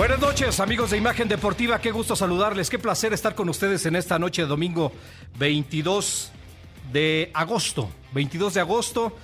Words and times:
Buenas 0.00 0.18
noches, 0.18 0.60
amigos 0.60 0.92
de 0.92 0.96
Imagen 0.96 1.28
Deportiva. 1.28 1.78
Qué 1.78 1.90
gusto 1.90 2.16
saludarles. 2.16 2.70
Qué 2.70 2.78
placer 2.78 3.12
estar 3.12 3.34
con 3.34 3.50
ustedes 3.50 3.84
en 3.84 3.96
esta 3.96 4.18
noche 4.18 4.40
de 4.40 4.48
domingo 4.48 4.92
22 5.38 6.32
de 6.90 7.30
agosto. 7.34 7.90
22 8.14 8.54
de 8.54 8.60
agosto. 8.60 9.14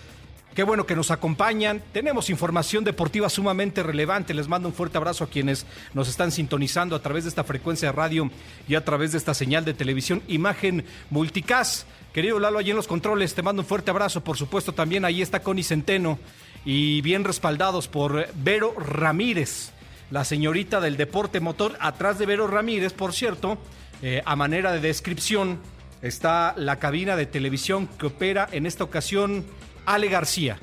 Qué 0.55 0.65
bueno 0.65 0.85
que 0.85 0.95
nos 0.95 1.11
acompañan. 1.11 1.83
Tenemos 1.95 2.29
información 2.29 2.85
deportiva 2.85 3.31
sumamente 3.31 3.83
relevante. 3.83 4.35
Les 4.35 4.49
mando 4.49 4.69
un 4.69 4.75
fuerte 4.75 4.99
abrazo 4.99 5.25
a 5.25 5.31
quienes 5.31 5.65
nos 5.95 6.09
están 6.09 6.31
sintonizando 6.31 6.95
a 6.95 7.01
través 7.01 7.25
de 7.25 7.31
esta 7.31 7.45
frecuencia 7.45 7.89
de 7.89 7.93
radio 7.93 8.31
y 8.69 8.75
a 8.75 8.85
través 8.85 9.13
de 9.13 9.19
esta 9.19 9.33
señal 9.33 9.65
de 9.65 9.73
televisión 9.73 10.23
Imagen 10.29 10.85
Multicast. 11.09 11.89
Querido 12.13 12.39
Lalo, 12.39 12.59
allí 12.59 12.73
en 12.73 12.77
los 12.77 12.87
controles, 12.87 13.35
te 13.35 13.41
mando 13.41 13.63
un 13.63 13.67
fuerte 13.67 13.91
abrazo. 13.91 14.23
Por 14.23 14.37
supuesto, 14.37 14.75
también 14.75 15.07
ahí 15.07 15.23
está 15.23 15.41
Connie 15.41 15.65
Centeno 15.65 16.19
y 16.67 17.01
bien 17.01 17.25
respaldados 17.25 17.89
por 17.89 18.29
Vero 18.35 18.75
Ramírez 18.79 19.73
la 20.11 20.25
señorita 20.25 20.81
del 20.81 20.97
deporte 20.97 21.41
motor, 21.41 21.77
atrás 21.81 22.19
de 22.19 22.27
Vero 22.27 22.47
Ramírez, 22.47 22.93
por 22.93 23.13
cierto, 23.13 23.59
eh, 24.03 24.23
a 24.25 24.37
manera 24.37 24.73
de 24.73 24.81
descripción, 24.81 25.61
está 26.03 26.55
la 26.57 26.79
cabina 26.79 27.17
de 27.17 27.27
televisión 27.27 27.89
que 27.99 28.07
opera 28.07 28.49
en 28.53 28.67
esta 28.67 28.85
ocasión 28.85 29.45
Ale 29.85 30.09
García. 30.09 30.59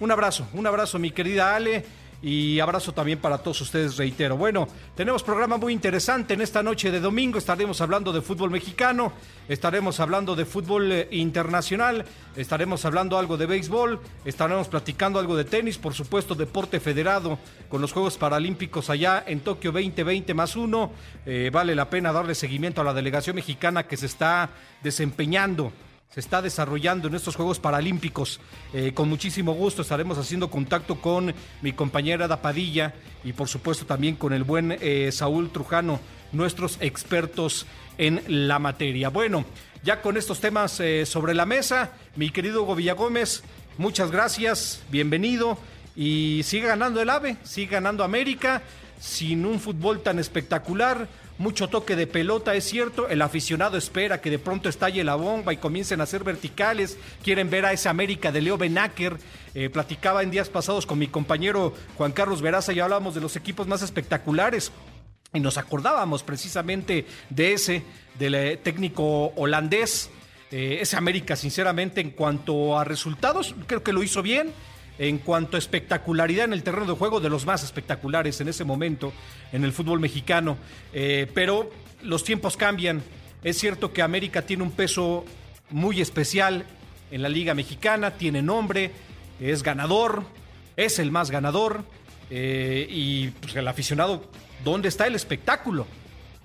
Un 0.00 0.10
abrazo, 0.10 0.46
un 0.52 0.66
abrazo 0.66 0.98
mi 0.98 1.10
querida 1.10 1.56
Ale 1.56 1.84
y 2.20 2.58
abrazo 2.58 2.92
también 2.92 3.20
para 3.20 3.38
todos 3.38 3.60
ustedes, 3.60 3.96
reitero. 3.96 4.36
Bueno, 4.36 4.66
tenemos 4.96 5.22
programa 5.22 5.56
muy 5.56 5.72
interesante 5.72 6.34
en 6.34 6.40
esta 6.40 6.62
noche 6.62 6.90
de 6.90 7.00
domingo. 7.00 7.38
Estaremos 7.38 7.80
hablando 7.80 8.12
de 8.12 8.22
fútbol 8.22 8.50
mexicano, 8.50 9.12
estaremos 9.48 10.00
hablando 10.00 10.34
de 10.34 10.44
fútbol 10.44 10.90
eh, 10.90 11.08
internacional, 11.12 12.04
estaremos 12.34 12.84
hablando 12.84 13.18
algo 13.18 13.36
de 13.36 13.46
béisbol, 13.46 14.00
estaremos 14.24 14.66
platicando 14.66 15.20
algo 15.20 15.36
de 15.36 15.44
tenis, 15.44 15.78
por 15.78 15.94
supuesto, 15.94 16.34
deporte 16.34 16.80
federado 16.80 17.38
con 17.68 17.80
los 17.80 17.92
Juegos 17.92 18.18
Paralímpicos 18.18 18.90
allá 18.90 19.22
en 19.26 19.40
Tokio 19.40 19.70
2020 19.70 20.34
más 20.34 20.56
uno. 20.56 20.90
Eh, 21.24 21.50
vale 21.52 21.76
la 21.76 21.88
pena 21.88 22.12
darle 22.12 22.34
seguimiento 22.34 22.80
a 22.80 22.84
la 22.84 22.94
delegación 22.94 23.36
mexicana 23.36 23.86
que 23.86 23.96
se 23.96 24.06
está 24.06 24.50
desempeñando 24.82 25.72
se 26.10 26.20
está 26.20 26.40
desarrollando 26.40 27.08
en 27.08 27.14
estos 27.14 27.36
Juegos 27.36 27.58
Paralímpicos. 27.58 28.40
Eh, 28.72 28.92
con 28.94 29.08
muchísimo 29.08 29.52
gusto 29.52 29.82
estaremos 29.82 30.16
haciendo 30.16 30.50
contacto 30.50 31.00
con 31.00 31.34
mi 31.60 31.72
compañera 31.72 32.26
Dapadilla 32.26 32.94
y 33.24 33.34
por 33.34 33.48
supuesto 33.48 33.84
también 33.84 34.16
con 34.16 34.32
el 34.32 34.44
buen 34.44 34.76
eh, 34.80 35.10
Saúl 35.12 35.50
Trujano, 35.50 36.00
nuestros 36.32 36.78
expertos 36.80 37.66
en 37.98 38.22
la 38.26 38.58
materia. 38.58 39.10
Bueno, 39.10 39.44
ya 39.82 40.00
con 40.00 40.16
estos 40.16 40.40
temas 40.40 40.80
eh, 40.80 41.04
sobre 41.04 41.34
la 41.34 41.44
mesa, 41.44 41.92
mi 42.16 42.30
querido 42.30 42.62
Hugo 42.62 42.74
Villagómez, 42.74 43.42
muchas 43.76 44.10
gracias, 44.10 44.82
bienvenido 44.90 45.58
y 45.94 46.40
sigue 46.44 46.68
ganando 46.68 47.02
el 47.02 47.10
AVE, 47.10 47.36
sigue 47.42 47.72
ganando 47.72 48.02
América 48.02 48.62
sin 48.98 49.44
un 49.44 49.60
fútbol 49.60 50.02
tan 50.02 50.18
espectacular 50.18 51.06
mucho 51.38 51.68
toque 51.68 51.96
de 51.96 52.06
pelota, 52.06 52.54
es 52.54 52.64
cierto, 52.64 53.08
el 53.08 53.22
aficionado 53.22 53.78
espera 53.78 54.20
que 54.20 54.30
de 54.30 54.38
pronto 54.38 54.68
estalle 54.68 55.04
la 55.04 55.14
bomba 55.14 55.52
y 55.52 55.56
comiencen 55.56 56.00
a 56.00 56.06
ser 56.06 56.24
verticales, 56.24 56.98
quieren 57.22 57.48
ver 57.48 57.64
a 57.64 57.72
esa 57.72 57.90
América 57.90 58.32
de 58.32 58.42
Leo 58.42 58.58
Benaker, 58.58 59.16
eh, 59.54 59.70
platicaba 59.70 60.22
en 60.22 60.30
días 60.30 60.48
pasados 60.48 60.84
con 60.84 60.98
mi 60.98 61.06
compañero 61.06 61.74
Juan 61.96 62.12
Carlos 62.12 62.42
Veraza 62.42 62.72
y 62.72 62.80
hablábamos 62.80 63.14
de 63.14 63.20
los 63.20 63.36
equipos 63.36 63.66
más 63.66 63.82
espectaculares. 63.82 64.72
Y 65.32 65.40
nos 65.40 65.58
acordábamos 65.58 66.22
precisamente 66.22 67.06
de 67.30 67.52
ese, 67.52 67.84
del 68.18 68.34
eh, 68.34 68.56
técnico 68.56 69.26
holandés, 69.36 70.10
eh, 70.50 70.78
ese 70.80 70.96
América, 70.96 71.36
sinceramente, 71.36 72.00
en 72.00 72.10
cuanto 72.10 72.78
a 72.78 72.84
resultados, 72.84 73.54
creo 73.66 73.82
que 73.82 73.92
lo 73.92 74.02
hizo 74.02 74.22
bien 74.22 74.52
en 74.98 75.18
cuanto 75.18 75.56
a 75.56 75.58
espectacularidad 75.58 76.46
en 76.46 76.52
el 76.52 76.62
terreno 76.62 76.86
de 76.86 76.98
juego, 76.98 77.20
de 77.20 77.30
los 77.30 77.46
más 77.46 77.62
espectaculares 77.62 78.40
en 78.40 78.48
ese 78.48 78.64
momento 78.64 79.12
en 79.52 79.64
el 79.64 79.72
fútbol 79.72 80.00
mexicano. 80.00 80.58
Eh, 80.92 81.30
pero 81.34 81.70
los 82.02 82.24
tiempos 82.24 82.56
cambian. 82.56 83.02
Es 83.42 83.58
cierto 83.58 83.92
que 83.92 84.02
América 84.02 84.42
tiene 84.42 84.64
un 84.64 84.72
peso 84.72 85.24
muy 85.70 86.00
especial 86.00 86.64
en 87.10 87.22
la 87.22 87.28
Liga 87.28 87.54
Mexicana, 87.54 88.12
tiene 88.12 88.42
nombre, 88.42 88.90
es 89.40 89.62
ganador, 89.62 90.24
es 90.76 90.98
el 90.98 91.10
más 91.10 91.30
ganador. 91.30 91.84
Eh, 92.30 92.86
y 92.90 93.28
pues, 93.28 93.56
el 93.56 93.66
aficionado, 93.68 94.24
¿dónde 94.64 94.88
está 94.88 95.06
el 95.06 95.14
espectáculo? 95.14 95.86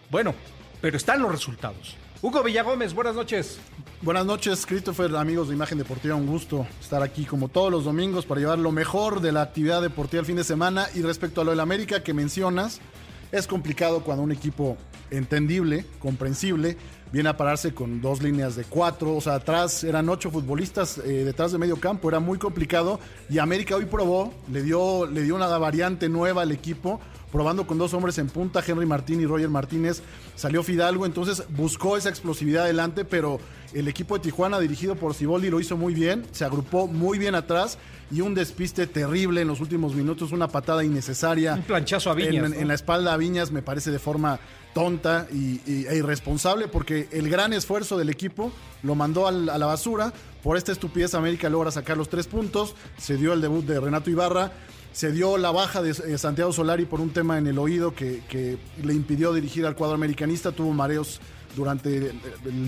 Bueno, 0.09 0.33
pero 0.79 0.97
están 0.97 1.21
los 1.21 1.31
resultados. 1.31 1.95
Hugo 2.23 2.41
Villagómez, 2.41 2.93
buenas 2.93 3.15
noches. 3.15 3.59
Buenas 4.01 4.25
noches, 4.25 4.65
Christopher, 4.65 5.13
amigos 5.17 5.49
de 5.49 5.55
Imagen 5.55 5.77
Deportiva. 5.77 6.15
Un 6.15 6.25
gusto 6.25 6.65
estar 6.79 7.03
aquí 7.03 7.25
como 7.25 7.49
todos 7.49 7.69
los 7.69 7.83
domingos 7.83 8.25
para 8.25 8.39
llevar 8.39 8.59
lo 8.59 8.71
mejor 8.71 9.19
de 9.19 9.33
la 9.33 9.41
actividad 9.41 9.81
deportiva 9.81 10.21
el 10.21 10.25
fin 10.25 10.37
de 10.37 10.45
semana. 10.45 10.87
Y 10.95 11.01
respecto 11.01 11.41
a 11.41 11.43
lo 11.43 11.49
del 11.51 11.59
América 11.59 12.01
que 12.01 12.13
mencionas, 12.13 12.79
es 13.33 13.45
complicado 13.45 14.05
cuando 14.05 14.23
un 14.23 14.31
equipo 14.31 14.77
entendible, 15.11 15.85
comprensible, 15.99 16.77
viene 17.13 17.29
a 17.29 17.37
pararse 17.37 17.75
con 17.75 18.01
dos 18.01 18.23
líneas 18.23 18.55
de 18.55 18.63
cuatro, 18.63 19.15
o 19.15 19.21
sea, 19.21 19.35
atrás 19.35 19.83
eran 19.83 20.09
ocho 20.09 20.31
futbolistas 20.31 20.97
eh, 20.97 21.23
detrás 21.23 21.51
de 21.51 21.59
medio 21.59 21.75
campo, 21.79 22.09
era 22.09 22.19
muy 22.19 22.39
complicado 22.39 22.99
y 23.29 23.37
América 23.37 23.75
hoy 23.75 23.85
probó, 23.85 24.33
le 24.51 24.63
dio, 24.63 25.05
le 25.05 25.21
dio 25.21 25.35
una 25.35 25.45
variante 25.59 26.09
nueva 26.09 26.41
al 26.41 26.51
equipo, 26.51 26.99
probando 27.31 27.67
con 27.67 27.77
dos 27.77 27.93
hombres 27.93 28.17
en 28.17 28.29
punta, 28.29 28.63
Henry 28.65 28.87
Martín 28.87 29.21
y 29.21 29.27
Roger 29.27 29.49
Martínez, 29.49 30.01
salió 30.35 30.63
Fidalgo, 30.63 31.05
entonces 31.05 31.43
buscó 31.49 31.97
esa 31.97 32.09
explosividad 32.09 32.63
adelante, 32.63 33.05
pero 33.05 33.39
el 33.73 33.87
equipo 33.87 34.15
de 34.15 34.21
Tijuana 34.21 34.59
dirigido 34.59 34.95
por 34.95 35.13
Ciboldi 35.13 35.51
lo 35.51 35.59
hizo 35.59 35.77
muy 35.77 35.93
bien, 35.93 36.25
se 36.31 36.45
agrupó 36.45 36.87
muy 36.87 37.19
bien 37.19 37.35
atrás 37.35 37.77
y 38.09 38.21
un 38.21 38.33
despiste 38.33 38.87
terrible 38.87 39.41
en 39.41 39.47
los 39.47 39.61
últimos 39.61 39.93
minutos, 39.93 40.31
una 40.31 40.47
patada 40.47 40.83
innecesaria. 40.83 41.53
Un 41.53 41.61
planchazo 41.61 42.09
a 42.09 42.15
Viñas. 42.15 42.53
En, 42.53 42.67
la 42.67 42.73
espalda 42.73 43.13
a 43.13 43.17
Viñas 43.17 43.51
me 43.51 43.61
parece 43.61 43.91
de 43.91 43.99
forma 43.99 44.39
tonta 44.73 45.27
y, 45.31 45.61
e 45.65 45.95
irresponsable 45.95 46.67
porque 46.67 47.07
el 47.11 47.29
gran 47.29 47.53
esfuerzo 47.53 47.97
del 47.97 48.09
equipo 48.09 48.51
lo 48.81 48.95
mandó 48.95 49.27
a 49.27 49.31
la 49.31 49.65
basura. 49.65 50.13
Por 50.41 50.57
esta 50.57 50.71
estupidez 50.71 51.13
América 51.15 51.49
logra 51.49 51.71
sacar 51.71 51.97
los 51.97 52.09
tres 52.09 52.27
puntos. 52.27 52.75
Se 52.97 53.15
dio 53.15 53.33
el 53.33 53.41
debut 53.41 53.65
de 53.65 53.79
Renato 53.79 54.09
Ibarra. 54.09 54.51
Se 54.91 55.11
dio 55.11 55.37
la 55.37 55.51
baja 55.51 55.81
de 55.81 55.91
eh, 55.91 56.17
Santiago 56.17 56.51
Solari 56.51 56.85
por 56.85 57.01
un 57.01 57.11
tema 57.11 57.37
en 57.37 57.47
el 57.47 57.57
oído 57.57 57.95
que, 57.95 58.57
le 58.83 58.93
impidió 58.93 59.33
dirigir 59.33 59.65
al 59.65 59.75
cuadro 59.75 59.95
americanista. 59.95 60.51
Tuvo 60.51 60.71
mareos 60.73 61.19
durante 61.55 62.07
eh, 62.07 62.13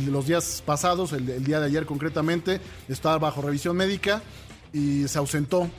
los 0.08 0.26
días 0.26 0.64
pasados, 0.66 1.12
el, 1.14 1.30
el, 1.30 1.44
día 1.44 1.60
de 1.60 1.68
ayer 1.68 1.86
concretamente, 1.86 2.62
estaba 2.88 3.18
bajo 3.18 3.42
revisión 3.42 3.76
médica 3.76 4.22
y 4.74 5.08
se 5.08 5.18
ausentó, 5.18 5.70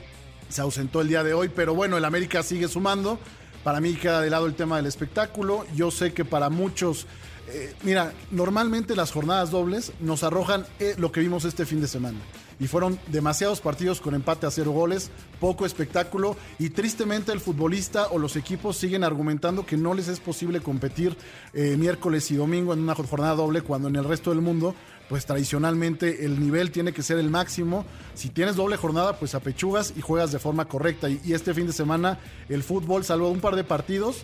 se 0.49 0.61
ausentó 0.61 1.01
el 1.01 1.07
día 1.07 1.23
de 1.23 1.33
hoy, 1.33 1.49
pero 1.49 1.73
bueno, 1.73 1.97
el 1.97 2.05
América 2.05 2.43
sigue 2.43 2.67
sumando. 2.67 3.19
Para 3.67 3.81
mí 3.81 3.95
queda 3.95 4.21
de 4.21 4.29
lado 4.29 4.45
el 4.45 4.55
tema 4.55 4.77
del 4.77 4.85
espectáculo. 4.85 5.65
Yo 5.75 5.91
sé 5.91 6.13
que 6.13 6.23
para 6.23 6.49
muchos, 6.49 7.05
eh, 7.49 7.75
mira, 7.83 8.13
normalmente 8.31 8.95
las 8.95 9.11
jornadas 9.11 9.51
dobles 9.51 9.91
nos 9.99 10.23
arrojan 10.23 10.65
eh, 10.79 10.95
lo 10.97 11.11
que 11.11 11.19
vimos 11.19 11.43
este 11.43 11.65
fin 11.65 11.81
de 11.81 11.89
semana 11.89 12.17
y 12.61 12.67
fueron 12.67 12.97
demasiados 13.07 13.59
partidos 13.59 13.99
con 13.99 14.15
empate 14.15 14.47
a 14.47 14.51
cero 14.51 14.71
goles, 14.71 15.11
poco 15.41 15.65
espectáculo 15.65 16.37
y 16.59 16.69
tristemente 16.69 17.33
el 17.33 17.41
futbolista 17.41 18.07
o 18.07 18.19
los 18.19 18.37
equipos 18.37 18.77
siguen 18.77 19.03
argumentando 19.03 19.65
que 19.65 19.75
no 19.75 19.93
les 19.93 20.07
es 20.07 20.21
posible 20.21 20.61
competir 20.61 21.17
eh, 21.53 21.75
miércoles 21.77 22.31
y 22.31 22.37
domingo 22.37 22.73
en 22.73 22.79
una 22.79 22.95
jornada 22.95 23.35
doble 23.35 23.63
cuando 23.63 23.89
en 23.89 23.97
el 23.97 24.05
resto 24.05 24.29
del 24.29 24.39
mundo 24.39 24.75
pues 25.09 25.25
tradicionalmente 25.25 26.25
el 26.25 26.39
nivel 26.39 26.71
tiene 26.71 26.93
que 26.93 27.01
ser 27.01 27.17
el 27.17 27.29
máximo. 27.29 27.85
Si 28.13 28.29
tienes 28.29 28.55
doble 28.55 28.77
jornada, 28.77 29.17
pues 29.17 29.35
apechugas 29.35 29.93
y 29.95 30.01
juegas 30.01 30.31
de 30.31 30.39
forma 30.39 30.65
correcta. 30.65 31.09
Y, 31.09 31.33
este 31.33 31.53
fin 31.53 31.67
de 31.67 31.73
semana 31.73 32.19
el 32.49 32.63
fútbol, 32.63 33.03
salvo 33.03 33.29
un 33.29 33.39
par 33.39 33.55
de 33.55 33.63
partidos, 33.63 34.23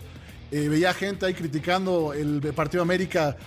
eh, 0.51 0.67
veía 0.69 0.93
gente 0.93 1.25
ahí 1.25 1.33
criticando 1.33 2.13
el 2.13 2.41
partido 2.55 2.83
América, 2.83 3.37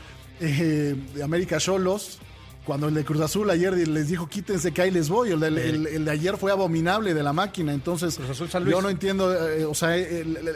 eh, 0.41 0.95
de 1.15 1.23
América 1.23 1.59
Cholos, 1.59 2.19
cuando 2.65 2.89
el 2.89 2.95
de 2.95 3.05
Cruz 3.05 3.21
Azul 3.23 3.49
ayer 3.49 3.75
les 3.75 4.09
dijo 4.09 4.29
quítense 4.29 4.73
que 4.73 4.83
ahí 4.83 4.91
les 4.91 5.09
voy, 5.09 5.31
el 5.31 5.41
de, 5.41 6.11
ayer 6.11 6.37
fue 6.37 6.51
abominable 6.51 7.15
de 7.15 7.23
la 7.23 7.33
máquina, 7.33 7.73
entonces 7.73 8.19
yo 8.69 8.83
no 8.83 8.91
entiendo, 8.91 9.33
eh, 9.33 9.65
o 9.65 9.75
sea, 9.75 9.95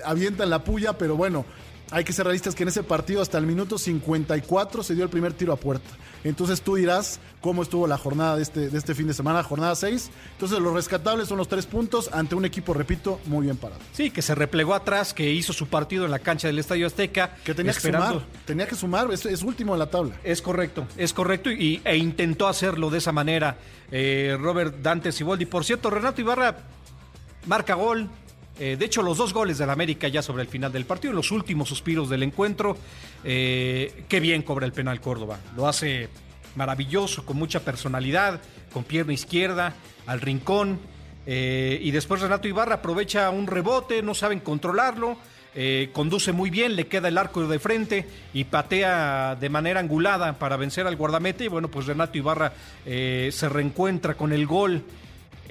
avientan 0.05 0.51
la 0.51 0.65
puya, 0.65 0.99
pero 0.99 1.17
bueno, 1.17 1.47
hay 1.91 2.05
que 2.05 2.13
ser 2.13 2.25
realistas 2.25 2.55
que 2.55 2.63
en 2.63 2.69
ese 2.69 2.83
partido 2.83 3.21
hasta 3.21 3.39
el 3.39 3.47
minuto 3.47 3.79
54 3.79 4.83
se 4.83 4.95
dio 4.95 5.05
el 5.05 5.11
primer 5.11 5.33
tiro 5.33 5.53
a 5.53 5.57
puerta. 5.57 5.91
Entonces 6.23 6.63
tú 6.63 6.77
dirás 6.77 7.19
cómo 7.41 7.63
estuvo 7.63 7.87
la 7.87 7.99
jornada 7.99 8.37
de 8.37 8.43
este, 8.43 8.69
de 8.69 8.79
este 8.79 8.95
fin 8.95 9.07
de 9.07 9.15
semana, 9.15 9.43
jornada 9.43 9.75
6. 9.75 10.11
Entonces 10.33 10.59
los 10.59 10.73
rescatables 10.73 11.29
son 11.29 11.39
los 11.39 11.49
tres 11.49 11.67
puntos 11.67 12.11
ante 12.13 12.35
un 12.35 12.45
equipo, 12.45 12.75
repito, 12.75 13.21
muy 13.27 13.47
bien 13.47 13.57
parado. 13.57 13.81
Sí, 13.93 14.11
que 14.11 14.23
se 14.23 14.35
replegó 14.35 14.75
atrás, 14.75 15.15
que 15.15 15.31
hizo 15.33 15.53
su 15.53 15.67
partido 15.67 16.05
en 16.05 16.11
la 16.11 16.19
cancha 16.19 16.47
del 16.49 16.59
Estadio 16.59 16.87
Azteca. 16.87 17.37
Que 17.45 17.55
tenía 17.55 17.73
que 17.73 17.81
sumar, 17.81 18.21
tenía 18.45 18.69
que 18.69 18.75
sumar, 18.75 19.11
es, 19.13 19.43
último 19.43 19.73
en 19.75 19.79
la 19.79 19.91
tabla. 19.91 20.15
Es 20.23 20.43
correcto, 20.43 20.87
es 20.97 21.13
correcto 21.13 21.51
y, 21.51 21.81
e 21.85 21.97
intentó 21.97 22.47
hacerlo 22.47 22.91
de 22.91 22.99
esa 22.99 23.13
manera 23.13 23.57
eh, 23.91 24.37
Robert 24.39 24.77
Dante 24.83 25.13
Siboldi. 25.13 25.47
Por 25.47 25.65
cierto, 25.65 25.91
Renato 25.91 26.21
Ibarra 26.21 26.57
marca 27.47 27.75
gol, 27.75 28.09
eh, 28.61 28.77
de 28.77 28.85
hecho, 28.85 29.01
los 29.01 29.17
dos 29.17 29.33
goles 29.33 29.57
del 29.57 29.71
América 29.71 30.07
ya 30.09 30.21
sobre 30.21 30.43
el 30.43 30.49
final 30.49 30.71
del 30.71 30.85
partido, 30.85 31.15
los 31.15 31.31
últimos 31.31 31.67
suspiros 31.67 32.11
del 32.11 32.23
encuentro. 32.23 32.77
Eh, 33.25 34.05
qué 34.07 34.21
bien 34.21 34.43
cobra 34.43 34.67
el 34.67 34.73
penal 34.73 35.01
Córdoba. 35.01 35.39
Lo 35.57 35.67
hace 35.67 36.11
maravilloso, 36.57 37.25
con 37.25 37.39
mucha 37.39 37.61
personalidad, 37.61 38.39
con 38.71 38.85
pierna 38.85 39.15
izquierda, 39.15 39.73
al 40.07 40.21
rincón. 40.21 40.79
Eh, 41.27 41.81
y 41.83 41.91
después 41.91 42.21
Renato 42.21 42.49
Ibarra 42.49 42.77
aprovecha 42.77 43.31
un 43.31 43.47
rebote, 43.47 44.03
no 44.03 44.15
saben 44.15 44.41
controlarlo. 44.41 45.17
conduce 45.95 46.33
muy 46.33 46.51
bien, 46.51 46.77
le 46.77 46.87
queda 46.87 47.09
el 47.09 47.17
arco 47.17 47.49
de 47.49 47.59
frente 47.59 48.07
y 48.35 48.45
patea 48.45 49.37
de 49.41 49.49
manera 49.49 49.81
angulada 49.81 50.39
para 50.39 50.59
vencer 50.59 50.87
al 50.87 50.97
guardamete. 50.97 51.45
Y 51.45 51.49
bueno, 51.49 51.69
pues 51.69 51.87
Renato 51.87 52.19
Ibarra 52.19 52.53
se 52.85 53.49
reencuentra 53.49 54.19
con 54.19 54.35
el 54.35 54.47
gol. 54.47 54.85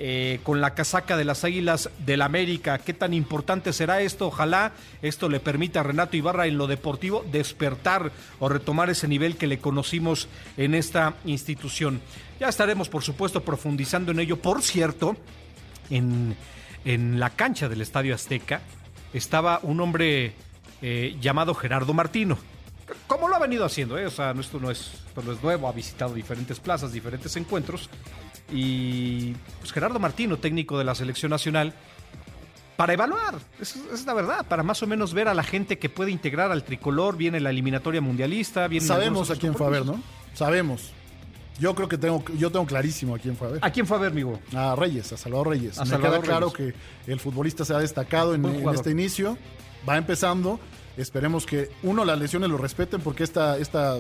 Eh, 0.02 0.40
con 0.44 0.62
la 0.62 0.76
casaca 0.76 1.18
de 1.18 1.26
las 1.26 1.44
Águilas 1.44 1.90
del 2.06 2.22
América. 2.22 2.78
¿Qué 2.78 2.94
tan 2.94 3.14
importante 3.14 3.74
será 3.74 4.00
esto? 4.00 4.28
Ojalá 4.28 4.72
esto 5.02 5.28
le 5.28 5.42
permita 5.42 5.82
a 5.82 5.84
Renato 5.84 6.16
Ibarra 6.16 6.48
en 6.48 6.58
lo 6.58 6.68
deportivo 6.68 7.26
despertar 7.30 8.14
o 8.40 8.48
retomar 8.48 8.90
ese 8.90 9.10
nivel 9.10 9.36
que 9.36 9.46
le 9.46 9.60
conocimos 9.60 10.30
en 10.56 10.74
esta 10.74 11.16
institución. 11.26 12.00
Ya 12.40 12.48
estaremos, 12.48 12.88
por 12.88 13.04
supuesto, 13.04 13.44
profundizando 13.44 14.14
en 14.14 14.22
ello. 14.22 14.38
Por 14.38 14.62
cierto, 14.62 15.18
en, 15.90 16.34
en 16.86 17.20
la 17.20 17.32
cancha 17.32 17.68
del 17.68 17.82
Estadio 17.82 18.16
Azteca 18.16 18.62
estaba 19.12 19.60
un 19.64 19.82
hombre 19.82 20.32
eh, 20.82 21.18
llamado 21.20 21.54
Gerardo 21.54 21.94
Martino. 21.94 22.38
Como 23.06 23.28
lo 23.28 23.36
ha 23.36 23.40
venido 23.40 23.66
haciendo, 23.66 23.98
¿eh? 23.98 24.06
o 24.06 24.12
sea, 24.12 24.32
esto 24.32 24.62
no 24.62 24.72
es, 24.72 24.92
no 25.22 25.34
es 25.34 25.44
nuevo, 25.44 25.68
ha 25.68 25.74
visitado 25.74 26.14
diferentes 26.14 26.58
plazas, 26.62 26.94
diferentes 26.94 27.36
encuentros. 27.36 27.90
Y 28.52 29.34
pues 29.60 29.72
Gerardo 29.72 30.00
Martino, 30.00 30.38
técnico 30.38 30.78
de 30.78 30.84
la 30.84 30.96
selección 30.96 31.30
nacional, 31.30 31.74
para 32.76 32.94
evaluar, 32.94 33.36
es, 33.60 33.76
es, 33.94 34.06
la 34.06 34.14
verdad, 34.14 34.46
para 34.48 34.64
más 34.64 34.82
o 34.82 34.88
menos 34.88 35.14
ver 35.14 35.28
a 35.28 35.34
la 35.34 35.44
gente 35.44 35.78
que 35.78 35.90
puede 35.90 36.12
integrar 36.12 36.52
al 36.52 36.64
tricolor, 36.64 37.18
viene 37.18 37.42
la 37.42 37.50
eliminatoria 37.50 38.00
mundialista, 38.00 38.68
viene 38.70 38.88
Sabemos 38.88 39.30
a 39.32 39.36
quién 39.36 39.54
fue 39.54 39.68
a 39.68 39.70
ver, 39.70 39.86
¿no? 39.86 40.02
Sabemos. 40.34 40.94
Yo 41.60 41.76
creo 41.76 41.90
que 41.90 41.98
tengo, 41.98 42.24
yo 42.38 42.52
tengo 42.52 42.66
clarísimo 42.66 43.16
a 43.16 43.20
quién 43.20 43.36
fue 43.36 43.48
a 43.48 43.52
ver. 43.52 43.66
¿A 43.66 43.70
quién 43.70 43.86
fue 43.86 43.98
a 43.98 44.00
ver, 44.00 44.14
amigo? 44.14 44.40
A 44.56 44.76
Reyes, 44.76 45.12
a 45.12 45.18
Salvador 45.18 45.50
Reyes. 45.50 45.78
A 45.78 45.84
Me 45.84 45.90
Salvador 45.90 46.22
queda 46.22 46.28
claro 46.28 46.54
Reyes. 46.56 46.76
que 47.06 47.12
el 47.12 47.20
futbolista 47.20 47.66
se 47.66 47.74
ha 47.74 47.80
destacado 47.80 48.34
en, 48.34 48.46
este 48.74 48.92
inicio. 48.92 49.38
Va 49.88 49.98
empezando. 49.98 50.60
Esperemos 50.96 51.46
que, 51.46 51.70
uno, 51.84 52.06
las 52.06 52.18
lesiones 52.18 52.50
lo 52.50 52.58
respeten 52.58 53.02
porque 53.02 53.24
esta, 53.24 53.58
esta, 53.58 54.00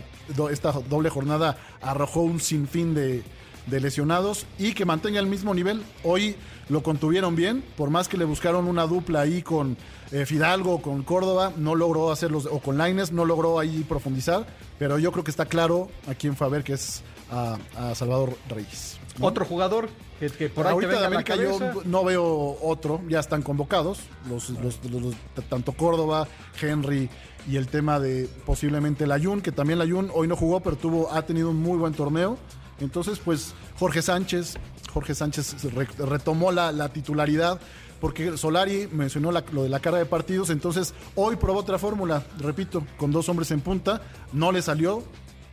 esta 0.51 0.71
doble 0.71 1.09
jornada 1.09 1.57
arrojó 1.81 2.21
un 2.21 2.39
sinfín 2.39 2.93
de, 2.93 3.23
de 3.69 3.79
lesionados 3.79 4.45
y 4.57 4.73
que 4.73 4.85
mantenga 4.85 5.19
el 5.19 5.27
mismo 5.27 5.53
nivel. 5.53 5.83
Hoy 6.03 6.35
lo 6.69 6.83
contuvieron 6.83 7.35
bien, 7.35 7.63
por 7.77 7.89
más 7.89 8.07
que 8.07 8.17
le 8.17 8.25
buscaron 8.25 8.67
una 8.67 8.85
dupla 8.87 9.21
ahí 9.21 9.41
con 9.41 9.77
eh, 10.11 10.25
Fidalgo, 10.25 10.81
con 10.81 11.03
Córdoba, 11.03 11.51
no 11.57 11.75
logró 11.75 12.11
hacerlos, 12.11 12.45
o 12.45 12.59
con 12.59 12.77
Laines, 12.77 13.11
no 13.11 13.25
logró 13.25 13.59
ahí 13.59 13.83
profundizar, 13.87 14.45
pero 14.77 14.99
yo 14.99 15.11
creo 15.11 15.23
que 15.23 15.31
está 15.31 15.45
claro 15.45 15.89
a 16.07 16.13
quién 16.15 16.35
fue 16.35 16.47
a 16.47 16.49
ver, 16.49 16.63
que 16.63 16.73
es 16.73 17.01
a, 17.31 17.57
a 17.77 17.95
Salvador 17.95 18.35
Reyes. 18.49 18.97
¿no? 19.17 19.25
Otro 19.27 19.45
jugador 19.45 19.89
que, 20.19 20.29
que 20.29 20.49
por 20.49 20.65
ahí 20.65 20.71
te 20.71 20.73
Ahorita 20.75 20.87
venga 20.87 20.95
de 20.95 21.01
la 21.01 21.07
América 21.07 21.35
cabeza. 21.35 21.73
yo 21.73 21.81
no 21.85 22.03
veo 22.03 22.57
otro, 22.61 23.01
ya 23.07 23.19
están 23.19 23.41
convocados, 23.41 23.99
los, 24.29 24.49
los- 24.51 24.79
los- 24.89 25.01
los- 25.01 25.15
tanto 25.49 25.71
Córdoba, 25.73 26.27
Henry 26.61 27.09
y 27.47 27.55
el 27.57 27.67
tema 27.67 27.99
de 27.99 28.29
posiblemente 28.45 29.07
Layun, 29.07 29.41
que 29.41 29.51
también 29.51 29.79
Layun 29.79 30.11
hoy 30.13 30.27
no 30.27 30.35
jugó, 30.35 30.59
pero 30.59 30.75
tuvo, 30.75 31.11
ha 31.11 31.21
tenido 31.23 31.49
un 31.49 31.57
muy 31.61 31.77
buen 31.77 31.93
torneo. 31.93 32.37
Entonces, 32.85 33.19
pues 33.23 33.53
Jorge 33.77 34.01
Sánchez, 34.01 34.55
Jorge 34.93 35.15
Sánchez 35.15 35.63
re- 35.73 35.87
retomó 36.05 36.51
la, 36.51 36.71
la 36.71 36.89
titularidad. 36.89 37.59
Porque 37.99 38.37
Solari 38.37 38.87
mencionó 38.93 39.29
lo 39.33 39.63
de 39.63 39.67
la 39.67 39.81
carga 39.81 39.99
de 39.99 40.05
partidos, 40.05 40.51
entonces 40.51 40.93
hoy 41.15 41.35
probó 41.35 41.59
otra 41.59 41.77
fórmula, 41.77 42.23
repito, 42.37 42.81
con 42.97 43.11
dos 43.11 43.27
hombres 43.27 43.51
en 43.51 43.59
punta, 43.59 44.01
no 44.31 44.53
le 44.53 44.61
salió, 44.61 45.03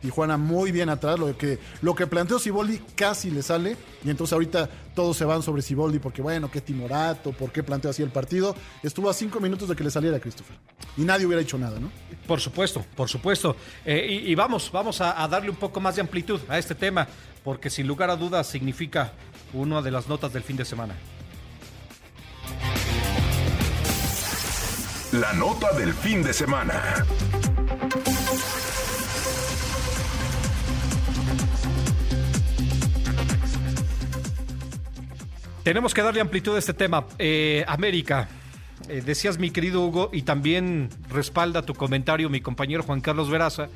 Tijuana 0.07 0.37
muy 0.37 0.71
bien 0.71 0.87
atrás, 0.87 1.19
lo 1.19 1.37
que, 1.37 1.59
lo 1.81 1.93
que 1.93 2.07
planteó 2.07 2.39
Siboldi 2.39 2.79
casi 2.95 3.29
le 3.29 3.43
sale, 3.43 3.75
y 4.05 4.09
entonces 4.09 4.31
ahorita 4.31 4.69
todos 4.95 5.17
se 5.17 5.25
van 5.25 5.43
sobre 5.43 5.61
Siboldi 5.61 5.99
porque 5.99 6.21
bueno, 6.21 6.49
qué 6.49 6.61
timorato, 6.61 7.33
por 7.33 7.51
qué 7.51 7.61
planteó 7.61 7.89
así 7.89 8.03
el 8.03 8.09
partido. 8.09 8.55
Estuvo 8.81 9.09
a 9.09 9.13
cinco 9.13 9.41
minutos 9.41 9.67
de 9.67 9.75
que 9.75 9.83
le 9.83 9.91
saliera 9.91 10.17
Christopher. 10.17 10.55
Y 10.95 11.01
nadie 11.01 11.25
hubiera 11.25 11.41
hecho 11.41 11.57
nada, 11.57 11.77
¿no? 11.77 11.91
Por 12.25 12.39
supuesto, 12.39 12.85
por 12.95 13.09
supuesto. 13.09 13.57
Eh, 13.83 14.21
y, 14.25 14.31
y 14.31 14.35
vamos, 14.35 14.71
vamos 14.71 15.01
a, 15.01 15.21
a 15.21 15.27
darle 15.27 15.49
un 15.49 15.57
poco 15.57 15.81
más 15.81 15.95
de 15.95 16.01
amplitud 16.03 16.39
a 16.47 16.57
este 16.57 16.73
tema, 16.73 17.05
porque 17.43 17.69
sin 17.69 17.85
lugar 17.85 18.09
a 18.09 18.15
dudas 18.15 18.47
significa 18.47 19.11
una 19.51 19.81
de 19.81 19.91
las 19.91 20.07
notas 20.07 20.31
del 20.31 20.43
fin 20.43 20.55
de 20.55 20.63
semana. 20.63 20.95
La 25.11 25.33
nota 25.33 25.73
del 25.73 25.93
fin 25.93 26.23
de 26.23 26.31
semana. 26.31 27.05
Tenemos 35.67 35.93
que 35.93 36.01
darle 36.01 36.21
amplitud 36.21 36.55
a 36.55 36.59
este 36.59 36.73
tema. 36.73 37.05
Eh, 37.19 37.65
América, 37.67 38.29
eh, 38.87 39.01
decías 39.05 39.37
mi 39.37 39.49
querido 39.51 39.81
Hugo, 39.85 40.09
y 40.13 40.21
también 40.21 40.87
respalda 41.09 41.61
tu 41.63 41.73
comentario 41.73 42.29
mi 42.29 42.39
compañero 42.39 42.83
Juan 42.83 43.01
Carlos 43.01 43.29
Veraza, 43.29 43.67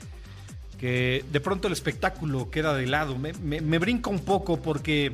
que 0.79 1.25
de 1.29 1.39
pronto 1.41 1.67
el 1.67 1.73
espectáculo 1.73 2.49
queda 2.49 2.73
de 2.75 2.87
lado. 2.87 3.17
Me, 3.17 3.33
me- 3.33 3.77
brinca 3.77 4.09
un 4.09 4.19
poco 4.19 4.61
porque 4.61 5.11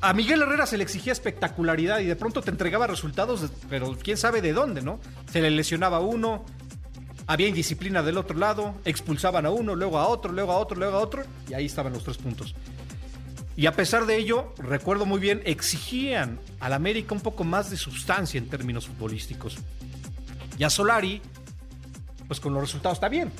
a 0.00 0.14
Miguel 0.14 0.40
Herrera 0.40 0.64
se 0.64 0.78
le 0.78 0.82
exigía 0.84 1.12
espectacularidad 1.12 1.98
y 1.98 2.06
de 2.06 2.16
pronto 2.16 2.40
te 2.40 2.50
entregaba 2.50 2.86
resultados, 2.86 3.52
pero 3.68 3.98
quién 4.02 4.16
sabe 4.16 4.40
de 4.40 4.54
dónde, 4.54 4.80
¿no? 4.80 4.98
Se 5.30 5.42
le 5.42 5.50
lesionaba 5.50 6.00
uno, 6.00 6.46
había 7.26 7.48
indisciplina 7.48 8.02
del 8.02 8.16
otro 8.16 8.38
lado, 8.38 8.76
expulsaban 8.86 9.44
a 9.44 9.50
uno, 9.50 9.74
luego 9.74 9.98
a 9.98 10.06
otro, 10.08 10.32
luego 10.32 10.52
a 10.52 10.56
otro, 10.56 10.78
luego 10.78 10.96
a 10.96 11.00
otro, 11.00 11.22
y 11.50 11.52
ahí 11.52 11.66
estaban 11.66 11.92
los 11.92 12.02
tres 12.02 12.16
puntos. 12.16 12.54
Y 13.60 13.66
a 13.66 13.72
pesar 13.72 14.06
de 14.06 14.16
ello, 14.16 14.54
recuerdo 14.56 15.04
muy 15.04 15.20
bien, 15.20 15.42
exigían 15.44 16.40
al 16.60 16.72
América 16.72 17.14
un 17.14 17.20
poco 17.20 17.44
más 17.44 17.70
de 17.70 17.76
sustancia 17.76 18.38
en 18.38 18.48
términos 18.48 18.86
futbolísticos. 18.86 19.58
Y 20.56 20.64
a 20.64 20.70
Solari, 20.70 21.20
pues 22.26 22.40
con 22.40 22.54
los 22.54 22.62
resultados 22.62 22.96
está 22.96 23.10
bien. 23.10 23.30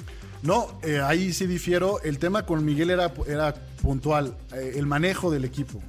No, 0.43 0.79
eh, 0.83 1.01
ahí 1.01 1.33
sí 1.33 1.47
difiero. 1.47 2.03
El 2.03 2.19
tema 2.19 2.45
con 2.45 2.63
Miguel 2.67 2.91
era, 2.91 3.15
era 3.27 3.55
puntual, 3.81 4.37
eh, 4.53 4.75
el 4.77 4.85
manejo 4.85 5.31
del 5.31 5.47
equipo. 5.47 5.83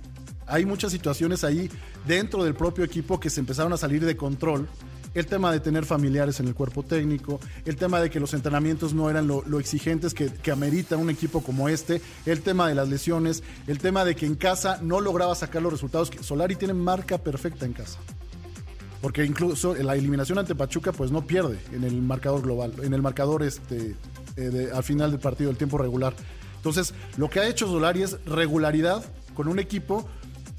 Hay 0.48 0.66
muchas 0.66 0.94
situaciones 0.94 1.44
ahí 1.44 1.70
dentro 2.08 2.46
del 2.46 2.56
propio 2.56 2.86
equipo 2.86 3.20
que 3.20 3.30
se 3.30 3.42
empezaron 3.42 3.74
a 3.74 3.78
salir 3.78 4.06
de 4.06 4.16
control. 4.16 4.70
El 5.14 5.26
tema 5.26 5.52
de 5.52 5.60
tener 5.60 5.86
familiares 5.86 6.40
en 6.40 6.48
el 6.48 6.56
cuerpo 6.56 6.84
técnico, 6.84 7.40
el 7.66 7.76
tema 7.76 8.00
de 8.00 8.10
que 8.10 8.20
los 8.20 8.34
entrenamientos 8.34 8.94
no 8.94 9.10
eran 9.10 9.28
lo, 9.28 9.60
exigentes 9.60 10.14
que, 10.14 10.52
amerita 10.52 10.96
un 10.96 11.10
equipo 11.10 11.42
como 11.42 11.68
este, 11.68 12.02
el 12.26 12.42
tema 12.42 12.68
de 12.68 12.76
las 12.76 12.88
lesiones, 12.88 13.44
el 13.68 13.80
tema 13.80 14.06
de 14.06 14.16
que 14.16 14.26
en 14.26 14.36
casa 14.36 14.80
no 14.82 15.02
lograba 15.02 15.36
sacar 15.36 15.62
los 15.62 15.74
resultados. 15.74 16.10
que 16.10 16.24
Solari 16.24 16.56
tiene 16.56 16.74
marca 16.74 17.18
perfecta 17.18 17.66
en 17.66 17.74
casa. 17.74 18.00
Porque 19.02 19.26
incluso 19.26 19.76
la 19.76 19.96
eliminación 19.96 20.38
ante 20.38 20.56
Pachuca, 20.56 20.92
pues 20.94 21.12
no 21.12 21.26
pierde 21.26 21.60
en 21.74 21.84
el 21.84 22.02
marcador 22.02 22.42
global, 22.44 22.74
en 22.82 22.94
el 22.94 23.02
marcador 23.02 23.44
este, 23.44 23.96
eh, 24.38 24.70
al 24.74 24.84
final 24.84 25.12
del 25.12 25.20
partido, 25.20 25.50
el 25.50 25.58
tiempo 25.58 25.78
regular. 25.78 26.14
Entonces, 26.56 26.94
lo 27.18 27.30
que 27.30 27.40
ha 27.40 27.48
hecho 27.48 27.68
Solari 27.68 28.04
es 28.04 28.24
regularidad 28.26 29.04
con 29.34 29.48
un 29.48 29.60
equipo. 29.60 30.08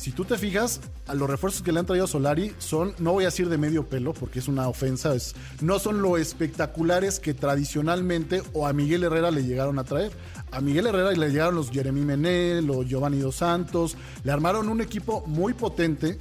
Si 0.02 0.11
tú 0.11 0.25
te 0.25 0.37
fijas, 0.37 0.80
a 1.06 1.14
los 1.14 1.30
refuerzos 1.30 1.62
que 1.62 1.71
le 1.71 1.78
han 1.78 1.87
traído 1.87 2.06
a 2.06 2.09
Solari 2.09 2.52
son, 2.59 2.92
no 2.99 3.12
voy 3.12 3.23
a 3.23 3.28
decir 3.28 3.49
de 3.49 3.56
medio 3.56 3.87
pelo, 3.87 4.12
porque 4.12 4.40
es 4.40 4.49
una 4.49 4.66
ofensa, 4.66 5.14
es, 5.14 5.37
no 5.61 5.78
son 5.78 6.02
lo 6.02 6.16
espectaculares 6.16 7.21
que 7.21 7.35
tradicionalmente 7.35 8.42
o 8.52 8.66
a 8.66 8.73
Miguel 8.73 9.04
Herrera 9.04 9.30
le 9.30 9.44
llegaron 9.44 9.78
a 9.78 9.85
traer. 9.85 10.11
A 10.50 10.61
Miguel 10.61 10.88
Herrera 10.88 11.12
le 11.12 11.30
llegaron 11.30 11.54
los 11.54 11.71
Jeremy 11.71 12.00
Mené, 12.00 12.62
los 12.62 12.85
Giovanni 12.85 13.21
Dos 13.21 13.37
Santos, 13.37 13.97
le 14.25 14.32
armaron 14.32 14.68
un 14.68 14.80
equipo 14.80 15.23
muy 15.28 15.54
potente 15.54 16.18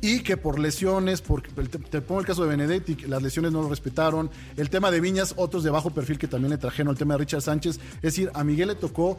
y 0.00 0.24
que 0.24 0.36
por 0.36 0.58
lesiones, 0.58 1.20
por, 1.20 1.42
te, 1.42 1.78
te 1.78 2.00
pongo 2.00 2.18
el 2.18 2.26
caso 2.26 2.42
de 2.42 2.48
Benedetti, 2.48 2.96
las 3.06 3.22
lesiones 3.22 3.52
no 3.52 3.62
lo 3.62 3.68
respetaron, 3.68 4.28
el 4.56 4.70
tema 4.70 4.90
de 4.90 5.00
Viñas, 5.00 5.34
otros 5.36 5.62
de 5.62 5.70
bajo 5.70 5.90
perfil 5.90 6.18
que 6.18 6.26
también 6.26 6.50
le 6.50 6.58
trajeron, 6.58 6.90
el 6.90 6.98
tema 6.98 7.14
de 7.14 7.18
Richard 7.18 7.42
Sánchez, 7.42 7.78
es 7.94 8.02
decir, 8.02 8.28
a 8.34 8.42
Miguel 8.42 8.66
le 8.66 8.74
tocó, 8.74 9.18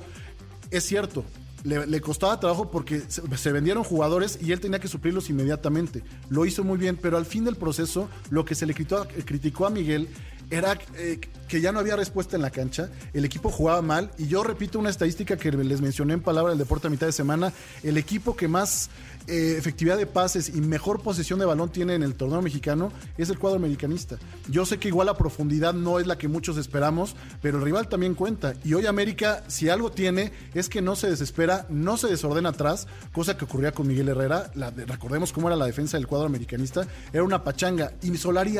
es 0.70 0.84
cierto, 0.84 1.24
le, 1.63 2.01
costaba 2.01 2.39
trabajo 2.39 2.72
porque 2.72 3.01
se, 3.08 3.51
vendieron 3.51 3.84
jugadores 3.84 4.39
y 4.41 4.51
él 4.51 4.60
tenía 4.60 4.80
que 4.80 4.88
suplirlos 4.88 5.30
inmediatamente, 5.30 6.03
lo 6.30 6.46
hizo 6.46 6.63
muy 6.63 6.77
bien, 6.77 6.98
pero 6.98 7.18
al 7.18 7.25
fin 7.25 7.44
del 7.44 7.56
proceso, 7.56 8.10
lo 8.30 8.46
que 8.46 8.56
se 8.56 8.65
le 8.65 8.74
criticó 8.74 9.65
a 9.65 9.70
Miguel 9.70 10.08
era 10.50 10.77
eh, 10.98 11.20
que 11.51 11.60
ya 11.60 11.74
no 11.74 11.79
había 11.79 11.98
respuesta 11.98 12.38
en 12.38 12.41
la 12.41 12.50
cancha, 12.50 12.89
el 13.12 13.25
equipo 13.25 13.51
jugaba 13.51 13.81
mal 13.81 14.10
y 14.17 14.27
yo 14.27 14.41
repito 14.41 14.79
una 14.79 14.89
estadística 14.89 15.36
que 15.36 15.51
les 15.51 15.81
mencioné 15.81 16.13
en 16.13 16.22
palabra 16.22 16.51
del 16.51 16.60
deporte 16.60 16.88
a 16.88 16.89
mitad 16.89 17.08
de 17.08 17.12
semana, 17.12 17.51
el 17.84 17.98
equipo 17.98 18.38
que 18.38 18.48
más 18.48 18.89
eh, 19.27 19.55
efectividad 19.58 19.98
de 19.98 20.05
pases 20.05 20.48
y 20.48 20.62
mejor 20.62 21.01
posesión 21.01 21.39
de 21.39 21.46
balón 21.46 21.70
tiene 21.70 21.93
en 21.96 22.03
el 22.03 22.15
torneo 22.15 22.41
mexicano 22.41 22.93
es 23.17 23.29
el 23.29 23.38
cuadro 23.38 23.58
americanista. 23.58 24.17
Yo 24.50 24.65
sé 24.65 24.79
que 24.79 24.88
igual 24.88 25.08
la 25.08 25.17
profundidad 25.17 25.74
no 25.74 26.00
es 26.00 26.08
la 26.08 26.17
que 26.17 26.29
muchos 26.29 26.55
esperamos, 26.55 27.17
pero 27.41 27.58
el 27.58 27.65
rival 27.65 27.89
también 27.89 28.15
cuenta. 28.15 28.53
Y 28.63 28.74
hoy 28.74 28.86
América, 28.86 29.43
si 29.48 29.67
algo 29.67 29.91
tiene, 29.91 30.31
es 30.53 30.70
que 30.70 30.81
no 30.81 30.96
se 30.96 31.10
desespera, 31.10 31.65
no 31.70 31.98
se 31.98 32.08
desordena 32.08 32.50
atrás, 32.50 32.88
cosa 33.12 33.36
que 33.36 33.43
ocurría 33.43 33.74
con 33.74 33.88
Miguel 33.88 34.08
Herrera. 34.08 34.51
Recordemos 34.88 35.34
cómo 35.34 35.50
era 35.50 35.58
la 35.58 35.65
defensa 35.65 35.98
del 35.98 36.08
cuadro 36.08 36.27
americanista. 36.27 36.88
Era 37.12 37.24
una 37.24 37.43
pachanga. 37.43 37.91
Y 38.01 38.15
Solari, 38.15 38.55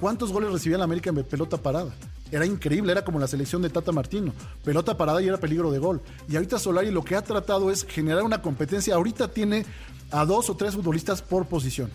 ¿cuántos 0.00 0.32
goles 0.32 0.50
recibía 0.50 0.76
la 0.76 0.84
América 0.84 1.10
en 1.10 1.22
pelota 1.22 1.56
parada? 1.56 1.92
Era 2.32 2.46
increíble, 2.46 2.90
era 2.90 3.04
como 3.04 3.18
la 3.18 3.28
selección 3.28 3.60
de 3.60 3.68
Tata 3.68 3.92
Martino. 3.92 4.32
Pelota 4.64 4.96
parada 4.96 5.20
y 5.22 5.28
era 5.28 5.36
peligro 5.36 5.70
de 5.70 5.78
gol. 5.78 6.00
Y 6.28 6.34
ahorita 6.34 6.58
Solari 6.58 6.90
lo 6.90 7.04
que 7.04 7.14
ha 7.14 7.22
tratado 7.22 7.70
es 7.70 7.84
generar 7.84 8.22
una 8.22 8.40
competencia. 8.40 8.94
Ahorita 8.94 9.28
tiene 9.28 9.66
a 10.10 10.24
dos 10.24 10.48
o 10.48 10.56
tres 10.56 10.74
futbolistas 10.74 11.20
por 11.20 11.46
posición. 11.46 11.90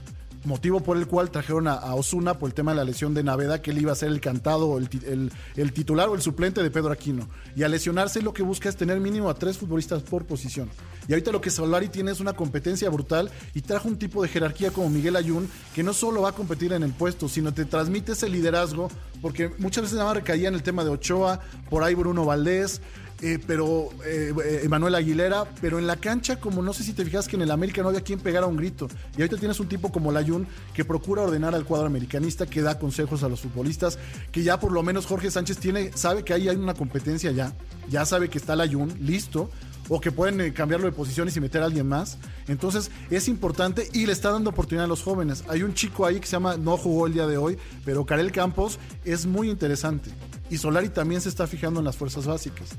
Motivo 0.48 0.80
por 0.80 0.98
el 0.98 1.08
cual 1.08 1.30
trajeron 1.30 1.68
a, 1.68 1.94
Osuna 1.94 2.40
por 2.40 2.50
el 2.50 2.54
tema 2.54 2.72
de 2.72 2.78
la 2.78 2.84
lesión 2.84 3.14
de 3.14 3.24
Naveda, 3.24 3.62
que 3.62 3.72
él 3.72 3.80
iba 3.80 3.92
a 3.92 3.96
ser 3.96 4.10
el 4.10 4.22
cantado, 4.22 4.78
el, 4.78 5.32
el, 5.56 5.74
titular 5.74 6.10
o 6.10 6.16
el 6.16 6.22
suplente 6.22 6.64
de 6.64 6.72
Pedro 6.72 6.92
Aquino. 6.92 7.28
Y 7.56 7.64
al 7.64 7.72
lesionarse 7.72 8.22
lo 8.22 8.34
que 8.34 8.44
busca 8.44 8.70
es 8.70 8.76
tener 8.76 9.00
mínimo 9.00 9.30
a 9.30 9.36
tres 9.36 9.58
futbolistas 9.58 10.02
por 10.02 10.26
posición. 10.26 10.70
Y 11.08 11.14
ahorita 11.14 11.32
lo 11.32 11.42
que 11.42 11.50
Solari 11.50 11.90
tiene 11.90 12.12
es 12.12 12.20
una 12.20 12.34
competencia 12.34 12.90
brutal 12.90 13.32
y 13.54 13.62
trajo 13.62 13.88
un 13.88 13.98
tipo 13.98 14.24
de 14.24 14.30
jerarquía 14.30 14.72
como 14.72 14.90
Miguel 14.90 15.16
Ayun, 15.16 15.50
que 15.76 15.84
no 15.84 15.94
solo 15.94 16.22
va 16.22 16.30
a 16.30 16.34
competir 16.34 16.74
en 16.74 16.84
el 16.84 16.94
puesto, 16.94 17.30
sino 17.30 17.54
te 17.54 17.66
transmite 17.66 18.14
ese 18.14 18.30
liderazgo, 18.30 18.90
porque 19.22 19.52
muchas 19.58 19.84
veces 19.84 19.98
nada 19.98 20.10
más 20.10 20.18
recaía 20.18 20.48
en 20.48 20.56
el 20.56 20.64
tema 20.64 20.84
de 20.84 20.90
Ochoa, 20.90 21.40
por 21.70 21.84
ahí 21.84 21.94
Bruno 21.94 22.26
Valdés, 22.26 22.82
eh, 23.22 23.40
pero 23.46 23.90
eh, 24.06 24.32
eh, 24.44 24.62
Emanuel 24.64 24.96
Aguilera, 24.96 25.46
pero 25.60 25.80
en 25.80 25.88
la 25.88 25.96
cancha, 25.96 26.40
como 26.40 26.62
no 26.62 26.74
sé 26.74 26.84
si 26.84 26.94
te 26.94 27.04
fijas 27.04 27.28
que 27.28 27.36
en 27.36 27.42
el 27.42 27.52
América 27.52 27.82
no 27.82 27.90
había 27.90 28.02
quien 28.02 28.20
pegara 28.20 28.46
un 28.46 28.58
grito. 28.58 28.88
Y 29.18 29.22
ahorita 29.22 29.38
tienes 29.38 29.60
un 29.60 29.68
tipo 29.68 29.92
como 29.92 30.12
Layun 30.12 30.48
que 30.74 30.86
procura 30.86 31.24
ordenar 31.24 31.56
al 31.56 31.66
cuadro 31.66 31.88
americanista, 31.88 32.46
que 32.46 32.62
da 32.62 32.78
consejos 32.78 33.24
a 33.24 33.30
los 33.30 33.42
futbolistas, 33.42 33.98
que 34.32 34.44
ya 34.44 34.60
por 34.60 34.72
lo 34.72 34.84
menos 34.84 35.06
Jorge 35.06 35.32
Sánchez 35.32 35.58
tiene, 35.58 35.92
sabe 35.96 36.24
que 36.24 36.34
ahí 36.34 36.48
hay 36.48 36.56
una 36.56 36.76
competencia 36.76 37.32
ya, 37.32 37.54
ya 37.90 38.06
sabe 38.06 38.30
que 38.30 38.38
está 38.38 38.56
Layun, 38.56 38.94
listo 39.02 39.50
o 39.90 40.02
que 40.02 40.12
pueden 40.12 40.40
eh, 40.42 40.54
cambiarlo 40.54 40.86
de 40.88 40.92
posiciones 40.92 41.36
y 41.38 41.42
meter 41.42 41.62
a 41.62 41.66
alguien 41.66 41.88
más. 41.88 42.18
Entonces 42.48 42.92
es 43.10 43.28
importante 43.28 43.88
y 43.94 44.06
le 44.06 44.14
está 44.14 44.32
dando 44.32 44.50
oportunidad 44.50 44.86
a 44.86 44.88
los 44.88 45.02
jóvenes. 45.02 45.44
Hay 45.48 45.64
un 45.64 45.74
chico 45.74 46.06
ahí 46.06 46.20
que 46.20 46.28
se 46.28 46.34
llama, 46.34 46.58
no 46.58 46.78
jugó 46.78 47.08
el 47.08 47.14
día 47.14 47.28
de 47.28 47.38
hoy, 47.38 47.58
pero 47.86 48.06
Karel 48.06 48.32
Campos 48.32 48.80
es 49.06 49.26
muy 49.26 49.50
interesante. 49.50 50.12
Y 50.50 50.58
Solari 50.58 50.90
también 50.90 51.22
se 51.22 51.30
está 51.30 51.48
fijando 51.48 51.80
en 51.80 51.86
las 51.86 51.98
fuerzas 51.98 52.26
básicas. 52.26 52.70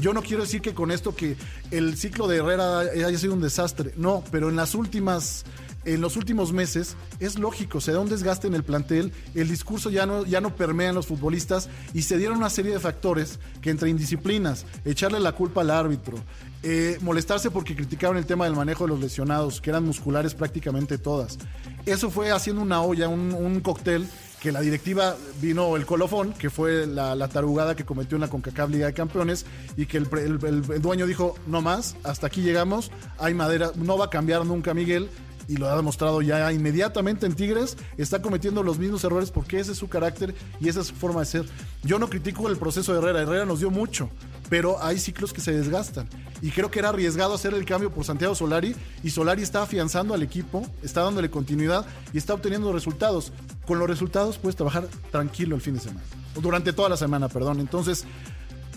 Yo 0.00 0.12
no 0.12 0.22
quiero 0.22 0.42
decir 0.42 0.60
que 0.60 0.74
con 0.74 0.90
esto 0.90 1.14
que 1.14 1.36
el 1.70 1.96
ciclo 1.96 2.28
de 2.28 2.38
Herrera 2.38 2.80
haya 2.80 3.18
sido 3.18 3.34
un 3.34 3.40
desastre, 3.40 3.92
no, 3.96 4.22
pero 4.30 4.48
en 4.48 4.56
las 4.56 4.74
últimas 4.74 5.44
en 5.86 6.00
los 6.00 6.16
últimos 6.16 6.52
meses, 6.52 6.96
es 7.20 7.38
lógico, 7.38 7.80
se 7.80 7.92
da 7.92 8.00
un 8.00 8.08
desgaste 8.08 8.48
en 8.48 8.54
el 8.54 8.64
plantel, 8.64 9.12
el 9.34 9.48
discurso 9.48 9.88
ya 9.88 10.04
no, 10.04 10.26
ya 10.26 10.40
no 10.40 10.54
permea 10.54 10.88
en 10.88 10.96
los 10.96 11.06
futbolistas 11.06 11.68
y 11.94 12.02
se 12.02 12.18
dieron 12.18 12.38
una 12.38 12.50
serie 12.50 12.72
de 12.72 12.80
factores 12.80 13.38
que 13.62 13.70
entre 13.70 13.88
indisciplinas, 13.88 14.66
echarle 14.84 15.20
la 15.20 15.32
culpa 15.32 15.60
al 15.60 15.70
árbitro, 15.70 16.18
eh, 16.64 16.98
molestarse 17.02 17.52
porque 17.52 17.76
criticaron 17.76 18.16
el 18.16 18.26
tema 18.26 18.46
del 18.46 18.54
manejo 18.54 18.84
de 18.84 18.90
los 18.90 19.00
lesionados, 19.00 19.60
que 19.60 19.70
eran 19.70 19.84
musculares 19.84 20.34
prácticamente 20.34 20.98
todas. 20.98 21.38
Eso 21.86 22.10
fue 22.10 22.32
haciendo 22.32 22.60
una 22.62 22.82
olla, 22.82 23.08
un, 23.08 23.60
cóctel 23.60 24.08
que 24.46 24.52
la 24.52 24.60
directiva 24.60 25.16
vino 25.42 25.74
el 25.74 25.84
colofón, 25.86 26.32
que 26.32 26.50
fue 26.50 26.86
la, 26.86 27.26
tarugada 27.26 27.74
que 27.74 27.84
cometió 27.84 28.14
en 28.14 28.20
la 28.20 28.28
CONCACAF 28.28 28.70
Liga 28.70 28.86
de 28.86 28.94
Campeones, 28.94 29.44
y 29.76 29.86
que 29.86 29.98
el, 29.98 30.08
el, 30.14 30.80
dueño 30.80 31.04
dijo, 31.04 31.34
no 31.48 31.62
más, 31.62 31.96
hasta 32.04 32.28
aquí 32.28 32.42
llegamos, 32.42 32.92
hay 33.18 33.34
madera, 33.34 33.72
no 33.74 33.98
va 33.98 34.04
a 34.04 34.10
cambiar 34.10 34.46
nunca 34.46 34.72
Miguel, 34.72 35.10
y 35.48 35.56
lo 35.56 35.68
ha 35.68 35.76
demostrado 35.76 36.22
ya 36.22 36.52
inmediatamente 36.52 37.26
en 37.26 37.34
Tigres, 37.34 37.76
está 37.96 38.22
cometiendo 38.22 38.62
los 38.62 38.78
mismos 38.78 39.04
errores 39.04 39.30
porque 39.30 39.60
ese 39.60 39.72
es 39.72 39.78
su 39.78 39.88
carácter 39.88 40.34
y 40.60 40.68
esa 40.68 40.80
es 40.80 40.88
su 40.88 40.94
forma 40.94 41.20
de 41.20 41.26
ser. 41.26 41.46
Yo 41.82 41.98
no 41.98 42.08
critico 42.08 42.48
el 42.48 42.56
proceso 42.56 42.92
de 42.92 42.98
Herrera, 42.98 43.22
Herrera 43.22 43.44
nos 43.44 43.60
dio 43.60 43.70
mucho, 43.70 44.10
pero 44.48 44.82
hay 44.82 44.98
ciclos 44.98 45.32
que 45.32 45.40
se 45.40 45.52
desgastan. 45.52 46.08
Y 46.42 46.50
creo 46.50 46.70
que 46.70 46.78
era 46.78 46.90
arriesgado 46.90 47.34
hacer 47.34 47.54
el 47.54 47.64
cambio 47.64 47.90
por 47.90 48.04
Santiago 48.04 48.34
Solari 48.34 48.74
y 49.02 49.10
Solari 49.10 49.42
está 49.42 49.62
afianzando 49.62 50.14
al 50.14 50.22
equipo, 50.22 50.66
está 50.82 51.02
dándole 51.02 51.30
continuidad 51.30 51.86
y 52.12 52.18
está 52.18 52.34
obteniendo 52.34 52.72
resultados. 52.72 53.32
Con 53.66 53.78
los 53.78 53.88
resultados 53.88 54.38
puedes 54.38 54.56
trabajar 54.56 54.86
tranquilo 55.10 55.54
el 55.56 55.62
fin 55.62 55.74
de 55.74 55.80
semana, 55.80 56.04
durante 56.40 56.72
toda 56.72 56.88
la 56.88 56.96
semana, 56.96 57.28
perdón. 57.28 57.60
Entonces, 57.60 58.04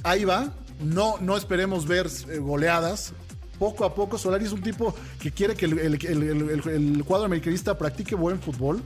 ahí 0.03 0.25
va. 0.25 0.53
No, 0.79 1.15
no 1.19 1.35
esperemos 1.35 1.85
ver 1.87 2.07
eh, 2.29 2.37
goleadas 2.37 3.13
poco 3.59 3.85
a 3.85 3.93
poco. 3.93 4.17
Solari 4.17 4.45
es 4.45 4.53
un 4.53 4.61
tipo 4.61 4.95
que 5.19 5.31
quiere 5.31 5.55
que 5.55 5.65
el, 5.65 7.03
cuadro 7.05 7.25
americanista 7.25 7.77
practique 7.77 8.15
buen 8.15 8.39
fútbol, 8.39 8.81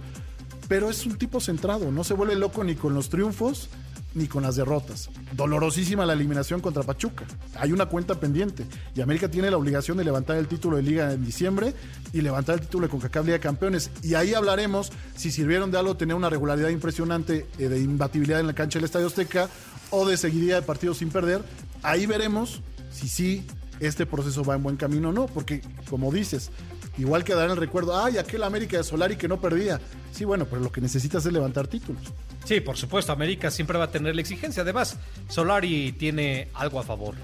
pero 0.68 0.89
es 0.89 1.06
un 1.06 1.18
tipo 1.18 1.39
centrado, 1.39 1.92
no 1.92 2.03
se 2.03 2.13
vuelve 2.13 2.36
loco 2.36 2.63
ni 2.63 2.75
con 2.75 2.94
los 2.94 3.10
triunfos 3.10 3.70
ni 4.15 4.27
con 4.27 4.44
las 4.44 4.56
derrotas. 4.56 5.10
Dolorosísima 5.36 6.06
la 6.06 6.13
eliminación 6.13 6.62
contra 6.62 6.84
Pachuca. 6.84 7.25
Hay 7.56 7.72
una 7.72 7.88
cuenta 7.88 8.20
pendiente 8.20 8.65
y 8.96 9.01
América 9.01 9.30
tiene 9.30 9.50
la 9.50 9.58
obligación 9.58 9.98
de 9.98 10.03
levantar 10.03 10.38
el 10.38 10.48
título 10.48 10.77
de 10.77 10.84
liga 10.84 11.12
en 11.12 11.25
diciembre 11.25 11.74
y 12.12 12.22
levantar 12.22 12.56
el 12.56 12.62
título 12.62 12.86
de 12.86 12.92
CONCACAF 12.92 13.25
Liga 13.25 13.38
de 13.38 13.42
Campeones. 13.42 13.89
Y 14.03 14.13
ahí 14.13 14.34
hablaremos 14.34 14.92
si 15.15 15.32
sirvieron 15.32 15.72
de 15.72 15.80
algo 15.80 15.98
tener 15.98 16.15
una 16.15 16.30
regularidad 16.30 16.70
impresionante 16.70 17.48
eh, 17.58 17.70
de 17.70 17.80
imbatibilidad 17.80 18.39
en 18.39 18.48
la 18.48 18.53
cancha 18.53 18.77
del 18.77 18.86
Estadio 18.86 19.08
Azteca 19.08 19.50
o 19.89 20.08
de 20.08 20.18
seguiría 20.18 20.56
de 20.56 20.62
partidos 20.62 21.00
sin 21.00 21.10
perder. 21.10 21.44
Ahí 21.82 22.06
veremos 22.06 22.62
si 22.92 23.08
sí 23.08 23.48
este 23.80 24.06
proceso 24.06 24.44
va 24.44 24.56
en 24.56 24.63
buen 24.63 24.75
camino 24.75 25.10
o 25.10 25.13
no, 25.13 25.25
porque 25.27 25.62
como 25.89 26.12
dices, 26.12 26.51
igual 26.98 27.24
quedará 27.24 27.46
en 27.46 27.51
el 27.51 27.58
recuerdo, 27.58 28.01
ay, 28.01 28.18
aquel 28.18 28.44
América 28.44 28.77
de 28.77 28.84
Solari 28.84 29.15
que 29.15 29.27
no 29.27 29.39
perdía. 29.39 29.80
Sí, 30.12 30.25
bueno, 30.25 30.46
pero 30.46 30.62
lo 30.62 30.72
que 30.72 30.82
necesitas 30.82 31.25
es 31.25 31.34
levantar 31.34 31.68
títulos. 31.68 32.03
Sí, 32.46 32.60
por 32.60 32.77
supuesto, 32.77 33.12
América 33.12 33.50
siempre 33.51 33.77
va 33.77 33.86
a 33.86 33.92
tener 33.92 34.15
la 34.15 34.22
exigencia. 34.22 34.63
Además, 34.63 34.98
Solari 35.30 35.94
tiene 35.94 36.50
algo 36.53 36.80
a 36.80 36.84
favor. 36.84 37.15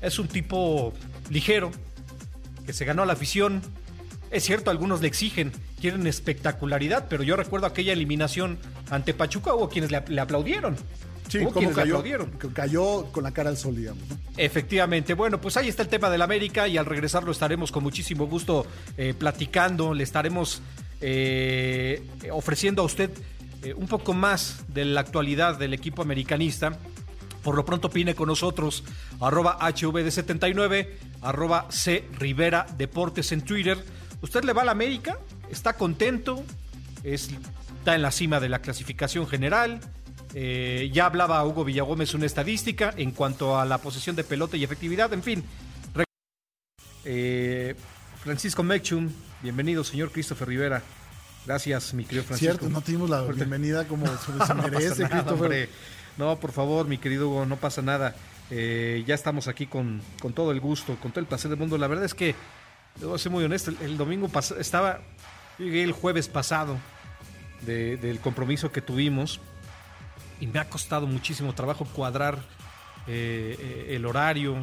Es 0.00 0.18
un 0.18 0.28
tipo 0.28 0.92
ligero, 1.30 1.70
que 2.66 2.72
se 2.72 2.84
ganó 2.84 3.02
a 3.02 3.06
la 3.06 3.14
afición. 3.14 3.62
Es 4.30 4.44
cierto, 4.44 4.70
algunos 4.70 5.00
le 5.00 5.08
exigen, 5.08 5.52
quieren 5.80 6.06
espectacularidad, 6.06 7.06
pero 7.08 7.22
yo 7.22 7.34
recuerdo 7.34 7.66
aquella 7.66 7.94
eliminación 7.94 8.58
ante 8.90 9.14
Pachuca, 9.14 9.54
hubo 9.54 9.68
quienes 9.68 9.90
le 9.90 10.20
aplaudieron. 10.20 10.76
Sí, 11.28 11.44
como 11.44 11.72
cayó, 11.72 12.02
cayó 12.54 13.04
con 13.12 13.22
la 13.22 13.32
cara 13.32 13.50
al 13.50 13.56
sol, 13.56 13.76
digamos. 13.76 14.02
Efectivamente. 14.36 15.14
Bueno, 15.14 15.40
pues 15.40 15.56
ahí 15.56 15.68
está 15.68 15.82
el 15.82 15.88
tema 15.88 16.08
del 16.08 16.22
América 16.22 16.66
y 16.66 16.78
al 16.78 16.86
regresar 16.86 17.24
lo 17.24 17.32
estaremos 17.32 17.70
con 17.70 17.82
muchísimo 17.82 18.26
gusto 18.26 18.66
eh, 18.96 19.14
platicando. 19.16 19.92
Le 19.92 20.04
estaremos 20.04 20.62
eh, 21.00 22.02
ofreciendo 22.32 22.82
a 22.82 22.86
usted 22.86 23.10
eh, 23.62 23.74
un 23.74 23.86
poco 23.86 24.14
más 24.14 24.64
de 24.68 24.86
la 24.86 25.00
actualidad 25.00 25.58
del 25.58 25.74
equipo 25.74 26.02
americanista. 26.02 26.78
Por 27.42 27.54
lo 27.54 27.64
pronto 27.64 27.88
opine 27.88 28.14
con 28.14 28.28
nosotros, 28.28 28.84
arroba 29.20 29.58
HVD79, 29.60 30.88
arroba 31.22 31.66
C 31.70 32.04
Rivera 32.18 32.66
Deportes 32.76 33.32
en 33.32 33.42
Twitter. 33.42 33.78
¿Usted 34.22 34.44
le 34.44 34.52
va 34.52 34.62
a 34.62 34.64
la 34.64 34.72
América? 34.72 35.18
¿Está 35.50 35.74
contento? 35.74 36.42
está 37.04 37.94
en 37.94 38.02
la 38.02 38.10
cima 38.10 38.40
de 38.40 38.48
la 38.48 38.58
clasificación 38.58 39.28
general 39.28 39.80
eh, 40.34 40.90
ya 40.92 41.06
hablaba 41.06 41.44
Hugo 41.44 41.64
Villagómez 41.64 42.14
una 42.14 42.26
estadística 42.26 42.92
en 42.96 43.12
cuanto 43.12 43.58
a 43.58 43.64
la 43.64 43.78
posesión 43.78 44.14
de 44.16 44.24
pelota 44.24 44.56
y 44.56 44.64
efectividad, 44.64 45.12
en 45.12 45.22
fin. 45.22 45.44
Eh, 47.04 47.74
Francisco 48.22 48.62
Mechum, 48.62 49.10
bienvenido, 49.42 49.84
señor 49.84 50.10
Christopher 50.10 50.48
Rivera. 50.48 50.82
Gracias, 51.46 51.94
mi 51.94 52.04
querido 52.04 52.24
Francisco. 52.24 52.58
Cierto, 52.58 52.68
no 52.68 52.82
tuvimos 52.82 53.08
la 53.08 53.22
bienvenida 53.22 53.88
como 53.88 54.06
se, 54.46 54.54
merece, 54.54 55.08
Christopher. 55.08 55.70
No, 56.18 56.38
por 56.38 56.52
favor, 56.52 56.86
mi 56.86 56.98
querido 56.98 57.28
Hugo, 57.28 57.46
no 57.46 57.56
pasa 57.56 57.80
nada. 57.80 58.14
Eh, 58.50 59.04
ya 59.06 59.14
estamos 59.14 59.48
aquí 59.48 59.66
con, 59.66 60.02
con, 60.20 60.34
todo 60.34 60.52
el 60.52 60.60
gusto, 60.60 60.96
con 61.00 61.12
todo 61.12 61.20
el 61.20 61.26
placer 61.26 61.48
del 61.50 61.58
mundo. 61.58 61.78
La 61.78 61.86
verdad 61.86 62.04
es 62.04 62.14
que, 62.14 62.34
debo 63.00 63.16
ser 63.16 63.32
muy 63.32 63.44
honesto, 63.44 63.72
el, 63.80 63.96
domingo 63.96 64.30
estaba, 64.58 65.00
llegué 65.58 65.82
el 65.84 65.92
jueves 65.92 66.28
pasado 66.28 66.78
del 67.62 68.20
compromiso 68.20 68.70
que 68.70 68.80
tuvimos 68.80 69.40
y 70.40 70.46
me 70.46 70.58
ha 70.58 70.68
costado 70.68 71.06
muchísimo 71.06 71.54
trabajo 71.54 71.86
cuadrar 71.86 72.38
eh, 73.06 73.56
eh, 73.58 73.96
el 73.96 74.06
horario, 74.06 74.56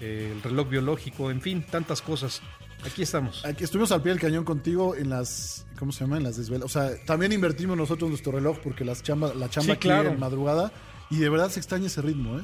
eh, 0.00 0.32
el 0.34 0.42
reloj 0.42 0.68
biológico, 0.68 1.30
en 1.30 1.40
fin, 1.40 1.64
tantas 1.68 2.02
cosas. 2.02 2.42
Aquí 2.84 3.02
estamos. 3.02 3.44
Aquí 3.44 3.64
estuvimos 3.64 3.92
al 3.92 4.02
pie 4.02 4.12
del 4.12 4.20
cañón 4.20 4.44
contigo 4.44 4.96
en 4.96 5.08
las, 5.10 5.66
¿cómo 5.78 5.92
se 5.92 6.04
llama? 6.04 6.16
En 6.16 6.24
las 6.24 6.36
desvelas. 6.36 6.64
O 6.64 6.68
sea, 6.68 6.90
también 7.06 7.32
invertimos 7.32 7.76
nosotros 7.76 8.10
nuestro 8.10 8.32
reloj 8.32 8.58
porque 8.62 8.84
las 8.84 9.02
chamba, 9.02 9.32
la 9.34 9.48
chamba 9.48 9.74
aquí 9.74 9.88
en 9.88 10.18
madrugada 10.18 10.72
y 11.08 11.18
de 11.18 11.28
verdad 11.28 11.48
se 11.50 11.60
extraña 11.60 11.86
ese 11.86 12.02
ritmo, 12.02 12.38
¿eh? 12.38 12.42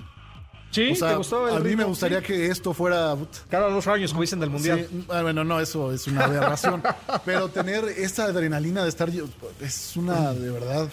Sí, 0.70 0.92
¿te 0.98 1.14
gustó 1.14 1.46
a 1.46 1.60
mí 1.60 1.74
me 1.74 1.84
gustaría 1.84 2.20
que 2.22 2.48
esto 2.48 2.74
fuera 2.74 3.16
cada 3.48 3.70
dos 3.70 3.86
años, 3.86 4.10
como 4.10 4.20
dicen 4.20 4.38
del 4.38 4.50
mundial. 4.50 4.86
Ah, 5.08 5.22
bueno, 5.22 5.42
no, 5.42 5.60
eso 5.60 5.92
es 5.92 6.06
una 6.06 6.24
aberración. 6.24 6.82
pero 7.24 7.48
tener 7.48 7.84
esta 7.84 8.24
adrenalina 8.24 8.82
de 8.82 8.90
estar 8.90 9.10
es 9.60 9.96
una 9.96 10.34
de 10.34 10.50
verdad 10.50 10.88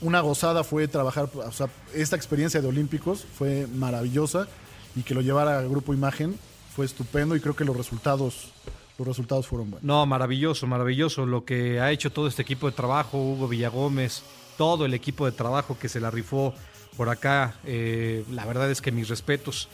una 0.00 0.20
gozada 0.20 0.64
fue 0.64 0.88
trabajar, 0.88 1.28
o 1.34 1.52
sea, 1.52 1.68
esta 1.94 2.16
experiencia 2.16 2.60
de 2.60 2.68
Olímpicos 2.68 3.26
fue 3.36 3.66
maravillosa 3.66 4.48
y 4.96 5.02
que 5.02 5.14
lo 5.14 5.20
llevara 5.20 5.58
al 5.58 5.68
Grupo 5.68 5.94
Imagen 5.94 6.38
fue 6.74 6.86
estupendo 6.86 7.36
y 7.36 7.40
creo 7.40 7.54
que 7.54 7.64
los 7.64 7.76
resultados 7.76 8.52
los 8.98 9.08
resultados 9.08 9.46
fueron 9.46 9.70
buenos. 9.70 9.86
No, 9.86 10.04
maravilloso, 10.04 10.66
maravilloso 10.66 11.24
lo 11.24 11.44
que 11.44 11.80
ha 11.80 11.90
hecho 11.90 12.12
todo 12.12 12.28
este 12.28 12.42
equipo 12.42 12.66
de 12.66 12.76
trabajo, 12.76 13.18
Hugo 13.18 13.48
Villagómez, 13.48 14.22
todo 14.58 14.84
el 14.84 14.92
equipo 14.92 15.24
de 15.24 15.32
trabajo 15.32 15.78
que 15.78 15.88
se 15.88 16.00
la 16.00 16.10
rifó 16.10 16.52
por 16.98 17.08
acá. 17.08 17.54
Eh, 17.64 18.26
la 18.30 18.44
verdad 18.44 18.70
es 18.70 18.82
que 18.82 18.92
mis 18.92 19.08
respetos. 19.08 19.68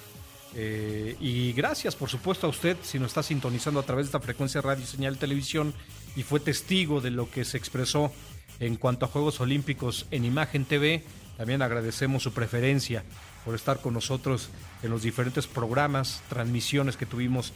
Eh, 0.54 1.16
y 1.20 1.52
gracias, 1.54 1.96
por 1.96 2.08
supuesto, 2.08 2.46
a 2.46 2.50
usted 2.50 2.76
si 2.82 3.00
nos 3.00 3.08
está 3.08 3.24
sintonizando 3.24 3.80
a 3.80 3.82
través 3.82 4.06
de 4.06 4.08
esta 4.10 4.20
frecuencia 4.20 4.60
radio, 4.60 4.86
señal, 4.86 5.18
televisión 5.18 5.74
y 6.14 6.22
fue 6.22 6.38
testigo 6.38 7.00
de 7.00 7.10
lo 7.10 7.28
que 7.28 7.44
se 7.44 7.58
expresó 7.58 8.12
en 8.60 8.76
cuanto 8.76 9.04
a 9.04 9.08
Juegos 9.08 9.40
Olímpicos 9.40 10.06
en 10.10 10.24
Imagen 10.24 10.64
TV, 10.64 11.02
también 11.36 11.62
agradecemos 11.62 12.22
su 12.22 12.32
preferencia 12.32 13.04
por 13.44 13.54
estar 13.54 13.80
con 13.80 13.94
nosotros 13.94 14.48
en 14.82 14.90
los 14.90 15.02
diferentes 15.02 15.46
programas, 15.46 16.22
transmisiones 16.28 16.96
que 16.96 17.06
tuvimos 17.06 17.52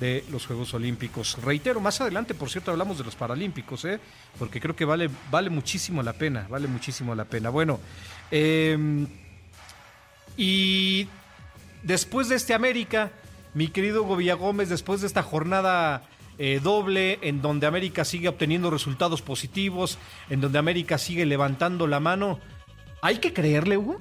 de 0.00 0.24
los 0.30 0.46
Juegos 0.46 0.74
Olímpicos. 0.74 1.38
Reitero, 1.42 1.80
más 1.80 2.00
adelante, 2.00 2.34
por 2.34 2.50
cierto, 2.50 2.70
hablamos 2.70 2.98
de 2.98 3.04
los 3.04 3.14
Paralímpicos, 3.14 3.84
¿eh? 3.84 4.00
porque 4.38 4.60
creo 4.60 4.74
que 4.74 4.84
vale, 4.84 5.10
vale 5.30 5.50
muchísimo 5.50 6.02
la 6.02 6.12
pena, 6.12 6.46
vale 6.48 6.66
muchísimo 6.66 7.14
la 7.14 7.24
pena. 7.24 7.50
Bueno, 7.50 7.78
eh, 8.30 9.06
y 10.36 11.08
después 11.82 12.28
de 12.28 12.36
este 12.36 12.54
América, 12.54 13.12
mi 13.54 13.68
querido 13.68 14.02
Hugo 14.02 14.18
Gómez, 14.36 14.68
después 14.68 15.00
de 15.00 15.06
esta 15.06 15.22
jornada 15.22 16.02
eh, 16.38 16.60
doble, 16.62 17.18
en 17.22 17.42
donde 17.42 17.66
América 17.66 18.04
sigue 18.04 18.28
obteniendo 18.28 18.70
resultados 18.70 19.22
positivos, 19.22 19.98
en 20.30 20.40
donde 20.40 20.58
América 20.58 20.98
sigue 20.98 21.26
levantando 21.26 21.86
la 21.86 22.00
mano, 22.00 22.40
¿hay 23.02 23.18
que 23.18 23.32
creerle, 23.32 23.76
Hugo? 23.76 24.00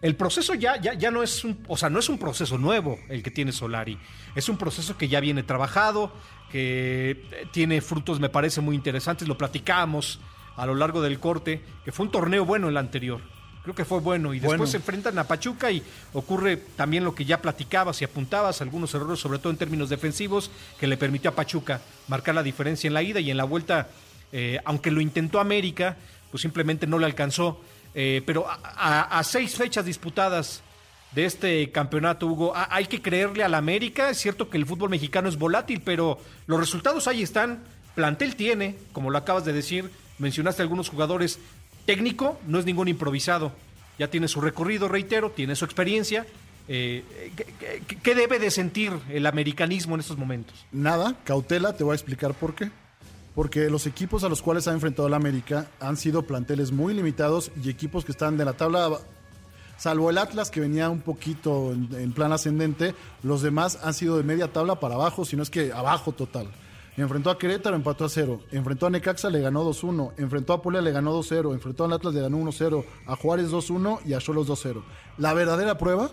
El 0.00 0.16
proceso 0.16 0.54
ya, 0.54 0.80
ya, 0.80 0.94
ya 0.94 1.10
no 1.12 1.22
es 1.22 1.44
un, 1.44 1.64
o 1.68 1.76
sea, 1.76 1.88
no 1.88 2.00
es 2.00 2.08
un 2.08 2.18
proceso 2.18 2.58
nuevo 2.58 2.98
el 3.08 3.22
que 3.22 3.30
tiene 3.30 3.52
Solari. 3.52 3.98
Es 4.34 4.48
un 4.48 4.56
proceso 4.56 4.96
que 4.96 5.08
ya 5.08 5.20
viene 5.20 5.44
trabajado, 5.44 6.12
que 6.50 7.48
tiene 7.52 7.80
frutos, 7.80 8.18
me 8.18 8.28
parece, 8.28 8.60
muy 8.60 8.74
interesantes. 8.74 9.28
Lo 9.28 9.38
platicamos 9.38 10.18
a 10.56 10.66
lo 10.66 10.74
largo 10.74 11.02
del 11.02 11.20
corte, 11.20 11.62
que 11.84 11.92
fue 11.92 12.06
un 12.06 12.12
torneo 12.12 12.44
bueno 12.44 12.68
el 12.68 12.76
anterior. 12.76 13.20
Creo 13.62 13.74
que 13.74 13.84
fue 13.84 14.00
bueno. 14.00 14.34
Y 14.34 14.40
después 14.40 14.70
se 14.70 14.78
enfrentan 14.78 15.18
a 15.18 15.24
Pachuca 15.24 15.70
y 15.70 15.82
ocurre 16.12 16.56
también 16.56 17.04
lo 17.04 17.14
que 17.14 17.24
ya 17.24 17.40
platicabas 17.40 18.00
y 18.02 18.04
apuntabas, 18.04 18.60
algunos 18.60 18.92
errores, 18.94 19.20
sobre 19.20 19.38
todo 19.38 19.50
en 19.50 19.56
términos 19.56 19.88
defensivos, 19.88 20.50
que 20.80 20.86
le 20.86 20.96
permitió 20.96 21.30
a 21.30 21.34
Pachuca 21.34 21.80
marcar 22.08 22.34
la 22.34 22.42
diferencia 22.42 22.88
en 22.88 22.94
la 22.94 23.02
ida 23.02 23.20
y 23.20 23.30
en 23.30 23.36
la 23.36 23.44
vuelta, 23.44 23.88
eh, 24.32 24.60
aunque 24.64 24.90
lo 24.90 25.00
intentó 25.00 25.38
América, 25.38 25.96
pues 26.30 26.42
simplemente 26.42 26.86
no 26.86 26.98
le 26.98 27.06
alcanzó. 27.06 27.60
Eh, 27.94 28.22
pero 28.26 28.46
a, 28.48 29.22
seis 29.22 29.54
fechas 29.54 29.84
disputadas 29.84 30.62
de 31.12 31.26
este 31.26 31.70
campeonato, 31.70 32.26
Hugo, 32.26 32.52
hay 32.54 32.86
que 32.86 33.00
creerle 33.00 33.44
a 33.44 33.48
la 33.48 33.58
América. 33.58 34.10
Es 34.10 34.18
cierto 34.18 34.48
que 34.50 34.56
el 34.56 34.66
fútbol 34.66 34.90
mexicano 34.90 35.28
es 35.28 35.36
volátil, 35.36 35.82
pero 35.84 36.18
los 36.46 36.58
resultados 36.58 37.06
ahí 37.06 37.22
están. 37.22 37.62
Plantel 37.94 38.34
tiene, 38.34 38.76
como 38.92 39.10
lo 39.10 39.18
acabas 39.18 39.44
de 39.44 39.52
decir, 39.52 39.90
mencionaste 40.18 40.62
algunos 40.62 40.88
jugadores. 40.88 41.38
Técnico 41.86 42.38
no 42.46 42.58
es 42.58 42.64
ningún 42.64 42.88
improvisado. 42.88 43.52
Ya 43.98 44.08
tiene 44.08 44.28
su 44.28 44.40
recorrido, 44.40 44.88
reitero, 44.88 45.30
tiene 45.30 45.56
su 45.56 45.64
experiencia. 45.64 46.26
Eh, 46.68 47.32
¿qué, 48.02 48.14
debe 48.14 48.38
de 48.38 48.50
sentir 48.50 48.92
el 49.10 49.26
americanismo 49.26 49.94
en 49.94 50.00
estos 50.00 50.16
momentos? 50.16 50.64
Nada, 50.70 51.16
cautela, 51.24 51.76
te 51.76 51.84
voy 51.84 51.92
a 51.92 51.94
explicar 51.94 52.34
por 52.34 52.54
qué 52.54 52.70
porque 53.34 53.70
los 53.70 53.86
equipos 53.86 54.24
a 54.24 54.28
los 54.28 54.42
cuales 54.42 54.68
ha 54.68 54.72
enfrentado 54.72 55.08
la 55.08 55.16
América 55.16 55.66
han 55.80 55.96
sido 55.96 56.22
planteles 56.22 56.70
muy 56.70 56.94
limitados 56.94 57.50
y 57.62 57.70
equipos 57.70 58.04
que 58.04 58.12
están 58.12 58.36
de 58.36 58.44
la 58.44 58.52
tabla, 58.52 58.90
salvo 59.78 60.10
el 60.10 60.18
Atlas 60.18 60.50
que 60.50 60.60
venía 60.60 60.90
un 60.90 61.00
poquito 61.00 61.72
en, 61.72 62.12
plan 62.12 62.32
ascendente, 62.32 62.94
los 63.22 63.42
demás 63.42 63.78
han 63.82 63.94
sido 63.94 64.16
de 64.16 64.22
media 64.22 64.52
tabla 64.52 64.80
para 64.80 64.96
abajo, 64.96 65.24
si 65.24 65.36
no 65.36 65.42
es 65.42 65.50
que 65.50 65.72
abajo 65.72 66.12
total. 66.12 66.48
Enfrentó 66.96 67.30
a 67.30 67.38
Querétaro, 67.38 67.74
empató 67.74 68.04
a 68.04 68.08
cero. 68.08 68.40
Enfrentó 68.50 68.86
a 68.86 68.90
Necaxa, 68.90 69.30
le 69.30 69.40
ganó 69.40 69.64
2-1. 69.64 70.12
Enfrentó 70.18 70.52
a 70.52 70.62
Puebla, 70.62 70.82
le 70.82 70.92
ganó 70.92 71.18
2-0. 71.18 71.54
Enfrentó 71.54 71.84
al 71.84 71.92
Atlas, 71.92 72.14
le 72.14 72.20
ganó 72.20 72.38
1-0. 72.38 72.84
A 73.06 73.16
Juárez 73.16 73.50
2-1 73.50 74.00
y 74.04 74.12
a 74.12 74.18
Cholos 74.18 74.48
2-0. 74.48 74.82
La 75.16 75.32
verdadera 75.32 75.78
prueba 75.78 76.10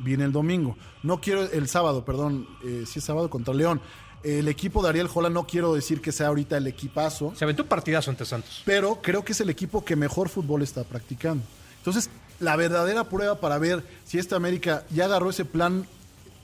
viene 0.00 0.24
el 0.24 0.32
domingo. 0.32 0.76
No 1.02 1.20
quiero 1.20 1.42
el 1.42 1.68
sábado, 1.68 2.04
perdón, 2.04 2.48
eh, 2.64 2.84
si 2.86 2.98
es 2.98 3.04
sábado 3.04 3.30
contra 3.30 3.54
León. 3.54 3.80
El 4.24 4.48
equipo 4.48 4.82
de 4.82 4.88
Ariel 4.88 5.06
Jola 5.06 5.30
no 5.30 5.46
quiero 5.46 5.74
decir 5.74 6.00
que 6.00 6.10
sea 6.10 6.26
ahorita 6.28 6.56
el 6.56 6.66
equipazo. 6.66 7.32
Se 7.36 7.44
aventó 7.44 7.62
un 7.62 7.68
partidazo 7.68 8.10
ante 8.10 8.24
Santos. 8.24 8.62
Pero 8.64 8.98
creo 9.00 9.24
que 9.24 9.32
es 9.32 9.40
el 9.40 9.50
equipo 9.50 9.84
que 9.84 9.94
mejor 9.94 10.28
fútbol 10.28 10.62
está 10.62 10.82
practicando. 10.82 11.44
Entonces, 11.78 12.10
la 12.40 12.56
verdadera 12.56 13.04
prueba 13.04 13.40
para 13.40 13.58
ver 13.58 13.84
si 14.04 14.18
esta 14.18 14.34
América 14.34 14.84
ya 14.90 15.04
agarró 15.04 15.30
ese 15.30 15.44
plan 15.44 15.86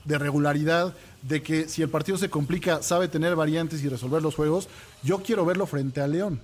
de 0.05 0.17
regularidad, 0.17 0.95
de 1.23 1.41
que 1.41 1.67
si 1.67 1.81
el 1.81 1.89
partido 1.89 2.17
se 2.17 2.29
complica, 2.29 2.83
sabe 2.83 3.07
tener 3.07 3.35
variantes 3.35 3.83
y 3.83 3.89
resolver 3.89 4.21
los 4.21 4.35
juegos, 4.35 4.67
yo 5.01 5.23
quiero 5.23 5.45
verlo 5.45 5.65
frente 5.65 6.01
a 6.01 6.07
León. 6.07 6.39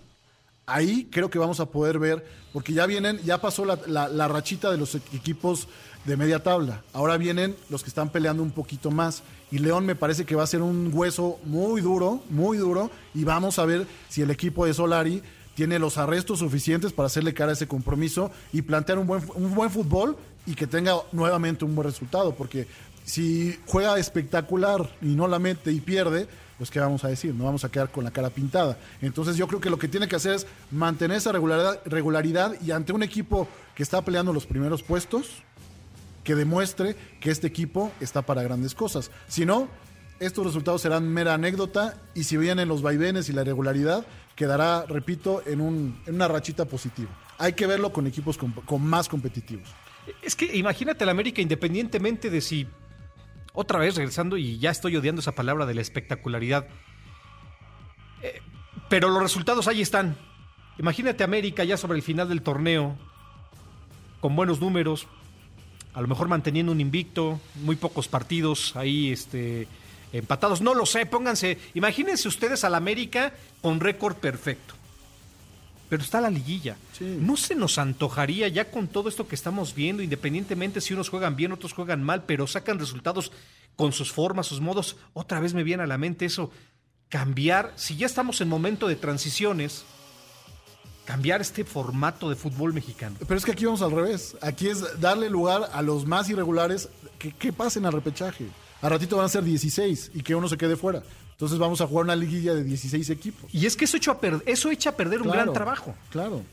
Ahí 0.66 1.08
creo 1.12 1.30
que 1.30 1.40
vamos 1.40 1.60
a 1.60 1.66
poder 1.66 2.00
ver, 2.00 2.26
porque 2.54 2.74
ya 2.74 2.86
vienen, 2.86 3.20
ya 3.24 3.42
pasó 3.42 3.66
la 3.66 4.28
rachita 4.28 4.72
de 4.72 4.78
los 4.78 4.96
equipos 4.96 5.68
de 6.06 6.18
media 6.18 6.42
tabla. 6.42 6.84
Ahora 6.94 7.18
vienen 7.18 7.56
los 7.70 7.84
que 7.84 7.90
están 7.90 8.10
peleando 8.10 8.44
un 8.44 8.52
poquito 8.52 8.92
más. 8.92 9.24
Y 9.52 9.60
León 9.60 9.86
me 9.86 9.96
parece 9.96 10.26
que 10.26 10.36
va 10.36 10.44
a 10.44 10.48
ser 10.48 10.62
un 10.62 10.92
hueso 10.94 11.40
muy 11.46 11.82
duro, 11.82 12.22
muy 12.30 12.58
duro. 12.58 12.92
Y 13.14 13.24
vamos 13.24 13.60
a 13.60 13.66
ver 13.66 13.88
si 14.10 14.22
el 14.22 14.32
equipo 14.32 14.66
de 14.66 14.74
Solari 14.74 15.22
tiene 15.56 15.80
los 15.80 15.98
arrestos 15.98 16.40
suficientes 16.40 16.94
para 16.94 17.08
hacerle 17.08 17.34
cara 17.34 17.52
a 17.52 17.54
ese 17.54 17.68
compromiso 17.68 18.32
y 18.54 18.62
plantear 18.62 18.98
un 18.98 19.08
buen, 19.08 19.24
un 19.36 19.54
buen 19.54 19.70
fútbol 19.70 20.16
y 20.46 20.56
que 20.56 20.68
tenga 20.68 20.96
nuevamente 21.12 21.66
un 21.66 21.76
buen 21.76 21.88
resultado. 21.88 22.34
Porque 22.34 22.68
si 23.10 23.60
juega 23.66 23.98
espectacular 23.98 24.88
y 25.02 25.08
no 25.08 25.28
la 25.28 25.40
mete 25.40 25.72
y 25.72 25.80
pierde, 25.80 26.28
pues 26.60 26.70
qué 26.70 26.80
vamos 26.80 27.04
a 27.04 27.08
decir, 27.08 27.34
no 27.34 27.46
vamos 27.46 27.64
a 27.64 27.70
quedar 27.72 27.90
con 27.90 28.04
la 28.04 28.12
cara 28.12 28.30
pintada. 28.30 28.78
Entonces 29.02 29.36
yo 29.36 29.48
creo 29.48 29.60
que 29.60 29.72
lo 29.72 29.80
que 29.80 29.88
tiene 29.88 30.08
que 30.08 30.16
hacer 30.16 30.36
es 30.36 30.48
mantener 30.70 31.18
esa 31.18 31.32
regularidad, 31.32 31.82
regularidad 31.86 32.56
y 32.62 32.70
ante 32.70 32.94
un 32.94 33.02
equipo 33.02 33.48
que 33.74 33.82
está 33.82 34.04
peleando 34.06 34.32
los 34.32 34.46
primeros 34.46 34.84
puestos, 34.84 35.42
que 36.24 36.36
demuestre 36.36 36.96
que 37.20 37.32
este 37.32 37.48
equipo 37.48 37.92
está 38.00 38.22
para 38.22 38.44
grandes 38.44 38.76
cosas. 38.76 39.10
Si 39.28 39.44
no, 39.44 39.70
estos 40.20 40.46
resultados 40.46 40.82
serán 40.84 41.08
mera 41.12 41.34
anécdota 41.34 41.98
y 42.14 42.26
si 42.26 42.38
vienen 42.38 42.68
los 42.68 42.84
vaivenes 42.84 43.28
y 43.30 43.34
la 43.34 43.42
irregularidad, 43.42 44.06
quedará, 44.36 44.86
repito, 44.86 45.42
en, 45.48 45.62
un, 45.62 46.00
en 46.06 46.14
una 46.14 46.28
rachita 46.28 46.66
positiva. 46.66 47.10
Hay 47.40 47.54
que 47.54 47.66
verlo 47.66 47.92
con 47.92 48.06
equipos 48.06 48.38
con, 48.38 48.54
más 48.84 49.10
competitivos. 49.10 49.68
Es 50.22 50.36
que 50.36 50.56
imagínate 50.58 51.06
la 51.06 51.12
América 51.12 51.42
independientemente 51.42 52.30
de 52.30 52.42
si, 52.42 52.68
otra 53.54 53.80
vez 53.80 53.96
regresando, 53.96 54.38
y 54.38 54.58
ya 54.60 54.72
estoy 54.72 54.96
odiando 54.96 55.22
esa 55.22 55.34
palabra 55.34 55.66
de 55.66 55.74
la 55.74 55.82
espectacularidad, 55.82 56.68
eh, 58.22 58.42
pero 58.90 59.10
los 59.10 59.22
resultados 59.22 59.68
ahí 59.68 59.82
están. 59.82 60.16
Imagínate 60.78 61.24
América 61.24 61.64
ya 61.64 61.78
sobre 61.78 61.98
el 61.98 62.04
final 62.04 62.30
del 62.30 62.42
torneo, 62.42 62.98
con 64.22 64.36
buenos 64.36 64.60
números, 64.60 65.08
a 65.94 66.02
lo 66.02 66.08
mejor 66.08 66.28
manteniendo 66.28 66.72
un 66.72 66.82
invicto, 66.82 67.40
muy 67.56 67.76
pocos 67.76 68.08
partidos 68.08 68.76
ahí 68.76 69.12
este, 69.12 69.68
empatados. 70.14 70.62
No 70.62 70.74
lo 70.74 70.86
sé, 70.86 71.06
pónganse, 71.06 71.58
imagínense 71.74 72.28
ustedes 72.28 72.64
al 72.64 72.76
América 72.76 73.34
con 73.62 73.80
récord 73.80 74.16
perfecto. 74.16 74.79
Pero 75.90 76.04
está 76.04 76.22
la 76.22 76.30
liguilla. 76.30 76.78
¿No 77.00 77.36
se 77.36 77.56
nos 77.56 77.78
antojaría 77.80 78.48
ya 78.48 78.70
con 78.70 78.88
todo 78.88 79.10
esto 79.10 79.28
que 79.28 79.36
estamos 79.36 79.74
viendo, 79.74 80.04
independientemente 80.04 80.82
si 80.82 80.94
unos 80.94 81.10
juegan 81.10 81.36
bien, 81.36 81.52
otros 81.52 81.74
juegan 81.74 82.04
mal, 82.04 82.24
pero 82.26 82.46
sacan 82.46 82.80
resultados 82.80 83.32
con 83.76 83.92
sus 83.92 84.12
formas, 84.12 84.48
sus 84.48 84.62
modos? 84.62 84.98
Otra 85.14 85.40
vez 85.40 85.54
me 85.54 85.64
viene 85.64 85.84
a 85.84 85.88
la 85.88 85.98
mente 85.98 86.26
eso, 86.26 86.52
cambiar, 87.10 87.74
si 87.76 87.98
ya 87.98 88.06
estamos 88.06 88.40
en 88.42 88.50
momento 88.50 88.88
de 88.88 88.96
transiciones, 88.96 89.84
cambiar 91.10 91.42
este 91.42 91.66
formato 91.66 92.30
de 92.30 92.36
fútbol 92.36 92.72
mexicano. 92.72 93.16
Pero 93.20 93.36
es 93.36 93.44
que 93.44 93.54
aquí 93.54 93.66
vamos 93.66 93.82
al 93.82 93.90
revés. 93.90 94.38
Aquí 94.42 94.68
es 94.68 95.02
darle 95.02 95.28
lugar 95.28 95.72
a 95.74 95.82
los 95.82 96.06
más 96.06 96.30
irregulares 96.30 96.88
que, 97.18 97.52
pasen 97.52 97.88
al 97.88 97.94
repechaje. 97.94 98.46
A 98.82 98.90
ratito 98.90 99.18
van 99.18 99.26
a 99.26 99.30
ser 99.30 99.44
16 99.44 100.12
y 100.14 100.22
que 100.22 100.36
uno 100.36 100.48
se 100.48 100.58
quede 100.58 100.76
fuera. 100.76 101.04
Entonces 101.32 101.58
vamos 101.58 101.80
a 101.82 101.88
jugar 101.88 102.06
una 102.06 102.16
liguilla 102.16 102.54
de 102.54 102.64
16 102.64 103.10
equipos. 103.10 103.54
Y 103.54 103.66
es 103.66 103.76
que 103.76 103.86
eso, 103.86 103.98
a 103.98 104.20
eso 104.46 104.70
echa 104.72 104.90
a 104.90 104.94
perder 104.94 105.22
un 105.22 105.30
gran 105.30 105.54
trabajo. 105.54 105.96
Claro. 106.10 106.44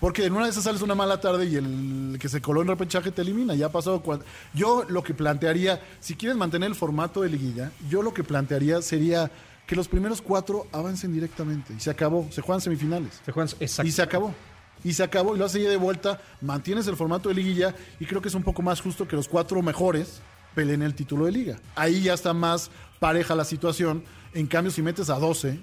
Porque 0.00 0.26
en 0.26 0.34
una 0.34 0.44
de 0.44 0.50
esas 0.50 0.64
sales 0.64 0.82
una 0.82 0.94
mala 0.94 1.20
tarde 1.20 1.46
y 1.46 1.56
el 1.56 2.18
que 2.20 2.28
se 2.28 2.42
coló 2.42 2.60
en 2.60 2.68
repechaje 2.68 3.10
te 3.10 3.22
elimina. 3.22 3.54
Ya 3.54 3.66
ha 3.66 3.72
pasado 3.72 4.02
cuando. 4.02 4.26
Yo 4.52 4.84
lo 4.88 5.02
que 5.02 5.14
plantearía, 5.14 5.80
si 6.00 6.14
quieren 6.14 6.36
mantener 6.36 6.68
el 6.68 6.74
formato 6.74 7.22
de 7.22 7.30
liguilla, 7.30 7.72
yo 7.88 8.02
lo 8.02 8.12
que 8.12 8.22
plantearía 8.22 8.82
sería 8.82 9.30
que 9.66 9.74
los 9.74 9.88
primeros 9.88 10.20
cuatro 10.20 10.66
avancen 10.72 11.12
directamente. 11.12 11.72
Y 11.72 11.80
se 11.80 11.88
acabó. 11.88 12.28
Se 12.30 12.42
juegan 12.42 12.60
semifinales. 12.60 13.22
Se 13.24 13.32
juegan, 13.32 13.48
exacto. 13.58 13.88
Y 13.88 13.92
se 13.92 14.02
acabó. 14.02 14.34
Y 14.84 14.92
se 14.92 15.02
acabó. 15.02 15.34
Y 15.34 15.38
lo 15.38 15.46
hace 15.46 15.60
de 15.60 15.76
vuelta. 15.78 16.20
Mantienes 16.42 16.86
el 16.86 16.96
formato 16.96 17.30
de 17.30 17.36
liguilla. 17.36 17.74
Y 17.98 18.04
creo 18.04 18.20
que 18.20 18.28
es 18.28 18.34
un 18.34 18.42
poco 18.42 18.60
más 18.60 18.82
justo 18.82 19.08
que 19.08 19.16
los 19.16 19.28
cuatro 19.28 19.62
mejores 19.62 20.20
peleen 20.54 20.82
el 20.82 20.94
título 20.94 21.26
de 21.26 21.32
liga. 21.32 21.60
Ahí 21.74 22.02
ya 22.02 22.14
está 22.14 22.32
más 22.32 22.70
pareja 22.98 23.34
la 23.34 23.44
situación. 23.44 24.04
En 24.32 24.46
cambio, 24.46 24.70
si 24.70 24.82
metes 24.82 25.10
a 25.10 25.18
12, 25.18 25.58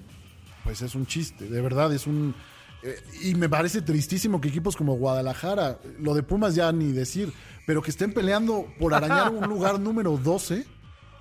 pues 0.64 0.82
es 0.82 0.94
un 0.94 1.06
chiste. 1.06 1.48
De 1.48 1.60
verdad, 1.60 1.92
es 1.92 2.06
un. 2.06 2.34
Eh, 2.82 3.00
y 3.22 3.34
me 3.34 3.48
parece 3.48 3.82
tristísimo 3.82 4.40
que 4.40 4.48
equipos 4.48 4.76
como 4.76 4.94
Guadalajara, 4.96 5.78
lo 6.00 6.14
de 6.14 6.22
Pumas 6.22 6.54
ya 6.54 6.72
ni 6.72 6.92
decir, 6.92 7.32
pero 7.66 7.80
que 7.80 7.90
estén 7.90 8.12
peleando 8.12 8.66
por 8.78 8.92
arañar 8.94 9.30
un 9.30 9.48
lugar 9.48 9.78
número 9.80 10.16
12, 10.16 10.66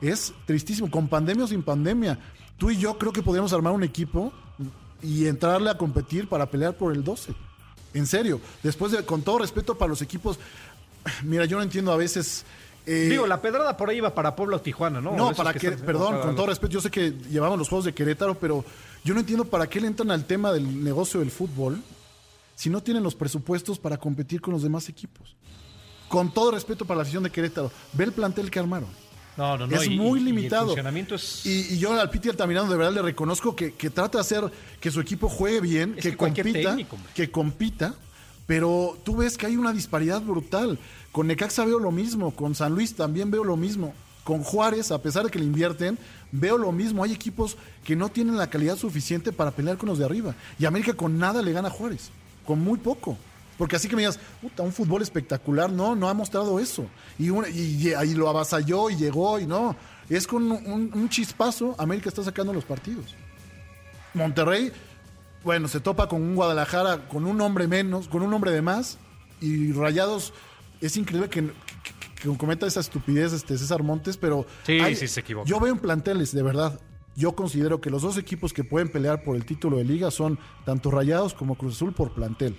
es 0.02 0.34
tristísimo. 0.46 0.90
Con 0.90 1.08
pandemia 1.08 1.46
o 1.46 1.48
sin 1.48 1.64
pandemia 1.64 2.20
tú 2.62 2.70
y 2.70 2.78
yo 2.78 2.96
creo 3.00 3.12
que 3.12 3.24
podríamos 3.24 3.52
armar 3.54 3.74
un 3.74 3.84
equipo 3.84 4.32
y 5.02 5.26
entrarle 5.26 5.72
a 5.72 5.78
competir 5.80 6.30
para 6.30 6.46
pelear 6.52 6.78
por 6.78 6.94
el 6.94 7.04
12. 7.04 7.34
En 7.96 8.06
serio, 8.06 8.40
después 8.62 8.92
de, 8.92 9.04
con 9.04 9.24
todo 9.24 9.40
respeto 9.40 9.76
para 9.76 9.90
los 9.90 10.04
equipos, 10.04 10.38
mira, 11.24 11.46
yo 11.46 11.58
no 11.58 11.64
entiendo 11.64 11.92
a 11.92 11.98
veces... 11.98 12.46
Eh, 12.86 13.08
Digo, 13.10 13.28
la 13.28 13.41
pedrada 13.41 13.78
por 13.78 13.89
ahí 13.89 13.98
iba 13.98 14.13
para 14.13 14.36
Puebla 14.36 14.58
o 14.58 14.62
Tijuana, 14.62 15.00
¿no? 15.02 15.15
No, 15.15 15.34
para 15.34 15.54
que, 15.54 15.72
perdón, 15.72 16.20
con 16.22 16.36
todo 16.36 16.48
respeto, 16.48 16.74
yo 16.74 16.82
sé 16.82 16.89
que 16.89 17.12
llevamos 17.30 17.58
los 17.60 17.70
juegos 17.70 17.86
de 17.86 17.94
Querétaro, 17.94 18.36
pero 18.39 18.65
yo 19.04 19.13
no 19.13 19.20
entiendo 19.20 19.46
para 19.46 19.67
qué 19.67 19.80
le 19.80 19.88
entran 19.88 20.10
al 20.12 20.26
tema 20.26 20.52
del 20.52 20.84
negocio 20.84 21.20
del 21.20 21.30
fútbol 21.32 21.82
si 22.56 22.70
no 22.70 22.82
tienen 22.82 23.04
los 23.04 23.15
presupuestos 23.15 23.78
para 23.80 23.98
competir 23.98 24.41
con 24.41 24.54
los 24.54 24.63
demás 24.63 24.89
equipos. 24.89 25.36
Con 26.10 26.34
todo 26.34 26.52
respeto 26.52 26.86
para 26.86 26.98
la 26.98 27.02
afición 27.04 27.24
de 27.24 27.30
Querétaro, 27.30 27.72
ve 27.94 28.04
el 28.06 28.12
plantel 28.12 28.52
que 28.52 28.60
armaron 28.60 28.89
No, 29.38 29.58
no, 29.58 29.65
no. 29.67 29.76
Es 29.78 29.86
y- 29.88 29.91
muy 29.91 30.20
y 30.20 30.24
el 30.24 30.26
limitado. 30.26 30.65
funcionamiento 30.67 31.15
es- 31.15 31.46
Y, 31.46 31.76
y 31.76 31.78
yo 31.80 31.94
al 32.00 32.10
Piti 32.10 32.30
Altamirano 32.30 32.70
de 32.70 32.78
verdad 32.78 32.94
le 32.94 33.02
reconozco 33.02 33.56
que, 33.56 33.74
que 33.76 33.89
trata 33.89 34.17
de 34.17 34.22
hacer 34.22 34.52
que 34.80 34.91
su 34.91 35.00
equipo 35.00 35.30
juegue 35.30 35.62
bien, 35.62 35.94
Es 35.98 36.04
que, 36.04 36.17
compita, 36.17 36.52
técnico, 36.52 36.98
que 37.15 37.32
compita, 37.32 37.96
pero 38.46 38.98
tú 39.06 39.15
ves 39.17 39.38
que 39.38 39.46
hay 39.46 39.56
una 39.56 39.72
disparidad 39.72 40.22
brutal. 40.22 40.78
Con 41.12 41.28
Necaxa 41.28 41.65
veo 41.65 41.80
lo 41.80 41.91
mismo, 41.91 42.32
con 42.36 42.56
San 42.56 42.74
Luis 42.74 42.95
también 42.95 43.32
veo 43.32 43.43
lo 43.43 43.58
mismo. 43.58 43.93
Con 44.24 44.43
Juárez, 44.43 44.91
a 44.91 45.02
pesar 45.02 45.26
de 45.26 45.32
que 45.32 45.39
le 45.39 45.45
invierten, 45.45 45.97
veo 46.32 46.58
lo 46.58 46.71
mismo. 46.71 47.04
Hay 47.04 47.12
equipos 47.12 47.58
que 47.84 47.95
no 47.95 48.10
tienen 48.10 48.38
la 48.38 48.50
calidad 48.50 48.78
suficiente 48.78 49.32
para 49.32 49.52
pelear 49.52 49.78
con 49.78 49.89
los 49.89 49.97
de 49.97 50.06
arriba. 50.06 50.36
Y 50.60 50.65
América 50.65 50.93
con 50.93 51.17
nada 51.17 51.41
le 51.41 51.52
gana 51.52 51.69
a 51.69 51.71
Juárez, 51.71 52.12
con 52.45 52.60
muy 52.60 52.78
poco. 52.78 53.17
Porque 53.58 53.76
así 53.76 53.88
que 53.88 53.95
me 53.95 54.04
digas, 54.04 54.19
puta, 54.41 54.63
un 54.63 54.71
fútbol 54.71 55.02
espectacular, 55.02 55.71
no, 55.71 55.95
no 55.95 56.08
ha 56.08 56.13
mostrado 56.13 56.60
eso. 56.60 56.86
Y, 57.19 57.30
y 57.30 58.13
lo 58.15 58.30
avasalló 58.30 58.89
y 58.89 58.95
llegó 58.95 59.39
y 59.39 59.45
no. 59.45 59.76
Es 60.10 60.28
con 60.28 60.52
un, 60.52 60.91
un 60.93 61.10
chispazo, 61.10 61.76
América 61.78 62.10
está 62.10 62.24
sacando 62.24 62.54
los 62.54 62.65
partidos. 62.65 63.15
Monterrey, 64.13 64.71
bueno, 65.43 65.67
se 65.67 65.80
topa 65.80 66.08
con 66.08 66.21
un 66.21 66.36
Guadalajara 66.36 67.08
con 67.08 67.26
un 67.26 67.39
hombre 67.41 67.67
menos, 67.67 68.08
con 68.08 68.21
un 68.21 68.34
hombre 68.34 68.52
de 68.52 68.62
más. 68.62 68.97
Y 69.39 69.71
Rayados, 69.71 70.34
es 70.82 70.98
increíble 70.98 71.30
que, 71.30 71.41
que- 71.44 71.52
que 72.30 72.38
cometa 72.38 72.67
esa 72.67 72.80
estupidez 72.82 73.34
este 73.34 73.58
César 73.58 73.82
Montes, 73.82 74.15
pero. 74.17 74.46
Sí, 74.63 74.80
sí, 74.96 75.08
se 75.08 75.22
equivoca. 75.22 75.48
Yo 75.50 75.60
veo 75.60 75.74
en 75.74 75.80
planteles, 75.80 76.32
de 76.34 76.44
verdad. 76.44 76.80
Yo 77.15 77.34
considero 77.36 77.82
que 77.82 77.89
los 77.89 78.04
dos 78.04 78.17
equipos 78.17 78.54
que 78.54 78.63
pueden 78.63 78.89
pelear 78.89 79.24
por 79.24 79.36
el 79.36 79.44
título 79.44 79.78
de 79.78 79.84
liga 79.86 80.12
son 80.12 80.38
tanto 80.65 80.91
Rayados 80.91 81.34
como 81.34 81.56
Cruz 81.56 81.76
Azul 81.76 81.94
por 81.94 82.13
plantel. 82.13 82.58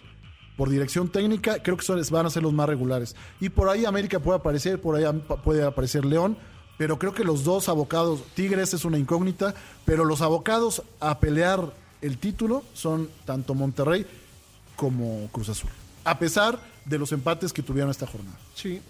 Por 0.56 0.68
dirección 0.68 1.08
técnica, 1.08 1.62
creo 1.62 1.76
que 1.78 1.84
son, 1.84 2.00
van 2.10 2.26
a 2.26 2.30
ser 2.30 2.42
los 2.42 2.52
más 2.52 2.68
regulares. 2.68 3.14
Y 3.40 3.48
por 3.48 3.68
ahí 3.70 3.86
América 3.86 4.18
puede 4.18 4.38
aparecer, 4.40 4.80
por 4.80 4.96
ahí 4.96 5.04
puede 5.44 5.64
aparecer 5.64 6.04
León, 6.04 6.36
pero 6.76 6.98
creo 6.98 7.14
que 7.14 7.24
los 7.24 7.44
dos 7.44 7.68
abocados, 7.70 8.22
Tigres 8.34 8.74
es 8.74 8.84
una 8.84 8.98
incógnita, 8.98 9.54
pero 9.86 10.04
los 10.04 10.20
abocados 10.20 10.82
a 11.00 11.18
pelear 11.20 11.72
el 12.02 12.18
título 12.18 12.62
son 12.74 13.08
tanto 13.24 13.54
Monterrey 13.54 14.04
como 14.76 15.28
Cruz 15.32 15.48
Azul. 15.48 15.70
A 16.04 16.18
pesar 16.18 16.58
de 16.84 16.98
los 16.98 17.12
empates 17.12 17.52
que 17.52 17.62
tuvieron 17.62 17.90
esta 17.90 18.06
jornada. 18.06 18.38
Sí. 18.54 18.80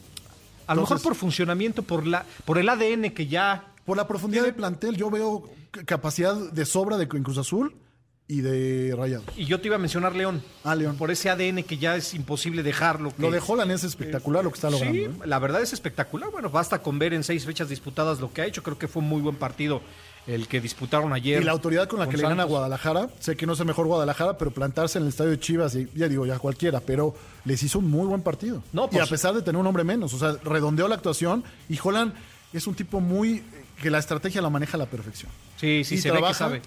A 0.66 0.74
lo 0.74 0.83
mejor 0.83 1.02
por 1.02 1.14
funcionamiento, 1.14 1.83
por 1.83 2.07
la, 2.07 2.24
por 2.44 2.59
el 2.59 2.68
ADN 2.68 3.11
que 3.11 3.26
ya. 3.26 3.68
Por 3.85 3.96
la 3.96 4.07
profundidad 4.07 4.44
de 4.44 4.52
plantel, 4.52 4.96
yo 4.96 5.11
veo 5.11 5.50
capacidad 5.87 6.37
de 6.37 6.64
sobra 6.64 6.96
de 6.96 7.09
Cruz 7.09 7.37
Azul 7.37 7.74
y 8.28 8.40
de 8.40 8.94
Rayados. 8.96 9.26
Y 9.37 9.46
yo 9.46 9.61
te 9.61 9.66
iba 9.66 9.76
a 9.76 9.78
mencionar 9.78 10.14
León. 10.14 10.42
Ah, 10.64 10.74
León. 10.74 10.96
Por 10.96 11.11
ese 11.11 11.31
ADN 11.31 11.64
que 11.64 11.78
ya 11.78 11.96
es 11.96 12.14
imposible 12.14 12.62
dejarlo. 12.62 13.12
Lo 13.18 13.31
de 13.31 13.42
Holland 13.44 13.72
es 13.72 13.85
espectacular 13.85 14.44
lo 14.44 14.50
que 14.50 14.55
está 14.55 14.70
logrando. 14.70 14.94
Sí, 14.94 15.05
¿eh? 15.05 15.11
la 15.26 15.38
verdad 15.38 15.61
es 15.62 15.72
espectacular. 15.72 16.31
Bueno, 16.31 16.48
basta 16.48 16.81
con 16.81 16.98
ver 16.98 17.12
en 17.12 17.24
seis 17.24 17.44
fechas 17.44 17.68
disputadas 17.68 18.20
lo 18.20 18.33
que 18.33 18.42
ha 18.42 18.46
hecho. 18.46 18.62
Creo 18.62 18.78
que 18.78 18.88
fue 18.88 19.02
un 19.02 19.09
muy 19.09 19.20
buen 19.20 19.37
partido 19.37 19.83
el 20.27 20.47
que 20.49 20.61
disputaron 20.61 21.13
ayer. 21.13 21.43
Y 21.43 21.45
la 21.45 21.53
autoridad 21.53 21.89
con 21.89 21.99
la 21.99 22.09
que 22.09 22.17
le 22.17 22.23
gana 22.23 22.43
a. 22.45 22.47
Guadalajara, 22.47 23.09
sé 23.19 23.37
que 23.37 23.47
no 23.47 23.55
es 23.55 23.61
el 23.61 23.67
mejor 23.67 23.87
Guadalajara, 23.87 24.39
pero 24.39 24.51
plantarse 24.51 24.99
en 24.99 25.05
el 25.05 25.11
estadio 25.11 25.31
de 25.33 25.41
Chivas, 25.41 25.75
y 25.75 25.89
ya 25.95 26.09
digo, 26.09 26.25
ya 26.27 26.39
cualquiera, 26.39 26.81
pero 26.81 27.15
les 27.45 27.63
hizo 27.63 27.79
un 27.81 27.91
muy 27.91 28.07
buen 28.07 28.23
partido. 28.23 28.63
No, 28.73 28.85
y 28.87 28.89
pues- 28.97 29.03
a 29.03 29.07
pesar 29.11 29.35
de 29.35 29.43
tener 29.43 29.61
un 29.61 29.67
hombre 29.67 29.85
menos, 29.85 30.15
o 30.15 30.19
sea, 30.19 30.37
redondeó 30.45 30.87
la 30.89 30.95
actuación 30.95 31.43
y 31.69 31.79
Holland 31.83 32.13
es 32.53 32.67
un 32.67 32.75
tipo 32.75 33.01
muy 33.01 33.43
que 33.81 33.91
la 33.91 33.99
estrategia 33.99 34.41
la 34.43 34.51
maneja 34.51 34.77
a 34.77 34.79
la 34.79 34.87
perfección. 34.87 35.31
Sí, 35.57 35.83
sí, 35.85 35.97
Y 35.97 35.99
se 35.99 36.09
ve 36.11 36.15
que 36.15 36.19
trabaja, 36.21 36.39
sabe. 36.39 36.63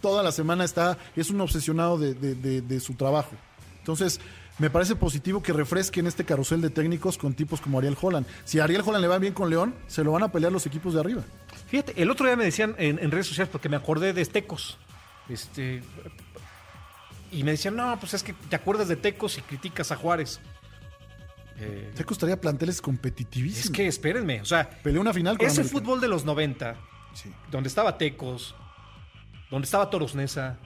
Toda 0.00 0.22
la 0.22 0.32
semana 0.32 0.64
está, 0.64 0.96
es 1.16 1.30
un 1.30 1.40
obsesionado 1.40 1.98
de, 1.98 2.14
de- 2.14 2.34
de- 2.34 2.60
de 2.62 2.80
su 2.80 2.94
trabajo. 2.94 3.32
Entonces, 3.78 4.20
me 4.58 4.70
parece 4.70 4.96
positivo 4.96 5.42
que 5.42 5.52
refresquen 5.52 6.06
este 6.06 6.24
carrusel 6.24 6.62
de 6.62 6.70
técnicos 6.70 7.18
con 7.18 7.34
tipos 7.34 7.60
como 7.60 7.78
Ariel 7.78 7.96
Holland. 8.00 8.26
Si 8.44 8.58
a 8.58 8.64
Ariel 8.64 8.82
Holland 8.84 9.02
le 9.02 9.08
va 9.08 9.18
bien 9.18 9.34
con 9.34 9.50
León, 9.50 9.74
se 9.86 10.02
lo 10.02 10.12
van 10.12 10.22
a 10.22 10.32
pelear 10.32 10.50
los 10.52 10.64
equipos 10.66 10.94
de 10.94 11.00
arriba. 11.00 11.22
Fíjate, 11.66 12.00
el 12.00 12.10
otro 12.10 12.26
día 12.26 12.36
me 12.36 12.44
decían 12.44 12.74
en, 12.78 12.98
en 12.98 13.10
redes 13.10 13.26
sociales, 13.26 13.48
porque 13.50 13.68
me 13.68 13.76
acordé 13.76 14.12
de 14.12 14.24
Tecos. 14.24 14.78
Este. 15.28 15.82
Y 17.32 17.42
me 17.42 17.50
decían, 17.52 17.74
no, 17.76 17.98
pues 17.98 18.14
es 18.14 18.22
que 18.22 18.32
te 18.32 18.54
acuerdas 18.56 18.88
de 18.88 18.96
Tecos 18.96 19.36
y 19.38 19.42
criticas 19.42 19.90
a 19.92 19.96
Juárez. 19.96 20.40
Eh, 21.58 21.90
Te 21.96 22.04
costaría 22.04 22.38
planteles 22.40 22.80
competitivísimos. 22.82 23.64
es 23.64 23.70
que 23.70 23.86
espérenme, 23.86 24.42
o 24.42 24.44
sea, 24.44 24.68
Peleó 24.68 25.00
una 25.00 25.12
final 25.14 25.38
con 25.38 25.46
ese 25.46 25.62
América. 25.62 25.78
fútbol 25.80 26.00
de 26.02 26.08
los 26.08 26.24
90, 26.24 26.76
Sí. 27.14 27.32
donde 27.50 27.68
estaba 27.68 27.96
Tecos, 27.96 28.54
donde 29.50 29.64
estaba 29.64 29.88
Toros 29.88 30.14
Nesa. 30.14 30.58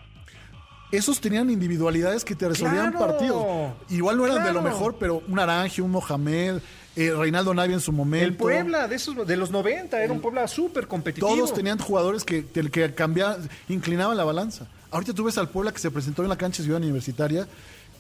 Esos 0.91 1.21
tenían 1.21 1.49
individualidades 1.49 2.25
que 2.25 2.35
te 2.35 2.49
resolvían 2.49 2.91
Claro, 2.91 3.07
partidos. 3.07 3.47
Igual 3.91 4.17
no 4.17 4.27
eran 4.27 4.43
de 4.45 4.53
lo 4.53 4.61
mejor, 4.63 4.97
pero 4.99 5.23
un 5.29 5.39
Arangio, 5.39 5.85
un 5.85 5.93
Mohamed, 5.93 6.61
eh, 7.07 7.15
Reinaldo 7.15 7.55
Navia 7.55 7.75
en 7.75 7.81
su 7.81 7.93
momento. 7.93 8.27
El 8.27 8.35
Puebla 8.35 8.89
de 8.89 8.97
esos 8.97 9.27
de 9.27 9.37
los 9.37 9.51
90 9.51 10.03
era 10.03 10.13
un 10.13 10.21
Puebla 10.21 10.47
súper 10.49 10.87
competitivo. 10.87 11.29
Todos 11.29 11.55
tenían 11.55 11.79
jugadores 11.79 12.25
que, 12.25 12.45
que, 12.47 12.95
cambiaban, 12.95 13.49
inclinaban 13.69 14.17
la 14.17 14.25
balanza. 14.25 14.67
Ahorita 14.91 15.13
tú 15.15 15.25
ves 15.25 15.39
al 15.39 15.49
Puebla 15.49 15.73
que 15.73 15.79
se 15.79 15.91
presentó 15.91 16.23
en 16.23 16.29
la 16.29 16.37
cancha 16.37 16.59
de 16.63 16.65
Ciudad 16.67 16.81
Universitaria. 16.83 17.47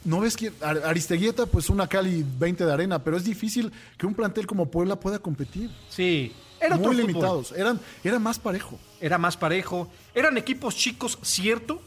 No 0.04 0.20
ves 0.20 0.36
que 0.36 0.50
Ar- 0.62 0.82
Aristeguieta, 0.84 1.46
pues 1.46 1.68
una 1.70 1.86
Cali 1.86 2.24
20 2.38 2.64
de 2.64 2.72
arena, 2.72 3.02
pero 3.04 3.16
es 3.16 3.24
difícil 3.24 3.70
que 3.98 4.06
un 4.06 4.14
plantel 4.14 4.46
como 4.46 4.66
Puebla 4.66 4.96
pueda 4.96 5.18
competir. 5.18 5.70
Sí, 5.90 6.32
era 6.60 6.76
Muy 6.76 6.84
fútbol. 6.84 6.96
limitados. 7.06 7.52
Eran, 7.52 7.78
era 8.02 8.18
más 8.18 8.38
parejo. 8.38 8.78
era 9.00 9.18
más 9.18 9.36
parejo. 9.36 9.88
Eran 10.14 10.36
equipos 10.38 10.74
chicos, 10.74 11.18
cierto, 11.22 11.80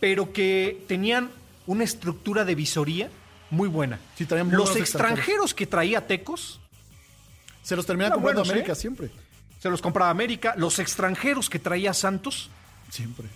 pero 0.00 0.32
que 0.32 0.84
tenían 0.86 1.30
una 1.66 1.84
estructura 1.84 2.44
de 2.44 2.54
visoría 2.54 3.10
muy 3.50 3.68
buena. 3.68 3.98
Sí, 4.16 4.26
traían 4.26 4.48
muy 4.48 4.56
Los 4.56 4.76
extranjeros 4.76 5.54
que 5.54 5.66
traía 5.66 6.06
Tecos 6.06 6.60
Se 7.62 7.76
los 7.76 7.86
termina 7.86 8.10
comprando 8.10 8.42
buenos, 8.42 8.50
América 8.50 8.72
¿eh? 8.72 8.76
siempre. 8.76 9.10
se 9.60 9.70
los 9.70 9.80
compraba 9.80 10.10
América. 10.10 10.54
Los 10.56 10.78
extranjeros 10.78 11.48
que 11.50 11.58
traía 11.58 11.94
Santos 11.94 12.50
Siempre. 12.90 13.26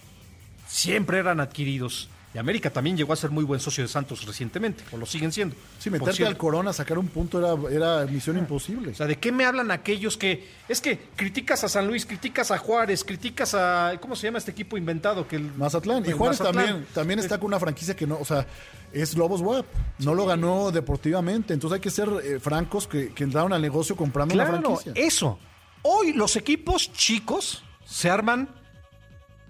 siempre 0.67 1.19
eran 1.19 1.41
adquiridos. 1.41 2.09
Y 2.35 2.39
América 2.39 2.71
también 2.71 2.97
llegó 2.97 3.13
a 3.13 3.17
ser 3.17 3.31
muy 3.31 3.45
buen 3.45 3.61
socio 3.61 3.85
de 3.85 3.89
Santos 3.89 4.25
recientemente, 4.25 4.83
o 4.91 4.97
lo 4.97 5.05
siguen 5.05 5.33
siendo. 5.33 5.55
Sí, 5.79 5.91
meterte 5.91 6.25
al 6.25 6.39
Corona, 6.39 6.73
sacar 6.73 6.99
un 6.99 7.09
punto 7.09 7.39
era, 7.39 7.71
era 7.71 8.07
misión 8.11 8.39
imposible. 8.39 8.93
O 8.93 8.95
sea, 8.95 9.07
¿de 9.07 9.19
qué 9.19 9.31
me 9.31 9.45
hablan 9.45 9.71
aquellos 9.71 10.17
que... 10.17 10.49
Es 10.67 10.81
que 10.81 10.99
criticas 11.15 11.63
a 11.65 11.69
San 11.69 11.87
Luis, 11.87 12.07
criticas 12.07 12.51
a 12.51 12.57
Juárez, 12.57 13.05
criticas 13.05 13.53
a... 13.55 13.93
¿Cómo 14.01 14.17
se 14.17 14.29
llama 14.29 14.39
este 14.39 14.51
equipo 14.51 14.79
inventado? 14.79 15.29
Que 15.29 15.37
el, 15.37 15.53
Mazatlán. 15.55 16.09
Y 16.09 16.13
Juárez 16.13 16.41
Mazatlán. 16.41 16.67
también, 16.67 16.87
también 16.95 17.19
está 17.19 17.39
con 17.39 17.49
una 17.49 17.61
franquicia 17.61 17.95
que 17.95 18.07
no, 18.07 18.17
o 18.19 18.25
sea, 18.25 18.47
es 18.93 19.17
Lobos 19.17 19.41
WAP. 19.41 19.67
No 19.99 20.15
lo 20.15 20.27
ganó 20.27 20.71
deportivamente. 20.71 21.55
Entonces 21.55 21.75
hay 21.77 21.81
que 21.81 21.91
ser 21.91 22.09
eh, 22.25 22.41
francos 22.41 22.87
que, 22.87 23.13
que 23.13 23.25
entraron 23.25 23.53
al 23.53 23.63
negocio 23.63 23.97
comprando 23.97 24.35
una 24.35 24.45
Claro, 24.47 24.61
franquicia. 24.63 24.93
eso. 24.97 25.39
Hoy 25.83 26.13
los 26.13 26.37
equipos 26.37 26.93
chicos 26.93 27.63
se 27.85 28.09
arman 28.11 28.49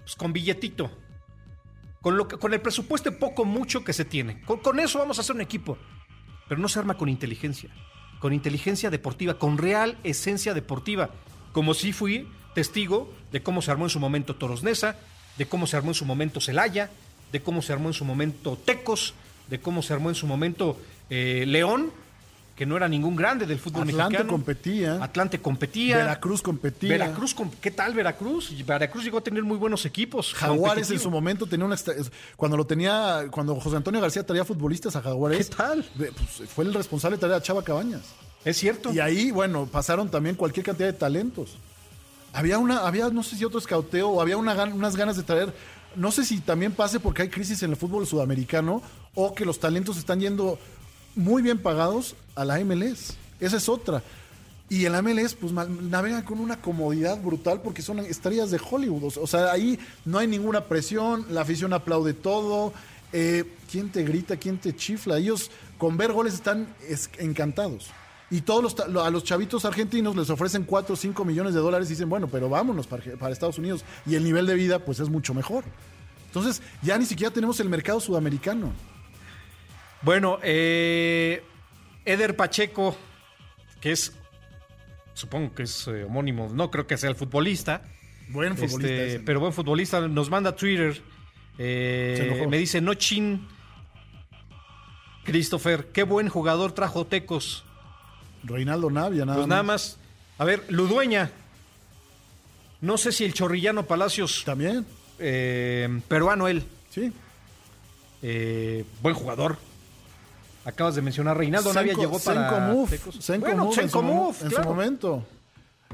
pues, 0.03 0.15
con 0.15 0.33
billetito. 0.33 0.89
Con, 2.01 2.17
lo 2.17 2.27
que- 2.27 2.37
con 2.37 2.53
el 2.53 2.61
presupuesto 2.61 3.17
poco 3.17 3.45
mucho 3.45 3.83
que 3.83 3.93
se 3.93 4.03
tiene. 4.05 4.41
Con, 4.41 4.59
con 4.59 4.79
eso 4.79 4.99
vamos 4.99 5.17
a 5.17 5.21
hacer 5.21 5.35
un 5.35 5.41
equipo. 5.41 5.77
Pero 6.49 6.59
no 6.59 6.67
se 6.67 6.79
arma 6.79 6.97
con 6.97 7.07
inteligencia. 7.09 7.69
Con 8.19 8.33
inteligencia 8.33 8.89
deportiva, 8.89 9.35
con 9.35 9.57
real 9.57 9.97
esencia 10.03 10.53
deportiva. 10.53 11.09
Como 11.53 11.73
si 11.73 11.93
fui 11.93 12.27
testigo 12.55 13.13
de 13.31 13.41
cómo 13.41 13.61
se 13.61 13.71
armó 13.71 13.85
en 13.85 13.89
su 13.89 13.99
momento 13.99 14.35
Toros 14.35 14.63
Neza, 14.63 14.95
de 15.37 15.45
cómo 15.47 15.65
se 15.67 15.75
armó 15.77 15.89
en 15.89 15.95
su 15.95 16.05
momento 16.05 16.39
Celaya, 16.41 16.91
de 17.31 17.41
cómo 17.41 17.61
se 17.61 17.73
armó 17.73 17.87
en 17.89 17.93
su 17.93 18.05
momento 18.05 18.57
Tecos, 18.63 19.13
de 19.49 19.59
cómo 19.59 19.81
se 19.81 19.93
armó 19.93 20.09
en 20.09 20.15
su 20.15 20.27
momento 20.27 20.77
eh, 21.09 21.45
León, 21.47 21.91
que 22.55 22.67
no 22.67 22.77
era 22.77 22.87
ningún 22.87 23.15
grande 23.15 23.47
del 23.47 23.57
fútbol 23.57 23.81
Atlante 23.83 24.11
mexicano. 24.13 24.29
competía. 24.29 25.03
Atlante 25.03 25.39
competía. 25.39 25.97
Veracruz 25.97 26.41
competía. 26.41 26.89
Veracruz, 26.89 27.35
¿qué 27.59 27.71
tal 27.71 27.95
Veracruz? 27.95 28.53
Veracruz 28.65 29.03
llegó 29.03 29.17
a 29.17 29.21
tener 29.21 29.41
muy 29.43 29.57
buenos 29.57 29.85
equipos. 29.85 30.33
Jaguares 30.35 30.91
en 30.91 30.99
su 30.99 31.09
momento 31.09 31.47
tenía 31.47 31.65
una 31.65 31.75
cuando 32.37 32.55
lo 32.55 32.65
tenía 32.65 33.25
cuando 33.31 33.55
José 33.55 33.77
Antonio 33.77 33.99
García 33.99 34.23
traía 34.25 34.45
futbolistas 34.45 34.95
a 34.95 35.01
Jaguares 35.01 35.49
¿Qué 35.49 35.55
tal? 35.55 35.83
pues, 35.97 36.49
fue 36.49 36.65
el 36.65 36.73
responsable 36.73 37.17
de 37.17 37.21
traer 37.21 37.35
a 37.35 37.41
Chava 37.41 37.63
Cabañas 37.63 38.01
Es 38.45 38.57
cierto. 38.57 38.93
y 38.93 38.99
ahí 38.99 39.31
bueno 39.31 39.65
pasaron 39.65 40.09
también 40.09 40.35
cualquier 40.35 40.65
cantidad 40.65 40.87
de 40.87 40.93
talentos 40.93 41.57
había 42.33 42.57
una 42.57 42.79
había 42.87 43.09
no 43.09 43.23
sé 43.23 43.35
si 43.35 43.45
otro 43.45 43.59
escauteo 43.59 44.09
o 44.09 44.21
había 44.21 44.37
una 44.37 44.63
unas 44.65 44.95
ganas 44.95 45.17
de 45.17 45.23
traer 45.23 45.53
no 45.95 46.11
sé 46.11 46.25
si 46.25 46.39
también 46.39 46.71
pase 46.73 46.99
porque 46.99 47.23
hay 47.23 47.29
crisis 47.29 47.61
en 47.63 47.71
el 47.71 47.75
fútbol 47.77 48.05
sudamericano 48.07 48.81
o 49.15 49.33
que 49.35 49.45
los 49.45 49.59
talentos 49.59 49.97
están 49.97 50.19
yendo 50.19 50.57
muy 51.15 51.41
bien 51.41 51.59
pagados 51.59 52.15
a 52.35 52.43
la 52.45 52.59
MLS 52.63 53.15
esa 53.39 53.57
es 53.57 53.67
otra 53.69 54.01
y 54.69 54.85
el 54.85 54.93
MLS, 55.03 55.35
pues 55.35 55.51
ma- 55.51 55.65
navega 55.67 56.23
con 56.25 56.39
una 56.39 56.59
comodidad 56.59 57.21
brutal 57.21 57.61
porque 57.61 57.81
son 57.83 57.99
estrellas 57.99 58.49
de 58.49 58.59
Hollywood. 58.71 59.17
O 59.21 59.27
sea- 59.27 59.51
ahí 59.51 59.77
no 60.05 60.17
hay 60.17 60.25
ninguna 60.25 60.61
presión, 60.63 61.27
la 61.29 61.41
afición 61.41 61.73
aplaude 61.73 62.13
todo. 62.15 62.73
Eh, 63.11 63.43
¿Quién 63.69 63.91
te 63.91 64.03
grita? 64.03 64.37
¿Quién 64.37 64.57
te 64.57 64.75
chifla? 64.75 65.17
Ellos 65.19 65.51
con 65.77 65.95
ver 65.97 66.11
goles 66.13 66.33
están 66.33 66.73
es- 66.89 67.09
encantados. 67.19 67.89
Y 68.33 68.41
todos 68.41 68.63
los, 68.63 68.97
a 68.97 69.11
los 69.11 69.23
chavitos 69.23 69.63
argentinos 69.63 70.15
les 70.15 70.27
ofrecen 70.31 70.63
4 70.63 70.93
o 70.93 70.97
5 70.97 71.23
millones 71.23 71.53
de 71.53 71.59
dólares 71.59 71.87
y 71.87 71.91
dicen, 71.91 72.09
bueno, 72.09 72.27
pero 72.27 72.49
vámonos 72.49 72.87
para, 72.87 73.03
para 73.17 73.31
Estados 73.31 73.59
Unidos. 73.59 73.85
Y 74.07 74.15
el 74.15 74.23
nivel 74.23 74.47
de 74.47 74.55
vida, 74.55 74.79
pues 74.79 74.99
es 74.99 75.07
mucho 75.07 75.35
mejor. 75.35 75.63
Entonces, 76.25 76.63
ya 76.81 76.97
ni 76.97 77.05
siquiera 77.05 77.31
tenemos 77.31 77.59
el 77.59 77.69
mercado 77.69 77.99
sudamericano. 77.99 78.73
Bueno, 80.01 80.39
eh, 80.41 81.43
Eder 82.05 82.35
Pacheco, 82.35 82.97
que 83.79 83.91
es 83.91 84.13
supongo 85.13 85.53
que 85.53 85.61
es 85.61 85.87
eh, 85.87 86.03
homónimo, 86.03 86.49
no 86.51 86.71
creo 86.71 86.87
que 86.87 86.97
sea 86.97 87.11
el 87.11 87.15
futbolista. 87.15 87.83
Buen 88.29 88.57
futbolista. 88.57 88.87
Este, 88.87 89.07
ese. 89.09 89.19
pero 89.19 89.41
buen 89.41 89.53
futbolista, 89.53 90.07
nos 90.07 90.31
manda 90.31 90.55
Twitter. 90.55 90.99
eh, 91.59 92.47
me 92.49 92.57
dice, 92.57 92.81
no 92.81 92.95
chin. 92.95 93.47
Christopher, 95.23 95.91
qué 95.93 96.01
buen 96.01 96.29
jugador 96.29 96.71
trajo 96.71 97.05
Tecos. 97.05 97.63
Reinaldo 98.43 98.89
Navia, 98.89 99.25
nada 99.25 99.37
Pues 99.37 99.47
nada 99.47 99.63
más. 99.63 99.97
A 100.37 100.45
ver, 100.45 100.63
Ludueña. 100.69 101.31
No 102.81 102.97
sé 102.97 103.11
si 103.11 103.23
el 103.23 103.33
chorrillano 103.33 103.85
Palacios, 103.85 104.43
También, 104.45 104.85
eh, 105.19 106.01
peruano 106.07 106.47
él, 106.49 106.63
sí. 106.89 107.11
eh, 108.21 108.83
buen 109.01 109.15
jugador. 109.15 109.57
Acabas 110.65 110.95
de 110.95 111.01
mencionar, 111.01 111.37
Reinaldo 111.37 111.73
Navia 111.73 111.93
llegó 111.93 112.19
para 112.19 112.49
Senko 112.49 112.61
Move, 112.73 112.89
Tecos. 112.89 113.15
Senko 113.19 113.45
Bueno, 113.47 113.65
Move 113.65 113.81
en, 113.81 113.89
su, 113.89 114.01
mo- 114.01 114.13
Move, 114.13 114.37
en 114.41 114.49
su 114.49 114.55
claro. 114.55 114.69
momento. 114.69 115.25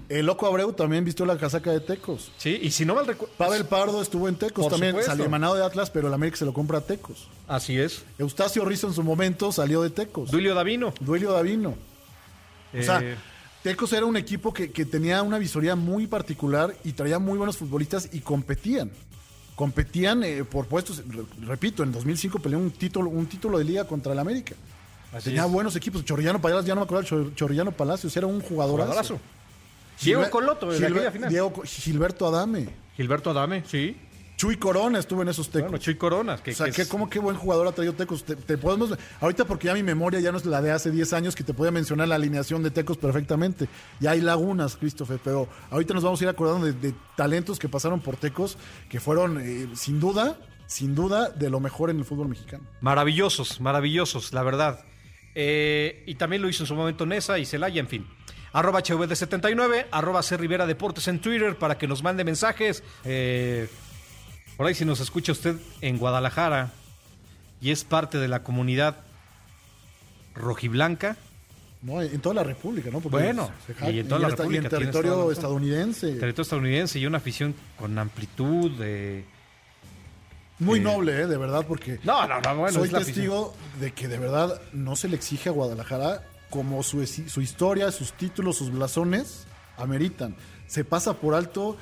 El 0.07 0.25
Loco 0.25 0.47
Abreu 0.47 0.71
también 0.73 1.03
vistió 1.03 1.25
la 1.25 1.37
casaca 1.37 1.71
de 1.71 1.79
Tecos. 1.81 2.31
Sí, 2.37 2.57
y 2.61 2.71
si 2.71 2.85
no 2.85 2.95
mal 2.95 3.05
recuerdo. 3.05 3.33
Pavel 3.37 3.65
Pardo 3.65 4.01
estuvo 4.01 4.27
en 4.29 4.35
Tecos 4.35 4.63
Por 4.63 4.71
también, 4.71 4.91
supuesto. 4.93 5.11
salió 5.11 5.25
emanado 5.25 5.55
de 5.55 5.63
Atlas, 5.65 5.89
pero 5.91 6.07
el 6.07 6.13
América 6.13 6.37
se 6.37 6.45
lo 6.45 6.53
compra 6.53 6.79
a 6.79 6.81
Tecos. 6.81 7.27
Así 7.47 7.77
es. 7.79 8.03
Eustacio 8.17 8.63
Rizzo 8.65 8.87
en 8.87 8.93
su 8.93 9.03
momento 9.03 9.51
salió 9.51 9.81
de 9.81 9.89
Tecos. 9.89 10.31
Duilio 10.31 10.55
Davino. 10.55 10.93
Duelio 10.99 11.31
Davino. 11.33 11.75
O 12.77 12.83
sea, 12.83 12.99
Eh, 13.01 13.15
Tecos 13.63 13.91
era 13.93 14.05
un 14.05 14.15
equipo 14.15 14.53
que, 14.53 14.71
que 14.71 14.85
tenía 14.85 15.21
una 15.21 15.37
visoría 15.37 15.75
muy 15.75 16.07
particular 16.07 16.73
y 16.85 16.93
traía 16.93 17.19
muy 17.19 17.37
buenos 17.37 17.57
futbolistas 17.57 18.09
y 18.13 18.19
competían. 18.21 18.89
Competían 19.55 20.23
eh, 20.23 20.45
por 20.45 20.65
puestos, 20.67 21.03
re- 21.07 21.25
repito, 21.45 21.83
en 21.83 21.91
2005 21.91 22.39
peleó 22.39 22.57
un 22.59 22.71
título, 22.71 23.09
un 23.09 23.25
título 23.27 23.57
de 23.57 23.65
liga 23.65 23.83
contra 23.85 24.13
el 24.13 24.19
América. 24.19 24.55
así 25.11 25.25
Tenía 25.25 25.45
es. 25.45 25.51
buenos 25.51 25.75
equipos. 25.75 26.05
Chorrillano 26.05 26.39
Palacios, 26.39 26.65
ya 26.67 26.75
no 26.75 26.81
me 26.81 26.85
acuerdo, 26.85 27.03
Chor- 27.03 27.35
Chorrillano 27.35 27.71
Palacios, 27.73 28.15
era 28.15 28.27
un 28.27 28.39
jugadorazo. 28.39 28.85
Jugadorazo. 28.91 29.19
Diego 30.01 30.29
Coloto, 30.29 30.71
en 30.73 30.79
Gilber- 30.79 30.91
aquella 30.95 31.11
final. 31.11 31.29
Diego 31.29 31.61
Gilberto 31.65 32.27
Adame. 32.27 32.69
Gilberto 32.95 33.31
Adame, 33.31 33.63
sí. 33.67 33.97
Chuy 34.39 34.55
Corona 34.55 34.99
estuvo 34.99 35.21
en 35.21 35.27
esos 35.27 35.49
Tecos. 35.49 35.69
Bueno, 35.69 35.83
Chuy 35.83 35.95
Coronas. 35.95 36.39
Que, 36.39 36.51
o 36.51 36.53
sea, 36.53 36.71
que 36.71 36.83
es- 36.83 36.87
cómo 36.87 37.09
qué 37.09 37.19
buen 37.19 37.35
jugador 37.35 37.67
ha 37.67 37.73
traído 37.73 37.91
Tecos. 37.91 38.23
Te, 38.23 38.37
te 38.37 38.57
podemos, 38.57 38.97
ahorita 39.19 39.43
porque 39.43 39.67
ya 39.67 39.73
mi 39.73 39.83
memoria 39.83 40.21
ya 40.21 40.31
no 40.31 40.37
es 40.37 40.45
la 40.45 40.61
de 40.61 40.71
hace 40.71 40.91
10 40.91 41.11
años 41.11 41.35
que 41.35 41.43
te 41.43 41.53
podía 41.53 41.71
mencionar 41.71 42.07
la 42.07 42.15
alineación 42.15 42.63
de 42.63 42.71
Tecos 42.71 42.95
perfectamente. 42.95 43.67
Ya 43.99 44.11
hay 44.11 44.21
lagunas, 44.21 44.77
Christopher, 44.77 45.19
pero 45.21 45.49
ahorita 45.71 45.93
nos 45.93 46.03
vamos 46.05 46.21
a 46.21 46.23
ir 46.23 46.29
acordando 46.29 46.67
de, 46.67 46.71
de 46.71 46.93
talentos 47.17 47.59
que 47.59 47.67
pasaron 47.67 47.99
por 47.99 48.15
Tecos 48.15 48.57
que 48.87 49.01
fueron 49.01 49.41
eh, 49.41 49.67
sin 49.75 49.99
duda, 49.99 50.39
sin 50.67 50.95
duda, 50.95 51.31
de 51.31 51.49
lo 51.49 51.59
mejor 51.59 51.89
en 51.89 51.99
el 51.99 52.05
fútbol 52.05 52.29
mexicano. 52.29 52.63
Maravillosos, 52.79 53.59
maravillosos, 53.59 54.31
la 54.31 54.43
verdad. 54.43 54.85
Eh, 55.35 56.05
y 56.07 56.15
también 56.15 56.41
lo 56.41 56.47
hizo 56.47 56.63
en 56.63 56.67
su 56.67 56.75
momento 56.75 57.05
Nesa 57.05 57.39
y 57.39 57.45
Celaya, 57.45 57.81
en 57.81 57.89
fin. 57.89 58.07
Arroba 58.53 58.81
HVD79, 58.81 59.87
arroba 59.91 60.23
C 60.23 60.37
Rivera 60.37 60.65
Deportes 60.65 61.09
en 61.09 61.19
Twitter 61.19 61.57
para 61.57 61.77
que 61.77 61.89
nos 61.89 62.01
mande 62.01 62.23
mensajes. 62.23 62.83
Eh, 63.03 63.67
por 64.59 64.67
ahí 64.67 64.75
si 64.75 64.83
nos 64.83 64.99
escucha 64.99 65.31
usted 65.31 65.55
en 65.79 65.97
Guadalajara 65.97 66.71
y 67.61 67.71
es 67.71 67.85
parte 67.85 68.17
de 68.17 68.27
la 68.27 68.43
comunidad 68.43 68.97
rojiblanca, 70.35 71.15
¿no? 71.81 72.01
En 72.01 72.19
toda 72.19 72.35
la 72.35 72.43
República, 72.43 72.89
¿no? 72.91 72.99
Porque 72.99 73.17
Bueno, 73.23 73.49
se 73.65 73.91
y 73.93 73.99
en 73.99 74.07
toda 74.09 74.19
la 74.19 74.27
hasta- 74.27 74.43
y 74.43 74.47
República, 74.49 74.63
en 74.65 74.69
territorio 74.69 75.31
estadounidense. 75.31 76.07
territorio 76.07 76.41
estadounidense 76.41 76.99
y 76.99 77.05
una 77.05 77.19
afición 77.19 77.55
con 77.77 77.97
amplitud 77.97 78.71
de... 78.71 79.23
Muy 80.59 80.79
Eh, 80.79 80.83
noble, 80.83 81.21
¿eh? 81.21 81.25
De 81.27 81.37
verdad, 81.37 81.63
porque 81.65 82.01
No, 82.03 82.27
no, 82.27 82.41
no, 82.41 82.55
bueno. 82.57 82.73
soy 82.79 82.89
afición. 82.89 83.05
testigo 83.05 83.55
de 83.79 83.93
que 83.93 84.09
de 84.09 84.17
verdad 84.17 84.61
no 84.73 84.97
se 84.97 85.07
le 85.07 85.15
exige 85.15 85.47
a 85.47 85.51
Guadalajara 85.53 86.21
como 86.49 86.83
su, 86.83 87.07
su 87.07 87.39
historia, 87.41 87.93
sus 87.93 88.11
títulos, 88.11 88.57
sus 88.57 88.71
blasones 88.71 89.45
ameritan. 89.77 90.35
Se 90.67 90.83
pasa 90.83 91.13
por 91.13 91.33
alto 91.33 91.77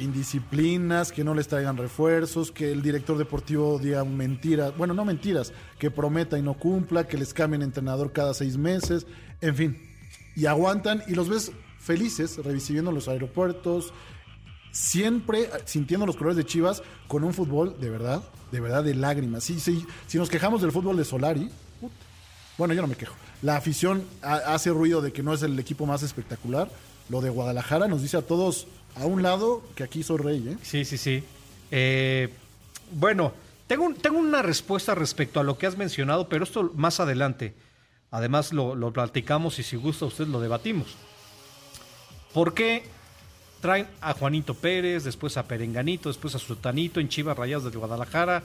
indisciplinas, 0.00 1.12
que 1.12 1.24
no 1.24 1.34
les 1.34 1.48
traigan 1.48 1.76
refuerzos, 1.76 2.50
que 2.52 2.70
el 2.72 2.82
director 2.82 3.16
deportivo 3.18 3.78
diga 3.78 4.04
mentiras, 4.04 4.76
bueno, 4.76 4.94
no 4.94 5.04
mentiras, 5.04 5.52
que 5.78 5.90
prometa 5.90 6.38
y 6.38 6.42
no 6.42 6.54
cumpla, 6.54 7.06
que 7.06 7.16
les 7.18 7.34
cambien 7.34 7.62
entrenador 7.62 8.12
cada 8.12 8.34
seis 8.34 8.56
meses, 8.56 9.06
en 9.40 9.54
fin. 9.56 9.82
Y 10.36 10.46
aguantan 10.46 11.02
y 11.08 11.14
los 11.14 11.28
ves 11.28 11.52
felices, 11.78 12.38
recibiendo 12.44 12.92
los 12.92 13.08
aeropuertos, 13.08 13.92
siempre 14.70 15.48
sintiendo 15.64 16.06
los 16.06 16.16
colores 16.16 16.36
de 16.36 16.44
Chivas 16.44 16.82
con 17.06 17.24
un 17.24 17.34
fútbol 17.34 17.76
de 17.80 17.90
verdad, 17.90 18.22
de 18.52 18.60
verdad 18.60 18.84
de 18.84 18.94
lágrimas. 18.94 19.44
Sí, 19.44 19.58
sí, 19.60 19.84
si 20.06 20.18
nos 20.18 20.28
quejamos 20.28 20.60
del 20.62 20.72
fútbol 20.72 20.96
de 20.96 21.04
Solari, 21.04 21.50
bueno, 22.56 22.74
yo 22.74 22.82
no 22.82 22.88
me 22.88 22.96
quejo. 22.96 23.14
La 23.42 23.56
afición 23.56 24.02
ha- 24.20 24.54
hace 24.54 24.70
ruido 24.70 25.00
de 25.00 25.12
que 25.12 25.22
no 25.22 25.32
es 25.32 25.42
el 25.42 25.58
equipo 25.58 25.86
más 25.86 26.02
espectacular. 26.02 26.68
Lo 27.08 27.20
de 27.20 27.30
Guadalajara 27.30 27.86
nos 27.88 28.02
dice 28.02 28.16
a 28.16 28.22
todos 28.22 28.66
a 28.98 29.06
un 29.06 29.22
lado 29.22 29.62
que 29.74 29.84
aquí 29.84 30.02
soy 30.02 30.18
rey, 30.18 30.48
¿eh? 30.48 30.56
Sí, 30.62 30.84
sí, 30.84 30.98
sí. 30.98 31.22
Eh, 31.70 32.28
bueno, 32.92 33.32
tengo, 33.66 33.92
tengo 33.94 34.18
una 34.18 34.42
respuesta 34.42 34.94
respecto 34.94 35.40
a 35.40 35.44
lo 35.44 35.58
que 35.58 35.66
has 35.66 35.76
mencionado, 35.76 36.28
pero 36.28 36.44
esto 36.44 36.72
más 36.74 37.00
adelante. 37.00 37.54
Además 38.10 38.52
lo, 38.52 38.74
lo 38.74 38.92
platicamos 38.92 39.58
y 39.58 39.62
si 39.62 39.76
gusta 39.76 40.06
usted 40.06 40.26
lo 40.26 40.40
debatimos. 40.40 40.96
¿Por 42.32 42.54
qué 42.54 42.84
traen 43.60 43.86
a 44.00 44.14
Juanito 44.14 44.54
Pérez, 44.54 45.04
después 45.04 45.36
a 45.36 45.46
Perenganito, 45.46 46.08
después 46.08 46.34
a 46.34 46.38
Sultanito 46.38 47.00
en 47.00 47.08
Chivas 47.08 47.36
Rayadas 47.36 47.70
de 47.70 47.78
Guadalajara? 47.78 48.42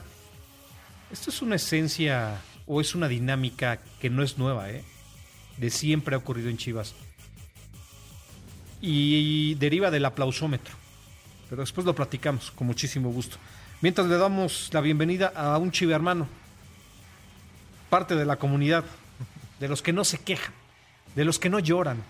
Esto 1.10 1.30
es 1.30 1.42
una 1.42 1.56
esencia 1.56 2.40
o 2.66 2.80
es 2.80 2.94
una 2.94 3.08
dinámica 3.08 3.80
que 4.00 4.10
no 4.10 4.22
es 4.22 4.38
nueva, 4.38 4.70
¿eh? 4.70 4.84
De 5.58 5.70
siempre 5.70 6.14
ha 6.14 6.18
ocurrido 6.18 6.50
en 6.50 6.56
Chivas. 6.56 6.94
Y 8.86 9.54
deriva 9.54 9.90
del 9.90 10.04
aplausómetro 10.04 10.84
pero 11.54 11.62
después 11.62 11.86
lo 11.86 11.94
platicamos 11.94 12.50
con 12.50 12.66
muchísimo 12.66 13.10
gusto. 13.10 13.36
Mientras 13.80 14.06
le 14.06 14.16
damos 14.16 14.70
la 14.72 14.80
bienvenida 14.80 15.32
a 15.36 15.56
un 15.58 15.70
chive 15.70 15.94
hermano, 15.94 16.26
parte 17.90 18.16
de 18.16 18.24
la 18.24 18.36
comunidad, 18.36 18.84
de 19.60 19.68
los 19.68 19.82
que 19.82 19.92
no 19.92 20.04
se 20.04 20.18
quejan, 20.18 20.52
de 21.14 21.24
los 21.24 21.38
que 21.38 21.50
no 21.50 21.58
lloran, 21.58 22.02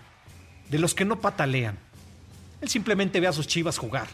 de 0.69 0.79
los 0.79 0.95
que 0.95 1.05
no 1.05 1.19
patalean. 1.21 1.77
Él 2.61 2.69
simplemente 2.69 3.19
ve 3.19 3.27
a 3.27 3.33
sus 3.33 3.45
chivas 3.45 3.77
jugar. 3.77 4.07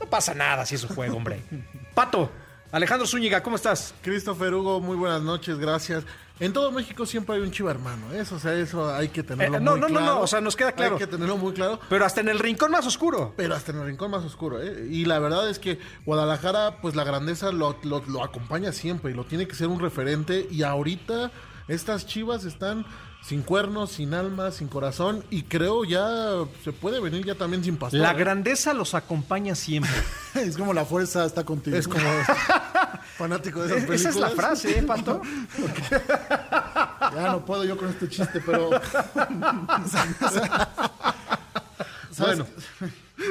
No 0.00 0.06
pasa 0.06 0.32
nada 0.34 0.64
si 0.64 0.76
eso 0.76 0.88
juega, 0.88 1.12
hombre. 1.14 1.42
Pato, 1.94 2.30
Alejandro 2.72 3.06
Zúñiga, 3.06 3.42
¿cómo 3.42 3.56
estás? 3.56 3.94
Christopher 4.02 4.54
Hugo, 4.54 4.80
muy 4.80 4.96
buenas 4.96 5.22
noches, 5.22 5.58
gracias. 5.58 6.04
En 6.40 6.52
todo 6.52 6.72
México 6.72 7.06
siempre 7.06 7.36
hay 7.36 7.42
un 7.42 7.52
chiva 7.52 7.70
hermano, 7.70 8.12
eso, 8.12 8.34
o 8.34 8.38
sea, 8.40 8.54
eso 8.54 8.92
hay 8.92 9.08
que 9.08 9.22
tenerlo 9.22 9.56
Eh, 9.56 9.60
no, 9.60 9.70
muy 9.72 9.80
no, 9.80 9.88
no, 9.88 9.94
claro. 9.98 10.14
no, 10.16 10.20
o 10.20 10.26
sea, 10.26 10.40
nos 10.40 10.56
queda 10.56 10.72
claro. 10.72 10.94
Hay 10.94 10.98
que 10.98 11.06
tenerlo 11.06 11.36
muy 11.36 11.52
claro, 11.52 11.78
Pero 11.88 12.04
hasta 12.04 12.20
en 12.22 12.28
el 12.28 12.40
rincón 12.40 12.72
más 12.72 12.84
oscuro. 12.86 13.32
pero 13.36 13.54
hasta 13.54 13.70
en 13.70 13.78
el 13.78 13.86
rincón 13.86 14.10
más 14.10 14.24
oscuro, 14.24 14.60
¿eh? 14.60 14.88
Y 14.90 15.04
la 15.04 15.20
verdad 15.20 15.48
es 15.48 15.60
que 15.60 15.78
Guadalajara, 16.04 16.80
pues 16.82 16.96
la 16.96 17.04
grandeza 17.04 17.52
lo, 17.52 17.76
lo- 17.84 18.02
lo 18.08 18.24
acompaña 18.24 18.72
siempre 18.72 19.12
y 19.12 19.14
lo 19.14 19.24
tiene 19.24 19.46
que 19.46 19.54
ser 19.54 19.68
un 19.68 19.78
referente. 19.78 20.48
Y 20.50 20.64
ahorita 20.64 21.30
estas 21.68 22.04
chivas 22.06 22.44
están 22.44 22.84
sin 23.26 23.42
cuernos, 23.42 23.92
sin 23.92 24.12
alma, 24.12 24.50
sin 24.50 24.68
corazón 24.68 25.24
y 25.30 25.44
creo 25.44 25.84
ya 25.84 26.44
se 26.62 26.72
puede 26.72 27.00
venir 27.00 27.24
ya 27.24 27.34
también 27.34 27.64
sin 27.64 27.76
pastor. 27.76 28.00
La 28.00 28.12
¿eh? 28.12 28.16
grandeza 28.16 28.74
los 28.74 28.94
acompaña 28.94 29.54
siempre. 29.54 29.90
Es 30.34 30.56
como 30.56 30.74
la 30.74 30.84
fuerza 30.84 31.24
está 31.24 31.44
contigo. 31.44 31.76
Es 31.76 31.86
como 31.86 32.04
fanático 33.16 33.60
de 33.60 33.66
esas 33.66 33.76
películas. 33.86 34.00
Esa 34.00 34.08
es 34.10 34.16
la 34.16 34.30
frase, 34.30 34.78
¿eh, 34.78 34.82
Pato? 34.82 35.22
Ya 37.14 37.30
no 37.30 37.44
puedo 37.44 37.64
yo 37.64 37.76
con 37.76 37.88
este 37.90 38.08
chiste, 38.08 38.40
pero 38.44 38.70
Bueno, 42.18 42.46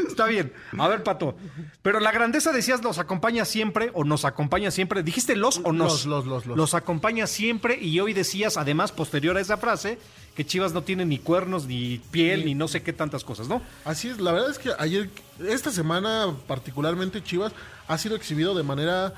está 0.08 0.26
bien. 0.26 0.54
A 0.78 0.88
ver, 0.88 1.04
Pato. 1.04 1.36
Pero 1.82 2.00
la 2.00 2.12
grandeza, 2.12 2.52
decías, 2.52 2.84
los 2.84 3.00
acompaña 3.00 3.46
siempre 3.46 3.92
o 3.94 4.04
nos 4.04 4.26
acompaña 4.26 4.72
siempre. 4.72 5.04
¿Dijiste 5.04 5.36
los 5.36 5.62
o 5.64 5.72
nos? 5.72 6.06
Los, 6.06 6.26
los, 6.26 6.46
los, 6.46 6.58
los. 6.58 6.74
acompaña 6.74 7.28
siempre 7.28 7.78
y 7.80 8.00
hoy 8.00 8.14
decías, 8.14 8.58
además, 8.58 8.92
posterior 8.92 9.38
a 9.38 9.42
esa 9.42 9.58
frase, 9.58 9.98
que 10.36 10.46
Chivas 10.46 10.74
no 10.74 10.84
tiene 10.84 11.06
ni 11.06 11.20
cuernos, 11.20 11.66
ni 11.66 12.00
piel, 12.12 12.46
ni 12.46 12.56
no 12.56 12.68
sé 12.68 12.82
qué 12.82 12.94
tantas 12.94 13.24
cosas, 13.24 13.48
¿no? 13.48 13.62
Así 13.86 14.08
es, 14.08 14.20
la 14.20 14.32
verdad 14.32 14.50
es 14.50 14.58
que 14.58 14.72
ayer, 14.78 15.10
esta 15.48 15.72
semana 15.72 16.34
particularmente 16.48 17.24
Chivas 17.24 17.54
ha 17.88 17.98
sido 17.98 18.16
exhibido 18.16 18.56
de 18.56 18.64
manera 18.64 19.14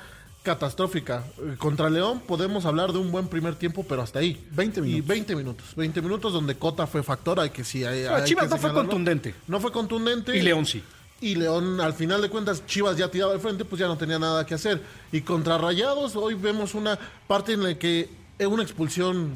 catastrófica. 0.46 1.24
Eh, 1.38 1.56
Contra 1.58 1.90
León 1.90 2.20
podemos 2.20 2.64
hablar 2.66 2.92
de 2.92 2.98
un 2.98 3.10
buen 3.10 3.26
primer 3.26 3.56
tiempo, 3.56 3.84
pero 3.86 4.02
hasta 4.02 4.20
ahí. 4.20 4.40
20 4.52 4.78
Y 4.78 4.82
minutos. 4.82 5.08
20 5.08 5.36
minutos. 5.36 5.66
20 5.74 6.02
minutos 6.02 6.32
donde 6.32 6.54
Cota 6.54 6.86
fue 6.86 7.02
factor, 7.02 7.40
hay 7.40 7.50
que 7.50 7.64
sí. 7.64 7.84
Hay, 7.84 8.02
Pero 8.04 8.14
hay 8.14 8.24
Chivas 8.24 8.44
que 8.44 8.50
no 8.50 8.58
fue 8.58 8.72
contundente. 8.72 9.34
No 9.48 9.60
fue 9.60 9.72
contundente. 9.72 10.36
Y 10.36 10.42
León 10.42 10.64
sí. 10.64 10.84
Y 11.20 11.34
León, 11.34 11.80
al 11.80 11.94
final 11.94 12.22
de 12.22 12.30
cuentas, 12.30 12.64
Chivas 12.64 12.96
ya 12.96 13.10
tiraba 13.10 13.32
al 13.32 13.40
frente, 13.40 13.64
pues 13.64 13.80
ya 13.80 13.88
no 13.88 13.98
tenía 13.98 14.20
nada 14.20 14.46
que 14.46 14.54
hacer. 14.54 14.80
Y 15.10 15.22
contra 15.22 15.58
Rayados, 15.58 16.14
hoy 16.14 16.34
vemos 16.34 16.74
una 16.74 16.96
parte 17.26 17.54
en 17.54 17.64
la 17.64 17.74
que 17.76 18.08
es 18.38 18.46
una 18.46 18.62
expulsión, 18.62 19.32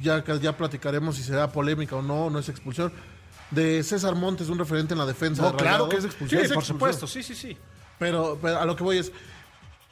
ya, 0.00 0.24
ya 0.40 0.56
platicaremos 0.56 1.16
si 1.16 1.22
será 1.22 1.52
polémica 1.52 1.96
o 1.96 2.02
no, 2.02 2.30
no 2.30 2.38
es 2.38 2.48
expulsión, 2.48 2.92
de 3.50 3.82
César 3.82 4.14
Montes, 4.14 4.48
un 4.48 4.58
referente 4.58 4.94
en 4.94 4.98
la 4.98 5.06
defensa. 5.06 5.42
No, 5.42 5.50
de 5.50 5.56
claro 5.56 5.88
que 5.88 5.96
es 5.96 6.04
expulsión. 6.04 6.46
Sí, 6.46 6.54
por 6.54 6.64
supuesto, 6.64 7.06
sí, 7.06 7.22
sí, 7.22 7.34
sí. 7.34 7.58
Pero, 7.98 8.38
pero 8.40 8.60
a 8.60 8.64
lo 8.64 8.76
que 8.76 8.84
voy 8.84 8.98
es, 8.98 9.10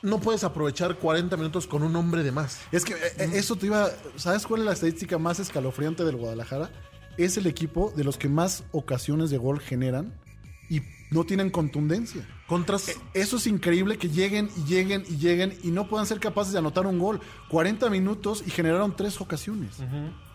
no 0.05 0.21
puedes 0.21 0.45
aprovechar 0.45 0.97
40 0.99 1.37
minutos 1.37 1.67
con 1.67 1.83
un 1.83 1.97
hombre 1.97 2.23
de 2.23 2.31
más. 2.31 2.61
es 2.71 2.85
que 2.85 2.93
eh, 2.93 2.99
eh, 3.19 3.31
eso 3.35 3.57
te 3.57 3.67
iba. 3.67 3.91
¿Sabes 4.17 4.47
cuál 4.47 4.61
es 4.61 4.67
la 4.67 4.73
estadística 4.75 5.19
más 5.19 5.41
escalofriante 5.41 6.05
del 6.05 6.17
Guadalajara? 6.17 6.71
es 7.17 7.37
el 7.37 7.47
equipo 7.47 7.93
de 7.97 8.05
los 8.05 8.17
que 8.17 8.29
más 8.29 8.65
ocasiones 8.73 9.31
de 9.31 9.39
gol 9.39 9.61
generan 9.61 10.13
y 10.69 10.83
no 11.11 11.25
tienen 11.25 11.51
contundencia. 11.51 12.27
Contra, 12.47 12.77
Eso 13.15 13.37
es 13.37 13.47
increíble 13.47 13.99
que 13.99 14.09
lleguen 14.09 14.51
y 14.57 14.65
lleguen 14.65 15.05
y 15.09 15.17
lleguen 15.17 15.57
y 15.63 15.71
no 15.71 15.89
puedan 15.89 16.07
ser 16.07 16.21
capaces 16.21 16.53
de 16.53 16.59
anotar 16.59 16.87
un 16.87 16.99
gol. 16.99 17.21
40 17.51 17.89
minutos 17.91 18.43
y 18.47 18.51
generaron 18.51 18.97
tres 18.97 19.21
ocasiones. 19.21 19.77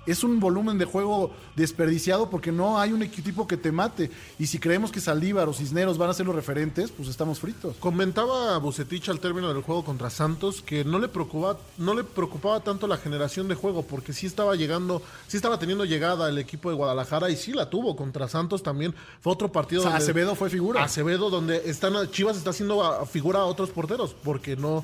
Es 0.09 0.23
un 0.23 0.39
volumen 0.39 0.77
de 0.77 0.85
juego 0.85 1.31
desperdiciado 1.55 2.29
porque 2.29 2.51
no 2.51 2.79
hay 2.79 2.91
un 2.93 3.03
equipo 3.03 3.47
que 3.47 3.57
te 3.57 3.71
mate. 3.71 4.09
Y 4.39 4.47
si 4.47 4.59
creemos 4.59 4.91
que 4.91 4.99
Saldívar 5.01 5.47
o 5.49 5.53
Cisneros 5.53 5.97
van 5.97 6.09
a 6.09 6.13
ser 6.13 6.25
los 6.25 6.35
referentes, 6.35 6.91
pues 6.91 7.09
estamos 7.09 7.39
fritos. 7.39 7.75
Comentaba 7.79 8.57
Bucetich 8.57 9.09
al 9.09 9.19
término 9.19 9.53
del 9.53 9.61
juego 9.61 9.83
contra 9.83 10.09
Santos 10.09 10.61
que 10.61 10.83
no 10.83 10.99
le 10.99 11.07
preocupaba, 11.09 11.59
no 11.77 11.93
le 11.93 12.03
preocupaba 12.03 12.59
tanto 12.61 12.87
la 12.87 12.97
generación 12.97 13.47
de 13.47 13.55
juego, 13.55 13.83
porque 13.83 14.13
sí 14.13 14.25
estaba 14.25 14.55
llegando, 14.55 15.01
sí 15.27 15.37
estaba 15.37 15.59
teniendo 15.59 15.85
llegada 15.85 16.29
el 16.29 16.37
equipo 16.37 16.69
de 16.69 16.75
Guadalajara 16.75 17.29
y 17.29 17.35
sí 17.35 17.53
la 17.53 17.69
tuvo 17.69 17.95
contra 17.95 18.27
Santos 18.27 18.63
también. 18.63 18.95
Fue 19.21 19.33
otro 19.33 19.51
partido 19.51 19.81
O 19.81 19.83
sea, 19.83 19.91
donde- 19.91 20.03
Acevedo 20.05 20.35
fue 20.35 20.49
figura. 20.49 20.83
Acevedo, 20.83 21.29
donde 21.29 21.61
están 21.69 21.93
Chivas 22.11 22.37
está 22.37 22.49
haciendo 22.51 22.83
a- 22.83 23.05
figura 23.05 23.39
a 23.39 23.45
otros 23.45 23.69
porteros, 23.69 24.15
porque 24.23 24.55
no. 24.55 24.83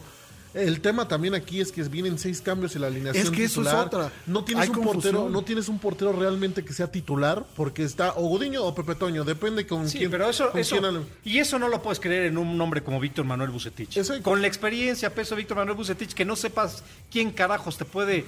El 0.55 0.79
tema 0.79 1.05
también 1.07 1.35
aquí 1.35 1.59
es 1.59 1.71
que 1.71 1.83
vienen 1.83 2.17
seis 2.17 2.39
cambios 2.39 2.73
en 2.75 2.81
la 2.81 2.87
alineación 2.87 3.23
Es 3.25 3.29
que 3.29 3.43
eso 3.43 3.61
es 3.61 3.67
titular. 3.67 3.87
otra. 3.87 4.11
No 4.25 4.45
tienes 4.45 4.63
Hay 4.63 4.69
un 4.69 4.75
confusión. 4.75 5.13
portero, 5.15 5.29
no 5.29 5.41
tienes 5.43 5.67
un 5.67 5.79
portero 5.79 6.13
realmente 6.13 6.63
que 6.63 6.71
sea 6.71 6.89
titular, 6.89 7.45
porque 7.57 7.83
está 7.83 8.13
o 8.15 8.21
Gudiño 8.29 8.63
o 8.63 8.73
Pepe 8.73 8.95
Toño, 8.95 9.25
depende 9.25 9.67
con 9.67 9.89
Sí, 9.89 9.97
quién. 9.99 10.11
pero 10.11 10.29
eso, 10.29 10.53
eso 10.55 10.79
quién 10.79 11.05
y 11.25 11.39
eso 11.39 11.59
no 11.59 11.67
lo 11.67 11.81
puedes 11.81 11.99
creer 11.99 12.27
en 12.27 12.37
un 12.37 12.59
hombre 12.61 12.81
como 12.83 12.99
Víctor 13.01 13.25
Manuel 13.25 13.49
Bucetich. 13.51 13.97
Eso- 13.97 14.21
Con 14.23 14.41
la 14.41 14.47
experiencia, 14.47 15.13
peso 15.13 15.35
de 15.35 15.41
Víctor 15.41 15.57
Manuel 15.57 15.75
Bucetich, 15.75 16.13
que 16.13 16.23
no 16.23 16.35
sepas 16.37 16.83
quién 17.11 17.31
carajos 17.31 17.77
te 17.77 17.83
puede 17.85 18.25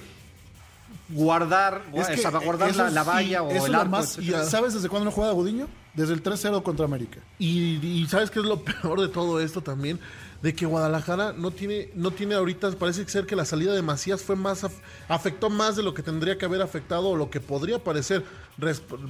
guardar, 1.10 1.82
Es 1.94 2.06
que 2.08 2.16
salvaguardar 2.18 2.70
eso 2.70 2.86
la, 2.88 3.02
valla 3.02 3.42
o 3.42 3.50
eso 3.50 3.66
el 3.66 3.74
arco. 3.74 3.88
más- 3.90 4.18
y 4.18 4.30
¿Sabes 4.48 4.74
desde 4.74 4.88
cuándo 4.88 5.06
no 5.06 5.10
juega 5.10 5.32
Gudiño? 5.32 5.66
Desde 5.94 6.12
el 6.12 6.22
3-0 6.22 6.62
contra 6.62 6.84
América. 6.84 7.18
Y, 7.38 7.76
y 7.84 8.06
sabes 8.08 8.30
qué 8.30 8.40
es 8.40 8.44
lo 8.44 8.62
peor 8.64 9.00
de 9.00 9.08
todo 9.08 9.40
esto 9.40 9.62
también, 9.62 9.98
de 10.42 10.54
que 10.54 10.66
Guadalajara 10.66 11.32
no 11.32 11.50
tiene, 11.50 11.90
no 11.94 12.12
tiene 12.12 12.34
ahorita, 12.36 12.70
parece 12.72 13.08
ser 13.08 13.26
que 13.26 13.34
la 13.34 13.44
salida 13.44 13.72
de 13.74 13.82
Macías 13.82 14.22
fue 14.22 14.36
más 14.36 14.62
af- 14.62 14.70
afectó 15.08 15.50
más 15.50 15.74
de 15.74 15.82
lo 15.82 15.94
que 15.94 16.02
tendría 16.02 16.38
que 16.38 16.44
haber 16.44 16.62
afectado 16.62 17.08
o 17.08 17.16
lo 17.16 17.28
que 17.28 17.40
podría 17.40 17.82
parecer 17.82 18.24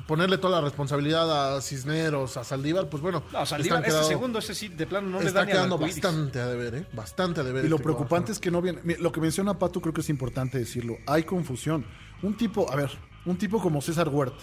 ponerle 0.06 0.38
toda 0.38 0.60
la 0.60 0.64
responsabilidad 0.64 1.56
a 1.56 1.60
Cisneros, 1.60 2.36
a 2.36 2.44
Saldívar, 2.44 2.88
pues 2.88 3.02
bueno, 3.02 3.22
No, 3.32 3.44
Saldívar, 3.46 3.84
ese 3.86 4.04
segundo, 4.04 4.38
ese 4.38 4.54
sí, 4.54 4.68
de 4.68 4.86
plano 4.86 5.08
no 5.08 5.18
le 5.18 5.24
da 5.24 5.28
está 5.42 5.46
quedando 5.46 5.78
bastante 5.78 6.40
a 6.40 6.46
deber, 6.46 6.74
¿eh? 6.74 6.86
Bastante 6.92 7.40
a 7.40 7.44
deber. 7.44 7.64
Y 7.64 7.68
lo 7.68 7.76
este 7.76 7.84
preocupante 7.84 8.32
es 8.32 8.38
que 8.38 8.50
no 8.50 8.60
viene. 8.62 8.80
Lo 8.98 9.12
que 9.12 9.20
menciona 9.20 9.58
Pato 9.58 9.80
creo 9.80 9.92
que 9.94 10.00
es 10.02 10.08
importante 10.10 10.58
decirlo. 10.58 10.96
Hay 11.06 11.24
confusión. 11.24 11.84
Un 12.22 12.36
tipo, 12.36 12.70
a 12.70 12.76
ver, 12.76 12.90
un 13.26 13.36
tipo 13.38 13.60
como 13.60 13.80
César 13.80 14.08
Huerta, 14.08 14.42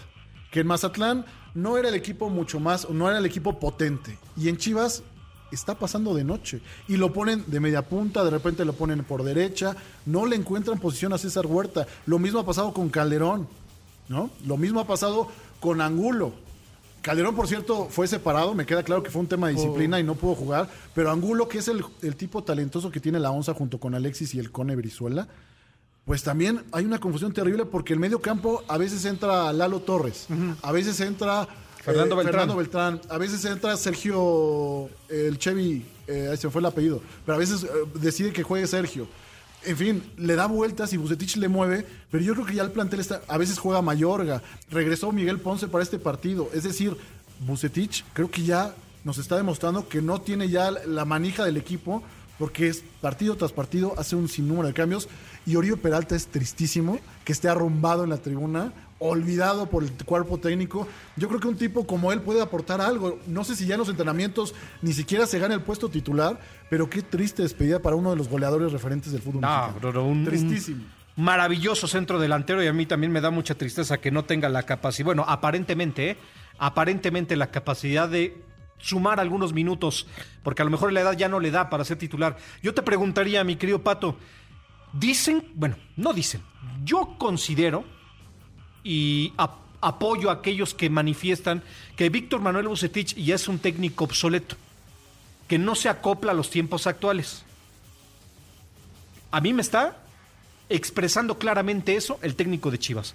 que 0.52 0.62
en 0.62 0.68
Mazatlán 0.68 1.26
no 1.54 1.78
era 1.78 1.90
el 1.90 1.96
equipo 1.96 2.30
mucho 2.30 2.60
más, 2.60 2.90
no 2.90 3.10
era 3.10 3.18
el 3.20 3.26
equipo 3.26 3.60
potente. 3.60 4.18
Y 4.38 4.50
en 4.50 4.58
Chivas 4.58 5.04
está 5.52 5.76
pasando 5.76 6.14
de 6.14 6.24
noche. 6.24 6.62
Y 6.88 6.98
lo 6.98 7.14
ponen 7.14 7.44
de 7.48 7.60
media 7.60 7.82
punta, 7.82 8.24
de 8.24 8.30
repente 8.30 8.66
lo 8.66 8.74
ponen 8.74 9.04
por 9.04 9.24
derecha. 9.24 9.76
No 10.06 10.26
le 10.26 10.36
encuentran 10.36 10.80
posición 10.80 11.14
a 11.14 11.18
César 11.18 11.46
Huerta. 11.46 11.88
Lo 12.06 12.20
mismo 12.20 12.40
ha 12.40 12.46
pasado 12.46 12.74
con 12.74 12.90
Calderón, 12.90 13.48
¿no? 14.10 14.30
Lo 14.46 14.58
mismo 14.58 14.80
ha 14.80 14.88
pasado 14.88 15.28
con 15.60 15.82
Angulo. 15.82 16.34
Calderón, 17.02 17.36
por 17.36 17.48
cierto, 17.48 17.88
fue 17.90 18.08
separado, 18.08 18.56
me 18.56 18.66
queda 18.66 18.82
claro 18.82 19.04
que 19.04 19.12
fue 19.12 19.22
un 19.22 19.28
tema 19.28 19.48
de 19.48 19.54
disciplina 19.54 20.00
y 20.00 20.04
no 20.04 20.16
pudo 20.16 20.34
jugar, 20.34 20.68
pero 20.96 21.12
Angulo, 21.12 21.48
que 21.48 21.60
es 21.60 21.68
el, 21.68 21.86
el 22.02 22.16
tipo 22.16 22.44
talentoso 22.44 22.90
que 22.90 23.00
tiene 23.00 23.20
la 23.20 23.30
onza 23.30 23.54
junto 23.54 23.80
con 23.80 23.94
Alexis 23.94 24.34
y 24.34 24.40
el 24.40 24.52
Cone 24.52 24.76
Brizuela, 24.76 25.28
pues 26.06 26.24
también 26.24 26.64
hay 26.72 26.84
una 26.86 27.00
confusión 27.00 27.32
terrible 27.32 27.66
porque 27.66 27.94
el 27.94 28.00
medio 28.00 28.22
campo 28.22 28.64
a 28.68 28.78
veces 28.78 29.06
entra 29.06 29.54
Lalo 29.54 29.82
Torres, 29.82 30.28
a 30.64 30.72
veces 30.72 31.00
entra 31.00 31.48
Fernando 31.86 32.16
Beltrán. 32.16 32.34
Fernando 32.34 32.56
Beltrán, 32.56 33.02
a 33.10 33.18
veces 33.20 33.46
entra 33.46 33.78
Sergio, 33.78 34.86
eh, 35.08 35.28
el 35.28 35.38
Chevy, 35.38 35.86
eh, 36.08 36.30
ahí 36.32 36.38
se 36.38 36.50
fue 36.50 36.60
el 36.60 36.66
apellido, 36.66 37.00
pero 37.26 37.36
a 37.36 37.40
veces 37.40 37.64
eh, 37.64 37.68
decide 37.96 38.34
que 38.34 38.42
juegue 38.42 38.66
Sergio. 38.66 39.08
En 39.64 39.78
fin, 39.78 40.04
le 40.18 40.36
da 40.36 40.48
vueltas 40.48 40.94
y 40.94 40.98
Bucetich 40.98 41.38
le 41.38 41.48
mueve, 41.48 41.86
pero 42.10 42.24
yo 42.24 42.34
creo 42.34 42.46
que 42.46 42.56
ya 42.56 42.64
el 42.64 42.72
plantel 42.72 43.00
está. 43.00 43.22
A 43.28 43.38
veces 43.38 43.60
juega 43.60 43.82
Mayorga, 43.82 44.42
regresó 44.70 45.12
Miguel 45.12 45.40
Ponce 45.40 45.68
para 45.68 45.84
este 45.84 46.00
partido. 46.00 46.50
Es 46.54 46.64
decir, 46.64 46.98
Bucetich 47.40 48.04
creo 48.14 48.30
que 48.30 48.44
ya 48.44 48.76
nos 49.04 49.18
está 49.20 49.38
demostrando 49.38 49.88
que 49.88 50.02
no 50.02 50.22
tiene 50.22 50.50
ya 50.50 50.72
la 50.72 51.06
manija 51.06 51.46
del 51.46 51.58
equipo, 51.58 52.04
porque 52.38 52.68
es 52.68 52.84
partido 53.02 53.36
tras 53.38 53.54
partido, 53.54 53.94
hace 53.98 54.16
un 54.16 54.28
sinnúmero 54.28 54.68
de 54.68 54.74
cambios. 54.74 55.08
Y 55.46 55.56
Oribe 55.56 55.78
Peralta 55.78 56.16
es 56.16 56.28
tristísimo 56.28 57.00
que 57.24 57.34
esté 57.34 57.48
arrumbado 57.48 58.04
en 58.04 58.10
la 58.10 58.18
tribuna, 58.18 58.74
olvidado 59.00 59.70
por 59.70 59.84
el 59.84 59.92
cuerpo 60.06 60.38
técnico. 60.38 60.88
Yo 61.18 61.28
creo 61.28 61.40
que 61.40 61.48
un 61.48 61.58
tipo 61.58 61.86
como 61.86 62.12
él 62.14 62.22
puede 62.22 62.42
aportar 62.42 62.80
algo. 62.82 63.20
No 63.28 63.44
sé 63.44 63.56
si 63.56 63.66
ya 63.66 63.76
en 63.76 63.80
los 63.80 63.90
entrenamientos 63.90 64.56
ni 64.82 64.94
siquiera 64.94 65.26
se 65.28 65.38
gana 65.40 65.54
el 65.54 65.62
puesto 65.62 65.90
titular, 65.90 66.40
pero 66.70 66.90
qué 66.90 67.02
triste 67.02 67.42
despedida 67.44 67.80
para 67.80 67.96
uno 67.96 68.12
de 68.12 68.16
los 68.16 68.30
goleadores 68.30 68.72
referentes 68.72 69.12
del 69.12 69.22
fútbol 69.22 69.42
No, 69.42 69.68
mexicano. 69.68 70.06
un- 70.06 70.24
Tristísimo. 70.26 70.84
un 71.18 71.24
maravilloso 71.24 71.88
centro 71.88 72.20
delantero 72.20 72.64
y 72.64 72.68
a 72.68 72.74
mí 72.74 72.86
también 72.86 73.12
me 73.12 73.22
da 73.22 73.32
mucha 73.32 73.56
tristeza 73.56 73.98
que 73.98 74.12
no 74.12 74.24
tenga 74.26 74.48
la 74.50 74.64
capacidad, 74.64 75.06
bueno, 75.06 75.26
aparentemente, 75.28 76.12
¿eh? 76.12 76.18
aparentemente 76.58 77.36
la 77.36 77.52
capacidad 77.52 78.08
de 78.10 78.42
sumar 78.78 79.20
algunos 79.20 79.54
minutos, 79.54 80.08
porque 80.44 80.62
a 80.62 80.66
lo 80.66 80.72
mejor 80.72 80.92
la 80.94 81.02
edad 81.02 81.18
ya 81.18 81.28
no 81.30 81.40
le 81.40 81.52
da 81.52 81.70
para 81.70 81.84
ser 81.86 81.98
titular. 81.98 82.38
Yo 82.62 82.74
te 82.74 82.82
preguntaría, 82.82 83.44
mi 83.44 83.56
querido 83.56 83.82
Pato, 83.84 84.18
dicen, 84.94 85.52
bueno, 85.56 85.76
no 85.96 86.14
dicen, 86.14 86.42
yo 86.84 87.16
considero 87.18 87.84
y 88.86 89.34
ap- 89.38 89.58
apoyo 89.82 90.30
a 90.30 90.34
aquellos 90.34 90.74
que 90.74 90.90
manifiestan 90.90 91.62
que 91.98 92.10
Víctor 92.10 92.40
Manuel 92.40 92.68
Bucetich 92.70 93.16
ya 93.16 93.36
es 93.36 93.48
un 93.50 93.60
técnico 93.60 94.06
obsoleto, 94.06 94.56
que 95.48 95.58
no 95.58 95.76
se 95.76 95.90
acopla 95.90 96.32
a 96.32 96.36
los 96.36 96.50
tiempos 96.50 96.88
actuales. 96.88 97.44
A 99.32 99.42
mí 99.42 99.52
me 99.54 99.62
está 99.62 99.98
expresando 100.70 101.38
claramente 101.38 101.96
eso 101.96 102.20
el 102.22 102.36
técnico 102.36 102.72
de 102.72 102.80
Chivas. 102.80 103.14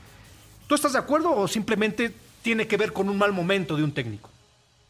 ¿Tú 0.67 0.75
estás 0.75 0.93
de 0.93 0.99
acuerdo 0.99 1.35
o 1.35 1.49
simplemente 1.49 2.13
tiene 2.43 2.67
que 2.67 2.77
ver 2.77 2.93
con 2.93 3.09
un 3.09 3.19
mal 3.19 3.33
momento 3.33 3.77
de 3.77 3.83
un 3.85 3.93
técnico? 3.93 4.30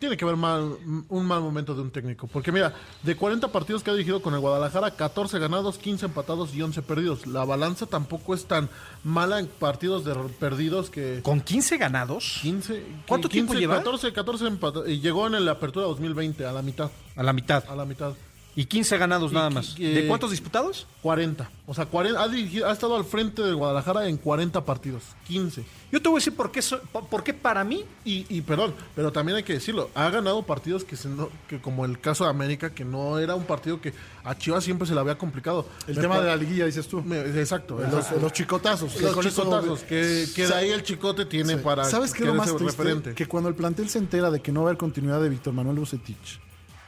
Tiene 0.00 0.16
que 0.16 0.24
haber 0.24 0.38
mal, 0.38 0.78
un 1.10 1.26
mal 1.26 1.42
momento 1.42 1.74
de 1.74 1.82
un 1.82 1.90
técnico. 1.90 2.26
Porque 2.26 2.50
mira, 2.50 2.74
de 3.02 3.16
40 3.16 3.52
partidos 3.52 3.82
que 3.82 3.90
ha 3.90 3.92
dirigido 3.92 4.22
con 4.22 4.32
el 4.32 4.40
Guadalajara, 4.40 4.92
14 4.92 5.38
ganados, 5.38 5.76
15 5.76 6.06
empatados 6.06 6.54
y 6.54 6.62
11 6.62 6.80
perdidos. 6.80 7.26
La 7.26 7.44
balanza 7.44 7.84
tampoco 7.84 8.32
es 8.32 8.46
tan 8.46 8.70
mala 9.04 9.38
en 9.38 9.46
partidos 9.46 10.06
de 10.06 10.14
perdidos 10.40 10.88
que... 10.88 11.20
¿Con 11.22 11.42
15 11.42 11.76
ganados? 11.76 12.38
15, 12.40 12.82
¿Cuánto 13.06 13.28
tiempo 13.28 13.52
lleva? 13.52 13.76
14, 13.76 14.14
14 14.14 14.46
empatados. 14.46 14.88
Y 14.88 15.00
llegó 15.00 15.26
en 15.26 15.44
la 15.44 15.52
apertura 15.52 15.84
2020, 15.84 16.46
a 16.46 16.52
la 16.52 16.62
mitad. 16.62 16.90
A 17.14 17.22
la 17.22 17.34
mitad. 17.34 17.62
A 17.68 17.76
la 17.76 17.84
mitad. 17.84 18.14
Y 18.60 18.66
15 18.66 18.98
ganados 18.98 19.32
Y 19.32 19.34
nada 19.34 19.48
más. 19.48 19.74
eh, 19.78 19.88
¿De 19.94 20.06
cuántos 20.06 20.30
disputados? 20.32 20.86
40. 21.00 21.50
O 21.66 21.72
sea, 21.72 21.86
40, 21.86 22.20
ha, 22.22 22.28
dirigido- 22.28 22.68
ha 22.68 22.72
estado 22.72 22.94
al 22.94 23.04
frente 23.06 23.40
del 23.40 23.56
Guadalajara 23.56 24.06
en 24.06 24.18
40 24.18 24.66
partidos. 24.66 25.02
15. 25.26 25.64
Yo 25.90 26.02
te 26.02 26.08
voy 26.10 26.16
a 26.16 26.20
decir 26.20 26.36
por 26.36 26.52
qué, 26.52 26.60
so- 26.60 26.78
por- 27.08 27.24
qué 27.24 27.32
para 27.32 27.64
mí 27.64 27.84
Y, 28.04 28.26
y 28.28 28.42
perdón, 28.42 28.74
pero 28.94 29.10
también 29.12 29.36
hay 29.36 29.44
que 29.44 29.54
decirlo, 29.54 29.88
ha 29.94 30.10
ganado 30.10 30.42
partidos 30.42 30.84
que, 30.84 30.96
se 30.96 31.08
no- 31.08 31.30
que 31.48 31.58
como 31.60 31.86
el 31.86 32.00
caso 32.00 32.24
de 32.24 32.30
América, 32.30 32.68
que 32.74 32.84
no 32.84 33.18
era 33.18 33.34
un 33.34 33.44
partido 33.44 33.80
que 33.80 33.94
a 34.24 34.36
Chivas 34.36 34.62
siempre 34.62 34.86
se 34.86 34.92
le 34.94 35.00
había 35.00 35.16
complicado. 35.16 35.64
El 35.86 35.94
Me 35.96 36.02
tema 36.02 36.20
de 36.20 36.26
la 36.26 36.36
liguilla, 36.36 36.66
dices 36.66 36.86
tú. 36.86 37.02
me- 37.02 37.18
exacto. 37.20 37.78
Los, 38.20 38.32
chicotazos. 38.34 39.00
Los 39.00 39.18
chicotazos, 39.24 39.80
que, 39.84 40.26
que 40.36 40.46
de 40.46 40.54
ahí 40.54 40.68
el 40.68 40.82
chicote 40.82 41.24
tiene 41.24 41.54
Sí. 41.54 41.60
para 41.64 41.84
¿Sabes 41.84 42.12
qué 42.12 42.24
es 42.24 42.28
lo 42.28 42.34
más 42.34 42.48
triste? 42.54 42.66
referente. 42.66 43.14
Que 43.14 43.24
cuando 43.26 43.48
el 43.48 43.54
plantel 43.54 43.88
se 43.88 43.96
entera 43.98 44.30
de 44.30 44.40
que 44.40 44.52
no 44.52 44.60
va 44.62 44.66
a 44.66 44.68
haber 44.70 44.78
continuidad 44.78 45.22
de 45.22 45.30
Víctor 45.30 45.54
Manuel 45.54 45.78
Bucetich, 45.78 46.40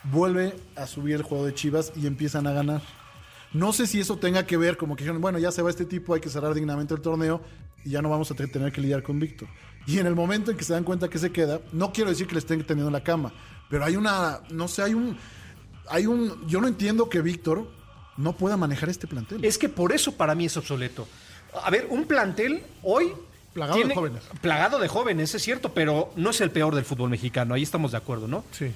vuelve 0.05 0.55
a 0.77 0.87
subir 0.87 1.17
el 1.17 1.23
juego 1.23 1.47
de 1.47 1.55
Chivas 1.55 1.93
y 1.97 2.07
empiezan 2.07 2.47
a 2.47 2.53
ganar. 2.53 2.83
No 3.53 3.73
sé 3.73 3.87
si 3.87 4.01
eso 4.01 4.17
tenga 4.17 4.47
que 4.47 4.57
ver, 4.57 4.77
como 4.77 4.97
que 4.97 5.05
dijeron, 5.05 5.21
bueno, 5.21 5.39
ya 5.39 5.53
se 5.53 5.63
va 5.63 5.71
este 5.71 5.85
tipo, 5.85 6.15
hay 6.15 6.21
que 6.21 6.31
cerrar 6.31 6.55
dignamente 6.55 6.95
el 6.95 7.01
torneo 7.01 7.41
y 7.85 7.91
ya 7.91 8.01
no 8.03 8.09
vamos 8.09 8.31
a 8.31 8.35
te- 8.35 8.47
tener 8.47 8.73
que 8.73 8.81
lidiar 8.81 9.03
con 9.03 9.19
Víctor. 9.19 9.49
Y 9.87 9.99
en 9.99 10.07
el 10.07 10.15
momento 10.15 10.51
en 10.51 10.57
que 10.57 10.65
se 10.65 10.73
dan 10.73 10.85
cuenta 10.85 11.09
que 11.09 11.19
se 11.19 11.33
queda, 11.33 11.61
no 11.73 11.93
quiero 11.93 12.11
decir 12.11 12.27
que 12.27 12.35
le 12.35 12.39
estén 12.39 12.63
teniendo 12.65 12.89
en 12.89 12.93
la 12.95 13.03
cama, 13.03 13.33
pero 13.69 13.85
hay 13.85 13.97
una, 13.97 14.41
no 14.51 14.69
sé, 14.69 14.83
hay 14.83 14.95
un, 14.95 15.17
hay 15.89 16.07
un, 16.07 16.47
yo 16.49 16.61
no 16.61 16.69
entiendo 16.69 17.09
que 17.11 17.21
Víctor 17.21 17.69
no 18.17 18.33
pueda 18.37 18.57
manejar 18.57 18.89
este 18.89 19.07
plantel. 19.07 19.45
es 19.45 19.59
que 19.59 19.69
por 19.69 19.93
eso 19.93 20.13
para 20.17 20.35
mí 20.35 20.47
es 20.47 20.57
obsoleto. 20.57 21.07
A 21.63 21.71
ver, 21.71 21.87
un 21.91 22.05
plantel 22.07 22.63
hoy... 22.83 23.13
Plagado 23.53 23.87
de 23.87 23.95
jóvenes. 23.95 24.23
Plagado 24.41 24.79
de 24.79 24.89
jóvenes, 24.89 25.35
es 25.35 25.43
cierto, 25.43 25.75
pero 25.75 26.11
no 26.17 26.31
es 26.31 26.41
el 26.41 26.51
peor 26.51 26.75
del 26.75 26.85
fútbol 26.87 27.11
mexicano, 27.11 27.53
ahí 27.53 27.63
estamos 27.63 27.91
de 27.93 27.99
acuerdo, 27.99 28.27
¿no? 28.29 28.45
Sí. 28.53 28.73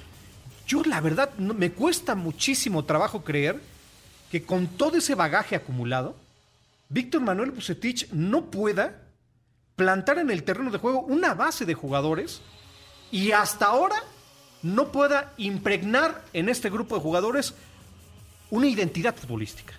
Yo 0.67 0.83
la 0.83 0.99
verdad 1.01 1.31
no- 1.37 1.53
me 1.53 1.71
cuesta 1.71 2.13
muchísimo 2.15 2.83
trabajo 2.85 3.23
creer 3.23 3.61
que 4.31 4.43
con 4.43 4.67
todo 4.67 4.97
ese 4.97 5.15
bagaje 5.15 5.55
acumulado, 5.55 6.15
Víctor 6.89 7.21
Manuel 7.21 7.51
Bucetich 7.51 8.09
no 8.11 8.45
pueda 8.51 9.01
plantar 9.75 10.19
en 10.19 10.29
el 10.29 10.43
terreno 10.43 10.69
de 10.71 10.77
juego 10.77 10.99
una 11.01 11.33
base 11.33 11.65
de 11.65 11.73
jugadores 11.73 12.41
y 13.11 13.31
hasta 13.31 13.67
ahora 13.67 13.95
no 14.63 14.91
pueda 14.91 15.33
impregnar 15.37 16.25
en 16.33 16.49
este 16.49 16.69
grupo 16.69 16.95
de 16.95 17.01
jugadores 17.01 17.53
una 18.49 18.67
identidad 18.67 19.15
futbolística. 19.15 19.73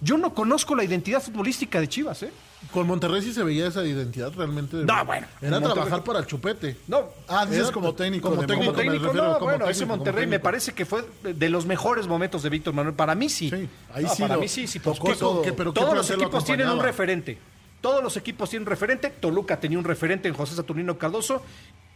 Yo 0.00 0.16
no 0.16 0.34
conozco 0.34 0.74
la 0.74 0.84
identidad 0.84 1.22
futbolística 1.22 1.80
de 1.80 1.88
Chivas, 1.88 2.22
¿eh? 2.22 2.32
Con 2.72 2.86
Monterrey 2.86 3.22
sí 3.22 3.32
se 3.32 3.42
veía 3.44 3.68
esa 3.68 3.84
identidad 3.84 4.32
realmente. 4.36 4.78
No, 4.78 5.04
bueno. 5.04 5.26
Era 5.40 5.52
Monterrey- 5.52 5.74
trabajar 5.74 6.04
para 6.04 6.18
el 6.18 6.26
chupete. 6.26 6.76
No, 6.88 7.08
Ah, 7.28 7.46
dices 7.46 7.70
como 7.70 7.94
técnico. 7.94 8.28
como 8.28 8.40
técnico, 8.42 8.56
como 8.58 8.66
Monterrey. 8.66 8.88
técnico, 8.90 9.06
refiero, 9.12 9.28
no, 9.28 9.38
como 9.38 9.50
bueno, 9.50 9.64
ese 9.68 9.80
técnico, 9.80 9.96
Monterrey 9.96 10.26
me 10.26 10.40
parece 10.40 10.72
que 10.74 10.84
fue 10.84 11.04
de 11.22 11.48
los 11.50 11.66
mejores 11.66 12.06
momentos 12.08 12.42
de 12.42 12.50
Víctor 12.50 12.74
Manuel. 12.74 12.94
Para 12.96 13.14
mí 13.14 13.28
sí. 13.28 13.48
Sí, 13.48 13.68
ahí 13.94 14.04
No, 14.04 14.14
sí 14.14 14.22
Para 14.22 14.34
lo- 14.34 14.40
mí 14.40 14.48
sí, 14.48 14.66
sí. 14.66 14.80
por 14.80 14.94
tocó 14.94 15.06
supuesto. 15.06 15.28
todo. 15.28 15.42
¿Qué- 15.42 15.52
pero 15.52 15.72
qué 15.72 15.80
Todos 15.80 15.94
los 15.96 16.08
lo 16.10 16.16
equipos 16.16 16.44
tienen 16.44 16.68
un 16.68 16.80
referente. 16.80 17.38
Todos 17.80 18.02
los 18.02 18.16
equipos 18.16 18.50
tienen 18.50 18.64
un 18.66 18.70
referente. 18.70 19.10
Toluca 19.10 19.60
tenía 19.60 19.78
un 19.78 19.84
referente 19.84 20.26
en 20.28 20.34
José 20.34 20.56
Saturnino 20.56 20.98
Cardoso. 20.98 21.42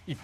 Y 0.06 0.16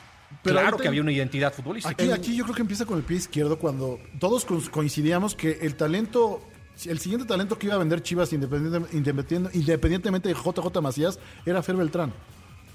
Pero 0.43 0.61
claro 0.61 0.77
que 0.77 0.87
había 0.89 1.01
una 1.03 1.11
identidad 1.13 1.53
futbolística. 1.53 1.93
Aquí, 2.01 2.13
aquí 2.13 2.37
yo 2.37 2.45
creo 2.45 2.55
que 2.55 2.63
empieza 2.63 2.87
con 2.87 2.97
el 2.99 3.03
pie 3.03 3.17
izquierdo 3.17 3.59
cuando 3.59 3.99
todos 4.21 4.45
co- 4.45 4.61
coincidíamos 4.71 5.35
que 5.35 5.59
el 5.63 5.75
talento, 5.75 6.41
el 6.87 6.99
siguiente 6.99 7.27
talento 7.27 7.59
que 7.59 7.67
iba 7.67 7.75
a 7.75 7.79
vender 7.79 8.03
Chivas 8.03 8.33
independiente- 8.33 8.97
independiente- 8.97 9.51
independientemente 9.59 10.29
de 10.29 10.35
JJ 10.35 10.81
Macías 10.81 11.19
era 11.45 11.63
Fer 11.63 11.77
Beltrán. 11.77 12.13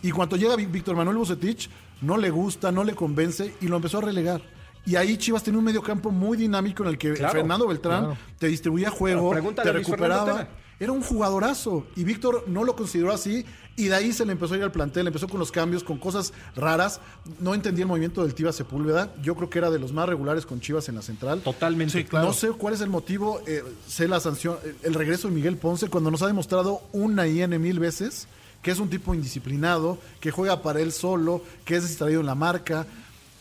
Y 0.01 0.11
cuando 0.11 0.35
llega 0.35 0.55
Ví- 0.55 0.69
Víctor 0.69 0.95
Manuel 0.95 1.17
Bucetich, 1.17 1.69
no 2.01 2.17
le 2.17 2.29
gusta, 2.29 2.71
no 2.71 2.83
le 2.83 2.93
convence 2.93 3.55
y 3.61 3.67
lo 3.67 3.77
empezó 3.77 3.99
a 3.99 4.01
relegar. 4.01 4.41
Y 4.85 4.97
ahí 4.97 5.15
Chivas 5.17 5.43
tenía 5.43 5.59
un 5.59 5.63
mediocampo 5.63 6.11
muy 6.11 6.35
dinámico 6.37 6.83
en 6.83 6.89
el 6.89 6.97
que 6.97 7.13
Claro, 7.13 7.31
Fernando 7.33 7.67
Beltrán 7.67 8.17
te 8.37 8.47
distribuía 8.47 8.89
juego, 8.89 9.29
te 9.63 9.71
recuperaba. 9.71 10.47
Era 10.83 10.91
un 10.91 11.01
jugadorazo 11.01 11.85
y 11.95 12.03
Víctor 12.03 12.43
no 12.47 12.65
lo 12.65 12.75
consideró 12.75 13.13
así 13.13 13.45
y 13.77 13.85
de 13.85 13.95
ahí 13.95 14.11
se 14.11 14.25
le 14.25 14.33
empezó 14.33 14.53
a 14.53 14.57
ir 14.57 14.63
al 14.63 14.71
plantel, 14.73 15.07
empezó 15.07 15.29
con 15.29 15.39
los 15.39 15.49
cambios, 15.49 15.81
con 15.81 15.97
cosas 15.97 16.33
raras. 16.57 16.99
No 17.39 17.53
entendía 17.53 17.83
el 17.83 17.87
movimiento 17.87 18.21
del 18.21 18.33
Tiva 18.33 18.51
Sepúlveda. 18.51 19.15
Yo 19.21 19.33
creo 19.35 19.49
que 19.49 19.59
era 19.59 19.71
de 19.71 19.79
los 19.79 19.93
más 19.93 20.09
regulares 20.09 20.45
con 20.45 20.59
Chivas 20.59 20.89
en 20.89 20.95
la 20.95 21.01
central. 21.01 21.39
Totalmente. 21.39 21.99
Sí, 21.99 22.03
claro. 22.03 22.27
No 22.27 22.33
sé 22.33 22.49
cuál 22.49 22.73
es 22.73 22.81
el 22.81 22.89
motivo, 22.89 23.41
eh, 23.47 23.63
sé 23.87 24.09
la 24.09 24.19
sanción, 24.19 24.57
eh, 24.65 24.75
el 24.83 24.93
regreso 24.93 25.29
de 25.29 25.35
Miguel 25.35 25.55
Ponce 25.55 25.87
cuando 25.87 26.11
nos 26.11 26.21
ha 26.21 26.27
demostrado 26.27 26.81
una 26.91 27.27
y 27.27 27.41
N 27.41 27.57
mil 27.59 27.79
veces 27.79 28.27
que 28.61 28.71
es 28.71 28.79
un 28.79 28.89
tipo 28.89 29.13
indisciplinado, 29.13 29.99
que 30.19 30.31
juega 30.31 30.61
para 30.61 30.81
él 30.81 30.91
solo, 30.91 31.41
que 31.63 31.77
es 31.77 31.87
distraído 31.87 32.19
en 32.19 32.25
la 32.25 32.35
marca. 32.35 32.87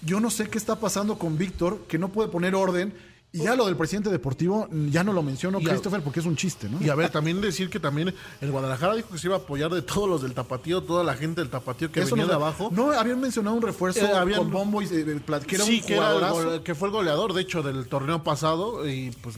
Yo 0.05 0.21
no 0.21 0.31
sé 0.31 0.49
qué 0.49 0.59
está 0.59 0.79
pasando 0.79 1.19
con 1.19 1.39
Víctor, 1.39 1.81
que 1.89 1.99
no 1.99 2.11
puede 2.11 2.29
poner 2.29 2.55
orden. 2.55 2.95
Y 3.35 3.39
ya 3.45 3.57
lo 3.57 3.65
del 3.65 3.77
presidente 3.77 4.11
deportivo, 4.11 4.69
ya 4.91 5.03
no 5.03 5.15
lo 5.15 5.23
menciono, 5.23 5.59
Y 5.59 5.65
a- 5.67 5.71
Christopher, 5.71 6.03
porque 6.03 6.21
es 6.21 6.27
un 6.27 6.37
chiste, 6.37 6.69
¿no? 6.69 6.77
Y 6.85 6.91
a 6.91 6.95
ver, 6.95 7.09
también 7.09 7.41
decir 7.41 7.71
que 7.71 7.81
también 7.81 8.15
el 8.43 8.51
Guadalajara 8.51 8.95
dijo 8.95 9.09
que 9.11 9.17
se 9.19 9.27
iba 9.27 9.37
a 9.37 9.39
apoyar 9.39 9.71
de 9.73 9.81
todos 9.81 10.07
los 10.07 10.21
del 10.21 10.35
Tapatío, 10.35 10.83
toda 10.83 11.03
la 11.03 11.15
gente 11.15 11.41
del 11.41 11.49
Tapatío 11.49 11.91
que 11.91 12.01
Eso 12.01 12.11
venía 12.15 12.27
de 12.27 12.35
abajo. 12.35 12.69
No, 12.73 12.91
habían 12.93 13.21
mencionado 13.23 13.57
un 13.57 13.63
refuerzo 13.63 14.01
Eh, 14.05 14.13
habían- 14.13 14.41
con 14.41 14.51
Bombo 14.51 14.83
y 14.83 14.85
eh, 14.85 15.21
que 15.47 15.55
era 15.55 15.65
sí, 15.65 15.81
un 15.81 15.87
que, 15.87 15.97
era 15.97 16.31
el 16.55 16.63
que 16.63 16.75
fue 16.75 16.89
el 16.89 16.93
goleador, 16.93 17.33
de 17.33 17.41
hecho, 17.41 17.63
del 17.63 17.87
torneo 17.89 18.23
pasado 18.23 18.87
y 18.87 19.11
pues 19.23 19.37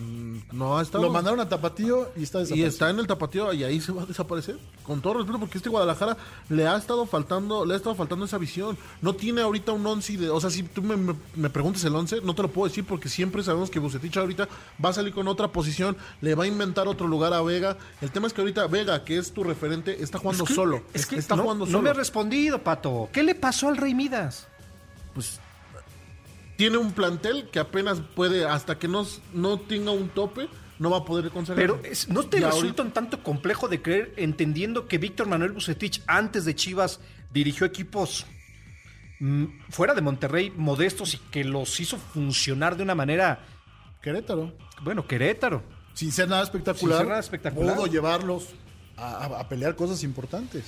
no 0.53 0.76
ha 0.76 0.82
estado. 0.82 1.05
Lo 1.05 1.12
mandaron 1.12 1.38
a 1.38 1.49
Tapatío 1.49 2.09
y 2.16 2.24
está 2.24 2.38
y 2.38 2.40
desaparecido. 2.42 2.66
está 2.68 2.90
en 2.90 2.99
el 2.99 3.07
tapatío 3.07 3.53
y 3.53 3.62
ahí 3.62 3.80
se 3.80 3.92
va 3.92 4.03
a 4.03 4.07
desaparecer. 4.07 4.59
Con 4.84 5.01
todo 5.03 5.14
respeto, 5.14 5.38
porque 5.38 5.59
este 5.59 5.70
Guadalajara 5.70 6.16
le 6.49 6.66
ha 6.66 6.76
estado 6.76 7.07
faltando, 7.07 7.64
le 7.64 7.74
ha 7.74 7.76
estado 7.76 7.95
faltando 7.95 8.24
esa 8.24 8.38
visión. 8.38 8.76
No 9.03 9.14
tiene 9.14 9.40
ahorita 9.42 9.70
un 9.70 9.86
once 9.86 10.16
de, 10.16 10.28
o 10.30 10.40
sea, 10.40 10.51
si 10.51 10.64
tú 10.64 10.82
me, 10.82 10.97
me- 10.97 11.14
me 11.36 11.49
preguntas 11.49 11.84
el 11.84 11.95
once, 11.95 12.20
no 12.22 12.34
te 12.34 12.42
lo 12.42 12.49
puedo 12.49 12.66
decir 12.68 12.84
porque 12.84 13.09
siempre 13.09 13.42
sabemos 13.45 13.70
que 13.70 13.84
Bucetich 13.85 14.16
ahorita 14.16 14.49
va 14.85 14.89
a 14.91 14.93
salir 14.93 15.12
con 15.14 15.28
otra 15.28 15.49
posición, 15.49 15.97
le 16.20 16.35
va 16.35 16.45
a 16.45 16.47
inventar 16.47 16.89
otro 16.89 17.07
lugar 17.07 17.32
a 17.32 17.41
Vega. 17.43 17.76
El 18.01 18.11
tema 18.11 18.26
es 18.26 18.32
que 18.32 18.41
ahorita 18.41 18.66
Vega, 18.66 19.05
que 19.05 19.18
es 19.18 19.32
tu 19.32 19.45
referente, 19.45 20.03
está 20.03 20.18
jugando 20.18 20.45
Es 20.45 20.49
que- 20.49 20.55
solo. 20.55 20.82
Es 20.93 21.07
que 21.07 21.16
está 21.16 21.37
no, 21.37 21.43
jugando 21.45 21.64
no 21.66 21.70
solo. 21.70 21.82
me 21.82 21.91
ha 21.91 21.95
respondido, 21.95 22.62
Pato. 22.62 23.09
¿Qué 23.12 23.22
le 23.22 23.35
pasó 23.35 23.68
al 23.68 23.76
Rey 23.76 23.95
Midas? 23.95 24.49
pues 25.14 25.39
tiene 26.57 26.76
un 26.78 26.93
plantel 26.93 27.49
que 27.51 27.59
apenas 27.59 28.01
puede, 28.14 28.45
hasta 28.47 28.78
que 28.78 28.89
no, 28.89 29.07
no 29.32 29.59
tenga 29.61 29.91
un 29.91 30.09
tope, 30.09 30.49
no 30.78 30.91
va 30.91 30.99
a 30.99 31.05
poder 31.05 31.30
consagrar. 31.30 31.64
Pero 31.66 31.80
es- 31.85 32.09
¿no 32.09 32.22
te 32.24 32.39
Y 32.39 32.41
resulta 32.41 32.59
ahorita- 32.66 32.82
un 32.82 32.91
tanto 32.93 33.22
complejo 33.22 33.68
de 33.68 33.80
creer, 33.82 34.12
entendiendo 34.16 34.87
que 34.89 34.99
Víctor 34.99 35.26
Manuel 35.28 35.53
Bucetich, 35.53 36.03
antes 36.07 36.45
de 36.45 36.55
Chivas, 36.55 37.01
dirigió 37.32 37.66
equipos 37.66 38.26
mm, 39.20 39.45
fuera 39.70 39.95
de 39.95 40.01
Monterrey, 40.03 40.53
modestos, 40.57 41.14
y 41.14 41.18
que 41.30 41.45
los 41.45 41.78
hizo 41.80 41.97
funcionar 41.97 42.76
de 42.76 42.82
una 42.82 42.95
manera, 42.97 43.47
Querétaro. 44.05 44.52
bueno, 44.82 45.07
Querétaro. 45.07 45.62
Sin 45.94 46.12
ser 46.12 46.28
nada 46.28 46.42
espectacular. 46.42 46.98
Sin 46.98 47.02
ser 47.05 47.09
nada 47.09 47.20
espectacular. 47.20 47.74
Pudo 47.76 47.86
llevarlos 47.86 48.48
a, 48.96 49.24
a- 49.24 49.40
a 49.40 49.48
pelear 49.48 49.74
cosas 49.76 50.02
importantes. 50.05 50.64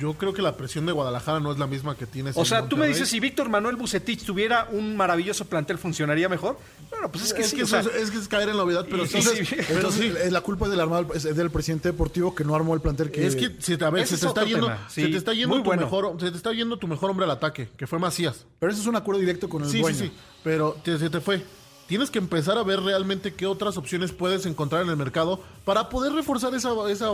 Yo 0.00 0.14
creo 0.14 0.32
que 0.32 0.42
la 0.42 0.56
presión 0.56 0.86
de 0.86 0.92
Guadalajara 0.92 1.38
no 1.38 1.52
es 1.52 1.58
la 1.58 1.68
misma 1.68 1.96
que 1.96 2.04
tienes 2.04 2.36
O 2.36 2.40
en 2.40 2.46
sea, 2.46 2.68
tú 2.68 2.76
me 2.76 2.88
dices, 2.88 3.08
si 3.08 3.20
Víctor 3.20 3.48
Manuel 3.48 3.76
Bucetich 3.76 4.24
tuviera 4.24 4.66
un 4.72 4.96
maravilloso 4.96 5.44
plantel, 5.44 5.78
¿funcionaría 5.78 6.28
mejor? 6.28 6.58
Bueno, 6.90 7.12
pues 7.12 7.26
es 7.26 7.34
que 7.34 7.42
es, 7.42 7.50
sí, 7.50 7.56
que 7.56 7.62
o 7.62 7.66
sea, 7.68 7.80
eso 7.80 7.90
es, 7.90 8.02
es 8.02 8.10
que 8.10 8.18
es 8.18 8.26
caer 8.26 8.48
en 8.48 8.56
la 8.56 8.64
obviedad, 8.64 8.84
pero 8.90 9.04
Y- 9.04 9.08
sí, 9.08 9.18
pero 9.22 9.90
sí. 9.92 10.04
Entonces, 10.06 10.32
la 10.32 10.40
culpa 10.40 10.64
es 10.64 10.72
del, 10.72 10.80
armado, 10.80 11.14
es 11.14 11.22
del 11.22 11.50
presidente 11.52 11.90
deportivo 11.90 12.34
que 12.34 12.42
no 12.42 12.56
armó 12.56 12.74
el 12.74 12.80
plantel 12.80 13.12
que... 13.12 13.24
Es 13.24 13.36
que 13.36 13.54
se 13.60 13.74
a 13.84 13.90
ver, 13.90 14.04
se 14.06 14.16
te 14.16 14.22
es 14.22 14.24
está 14.24 14.44
yendo, 14.44 14.68
se 14.88 15.06
te 15.08 15.16
está 15.16 15.32
yendo 15.32 15.48
muy 15.54 15.58
tu 15.62 15.64
bueno. 15.66 15.82
mejor, 15.82 16.16
se 16.20 16.30
te 16.32 16.36
está 16.36 16.52
yendo 16.52 16.76
tu 16.76 16.88
mejor 16.88 17.10
hombre 17.10 17.24
al 17.24 17.30
ataque, 17.30 17.68
que 17.76 17.86
fue 17.86 18.00
Macías. 18.00 18.46
Pero 18.58 18.72
ese 18.72 18.80
es 18.80 18.86
un 18.88 18.96
acuerdo 18.96 19.20
directo 19.20 19.48
con 19.48 19.62
el 19.62 19.70
Sí, 19.70 19.80
dueño. 19.80 19.96
sí, 19.96 20.06
sí. 20.08 20.12
Pero 20.42 20.76
te- 20.82 20.98
se 20.98 21.08
te 21.10 21.20
fue. 21.20 21.44
Tienes 21.88 22.10
que 22.10 22.18
empezar 22.18 22.58
a 22.58 22.62
ver 22.62 22.80
realmente 22.82 23.32
qué 23.32 23.46
otras 23.46 23.78
opciones 23.78 24.12
puedes 24.12 24.44
encontrar 24.44 24.82
en 24.82 24.90
el 24.90 24.96
mercado 24.96 25.40
para 25.64 25.88
poder 25.88 26.12
reforzar 26.12 26.54
esa, 26.54 26.70
esa, 26.90 27.08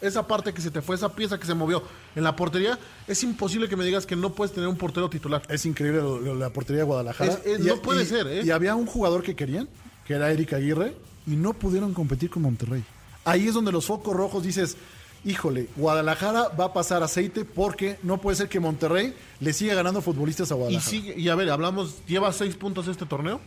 esa 0.00 0.26
parte 0.26 0.54
que 0.54 0.62
se 0.62 0.70
te 0.70 0.80
fue, 0.80 0.96
esa 0.96 1.10
pieza 1.14 1.38
que 1.38 1.46
se 1.46 1.52
movió. 1.52 1.82
En 2.16 2.24
la 2.24 2.34
portería 2.34 2.78
es 3.06 3.22
imposible 3.22 3.68
que 3.68 3.76
me 3.76 3.84
digas 3.84 4.06
que 4.06 4.16
no 4.16 4.30
puedes 4.30 4.54
tener 4.54 4.68
un 4.68 4.76
portero 4.78 5.10
titular. 5.10 5.42
Es 5.50 5.66
increíble 5.66 6.00
lo- 6.00 6.18
lo- 6.20 6.34
la 6.34 6.48
portería 6.48 6.80
de 6.80 6.86
Guadalajara. 6.86 7.34
Es- 7.34 7.44
es- 7.44 7.60
no 7.60 7.76
puede 7.82 8.06
ser, 8.06 8.26
¿eh? 8.26 8.40
Y 8.44 8.50
había 8.50 8.74
un 8.74 8.86
jugador 8.86 9.22
que 9.22 9.36
querían, 9.36 9.68
que 10.06 10.14
era 10.14 10.30
Eric 10.32 10.54
Aguirre, 10.54 10.96
y 11.26 11.36
no 11.36 11.52
pudieron 11.52 11.92
competir 11.92 12.30
con 12.30 12.42
Monterrey. 12.42 12.82
Ahí 13.26 13.46
es 13.48 13.52
donde 13.54 13.72
los 13.72 13.84
focos 13.84 14.16
rojos 14.16 14.42
dices, 14.42 14.78
híjole, 15.26 15.68
Guadalajara 15.76 16.48
va 16.48 16.66
a 16.66 16.72
pasar 16.72 17.02
aceite 17.02 17.44
porque 17.44 17.98
no 18.02 18.18
puede 18.22 18.36
ser 18.38 18.48
que 18.48 18.58
Monterrey 18.58 19.14
le 19.40 19.52
siga 19.52 19.74
ganando 19.74 20.00
futbolistas 20.00 20.50
a 20.50 20.54
Y 20.54 20.58
Guadalajara. 20.58 20.90
sigue, 20.90 21.14
y 21.18 21.28
a 21.28 21.34
ver, 21.34 21.50
hablamos, 21.50 21.96
lleva 22.06 22.32
seis 22.32 22.54
puntos 22.54 22.88
este 22.88 23.04
torneo. 23.04 23.38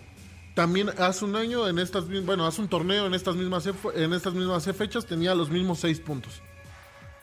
También 0.58 0.90
hace 0.98 1.24
un 1.24 1.36
año, 1.36 1.68
en 1.68 1.78
estas 1.78 2.06
bueno, 2.26 2.48
hace 2.48 2.62
un 2.62 2.68
torneo 2.68 3.06
en 3.06 3.14
estas 3.14 3.36
mismas 3.36 3.70
en 3.94 4.12
estas 4.12 4.34
mismas 4.34 4.66
fechas 4.76 5.06
tenía 5.06 5.36
los 5.36 5.52
mismos 5.52 5.78
seis 5.78 6.00
puntos. 6.00 6.42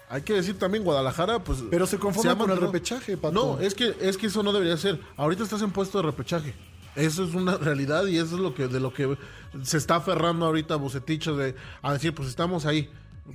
Hay 0.09 0.23
que 0.23 0.35
decir 0.35 0.57
también 0.57 0.85
Guadalajara, 0.85 1.43
pues. 1.43 1.65
Pero 1.69 1.85
se 1.89 1.99
conforma 1.99 2.39
con 2.39 2.53
el 2.53 2.59
repechaje, 2.59 3.17
Pato. 3.17 3.35
No, 3.35 3.61
es 3.61 3.75
que, 3.75 3.97
es 4.01 4.19
que 4.19 4.29
eso 4.29 4.45
no 4.45 4.53
debería 4.53 4.77
ser. 4.77 5.01
Ahorita 5.17 5.43
estás 5.43 5.63
en 5.63 5.73
puesto 5.73 5.99
de 5.99 6.05
repechaje. 6.05 6.55
Eso 6.95 7.25
es 7.25 7.35
una 7.35 7.57
realidad 7.57 8.07
y 8.07 8.19
eso 8.19 8.37
es 8.37 8.41
lo 8.41 8.55
que, 8.55 8.69
de 8.69 8.79
lo 8.79 8.95
que 8.95 9.19
se 9.65 9.79
está 9.79 9.97
aferrando 9.97 10.47
ahorita 10.47 10.77
Bucetich 10.77 11.27
de 11.27 11.57
a 11.83 11.93
decir, 11.93 12.15
pues 12.15 12.29
estamos 12.29 12.67
ahí. 12.67 12.89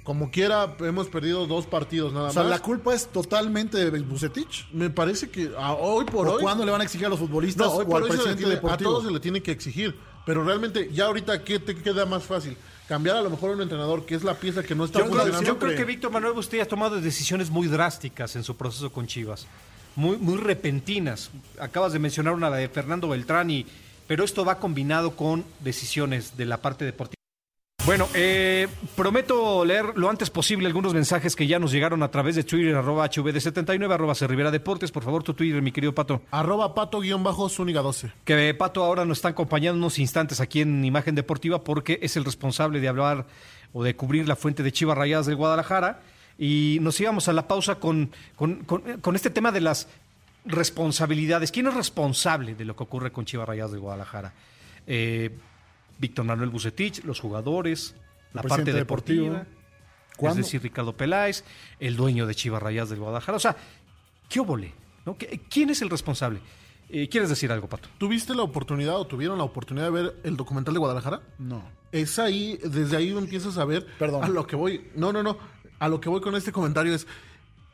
Como 0.03 0.29
quiera, 0.29 0.75
hemos 0.81 1.07
perdido 1.07 1.47
dos 1.47 1.65
partidos 1.65 2.13
nada 2.13 2.29
o 2.29 2.31
sea, 2.31 2.43
más. 2.43 2.51
la 2.51 2.59
culpa 2.59 2.93
es 2.93 3.07
totalmente 3.07 3.89
de 3.89 3.99
Bucetich. 4.01 4.67
Me 4.71 4.89
parece 4.91 5.29
que 5.31 5.49
a- 5.57 5.73
hoy 5.73 6.05
por 6.05 6.27
¿O 6.27 6.33
hoy. 6.35 6.41
cuándo 6.43 6.63
le 6.63 6.71
van 6.71 6.81
a 6.81 6.83
exigir 6.83 7.07
a 7.07 7.09
los 7.09 7.17
futbolistas 7.17 7.65
No, 7.67 7.73
hoy 7.73 7.85
o 7.85 7.87
por 7.89 7.97
al 7.97 8.03
hoy 8.03 8.09
se 8.11 8.17
le 8.17 8.17
presidente 8.23 8.37
tiene- 8.43 8.53
a 8.53 8.55
deportivo? 8.57 8.91
todos 8.91 9.05
se 9.05 9.11
le 9.11 9.19
tiene 9.19 9.41
que 9.41 9.51
exigir. 9.51 9.95
Pero 10.27 10.43
realmente, 10.43 10.89
ya 10.93 11.05
ahorita, 11.05 11.43
¿qué 11.43 11.57
te 11.57 11.75
queda 11.75 12.05
más 12.05 12.23
fácil? 12.23 12.55
Cambiar 12.87 13.17
a 13.17 13.21
lo 13.21 13.31
mejor 13.31 13.49
a 13.51 13.53
un 13.53 13.61
entrenador 13.61 14.05
que 14.05 14.13
es 14.13 14.23
la 14.23 14.35
pieza 14.35 14.61
que 14.61 14.75
no 14.75 14.85
está 14.85 14.99
Yo 14.99 15.05
creo, 15.05 15.15
funcionando. 15.21 15.47
yo 15.47 15.57
creo 15.57 15.75
que 15.75 15.85
Víctor 15.85 16.11
Manuel 16.11 16.33
Bustillo 16.33 16.61
ha 16.61 16.67
tomado 16.67 17.01
decisiones 17.01 17.49
muy 17.49 17.67
drásticas 17.67 18.35
en 18.35 18.43
su 18.43 18.55
proceso 18.55 18.91
con 18.91 19.07
Chivas, 19.07 19.47
muy, 19.95 20.17
muy 20.17 20.37
repentinas. 20.37 21.31
Acabas 21.59 21.93
de 21.93 21.99
mencionar 21.99 22.33
una 22.35 22.51
de 22.51 22.69
Fernando 22.69 23.09
Beltrán, 23.09 23.49
y, 23.49 23.65
pero 24.07 24.23
esto 24.23 24.45
va 24.45 24.59
combinado 24.59 25.15
con 25.15 25.45
decisiones 25.61 26.37
de 26.37 26.45
la 26.45 26.57
parte 26.61 26.85
deportiva. 26.85 27.18
Bueno, 27.89 28.07
eh, 28.13 28.67
prometo 28.95 29.65
leer 29.65 29.93
lo 29.97 30.11
antes 30.11 30.29
posible 30.29 30.67
algunos 30.67 30.93
mensajes 30.93 31.35
que 31.35 31.47
ya 31.47 31.57
nos 31.57 31.71
llegaron 31.71 32.03
a 32.03 32.11
través 32.11 32.35
de 32.35 32.43
Twitter, 32.43 32.75
arroba 32.75 33.09
HVD79, 33.09 33.91
arroba 33.91 34.13
C. 34.13 34.27
Rivera 34.27 34.51
Deportes. 34.51 34.91
Por 34.91 35.01
favor, 35.03 35.23
tu 35.23 35.33
Twitter, 35.33 35.59
mi 35.63 35.71
querido 35.71 35.95
Pato. 35.95 36.21
Arroba 36.29 36.75
pato 36.75 36.99
guion 36.99 37.23
bajo 37.23 37.49
Zúñiga 37.49 37.81
12. 37.81 38.11
Que 38.25 38.53
Pato 38.53 38.83
ahora 38.83 39.05
nos 39.05 39.17
está 39.17 39.29
acompañando 39.29 39.79
unos 39.79 39.97
instantes 39.97 40.39
aquí 40.39 40.61
en 40.61 40.85
Imagen 40.85 41.15
Deportiva 41.15 41.63
porque 41.63 41.97
es 42.03 42.15
el 42.15 42.25
responsable 42.25 42.79
de 42.79 42.87
hablar 42.89 43.25
o 43.73 43.83
de 43.83 43.95
cubrir 43.95 44.27
la 44.27 44.35
fuente 44.35 44.61
de 44.61 44.71
Chivas 44.71 44.95
Rayadas 44.95 45.25
del 45.25 45.37
Guadalajara. 45.37 46.01
Y 46.37 46.77
nos 46.81 46.99
íbamos 47.01 47.27
a 47.27 47.33
la 47.33 47.47
pausa 47.47 47.75
con, 47.79 48.11
con, 48.35 48.57
con- 48.65 48.83
con 49.01 49.15
este 49.15 49.31
tema 49.31 49.51
de 49.51 49.61
las 49.61 49.87
responsabilidades. 50.45 51.51
¿Quién 51.51 51.65
es 51.65 51.73
responsable 51.73 52.53
de 52.53 52.65
lo 52.65 52.75
que 52.75 52.83
ocurre 52.83 53.11
con 53.11 53.25
Chivas 53.25 53.47
Rayadas 53.47 53.71
del 53.71 53.79
Guadalajara? 53.81 54.31
Eh, 54.85 55.31
Víctor 55.99 56.25
Manuel 56.25 56.49
Bucetich, 56.49 57.03
los 57.03 57.19
jugadores, 57.19 57.95
la 58.33 58.41
parte 58.41 58.71
deportiva. 58.73 59.45
Es 60.31 60.35
decir, 60.35 60.61
Ricardo 60.61 60.97
Peláez, 60.97 61.43
el 61.79 61.95
dueño 61.95 62.25
de 62.25 62.35
Chivas 62.35 62.61
Rayadas 62.61 62.89
del 62.89 62.99
Guadalajara. 62.99 63.35
O 63.37 63.39
sea, 63.39 63.55
¿qué 64.27 64.39
óvole? 64.39 64.73
¿no? 65.05 65.17
¿Qué- 65.17 65.41
¿Quién 65.49 65.69
es 65.69 65.81
el 65.81 65.89
responsable? 65.89 66.39
Eh, 66.89 67.07
¿Quieres 67.07 67.29
decir 67.29 67.51
algo, 67.51 67.69
Pato? 67.69 67.87
¿Tuviste 67.97 68.33
la 68.35 68.41
oportunidad 68.43 68.97
o 68.99 69.05
tuvieron 69.07 69.37
la 69.37 69.43
oportunidad 69.43 69.85
de 69.85 69.91
ver 69.91 70.15
el 70.23 70.35
documental 70.35 70.73
de 70.73 70.79
Guadalajara? 70.79 71.21
No. 71.37 71.63
Es 71.91 72.17
ahí, 72.19 72.57
desde 72.63 72.97
ahí 72.97 73.11
empiezas 73.15 73.57
a 73.57 73.65
ver. 73.65 73.85
Perdón. 73.97 74.23
A 74.23 74.27
lo 74.29 74.45
que 74.47 74.55
voy. 74.55 74.89
No, 74.95 75.13
no, 75.13 75.21
no. 75.23 75.37
A 75.79 75.87
lo 75.87 76.01
que 76.01 76.09
voy 76.09 76.19
con 76.21 76.35
este 76.35 76.51
comentario 76.51 76.93
es. 76.93 77.07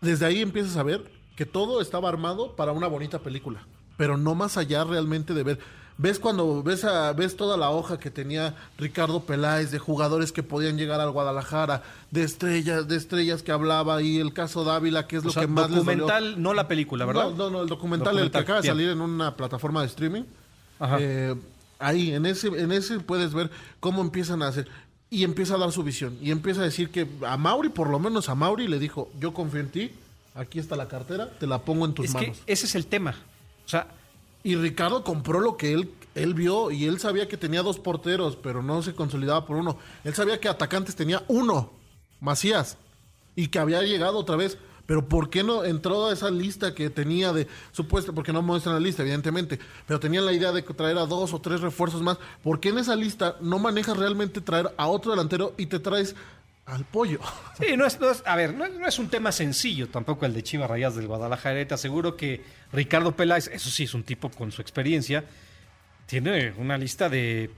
Desde 0.02 0.26
ahí 0.26 0.42
empiezas 0.42 0.76
a 0.78 0.84
ver 0.84 1.10
que 1.36 1.46
todo 1.46 1.82
estaba 1.82 2.10
armado 2.10 2.56
para 2.56 2.74
una 2.74 2.88
bonita 2.88 3.20
película. 3.20 3.66
Pero 3.98 4.18
no 4.18 4.36
más 4.36 4.58
allá 4.58 4.84
realmente 4.84 5.34
de 5.34 5.44
ver. 5.44 5.60
Ves 5.98 6.20
cuando 6.20 6.62
ves 6.62 6.84
a, 6.84 7.14
ves 7.14 7.38
toda 7.38 7.58
la 7.58 7.70
hoja 7.70 8.00
que 8.00 8.12
tenía 8.12 8.56
Ricardo 8.78 9.22
Peláez 9.24 9.72
de 9.72 9.80
jugadores 9.80 10.32
que 10.32 10.44
podían 10.44 10.78
llegar 10.78 11.00
al 11.00 11.12
Guadalajara, 11.12 11.84
de 12.12 12.24
estrellas, 12.24 12.88
de 12.88 12.96
estrellas 12.96 13.44
que 13.44 13.52
hablaba 13.52 14.02
y 14.02 14.20
el 14.20 14.34
caso 14.34 14.64
Dávila, 14.64 15.08
que 15.08 15.18
es 15.18 15.24
O 15.24 15.28
lo 15.28 15.32
sea, 15.32 15.44
que 15.44 15.48
más 15.48 15.70
documental, 15.70 16.42
no 16.42 16.54
la 16.54 16.68
película, 16.68 17.06
¿verdad? 17.06 17.30
No, 17.30 17.36
no, 17.36 17.50
no, 17.50 17.62
el 17.62 17.70
documental, 17.70 18.18
el 18.20 18.32
que 18.32 18.38
acaba 18.38 18.62
de 18.62 18.68
salir 18.68 18.90
en 18.90 19.02
una 19.02 19.36
plataforma 19.36 19.82
de 19.82 19.88
streaming. 19.88 20.24
Ajá. 20.80 20.98
Eh, 21.00 21.36
ahí, 21.80 22.14
en 22.14 22.26
ese, 22.26 22.48
en 22.48 22.72
ese 22.72 23.00
puedes 23.00 23.34
ver 23.34 23.50
cómo 23.80 24.02
empiezan 24.02 24.42
a 24.42 24.48
hacer. 24.48 24.68
Y 25.10 25.24
empieza 25.24 25.56
a 25.56 25.58
dar 25.58 25.72
su 25.72 25.84
visión. 25.84 26.18
Y 26.22 26.32
empieza 26.32 26.62
a 26.62 26.64
decir 26.66 26.90
que 26.90 27.08
a 27.26 27.38
Mauri, 27.38 27.70
por 27.70 27.90
lo 27.90 28.00
menos 28.00 28.28
a 28.28 28.36
Mauri, 28.36 28.68
le 28.68 28.80
dijo, 28.80 29.10
yo 29.20 29.34
confío 29.34 29.62
en 29.62 29.70
ti, 29.70 29.92
aquí 30.34 30.60
está 30.60 30.76
la 30.76 30.88
cartera, 30.88 31.30
te 31.40 31.48
la 31.48 31.60
pongo 31.60 31.86
en 31.86 31.94
tus 31.94 32.08
es 32.08 32.14
manos. 32.14 32.38
que 32.46 32.52
ese 32.52 32.66
es 32.66 32.76
el 32.76 32.88
tema. 32.88 33.16
O 33.66 33.70
sea, 33.70 33.88
Y 34.46 34.56
Ricardo 34.58 35.04
compró 35.04 35.40
lo 35.40 35.58
que 35.58 35.74
él, 35.74 35.92
él 36.14 36.36
vio 36.36 36.70
y 36.70 36.86
él 36.86 37.00
sabía 37.00 37.28
que 37.28 37.36
tenía 37.36 37.64
dos 37.64 37.80
porteros, 37.80 38.36
pero 38.36 38.62
no 38.62 38.84
se 38.84 38.94
consolidaba 38.94 39.48
por 39.48 39.58
uno. 39.58 39.80
Él 40.04 40.14
sabía 40.14 40.40
que 40.40 40.48
atacantes 40.48 40.96
tenía 40.96 41.24
uno, 41.28 41.72
Macías, 42.22 42.78
y 43.36 43.48
que 43.48 43.58
había 43.58 43.82
llegado 43.82 44.20
otra 44.20 44.36
vez. 44.36 44.60
Pero 44.86 45.10
¿por 45.10 45.32
qué 45.32 45.42
no 45.42 45.64
entró 45.64 46.06
a 46.06 46.14
esa 46.14 46.30
lista 46.30 46.76
que 46.76 46.92
tenía 46.92 47.34
de 47.34 47.48
supuesto? 47.72 48.14
Porque 48.14 48.32
no 48.32 48.44
muestran 48.44 48.76
la 48.76 48.82
lista, 48.82 49.02
evidentemente. 49.02 49.58
Pero 49.88 50.00
tenían 50.00 50.28
la 50.28 50.34
idea 50.34 50.52
de 50.52 50.62
traer 50.62 51.00
a 51.00 51.08
dos 51.08 51.34
o 51.34 51.42
tres 51.42 51.62
refuerzos 51.62 52.04
más. 52.04 52.20
¿Por 52.44 52.60
qué 52.60 52.70
en 52.70 52.78
esa 52.78 52.96
lista 52.96 53.38
no 53.42 53.58
manejas 53.58 53.98
realmente 53.98 54.42
traer 54.42 54.72
a 54.78 54.86
otro 54.86 55.10
delantero 55.10 55.56
y 55.58 55.66
te 55.66 55.80
traes 55.80 56.16
al 56.66 56.86
pollo? 56.86 57.20
Sí, 57.60 57.78
no 57.78 57.86
es, 57.86 58.00
no 58.02 58.12
es- 58.12 58.22
a 58.26 58.36
ver, 58.36 58.54
no, 58.54 58.66
es- 58.66 59.00
un 59.00 59.08
tema 59.10 59.32
sencillo 59.32 59.88
tampoco 59.88 60.26
el 60.26 60.34
de 60.34 60.44
Chivas 60.44 60.70
Rayas 60.70 60.96
del 60.96 61.08
Guadalajara. 61.08 61.66
Te 61.68 61.74
aseguro 61.74 62.18
que 62.18 62.44
Ricardo 62.74 63.16
Peláez, 63.16 63.48
eso 63.54 63.70
sí, 63.70 63.84
es 63.84 63.94
un 63.94 64.04
tipo 64.04 64.30
con 64.30 64.52
su 64.52 64.62
experiencia, 64.62 65.24
tiene 66.06 66.54
una 66.58 66.78
lista 66.78 67.08
de, 67.10 67.50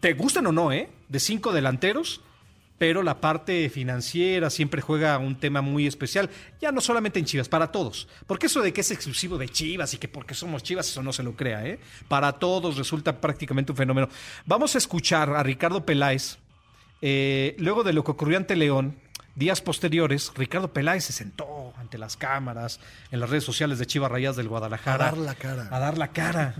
te 0.00 0.12
gustan 0.12 0.46
o 0.46 0.52
no, 0.52 0.70
¿eh? 0.72 0.88
De 1.08 1.18
cinco 1.18 1.52
delanteros, 1.52 2.20
pero 2.78 3.02
la 3.02 3.20
parte 3.22 3.70
financiera 3.70 4.50
siempre 4.50 4.82
juega 4.82 5.16
un 5.16 5.40
tema 5.40 5.62
muy 5.62 5.86
especial, 5.86 6.28
ya 6.60 6.70
no 6.72 6.82
solamente 6.82 7.18
en 7.18 7.24
Chivas, 7.24 7.48
para 7.48 7.72
todos. 7.72 8.06
Porque 8.26 8.46
eso 8.48 8.60
de 8.60 8.74
que 8.74 8.82
es 8.82 8.90
exclusivo 8.90 9.38
de 9.38 9.48
Chivas 9.48 9.94
y 9.94 9.98
que 9.98 10.08
porque 10.08 10.34
somos 10.34 10.62
Chivas, 10.62 10.86
eso 10.90 11.02
no 11.02 11.14
se 11.14 11.22
lo 11.22 11.34
crea, 11.34 11.66
¿eh? 11.66 11.78
Para 12.06 12.32
todos 12.32 12.76
resulta 12.76 13.18
prácticamente 13.18 13.72
un 13.72 13.78
fenómeno. 13.78 14.10
Vamos 14.44 14.74
a 14.74 14.78
escuchar 14.78 15.30
a 15.30 15.42
Ricardo 15.42 15.86
Peláez. 15.86 16.36
Eh, 17.02 17.54
luego 17.58 17.84
de 17.84 17.92
lo 17.92 18.04
que 18.04 18.10
ocurrió 18.12 18.36
ante 18.36 18.56
León, 18.56 18.96
días 19.34 19.60
posteriores, 19.60 20.32
Ricardo 20.34 20.72
Peláez 20.72 21.04
se 21.04 21.12
sentó 21.12 21.72
ante 21.76 21.98
las 21.98 22.16
cámaras, 22.16 22.80
en 23.10 23.20
las 23.20 23.30
redes 23.30 23.44
sociales 23.44 23.78
de 23.78 23.86
Chivas 23.86 24.10
Rayas 24.10 24.36
del 24.36 24.48
Guadalajara. 24.48 25.08
A 25.08 25.10
dar 25.10 25.18
la 25.18 25.34
cara. 25.34 25.68
A 25.70 25.78
dar 25.78 25.98
la 25.98 26.08
cara. 26.08 26.54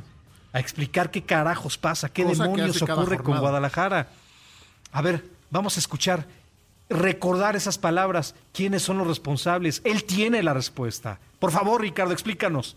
A 0.53 0.61
explicar 0.61 1.11
qué 1.11 1.23
carajos 1.23 1.79
pasa, 1.79 2.09
qué 2.09 2.25
Cosa 2.25 2.45
demonios 2.45 2.81
ocurre 2.83 3.19
con. 3.19 3.39
Guadalajara. 3.39 4.09
A 4.93 5.03
ver, 5.03 5.25
vamos 5.51 5.77
a 5.77 5.81
escuchar, 5.81 6.27
recordar 6.89 7.57
esas 7.57 7.79
palabras. 7.79 8.35
¿Quiénes 8.53 8.83
son 8.83 8.99
los 8.99 9.07
responsables? 9.07 9.83
Él 9.85 10.05
tiene 10.05 10.43
la 10.43 10.55
respuesta. 10.55 11.19
Por 11.39 11.51
favor, 11.51 11.81
Ricardo, 11.81 12.13
explícanos. 12.13 12.77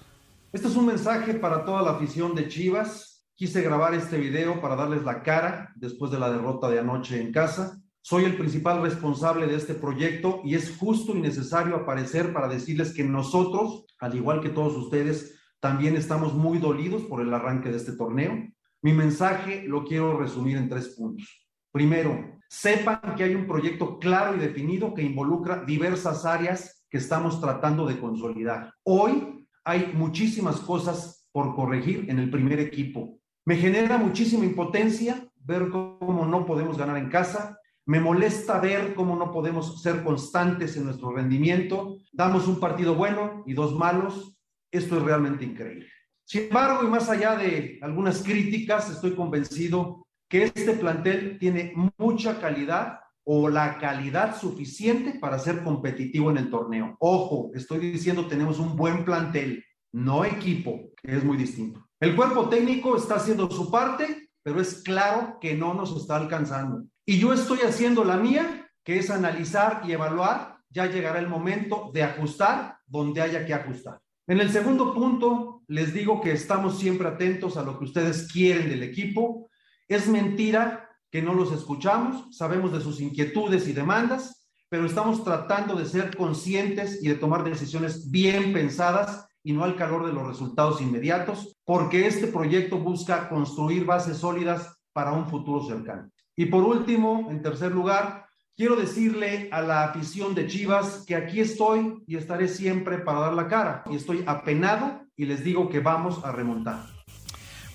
Este 0.52 0.68
es 0.68 0.76
un 0.76 0.88
mensaje 0.88 1.36
para 1.36 1.64
toda 1.64 1.82
la 1.84 1.92
afición 1.92 2.36
de 2.36 2.50
Chivas. 2.50 3.19
Quise 3.40 3.62
grabar 3.62 3.94
este 3.94 4.18
video 4.18 4.60
para 4.60 4.76
darles 4.76 5.06
la 5.06 5.24
cara 5.24 5.72
después 5.78 6.12
de 6.12 6.20
la 6.20 6.30
derrota 6.30 6.70
de 6.70 6.80
anoche 6.80 7.22
en 7.22 7.32
casa. 7.32 7.82
Soy 8.02 8.26
el 8.26 8.36
principal 8.36 8.82
responsable 8.82 9.48
de 9.48 9.56
este 9.56 9.76
proyecto 9.76 10.42
y 10.44 10.56
es 10.56 10.76
justo 10.76 11.16
y 11.16 11.22
necesario 11.22 11.78
aparecer 11.78 12.34
para 12.34 12.50
decirles 12.50 12.94
que 12.94 13.06
nosotros, 13.06 13.86
al 14.00 14.14
igual 14.14 14.42
que 14.42 14.50
todos 14.50 14.76
ustedes, 14.76 15.40
también 15.62 15.96
estamos 15.96 16.34
muy 16.34 16.58
dolidos 16.58 17.04
por 17.04 17.22
el 17.22 17.34
arranque 17.34 17.70
de 17.70 17.78
este 17.78 17.94
torneo. 17.94 18.46
Mi 18.82 18.92
mensaje 18.92 19.64
lo 19.66 19.86
quiero 19.86 20.20
resumir 20.20 20.58
en 20.58 20.68
tres 20.68 20.90
puntos. 20.90 21.48
Primero, 21.72 22.42
sepan 22.50 23.16
que 23.16 23.24
hay 23.24 23.36
un 23.36 23.48
proyecto 23.48 24.00
claro 24.00 24.36
y 24.36 24.40
definido 24.40 24.94
que 24.94 25.04
involucra 25.04 25.64
diversas 25.64 26.26
áreas 26.26 26.86
que 26.90 26.98
estamos 26.98 27.40
tratando 27.40 27.88
de 27.88 28.02
consolidar. 28.02 28.74
Hoy 28.84 29.48
hay 29.64 29.94
muchísimas 29.94 30.60
cosas 30.60 31.26
por 31.32 31.56
corregir 31.56 32.10
en 32.10 32.20
el 32.20 32.30
primer 32.30 32.60
equipo. 32.60 33.19
Me 33.50 33.58
genera 33.58 33.98
muchísima 33.98 34.46
impotencia 34.46 35.28
ver 35.44 35.70
cómo 35.70 36.24
no 36.24 36.46
podemos 36.46 36.78
ganar 36.78 36.98
en 36.98 37.10
casa. 37.10 37.58
Me 37.88 38.00
molesta 38.00 38.60
ver 38.60 38.94
cómo 38.94 39.16
no 39.16 39.32
podemos 39.32 39.82
ser 39.82 40.04
constantes 40.04 40.78
en 40.78 40.86
nuestro 40.86 41.12
rendimiento. 41.16 41.98
Damos 42.14 42.48
un 42.48 42.60
partido 42.60 42.94
bueno 42.94 43.44
y 43.48 43.54
dos 43.54 43.74
malos. 43.74 44.38
Esto 44.72 44.98
es 44.98 45.02
realmente 45.02 45.46
increíble. 45.46 45.88
Sin 46.26 46.44
embargo, 46.44 46.84
y 46.84 46.90
más 46.90 47.10
allá 47.10 47.36
de 47.38 47.80
algunas 47.82 48.22
críticas, 48.22 48.92
estoy 48.92 49.16
convencido 49.16 50.06
que 50.30 50.44
este 50.44 50.74
plantel 50.74 51.40
tiene 51.40 51.74
mucha 51.98 52.40
calidad 52.40 53.00
o 53.24 53.50
la 53.50 53.80
calidad 53.80 54.40
suficiente 54.40 55.18
para 55.18 55.40
ser 55.40 55.64
competitivo 55.64 56.30
en 56.30 56.38
el 56.38 56.52
torneo. 56.52 56.96
Ojo, 57.00 57.50
estoy 57.56 57.80
diciendo 57.80 58.28
tenemos 58.28 58.60
un 58.60 58.76
buen 58.76 59.04
plantel, 59.04 59.66
no 59.92 60.24
equipo, 60.24 60.92
que 61.02 61.18
es 61.18 61.24
muy 61.24 61.36
distinto. 61.36 61.89
El 62.02 62.16
cuerpo 62.16 62.48
técnico 62.48 62.96
está 62.96 63.16
haciendo 63.16 63.52
su 63.52 63.70
parte, 63.70 64.30
pero 64.42 64.62
es 64.62 64.84
claro 64.84 65.38
que 65.42 65.54
no 65.56 65.74
nos 65.74 65.96
está 65.98 66.16
alcanzando. 66.16 66.86
Y 67.06 67.20
yo 67.20 67.34
estoy 67.34 67.60
haciendo 67.60 68.06
la 68.06 68.16
mía, 68.16 68.70
que 68.86 69.00
es 69.00 69.10
analizar 69.10 69.82
y 69.86 69.92
evaluar. 69.92 70.60
Ya 70.70 70.86
llegará 70.86 71.20
el 71.20 71.28
momento 71.28 71.92
de 71.94 72.04
ajustar 72.04 72.78
donde 72.86 73.22
haya 73.22 73.46
que 73.46 73.54
ajustar. 73.54 74.00
En 74.28 74.40
el 74.40 74.50
segundo 74.50 74.94
punto, 74.94 75.64
les 75.68 75.94
digo 75.94 76.22
que 76.22 76.32
estamos 76.32 76.80
siempre 76.80 77.10
atentos 77.10 77.58
a 77.58 77.64
lo 77.64 77.78
que 77.78 77.86
ustedes 77.86 78.32
quieren 78.32 78.70
del 78.70 78.84
equipo. 78.84 79.50
Es 79.88 80.08
mentira 80.08 80.90
que 81.12 81.22
no 81.22 81.34
los 81.34 81.52
escuchamos, 81.52 82.34
sabemos 82.34 82.72
de 82.72 82.80
sus 82.80 83.02
inquietudes 83.02 83.68
y 83.68 83.74
demandas, 83.74 84.48
pero 84.70 84.86
estamos 84.86 85.24
tratando 85.26 85.76
de 85.76 85.86
ser 85.86 86.16
conscientes 86.16 87.04
y 87.04 87.10
de 87.10 87.16
tomar 87.16 87.44
decisiones 87.44 88.10
bien 88.10 88.54
pensadas 88.54 89.26
y 89.44 89.54
no 89.54 89.64
al 89.64 89.76
calor 89.76 90.06
de 90.06 90.14
los 90.14 90.28
resultados 90.28 90.82
inmediatos, 90.82 91.58
porque 91.70 92.08
este 92.08 92.26
proyecto 92.26 92.80
busca 92.80 93.30
construir 93.30 93.86
bases 93.86 94.18
sólidas 94.18 94.76
para 94.92 95.12
un 95.12 95.30
futuro 95.30 95.64
cercano. 95.68 96.10
Y 96.36 96.48
por 96.48 96.64
último, 96.64 97.28
en 97.30 97.44
tercer 97.44 97.72
lugar, 97.72 98.26
quiero 98.58 98.76
decirle 98.76 99.50
a 99.52 99.62
la 99.62 99.84
afición 99.84 100.34
de 100.34 100.48
Chivas 100.48 101.04
que 101.06 101.16
aquí 101.16 101.42
estoy 101.42 102.02
y 102.08 102.16
estaré 102.16 102.48
siempre 102.48 102.98
para 102.98 103.20
dar 103.20 103.34
la 103.34 103.48
cara. 103.48 103.84
Y 103.92 103.98
estoy 103.98 104.24
apenado 104.26 105.02
y 105.16 105.26
les 105.26 105.44
digo 105.44 105.70
que 105.70 105.80
vamos 105.80 106.26
a 106.26 106.32
remontar. 106.32 106.88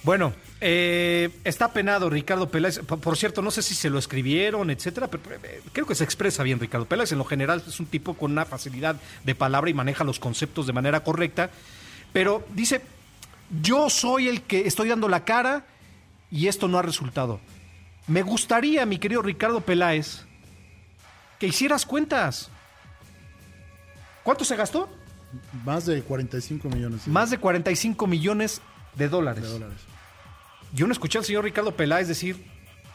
Bueno, 0.02 0.32
eh, 0.60 1.30
está 1.44 1.72
penado 1.72 2.10
Ricardo 2.10 2.48
Peláez. 2.48 2.80
Por, 2.80 2.98
por 2.98 3.16
cierto, 3.16 3.42
no 3.42 3.52
sé 3.52 3.62
si 3.62 3.76
se 3.76 3.90
lo 3.90 4.00
escribieron, 4.00 4.70
etcétera, 4.70 5.06
pero 5.06 5.22
eh, 5.44 5.62
creo 5.72 5.86
que 5.86 5.94
se 5.94 6.02
expresa 6.02 6.42
bien 6.42 6.58
Ricardo 6.58 6.86
Peláez. 6.86 7.12
En 7.12 7.18
lo 7.18 7.24
general 7.24 7.62
es 7.64 7.78
un 7.78 7.86
tipo 7.86 8.14
con 8.14 8.32
una 8.32 8.44
facilidad 8.44 8.96
de 9.22 9.36
palabra 9.36 9.70
y 9.70 9.74
maneja 9.74 10.02
los 10.02 10.18
conceptos 10.18 10.66
de 10.66 10.72
manera 10.72 11.04
correcta. 11.04 11.48
Pero 12.12 12.44
dice, 12.54 12.80
yo 13.62 13.88
soy 13.90 14.28
el 14.28 14.42
que 14.42 14.66
estoy 14.66 14.88
dando 14.88 15.08
la 15.08 15.24
cara 15.24 15.66
y 16.30 16.48
esto 16.48 16.68
no 16.68 16.78
ha 16.78 16.82
resultado. 16.82 17.40
Me 18.06 18.22
gustaría, 18.22 18.84
mi 18.86 18.98
querido 18.98 19.22
Ricardo 19.22 19.60
Peláez, 19.60 20.22
que 21.38 21.46
hicieras 21.46 21.86
cuentas. 21.86 22.50
¿Cuánto 24.22 24.44
se 24.44 24.56
gastó? 24.56 24.88
Más 25.64 25.84
de 25.86 26.00
45 26.02 26.68
millones 26.68 27.08
Más 27.08 27.30
de 27.30 27.38
45 27.38 28.06
millones 28.06 28.60
de 28.94 29.08
dólares. 29.08 29.42
de 29.42 29.50
dólares. 29.50 29.78
Yo 30.72 30.86
no 30.86 30.92
escuché 30.92 31.18
al 31.18 31.24
señor 31.24 31.44
Ricardo 31.44 31.74
Peláez 31.76 32.08
decir, 32.08 32.44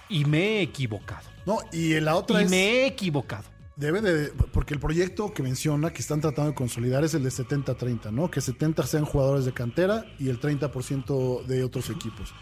y 0.09 0.25
me 0.25 0.57
he 0.57 0.61
equivocado. 0.61 1.27
No, 1.45 1.59
y 1.71 1.99
la 1.99 2.15
otra 2.15 2.41
Y 2.41 2.45
es. 2.45 2.49
me 2.51 2.57
he 2.57 2.85
equivocado. 2.87 3.43
Debe 3.79 4.01
de. 4.01 4.27
Porque 4.51 4.73
el 4.73 4.79
proyecto 4.81 5.33
que 5.33 5.41
menciona 5.41 5.93
que 5.93 6.01
están 6.01 6.19
tratando 6.19 6.51
de 6.51 6.55
consolidar 6.55 7.05
es 7.05 7.13
el 7.13 7.23
de 7.23 7.29
70-30, 7.29 8.11
¿no? 8.11 8.29
Que 8.29 8.41
70 8.41 8.85
sean 8.85 9.05
jugadores 9.05 9.45
de 9.45 9.53
cantera 9.53 10.05
y 10.19 10.27
el 10.27 10.41
30% 10.41 11.45
de 11.45 11.63
otros 11.63 11.89
equipos. 11.89 12.33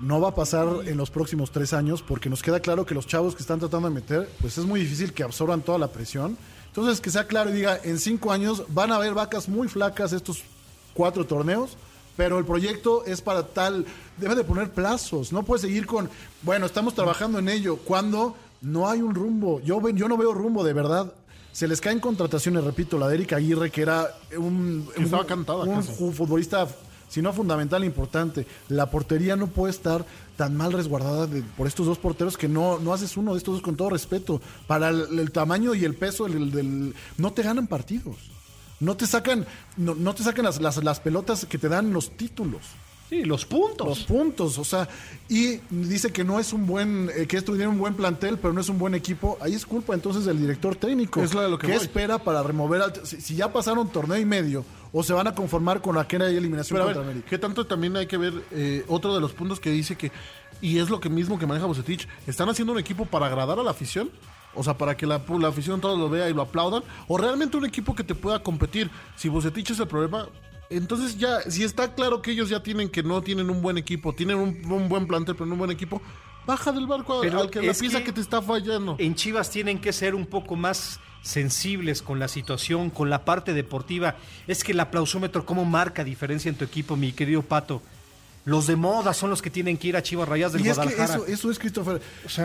No 0.00 0.22
va 0.22 0.28
a 0.28 0.34
pasar 0.34 0.66
en 0.86 0.96
los 0.96 1.10
próximos 1.10 1.50
tres 1.50 1.74
años 1.74 2.02
porque 2.02 2.30
nos 2.30 2.42
queda 2.42 2.60
claro 2.60 2.86
que 2.86 2.94
los 2.94 3.06
chavos 3.06 3.34
que 3.34 3.42
están 3.42 3.58
tratando 3.58 3.88
de 3.88 3.94
meter, 3.94 4.28
pues 4.40 4.56
es 4.56 4.64
muy 4.64 4.80
difícil 4.80 5.12
que 5.12 5.22
absorban 5.22 5.60
toda 5.60 5.76
la 5.76 5.88
presión. 5.88 6.38
Entonces, 6.68 7.00
que 7.02 7.10
sea 7.10 7.26
claro 7.26 7.50
y 7.50 7.54
diga, 7.54 7.78
en 7.84 7.98
cinco 7.98 8.32
años 8.32 8.64
van 8.68 8.90
a 8.90 8.96
haber 8.96 9.12
vacas 9.12 9.50
muy 9.50 9.68
flacas 9.68 10.14
estos 10.14 10.44
cuatro 10.94 11.26
torneos, 11.26 11.76
pero 12.16 12.38
el 12.38 12.46
proyecto 12.46 13.04
es 13.04 13.20
para 13.20 13.48
tal, 13.48 13.84
debe 14.16 14.34
de 14.34 14.44
poner 14.44 14.70
plazos, 14.70 15.32
no 15.32 15.42
puede 15.42 15.62
seguir 15.62 15.86
con, 15.86 16.08
bueno, 16.42 16.66
estamos 16.66 16.94
trabajando 16.94 17.38
en 17.38 17.48
ello, 17.48 17.76
cuando 17.76 18.34
no 18.62 18.88
hay 18.88 19.00
un 19.02 19.14
rumbo, 19.14 19.60
yo, 19.60 19.80
ven- 19.80 19.96
yo 19.96 20.08
no 20.08 20.16
veo 20.16 20.32
rumbo 20.34 20.64
de 20.64 20.72
verdad. 20.72 21.12
Se 21.52 21.66
les 21.66 21.80
caen 21.80 21.98
contrataciones, 21.98 22.62
repito, 22.62 22.98
la 22.98 23.08
de 23.08 23.14
Erika 23.16 23.36
Aguirre, 23.36 23.70
que 23.70 23.82
era 23.82 24.08
un, 24.36 24.88
Que 24.94 25.02
cantada 25.26 25.64
un 25.64 25.82
ju- 25.82 26.12
futbolista, 26.12 26.68
si 27.08 27.20
no 27.22 27.32
fundamental, 27.32 27.82
importante. 27.84 28.46
La 28.68 28.90
portería 28.90 29.34
no 29.34 29.46
puede 29.48 29.72
estar 29.72 30.04
tan 30.36 30.54
mal 30.56 30.72
resguardada 30.72 31.26
de- 31.26 31.42
por 31.42 31.66
estos 31.66 31.86
dos 31.86 31.98
porteros 31.98 32.36
que 32.36 32.46
no, 32.48 32.78
no 32.78 32.92
haces 32.92 33.16
uno 33.16 33.32
de 33.32 33.38
estos 33.38 33.54
dos 33.54 33.62
con 33.62 33.76
todo 33.76 33.90
respeto. 33.90 34.40
Para 34.66 34.90
el, 34.90 35.18
el 35.18 35.32
tamaño 35.32 35.74
y 35.74 35.84
el 35.84 35.94
peso 35.94 36.24
del, 36.26 36.50
del- 36.52 36.94
no 37.16 37.32
te 37.32 37.42
ganan 37.42 37.66
partidos. 37.66 38.16
No 38.80 38.96
te 38.96 39.06
sacan, 39.08 39.44
no, 39.76 39.96
no 39.96 40.14
te 40.14 40.22
sacan 40.22 40.44
las, 40.44 40.60
las, 40.60 40.76
las 40.84 41.00
pelotas 41.00 41.46
que 41.46 41.58
te 41.58 41.68
dan 41.68 41.92
los 41.92 42.16
títulos. 42.16 42.60
Sí, 43.08 43.24
los 43.24 43.46
puntos. 43.46 43.86
Los 43.86 44.00
puntos, 44.00 44.58
o 44.58 44.64
sea, 44.64 44.86
y 45.30 45.60
dice 45.70 46.12
que 46.12 46.24
no 46.24 46.38
es 46.38 46.52
un 46.52 46.66
buen, 46.66 47.10
eh, 47.16 47.26
que 47.26 47.38
esto 47.38 47.52
tiene 47.52 47.68
un 47.68 47.78
buen 47.78 47.94
plantel, 47.94 48.36
pero 48.38 48.52
no 48.52 48.60
es 48.60 48.68
un 48.68 48.78
buen 48.78 48.94
equipo. 48.94 49.38
Ahí 49.40 49.54
es 49.54 49.64
culpa 49.64 49.94
entonces 49.94 50.26
del 50.26 50.38
director 50.38 50.76
técnico. 50.76 51.22
Es 51.22 51.32
lo 51.32 51.58
que 51.58 51.66
¿Qué 51.66 51.72
voy. 51.74 51.82
espera 51.82 52.18
para 52.18 52.42
remover 52.42 52.82
al, 52.82 53.06
si, 53.06 53.20
si 53.20 53.34
ya 53.34 53.50
pasaron 53.50 53.88
torneo 53.88 54.18
y 54.18 54.26
medio, 54.26 54.62
o 54.92 55.02
se 55.02 55.14
van 55.14 55.26
a 55.26 55.34
conformar 55.34 55.80
con 55.80 55.96
aquella 55.96 56.28
eliminación 56.28 56.76
Pero 56.76 56.84
a 56.84 56.86
contra 56.88 57.00
ver, 57.02 57.10
América? 57.12 57.30
¿qué 57.30 57.38
tanto 57.38 57.66
también 57.66 57.96
hay 57.96 58.06
que 58.06 58.18
ver 58.18 58.34
eh, 58.50 58.84
otro 58.88 59.14
de 59.14 59.20
los 59.20 59.32
puntos 59.32 59.58
que 59.58 59.70
dice 59.70 59.96
que, 59.96 60.12
y 60.60 60.78
es 60.78 60.90
lo 60.90 61.00
que 61.00 61.08
mismo 61.08 61.38
que 61.38 61.46
maneja 61.46 61.66
Bucetich, 61.66 62.06
¿están 62.26 62.48
haciendo 62.50 62.72
un 62.74 62.78
equipo 62.78 63.06
para 63.06 63.26
agradar 63.26 63.58
a 63.58 63.62
la 63.62 63.70
afición? 63.70 64.10
O 64.54 64.64
sea, 64.64 64.76
para 64.76 64.96
que 64.96 65.06
la, 65.06 65.22
la 65.38 65.48
afición 65.48 65.80
todo 65.80 65.96
lo 65.96 66.10
vea 66.10 66.28
y 66.28 66.34
lo 66.34 66.42
aplaudan, 66.42 66.82
o 67.06 67.16
realmente 67.16 67.56
un 67.56 67.64
equipo 67.64 67.94
que 67.94 68.02
te 68.04 68.14
pueda 68.14 68.42
competir. 68.42 68.90
Si 69.16 69.28
Bucetich 69.28 69.70
es 69.70 69.78
el 69.78 69.86
problema, 69.86 70.26
entonces 70.70 71.16
ya, 71.18 71.40
si 71.42 71.64
está 71.64 71.94
claro 71.94 72.20
que 72.22 72.30
ellos 72.32 72.48
ya 72.48 72.62
tienen 72.62 72.88
que 72.88 73.02
no 73.02 73.22
tienen 73.22 73.50
un 73.50 73.62
buen 73.62 73.78
equipo, 73.78 74.14
tienen 74.14 74.36
un, 74.36 74.70
un 74.72 74.88
buen 74.88 75.06
plantel, 75.06 75.34
pero 75.34 75.46
no 75.46 75.52
un 75.54 75.58
buen 75.58 75.70
equipo, 75.70 76.00
baja 76.46 76.72
del 76.72 76.86
barco 76.86 77.18
a- 77.18 77.20
Pero 77.22 77.40
al 77.40 77.50
que 77.50 77.62
la 77.62 77.72
es 77.72 77.78
piensa 77.80 77.98
que- 77.98 78.04
que 78.04 78.12
te 78.12 78.20
está 78.20 78.40
fallando. 78.42 78.96
En 78.98 79.14
Chivas 79.14 79.50
tienen 79.50 79.78
que 79.80 79.92
ser 79.92 80.14
un 80.14 80.26
poco 80.26 80.56
más 80.56 81.00
sensibles 81.22 82.00
con 82.02 82.18
la 82.18 82.28
situación, 82.28 82.90
con 82.90 83.10
la 83.10 83.24
parte 83.24 83.52
deportiva. 83.52 84.16
Es 84.46 84.64
que 84.64 84.72
el 84.72 84.80
aplausómetro, 84.80 85.44
¿cómo 85.44 85.64
marca 85.64 86.04
diferencia 86.04 86.48
en 86.48 86.54
tu 86.56 86.64
equipo, 86.64 86.96
mi 86.96 87.12
querido 87.12 87.42
Pato? 87.42 87.82
Los 88.48 88.66
de 88.66 88.76
moda 88.76 89.12
son 89.12 89.28
los 89.28 89.42
que 89.42 89.50
tienen 89.50 89.76
que 89.76 89.88
ir 89.88 89.96
a 89.96 90.02
Chivas 90.02 90.26
Rayadas 90.26 90.54
del 90.54 90.64
Y 90.64 90.68
es 90.70 90.78
que 90.78 90.84
Guadalajara. 90.84 91.14
eso, 91.16 91.26
eso 91.26 91.50
es 91.50 91.58
Christopher. 91.58 92.00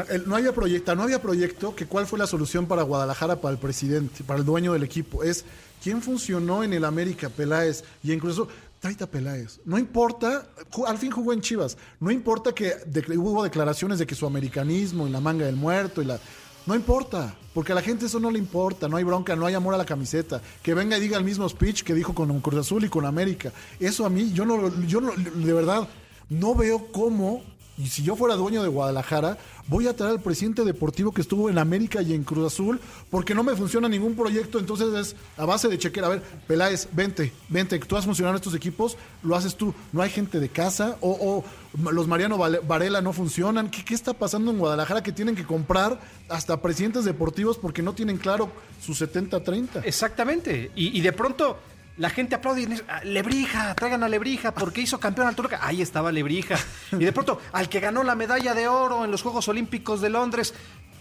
El- 0.10 0.28
no 0.28 0.36
había 0.36 0.52
proyecto, 0.54 0.94
no 0.96 1.04
había 1.04 1.22
proyecto 1.22 1.74
que 1.74 1.86
cuál 1.86 2.06
fue 2.06 2.20
la 2.20 2.28
solución 2.28 2.66
para 2.66 2.84
Guadalajara, 2.84 3.40
para 3.40 3.54
el 3.54 3.58
presidente, 3.58 4.24
para 4.26 4.40
el 4.40 4.46
dueño 4.46 4.74
del 4.74 4.84
equipo. 4.84 5.24
Es 5.24 5.46
quién 5.82 6.02
funcionó 6.02 6.62
en 6.64 6.74
el 6.74 6.84
América, 6.84 7.30
Peláez, 7.30 7.84
y 8.04 8.12
incluso 8.12 8.50
tráete 8.82 9.06
a 9.06 9.08
Peláez. 9.08 9.60
No 9.64 9.78
importa, 9.78 10.46
al 10.86 10.98
fin 10.98 11.10
jugó 11.10 11.32
en 11.32 11.40
Chivas. 11.40 11.78
No 12.02 12.12
importa 12.12 12.54
que 12.54 12.76
de- 12.86 13.18
hubo 13.18 13.42
declaraciones 13.42 13.98
de 13.98 14.06
que 14.06 14.14
su 14.14 14.26
americanismo 14.28 15.08
y 15.08 15.10
la 15.12 15.22
manga 15.22 15.46
del 15.46 15.56
muerto 15.56 16.02
y 16.02 16.06
la. 16.06 16.20
No 16.66 16.76
importa, 16.76 17.36
porque 17.54 17.74
a 17.74 17.76
la 17.76 17.82
gente 17.82 18.06
eso 18.06 18.20
no 18.20 18.32
le 18.32 18.40
importa, 18.40 18.88
no 18.88 18.96
hay 18.96 19.04
bronca, 19.04 19.36
no 19.36 19.46
hay 19.46 19.54
amor 19.54 19.74
a 19.74 19.78
la 19.78 19.86
camiseta. 19.86 20.42
Que 20.62 20.74
venga 20.74 20.98
y 20.98 21.02
diga 21.02 21.18
el 21.18 21.24
mismo 21.24 21.48
speech 21.50 21.84
que 21.84 21.94
dijo 21.94 22.16
con 22.16 22.40
Cruz 22.40 22.62
Azul 22.62 22.86
y 22.86 22.90
con 22.90 23.06
América. 23.06 23.52
Eso 23.80 24.06
a 24.06 24.10
mí, 24.10 24.32
yo 24.32 24.46
no, 24.46 24.72
yo 24.86 25.02
no, 25.02 25.12
de 25.12 25.54
verdad, 25.54 25.88
no 26.30 26.56
veo 26.56 26.88
cómo, 26.92 27.44
y 27.78 27.88
si 27.88 28.04
yo 28.04 28.16
fuera 28.16 28.36
dueño 28.36 28.62
de 28.62 28.70
Guadalajara, 28.70 29.38
voy 29.68 29.88
a 29.88 29.96
traer 29.96 30.14
al 30.14 30.22
presidente 30.22 30.64
deportivo 30.64 31.12
que 31.12 31.22
estuvo 31.22 31.50
en 31.50 31.58
América 31.58 32.02
y 32.02 32.14
en 32.14 32.24
Cruz 32.24 32.54
Azul, 32.54 32.80
porque 33.10 33.34
no 33.34 33.44
me 33.44 33.56
funciona 33.56 33.90
ningún 33.90 34.16
proyecto, 34.16 34.60
entonces 34.60 34.94
es 34.94 35.16
a 35.38 35.46
base 35.46 35.68
de 35.68 35.80
chequera. 35.80 36.08
A 36.08 36.12
ver, 36.12 36.22
Peláez, 36.48 36.88
vente, 36.92 37.34
vente, 37.50 37.80
tú 37.80 37.98
has 37.98 38.06
funcionado 38.06 38.36
estos 38.36 38.54
equipos, 38.54 38.96
lo 39.24 39.36
haces 39.36 39.56
tú. 39.56 39.74
No 39.92 40.02
hay 40.02 40.12
gente 40.12 40.40
de 40.40 40.50
casa, 40.50 40.98
o, 41.02 41.44
los 41.92 42.08
Mariano 42.08 42.38
Varela 42.38 43.02
no 43.02 43.14
funcionan. 43.14 43.72
¿Qué, 43.72 43.84
¿Qué 43.84 43.96
está 43.96 44.14
pasando 44.14 44.52
en 44.52 44.60
Guadalajara 44.60 45.02
que 45.02 45.12
tienen 45.12 45.36
que 45.36 45.44
comprar 45.44 46.00
hasta 46.30 46.62
presidentes 46.62 47.06
deportivos 47.06 47.58
porque 47.58 47.82
no 47.82 47.94
tienen 47.94 48.18
claro 48.18 48.52
su 48.86 48.94
70-30? 48.94 49.82
Exactamente. 49.84 50.72
Y 50.76 51.02
de 51.02 51.12
pronto 51.12 51.58
la 51.98 52.10
gente 52.10 52.36
aplaude 52.36 52.62
y 52.62 52.66
dice, 52.66 52.84
"Ah, 52.88 53.02
Lebrija, 53.04 53.74
traigan 53.76 54.04
a 54.04 54.10
Lebrija, 54.10 54.54
porque 54.54 54.82
hizo 54.82 55.00
campeón 55.00 55.28
al 55.28 55.36
Toluca. 55.36 55.60
Ahí 55.62 55.82
estaba 55.82 56.12
Lebrija. 56.12 56.56
Y 56.92 57.04
de 57.06 57.12
pronto, 57.12 57.40
al 57.52 57.70
que 57.70 57.80
ganó 57.80 58.04
la 58.04 58.16
medalla 58.16 58.54
de 58.54 58.68
oro 58.68 59.06
en 59.06 59.12
los 59.12 59.22
Juegos 59.22 59.48
Olímpicos 59.48 60.02
de 60.02 60.10
Londres. 60.10 60.54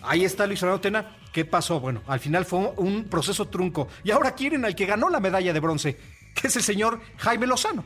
Ahí 0.03 0.25
está 0.25 0.47
Luis 0.47 0.59
Fernando 0.61 0.81
Tena. 0.81 1.17
¿Qué 1.33 1.45
pasó? 1.45 1.79
Bueno, 1.81 2.03
al 2.09 2.19
final 2.21 2.45
fue 2.45 2.73
un 2.77 3.05
proceso 3.05 3.47
trunco. 3.49 3.89
Y 4.03 4.11
ahora 4.11 4.35
quieren 4.35 4.65
al 4.65 4.75
que 4.75 4.85
ganó 4.87 5.09
la 5.09 5.21
medalla 5.21 5.53
de 5.53 5.61
bronce, 5.61 5.99
que 6.35 6.49
es 6.49 6.57
el 6.57 6.63
señor 6.63 7.01
Jaime 7.19 7.47
Lozano. 7.47 7.85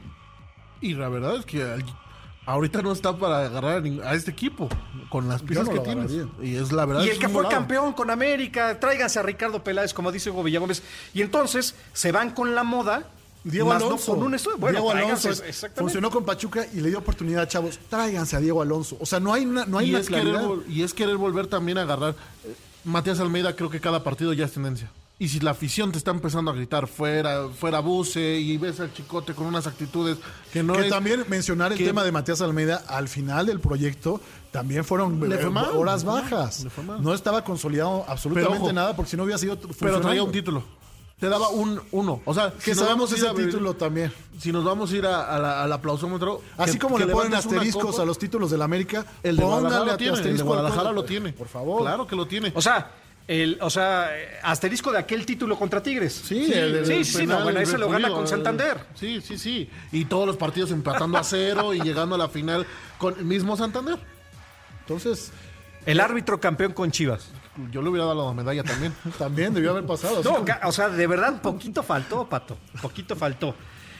Y 0.80 0.94
la 0.94 1.08
verdad 1.08 1.36
es 1.36 1.44
que 1.44 1.62
ahorita 2.46 2.80
no 2.80 2.92
está 2.92 3.16
para 3.16 3.46
agarrar 3.46 3.82
a, 4.04 4.14
este 4.14 4.30
equipo 4.30 4.68
con 5.10 5.28
las 5.28 5.42
piezas 5.42 5.66
no 5.66 5.72
que 5.72 5.80
tienes. 5.80 6.12
Y 6.42 6.56
es 6.56 6.72
la 6.72 6.86
verdad. 6.86 7.02
Y 7.02 7.08
es 7.08 7.14
el 7.14 7.18
que 7.18 7.28
fue 7.28 7.42
volado. 7.42 7.54
campeón 7.54 7.92
con 7.92 8.10
América, 8.10 8.78
tráiganse 8.80 9.18
a 9.18 9.22
Ricardo 9.22 9.62
Peláez, 9.62 9.92
como 9.92 10.12
dice 10.12 10.30
Hugo 10.30 10.44
Villagómez. 10.44 10.82
Y 11.12 11.22
entonces 11.22 11.74
se 11.92 12.12
van 12.12 12.30
con 12.30 12.54
la 12.54 12.62
moda. 12.62 13.10
Diego 13.44 13.68
más 13.68 13.80
Alonso. 13.80 14.12
no 14.12 14.18
con 14.18 14.26
un 14.26 14.34
estudio. 14.34 14.58
Bueno, 14.58 14.80
Diego 14.80 14.90
Alonso 14.90 15.30
funcionó 15.76 16.10
con 16.10 16.24
Pachuca 16.24 16.66
y 16.72 16.80
le 16.80 16.88
dio 16.88 16.98
oportunidad 16.98 17.42
a 17.42 17.48
chavos. 17.48 17.78
Tráiganse 17.88 18.34
a 18.36 18.40
Diego 18.40 18.62
Alonso. 18.62 18.96
O 19.00 19.06
sea, 19.06 19.20
no 19.20 19.32
hay 19.32 19.44
una, 19.44 19.66
no 19.66 19.78
hay 19.78 19.88
y, 19.88 19.90
una 19.90 20.00
es 20.00 20.08
querer, 20.08 20.40
y 20.68 20.82
es 20.82 20.94
querer 20.94 21.16
volver 21.16 21.46
también 21.46 21.78
a 21.78 21.82
agarrar. 21.82 22.14
eh, 22.44 22.54
Matías 22.84 23.20
Almeida, 23.20 23.54
creo 23.54 23.68
que 23.68 23.80
cada 23.80 24.02
partido 24.02 24.32
ya 24.32 24.44
es 24.44 24.52
tendencia. 24.52 24.90
Y 25.18 25.28
si 25.28 25.40
la 25.40 25.52
afición 25.52 25.92
te 25.92 25.98
está 25.98 26.10
empezando 26.10 26.50
a 26.50 26.54
gritar 26.54 26.86
fuera, 26.86 27.48
fuera 27.48 27.80
buce 27.80 28.38
y 28.38 28.58
ves 28.58 28.80
al 28.80 28.92
chicote 28.92 29.32
con 29.32 29.46
unas 29.46 29.66
actitudes 29.66 30.18
que 30.52 30.62
no 30.62 30.74
que 30.74 30.82
es. 30.82 30.88
también 30.90 31.24
mencionar 31.28 31.72
el 31.72 31.78
que- 31.78 31.86
tema 31.86 32.04
de 32.04 32.12
Matías 32.12 32.42
Almeida 32.42 32.82
al 32.86 33.08
final 33.08 33.46
del 33.46 33.58
proyecto 33.60 34.20
también 34.50 34.84
fueron 34.84 35.18
Le 35.26 35.38
fue 35.38 35.48
mal, 35.50 35.70
horas 35.74 36.04
bajas. 36.04 36.64
le 36.64 36.68
fue 36.70 36.84
mal. 36.84 37.02
No 37.02 37.14
estaba 37.14 37.42
consolidado 37.44 38.04
absolutamente 38.06 38.56
Pero 38.58 38.64
ojo, 38.66 38.72
nada 38.74 38.94
porque 38.94 39.10
si 39.12 39.16
no 39.16 39.22
hubiera 39.22 39.38
sido 39.38 39.58
pero 39.80 40.00
traía 40.02 40.22
un 40.22 40.32
título. 40.32 40.62
Te 41.18 41.30
daba 41.30 41.48
un 41.48 41.80
uno. 41.92 42.20
O 42.26 42.34
sea, 42.34 42.52
Que 42.52 42.74
si 42.74 42.80
sabemos 42.80 43.10
ese 43.10 43.26
a 43.26 43.32
título 43.32 43.72
también. 43.72 44.12
Si 44.38 44.52
nos 44.52 44.64
vamos 44.64 44.92
a 44.92 44.96
ir 44.96 45.06
a- 45.06 45.34
a 45.34 45.38
la- 45.38 45.62
al 45.64 45.72
aplausómetro. 45.72 46.42
Así 46.58 46.72
que- 46.74 46.78
como 46.80 46.98
que 46.98 47.06
le 47.06 47.12
ponen 47.14 47.34
asteriscos 47.34 47.86
copa, 47.86 48.02
a 48.02 48.04
los 48.04 48.18
títulos 48.18 48.50
del 48.50 48.60
América, 48.60 49.06
El 49.22 49.38
de 49.38 49.42
Guadalajara 49.44 49.84
lo 49.86 49.96
tiene. 49.96 50.18
El 50.20 50.36
de 50.36 50.42
Guadalajara 50.42 50.92
lo 50.92 51.04
tiene. 51.04 51.32
Por 51.32 51.48
favor. 51.48 51.80
Claro 51.80 52.06
que 52.06 52.14
lo 52.16 52.26
tiene. 52.26 52.52
O 52.54 52.60
sea, 52.60 52.90
el, 53.28 53.58
o 53.60 53.70
sea, 53.70 54.10
asterisco 54.42 54.92
de 54.92 54.98
aquel 54.98 55.26
título 55.26 55.58
contra 55.58 55.82
Tigres. 55.82 56.12
Sí, 56.12 56.52
el- 56.52 56.76
el 56.76 56.86
sí, 56.86 57.04
sí, 57.04 57.12
sí, 57.18 57.26
no, 57.26 57.42
bueno, 57.42 57.60
ese 57.60 57.76
lo 57.78 57.88
gana 57.88 58.08
con 58.08 58.26
Santander. 58.28 58.78
Sí, 58.94 59.20
sí, 59.20 59.36
sí. 59.38 59.68
Y 59.92 60.04
todos 60.04 60.26
los 60.26 60.36
partidos 60.36 60.70
empatando 60.70 61.18
a 61.18 61.24
cero 61.24 61.74
y 61.74 61.80
llegando 61.80 62.14
a 62.14 62.18
la 62.18 62.28
final 62.28 62.66
con 62.98 63.18
el 63.18 63.24
mismo 63.24 63.56
Santander. 63.56 63.98
Entonces, 64.80 65.32
El 65.84 66.00
árbitro 66.00 66.40
campeón 66.40 66.72
con 66.72 66.90
Chivas. 66.90 67.30
Yo 67.70 67.80
le 67.80 67.88
hubiera 67.88 68.06
dado 68.06 68.26
la 68.26 68.34
medalla 68.34 68.62
también. 68.64 68.92
también 69.18 69.54
debió 69.54 69.70
haber 69.70 69.86
pasado. 69.86 70.20
No, 70.22 70.34
como- 70.44 70.46
o 70.64 70.72
sea, 70.72 70.88
de 70.88 71.06
verdad, 71.06 71.40
poquito 71.40 71.82
faltó, 71.82 72.28
Pato. 72.28 72.58
Poquito 72.82 73.14
faltó. 73.16 73.54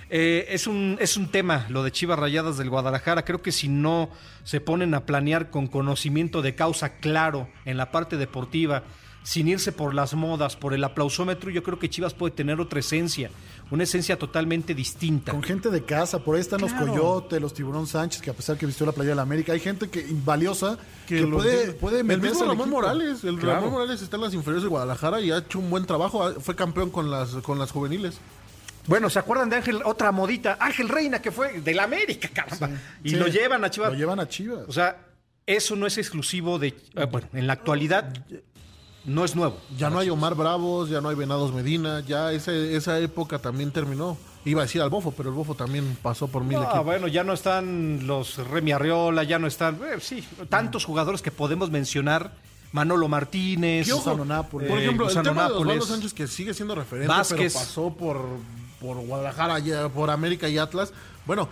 Eh, 0.09 0.47
es, 0.51 0.67
un, 0.69 0.97
es 1.01 1.17
un 1.17 1.31
tema 1.33 1.67
lo 1.69 1.83
de 1.83 1.91
Chivas 1.91 2.19
Rayadas 2.19 2.59
del 2.59 2.71
Guadalajara. 2.71 3.25
Creo 3.25 3.43
que 3.43 3.51
si 3.53 3.69
no 3.69 4.11
se 4.45 4.61
ponen 4.61 4.95
a 4.95 5.05
planear 5.07 5.51
con 5.51 5.67
conocimiento 5.69 6.43
de 6.43 6.55
causa 6.55 6.97
claro 6.99 7.49
en 7.65 7.77
la 7.77 7.91
parte 7.91 8.17
deportiva, 8.17 8.85
sin 9.27 9.49
irse 9.49 9.73
por 9.73 9.93
las 9.93 10.15
modas, 10.15 10.55
por 10.55 10.73
el 10.73 10.85
aplausómetro, 10.85 11.51
yo 11.51 11.65
creo 11.65 11.81
que 11.81 11.91
Chivas 11.91 12.15
puede 12.15 12.33
tener 12.33 12.61
otra 12.61 12.79
esencia, 12.79 13.29
una 13.73 13.83
esencia 13.83 14.17
totalmente 14.17 14.73
distinta. 14.73 15.33
Con 15.33 15.43
gente 15.43 15.69
de 15.71 15.83
casa, 15.85 16.21
por 16.21 16.37
ahí 16.37 16.41
están 16.43 16.61
Claro. 16.61 16.77
los 16.77 16.89
Coyotes, 16.91 17.41
los 17.43 17.53
Tiburón 17.53 17.89
Sánchez, 17.89 18.23
que 18.23 18.31
a 18.31 18.35
pesar 18.35 18.57
que 18.57 18.67
vistió 18.67 18.87
la 18.87 18.93
playa 18.93 19.11
de 19.11 19.17
la 19.17 19.23
América, 19.23 19.53
hay 19.53 19.59
gente 19.59 19.91
que 19.91 20.07
valiosa 20.25 20.79
que, 21.09 21.27
puede, 21.27 21.73
puede 21.73 21.99
el 21.99 22.05
meterse 22.05 22.29
mismo 22.29 22.43
al 22.45 22.49
Ramón 22.51 22.69
equipo. 22.69 22.77
Morales. 22.83 23.25
El 23.25 23.37
Claro. 23.41 23.55
Ramón 23.57 23.73
Morales 23.73 24.01
está 24.01 24.15
en 24.15 24.23
las 24.23 24.33
inferiores 24.35 24.63
de 24.63 24.69
Guadalajara 24.69 25.21
y 25.21 25.33
ha 25.33 25.39
hecho 25.39 25.59
un 25.59 25.71
buen 25.71 25.87
trabajo. 25.87 26.33
Fue 26.41 26.55
campeón 26.55 26.91
con 26.91 27.11
las, 27.11 27.31
con 27.43 27.59
las 27.59 27.73
juveniles. 27.73 28.19
Bueno, 28.87 29.11
¿se 29.11 29.19
acuerdan 29.19 29.51
de 29.51 29.57
Ángel, 29.57 29.81
otra 29.85 30.13
modita? 30.13 30.57
Ángel 30.61 30.89
Reina, 30.89 31.21
que 31.21 31.33
fue 31.33 31.61
del 31.61 31.81
América, 31.81 32.29
caramba. 32.33 32.71
Y 33.03 33.11
Sí. 33.11 33.17
lo 33.17 33.27
llevan 33.27 33.65
a 33.65 33.71
Chivas. 33.73 33.91
Lo 33.91 33.99
llevan 33.99 34.21
a 34.21 34.29
Chivas. 34.29 34.61
O 34.69 34.73
sea, 34.73 34.99
eso 35.45 35.75
no 35.75 35.89
es 35.89 35.99
exclusivo 35.99 36.61
de. 36.61 36.69
eh, 36.69 37.07
bueno, 37.11 37.27
en 37.33 37.49
la 37.49 37.55
actualidad 37.55 38.13
no 39.07 39.25
es 39.25 39.35
nuevo. 39.37 39.57
Ya 39.79 39.89
no 39.89 39.99
hay 40.01 40.11
Omar 40.11 40.35
Bravos, 40.35 40.91
ya 40.91 41.01
no 41.01 41.09
hay 41.09 41.17
Venados 41.17 41.53
Medina, 41.55 42.01
ya 42.01 42.33
ese- 42.33 42.77
esa 42.77 42.99
época 42.99 43.39
también 43.39 43.71
terminó. 43.71 44.17
Iba 44.45 44.63
a 44.63 44.65
decir 44.67 44.81
al 44.83 44.91
Bofo, 44.91 45.11
pero 45.13 45.29
el 45.31 45.35
Bofo 45.35 45.55
también 45.55 45.97
pasó 46.03 46.29
por 46.29 46.45
mil 46.45 46.59
Ah, 46.59 46.65
equipos. 46.65 46.85
bueno, 46.85 47.09
ya 47.09 47.25
no 47.25 47.33
están 47.33 48.07
los 48.07 48.37
Remy 48.39 48.73
Arriola, 48.73 49.25
ya 49.25 49.39
no 49.39 49.47
están. 49.47 49.77
eh, 49.77 49.99
sí, 50.01 50.25
tantos 50.49 50.85
jugadores 50.85 51.23
que 51.23 51.31
podemos 51.31 51.71
mencionar. 51.71 52.33
Manolo 52.73 53.09
Martínez. 53.09 53.91
Gusano 53.91 54.25
Nápoles. 54.25 54.69
Por 54.69 54.79
eh, 54.79 54.83
ejemplo, 54.83 55.07
el 55.07 55.11
Gusano 55.11 55.31
tema 55.31 55.49
de 55.49 55.55
Osvaldo. 55.55 55.87
Sánchez, 55.87 56.13
que 56.13 56.27
sigue 56.27 56.53
siendo 56.53 56.75
referente, 56.75 57.09
Vázquez. 57.09 57.53
pero 57.55 57.65
pasó 57.65 57.91
por, 57.91 58.21
por 58.81 58.97
Guadalajara, 58.99 59.59
ya- 59.61 59.89
por 59.89 60.11
América 60.11 60.49
y 60.49 60.59
Atlas. 60.59 60.93
Bueno, 61.27 61.49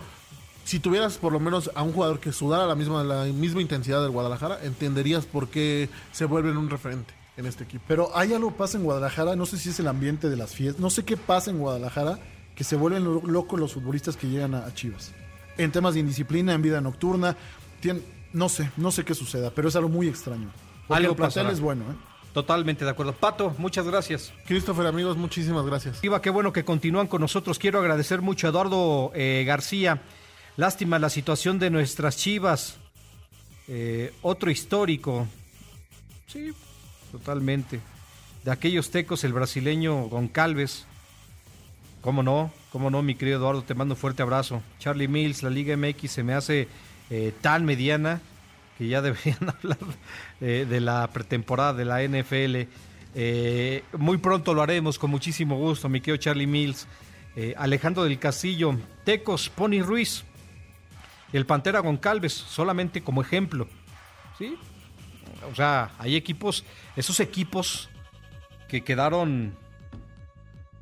si 0.65 0.79
tuvieras 0.79 1.17
por 1.17 1.31
lo 1.33 1.39
menos 1.39 1.71
a 1.73 1.83
un 1.83 1.93
jugador 1.93 2.19
que 2.19 2.31
sudara 2.31 2.65
la 2.67 2.75
misma, 2.75 3.03
la 3.03 3.23
misma 3.25 3.61
intensidad 3.61 4.01
del 4.03 4.11
Guadalajara, 4.11 4.59
entenderías 4.63 5.25
por 5.25 5.47
qué 5.47 5.89
se 6.11 6.25
vuelven 6.25 6.57
un 6.57 6.69
referente 6.69 7.13
en 7.37 7.45
este 7.45 7.63
equipo. 7.63 7.83
Pero 7.87 8.11
hay 8.15 8.33
algo 8.33 8.51
que 8.51 8.57
pasa 8.57 8.77
en 8.77 8.83
Guadalajara, 8.83 9.35
no 9.35 9.45
sé 9.45 9.57
si 9.57 9.69
es 9.69 9.79
el 9.79 9.87
ambiente 9.87 10.29
de 10.29 10.35
las 10.37 10.53
fiestas, 10.53 10.81
no 10.81 10.89
sé 10.89 11.03
qué 11.03 11.17
pasa 11.17 11.51
en 11.51 11.59
Guadalajara, 11.59 12.19
que 12.55 12.63
se 12.63 12.75
vuelven 12.75 13.03
lo- 13.03 13.21
locos 13.25 13.59
los 13.59 13.73
futbolistas 13.73 14.15
que 14.15 14.27
llegan 14.27 14.55
a, 14.55 14.65
a 14.65 14.73
Chivas. 14.73 15.11
En 15.57 15.71
temas 15.71 15.93
de 15.93 16.01
indisciplina, 16.01 16.53
en 16.53 16.61
vida 16.61 16.81
nocturna, 16.81 17.35
no 18.33 18.49
sé, 18.49 18.69
no 18.77 18.91
sé 18.91 19.05
qué 19.05 19.13
suceda, 19.13 19.51
pero 19.51 19.67
es 19.69 19.75
algo 19.75 19.89
muy 19.89 20.07
extraño. 20.07 20.49
Porque 20.87 20.97
Algo 21.03 21.11
el 21.11 21.17
plantel 21.17 21.43
pasará. 21.43 21.51
es 21.53 21.59
bueno, 21.59 21.83
¿eh? 21.91 21.95
Totalmente 22.33 22.83
de 22.83 22.91
acuerdo. 22.91 23.13
Pato, 23.13 23.55
muchas 23.57 23.85
gracias. 23.87 24.33
Christopher, 24.45 24.87
amigos, 24.87 25.15
muchísimas 25.15 25.65
gracias. 25.65 26.03
Iba, 26.03 26.21
qué 26.21 26.29
bueno 26.29 26.51
que 26.51 26.65
continúan 26.65 27.07
con 27.07 27.21
nosotros. 27.21 27.57
Quiero 27.59 27.79
agradecer 27.79 28.21
mucho 28.21 28.47
a 28.47 28.49
Eduardo 28.49 29.11
eh, 29.15 29.45
García. 29.47 30.01
Lástima 30.57 30.99
la 30.99 31.09
situación 31.09 31.59
de 31.59 31.69
nuestras 31.69 32.17
chivas. 32.17 32.75
Eh, 33.69 34.13
otro 34.21 34.51
histórico. 34.51 35.27
Sí, 36.27 36.51
totalmente. 37.17 37.79
De 38.43 38.51
aquellos 38.51 38.91
tecos, 38.91 39.23
el 39.23 39.33
brasileño 39.33 40.03
Goncalves. 40.03 40.85
¿Cómo 42.01 42.23
no? 42.23 42.51
¿Cómo 42.71 42.89
no, 42.89 43.01
mi 43.01 43.15
querido 43.15 43.37
Eduardo? 43.39 43.63
Te 43.63 43.73
mando 43.73 43.95
un 43.95 43.99
fuerte 43.99 44.21
abrazo. 44.21 44.61
Charlie 44.79 45.07
Mills, 45.07 45.41
la 45.41 45.49
Liga 45.49 45.75
MX 45.77 46.11
se 46.11 46.23
me 46.23 46.33
hace 46.33 46.67
eh, 47.09 47.33
tan 47.41 47.65
mediana 47.65 48.21
que 48.77 48.87
ya 48.87 49.01
deberían 49.01 49.49
hablar 49.49 49.77
eh, 50.41 50.67
de 50.69 50.81
la 50.81 51.07
pretemporada 51.07 51.73
de 51.73 51.85
la 51.85 52.03
NFL. 52.03 52.69
Eh, 53.15 53.83
muy 53.97 54.17
pronto 54.17 54.53
lo 54.53 54.61
haremos 54.61 54.99
con 54.99 55.09
muchísimo 55.09 55.57
gusto, 55.57 55.87
mi 55.87 56.01
querido 56.01 56.17
Charlie 56.17 56.47
Mills. 56.47 56.87
Alejandro 57.57 58.05
del 58.05 58.17
Castillo, 58.17 58.77
Tecos, 59.03 59.49
Pony 59.49 59.81
Ruiz, 59.81 60.23
el 61.33 61.45
Pantera 61.45 61.79
Goncalves, 61.79 62.31
solamente 62.31 63.01
como 63.01 63.21
ejemplo. 63.21 63.67
¿Sí? 64.37 64.57
O 65.51 65.55
sea, 65.55 65.91
hay 65.99 66.15
equipos, 66.15 66.63
esos 66.95 67.19
equipos 67.19 67.89
que 68.67 68.83
quedaron 68.83 69.55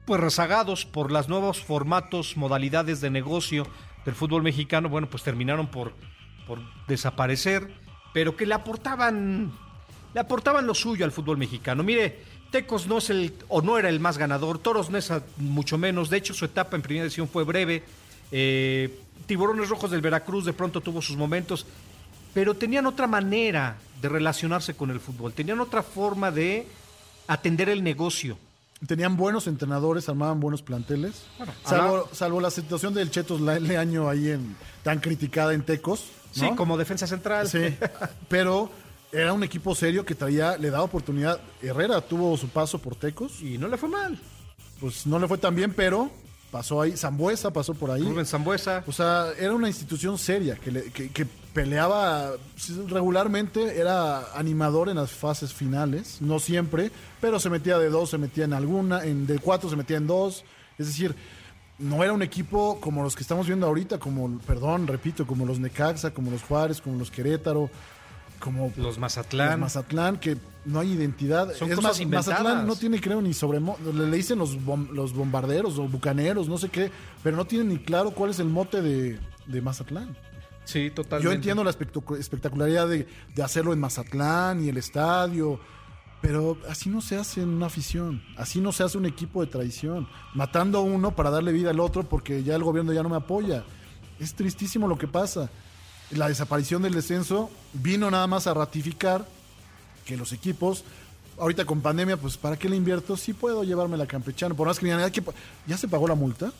pues 0.05 0.19
rezagados 0.19 0.85
por 0.85 1.11
los 1.11 1.29
nuevos 1.29 1.61
formatos, 1.61 2.35
modalidades 2.35 3.01
de 3.01 3.09
negocio 3.09 3.67
del 4.05 4.15
fútbol 4.15 4.43
mexicano, 4.43 4.89
bueno, 4.89 5.09
pues 5.09 5.23
terminaron 5.23 5.67
por, 5.67 5.93
por 6.45 6.59
desaparecer, 6.87 7.73
pero 8.13 8.35
que 8.35 8.45
le 8.45 8.53
aportaban, 8.53 9.51
le 10.13 10.19
aportaban 10.19 10.67
lo 10.67 10.73
suyo 10.73 11.05
al 11.05 11.11
fútbol 11.11 11.37
mexicano. 11.37 11.83
Mire, 11.83 12.19
Tecos 12.51 12.85
no 12.85 12.97
es 12.97 13.09
el, 13.09 13.33
o 13.47 13.61
no 13.61 13.77
era 13.77 13.89
el 13.89 13.99
más 13.99 14.17
ganador, 14.17 14.59
Toros 14.59 14.89
no 14.89 14.97
es 14.97 15.11
mucho 15.37 15.77
menos, 15.77 16.09
de 16.09 16.17
hecho 16.17 16.33
su 16.33 16.45
etapa 16.45 16.75
en 16.75 16.81
primera 16.81 17.05
división 17.05 17.27
fue 17.27 17.43
breve, 17.43 17.83
eh, 18.31 18.99
Tiburones 19.25 19.69
Rojos 19.69 19.89
del 19.89 20.01
Veracruz 20.01 20.45
de 20.45 20.53
pronto 20.53 20.81
tuvo 20.81 21.01
sus 21.01 21.15
momentos, 21.15 21.65
pero 22.33 22.53
tenían 22.53 22.85
otra 22.85 23.07
manera 23.07 23.77
de 24.03 24.09
relacionarse 24.09 24.75
con 24.75 24.91
el 24.91 24.99
fútbol, 24.99 25.33
tenían 25.33 25.59
otra 25.59 25.81
forma 25.81 26.29
de 26.29 26.67
atender 27.27 27.69
el 27.69 27.83
negocio 27.83 28.37
tenían 28.87 29.15
buenos 29.15 29.47
entrenadores, 29.47 30.09
armaban 30.09 30.39
buenos 30.39 30.61
planteles. 30.61 31.23
salvo, 31.65 32.41
la 32.41 32.51
situación 32.51 32.93
del 32.93 33.09
Chetos 33.11 33.41
Leaño 33.41 34.09
ahí 34.09 34.29
en 34.29 34.55
tan 34.83 34.99
criticada 34.99 35.53
en 35.53 35.63
Tecos. 35.63 36.05
Sí, 36.31 36.49
como 36.57 36.77
defensa 36.77 37.07
central. 37.07 37.47
Sí, 37.47 37.59
pero 38.27 38.69
era 39.11 39.33
un 39.33 39.43
equipo 39.43 39.75
serio 39.75 40.03
que 40.05 40.15
traía, 40.15 40.57
le 40.57 40.69
daba 40.69 40.83
oportunidad. 40.83 41.39
Herrera 41.61 42.01
tuvo 42.01 42.35
su 42.35 42.49
paso 42.49 42.79
por 42.79 42.95
Tecos. 42.95 43.41
Y 43.41 43.57
no 43.57 43.67
le 43.67 43.77
fue 43.77 43.87
mal. 43.87 44.19
Pues 44.79 45.05
no 45.05 45.19
le 45.19 45.27
fue 45.27 45.37
tan 45.37 45.55
bien, 45.55 45.73
pero 45.73 46.11
pasó 46.51 46.81
ahí. 46.81 46.97
Zambuesa 46.97 47.53
pasó 47.53 47.73
por 47.73 47.91
ahí. 47.91 48.03
Rubén 48.03 48.25
Zambuesa. 48.25 48.83
O 48.87 48.91
sea, 48.91 49.27
era 49.37 49.53
una 49.53 49.67
institución 49.67 50.17
seria 50.17 50.55
que, 50.55 50.91
que, 50.91 51.27
peleaba 51.53 52.31
regularmente, 52.87 53.79
era 53.79 54.33
animador 54.37 54.89
en 54.89 54.95
las 54.95 55.11
fases 55.11 55.53
finales, 55.53 56.17
no 56.21 56.39
siempre, 56.39 56.91
pero 57.21 57.39
se 57.39 57.49
metía 57.49 57.77
de 57.77 57.89
dos, 57.89 58.09
se 58.09 58.17
metía 58.17 58.45
en 58.45 58.53
alguna, 58.53 59.05
en 59.05 59.27
de 59.27 59.39
cuatro 59.39 59.69
se 59.69 59.75
metía 59.75 59.97
en 59.97 60.07
dos. 60.07 60.43
Es 60.77 60.87
decir, 60.87 61.15
no 61.77 62.03
era 62.03 62.13
un 62.13 62.23
equipo 62.23 62.79
como 62.81 63.03
los 63.03 63.15
que 63.15 63.21
estamos 63.21 63.47
viendo 63.47 63.67
ahorita, 63.67 63.99
como, 63.99 64.39
perdón, 64.39 64.87
repito, 64.87 65.27
como 65.27 65.45
los 65.45 65.59
Necaxa, 65.59 66.11
como 66.11 66.31
los 66.31 66.41
Juárez, 66.43 66.81
como 66.81 66.97
los 66.97 67.11
Querétaro 67.11 67.69
como 68.43 68.73
los 68.75 68.97
Mazatlán. 68.97 69.51
Los 69.51 69.59
Mazatlán, 69.59 70.17
que 70.17 70.37
no 70.65 70.81
hay 70.81 70.91
identidad. 70.91 71.53
Son 71.53 71.69
es 71.69 71.77
cosas 71.77 71.99
más, 72.01 72.27
Mazatlán 72.27 72.67
no 72.67 72.75
tiene, 72.75 72.99
creo, 72.99 73.21
ni 73.21 73.33
sobre. 73.33 73.61
Le, 73.61 74.07
le 74.07 74.17
dicen 74.17 74.37
los, 74.37 74.57
los 74.91 75.13
bombarderos 75.13 75.79
o 75.79 75.87
bucaneros, 75.87 76.49
no 76.49 76.57
sé 76.57 76.67
qué, 76.67 76.91
pero 77.23 77.37
no 77.37 77.45
tienen 77.45 77.69
ni 77.69 77.77
claro 77.77 78.11
cuál 78.11 78.31
es 78.31 78.39
el 78.39 78.49
mote 78.49 78.81
de, 78.81 79.17
de 79.47 79.61
Mazatlán. 79.61 80.17
Sí, 80.65 80.89
totalmente. 80.91 81.25
Yo 81.25 81.31
entiendo 81.33 81.63
la 81.63 81.71
espectacularidad 81.71 82.87
de, 82.87 83.07
hacerlo 83.43 83.73
en 83.73 83.79
Mazatlán 83.79 84.63
y 84.63 84.69
el 84.69 84.77
estadio, 84.77 85.59
pero 86.21 86.57
así 86.69 86.89
no 86.89 87.01
se 87.01 87.17
hace 87.17 87.41
en 87.41 87.49
una 87.49 87.65
afición, 87.65 88.23
así 88.37 88.61
no 88.61 88.71
se 88.71 88.83
hace 88.83 88.97
un 88.97 89.05
equipo 89.05 89.41
de 89.41 89.51
traición, 89.51 90.07
matando 90.33 90.81
uno 90.81 91.15
para 91.15 91.29
darle 91.29 91.51
vida 91.51 91.71
al 91.71 91.79
otro 91.79 92.03
porque 92.03 92.43
ya 92.43 92.55
el 92.55 92.63
gobierno 92.63 92.93
ya 92.93 93.03
no 93.03 93.09
me 93.09 93.17
apoya. 93.17 93.63
Es 94.19 94.33
tristísimo 94.33 94.87
lo 94.87 94.97
que 94.97 95.07
pasa 95.07 95.49
la 96.15 96.27
desaparición 96.27 96.81
del 96.81 96.93
descenso 96.93 97.49
vino 97.73 98.09
nada 98.11 98.27
más 98.27 98.47
a 98.47 98.53
ratificar 98.53 99.25
que 100.05 100.17
los 100.17 100.33
equipos, 100.33 100.83
ahorita 101.39 101.65
con 101.65 101.81
pandemia, 101.81 102.17
pues 102.17 102.37
¿para 102.37 102.57
qué 102.57 102.69
le 102.69 102.75
invierto? 102.75 103.17
Sí 103.17 103.33
puedo 103.33 103.63
llevarme 103.63 103.97
la 103.97 104.05
campechana, 104.05 104.53
por 104.55 104.67
más 104.67 104.79
que 104.79 104.87
¿ya 105.67 105.77
se 105.77 105.87
pagó 105.87 106.07
la 106.07 106.15
multa? 106.15 106.51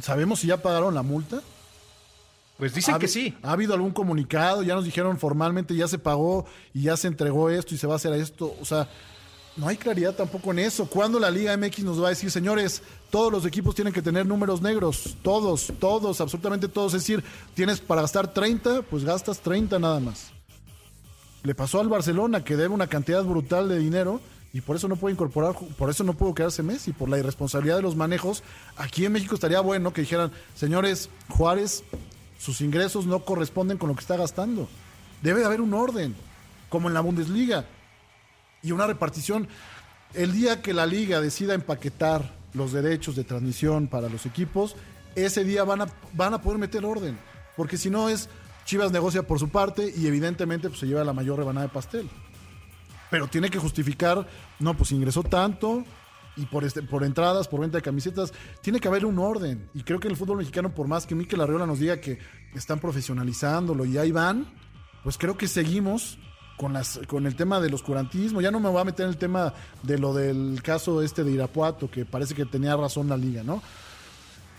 ¿Sabemos 0.00 0.40
si 0.40 0.48
ya 0.48 0.62
pagaron 0.62 0.94
la 0.94 1.02
multa? 1.02 1.42
Pues 2.62 2.74
dicen 2.74 2.96
que 3.00 3.08
sí. 3.08 3.34
¿Ha 3.42 3.50
habido 3.50 3.74
algún 3.74 3.90
comunicado? 3.90 4.62
Ya 4.62 4.76
nos 4.76 4.84
dijeron 4.84 5.18
formalmente, 5.18 5.74
ya 5.74 5.88
se 5.88 5.98
pagó 5.98 6.46
y 6.72 6.82
ya 6.82 6.96
se 6.96 7.08
entregó 7.08 7.50
esto 7.50 7.74
y 7.74 7.76
se 7.76 7.88
va 7.88 7.94
a 7.94 7.96
hacer 7.96 8.12
esto. 8.12 8.54
O 8.60 8.64
sea, 8.64 8.88
no 9.56 9.66
hay 9.66 9.76
claridad 9.76 10.14
tampoco 10.14 10.52
en 10.52 10.60
eso. 10.60 10.86
¿Cuándo 10.86 11.18
la 11.18 11.28
Liga 11.28 11.56
MX 11.56 11.80
nos 11.82 12.00
va 12.00 12.06
a 12.06 12.10
decir, 12.10 12.30
señores, 12.30 12.84
todos 13.10 13.32
los 13.32 13.44
equipos 13.46 13.74
tienen 13.74 13.92
que 13.92 14.00
tener 14.00 14.26
números 14.26 14.62
negros? 14.62 15.16
Todos, 15.22 15.72
todos, 15.80 16.20
absolutamente 16.20 16.68
todos. 16.68 16.94
Es 16.94 17.00
decir, 17.00 17.24
tienes 17.54 17.80
para 17.80 18.02
gastar 18.02 18.32
30, 18.32 18.82
pues 18.82 19.04
gastas 19.04 19.40
30 19.40 19.80
nada 19.80 19.98
más. 19.98 20.30
Le 21.42 21.56
pasó 21.56 21.80
al 21.80 21.88
Barcelona 21.88 22.44
que 22.44 22.54
debe 22.54 22.72
una 22.72 22.86
cantidad 22.86 23.24
brutal 23.24 23.68
de 23.68 23.80
dinero 23.80 24.20
y 24.52 24.60
por 24.60 24.76
eso 24.76 24.86
no 24.86 24.94
puede 24.94 25.14
incorporar, 25.14 25.56
por 25.76 25.90
eso 25.90 26.04
no 26.04 26.14
pudo 26.14 26.32
quedarse 26.32 26.62
Messi, 26.62 26.92
por 26.92 27.08
la 27.08 27.18
irresponsabilidad 27.18 27.74
de 27.74 27.82
los 27.82 27.96
manejos. 27.96 28.44
Aquí 28.76 29.04
en 29.04 29.10
México 29.10 29.34
estaría 29.34 29.60
bueno 29.60 29.92
que 29.92 30.02
dijeran, 30.02 30.30
señores, 30.54 31.10
Juárez, 31.28 31.82
sus 32.42 32.60
ingresos 32.60 33.06
no 33.06 33.20
corresponden 33.20 33.78
con 33.78 33.88
lo 33.88 33.94
que 33.94 34.00
está 34.00 34.16
gastando. 34.16 34.68
Debe 35.22 35.40
de 35.40 35.46
haber 35.46 35.60
un 35.60 35.74
orden, 35.74 36.16
como 36.70 36.88
en 36.88 36.94
la 36.94 37.00
Bundesliga 37.00 37.66
y 38.64 38.72
una 38.72 38.88
repartición. 38.88 39.46
El 40.12 40.32
día 40.32 40.60
que 40.60 40.74
la 40.74 40.84
liga 40.84 41.20
decida 41.20 41.54
empaquetar 41.54 42.34
los 42.52 42.72
derechos 42.72 43.14
de 43.14 43.22
transmisión 43.22 43.86
para 43.86 44.08
los 44.08 44.26
equipos, 44.26 44.74
ese 45.14 45.44
día 45.44 45.62
van 45.62 45.82
a, 45.82 45.86
van 46.14 46.34
a 46.34 46.42
poder 46.42 46.58
meter 46.58 46.84
orden. 46.84 47.16
Porque 47.56 47.76
si 47.76 47.90
no 47.90 48.08
es 48.08 48.28
Chivas 48.64 48.90
negocia 48.90 49.22
por 49.22 49.38
su 49.38 49.48
parte 49.48 49.94
y 49.96 50.08
evidentemente 50.08 50.68
pues, 50.68 50.80
se 50.80 50.86
lleva 50.88 51.04
la 51.04 51.12
mayor 51.12 51.38
rebanada 51.38 51.68
de 51.68 51.72
pastel. 51.72 52.10
Pero 53.08 53.28
tiene 53.28 53.50
que 53.50 53.58
justificar, 53.60 54.26
no, 54.58 54.76
pues 54.76 54.90
ingresó 54.90 55.22
tanto 55.22 55.84
y 56.36 56.46
por, 56.46 56.64
este, 56.64 56.82
por 56.82 57.04
entradas, 57.04 57.48
por 57.48 57.60
venta 57.60 57.78
de 57.78 57.82
camisetas, 57.82 58.32
tiene 58.60 58.80
que 58.80 58.88
haber 58.88 59.04
un 59.04 59.18
orden. 59.18 59.68
Y 59.74 59.82
creo 59.82 60.00
que 60.00 60.08
el 60.08 60.16
fútbol 60.16 60.38
mexicano, 60.38 60.74
por 60.74 60.88
más 60.88 61.06
que 61.06 61.14
Miquel 61.14 61.40
Arriola 61.40 61.66
nos 61.66 61.78
diga 61.78 62.00
que 62.00 62.18
están 62.54 62.78
profesionalizándolo 62.78 63.84
y 63.84 63.98
ahí 63.98 64.12
van, 64.12 64.46
pues 65.02 65.18
creo 65.18 65.36
que 65.36 65.48
seguimos 65.48 66.18
con, 66.56 66.72
las, 66.72 67.00
con 67.06 67.26
el 67.26 67.36
tema 67.36 67.60
del 67.60 67.74
oscurantismo. 67.74 68.40
Ya 68.40 68.50
no 68.50 68.60
me 68.60 68.68
voy 68.68 68.80
a 68.80 68.84
meter 68.84 69.04
en 69.04 69.10
el 69.10 69.18
tema 69.18 69.52
de 69.82 69.98
lo 69.98 70.14
del 70.14 70.60
caso 70.62 71.02
este 71.02 71.24
de 71.24 71.32
Irapuato, 71.32 71.90
que 71.90 72.04
parece 72.04 72.34
que 72.34 72.46
tenía 72.46 72.76
razón 72.76 73.08
la 73.08 73.16
liga, 73.16 73.42
¿no? 73.42 73.62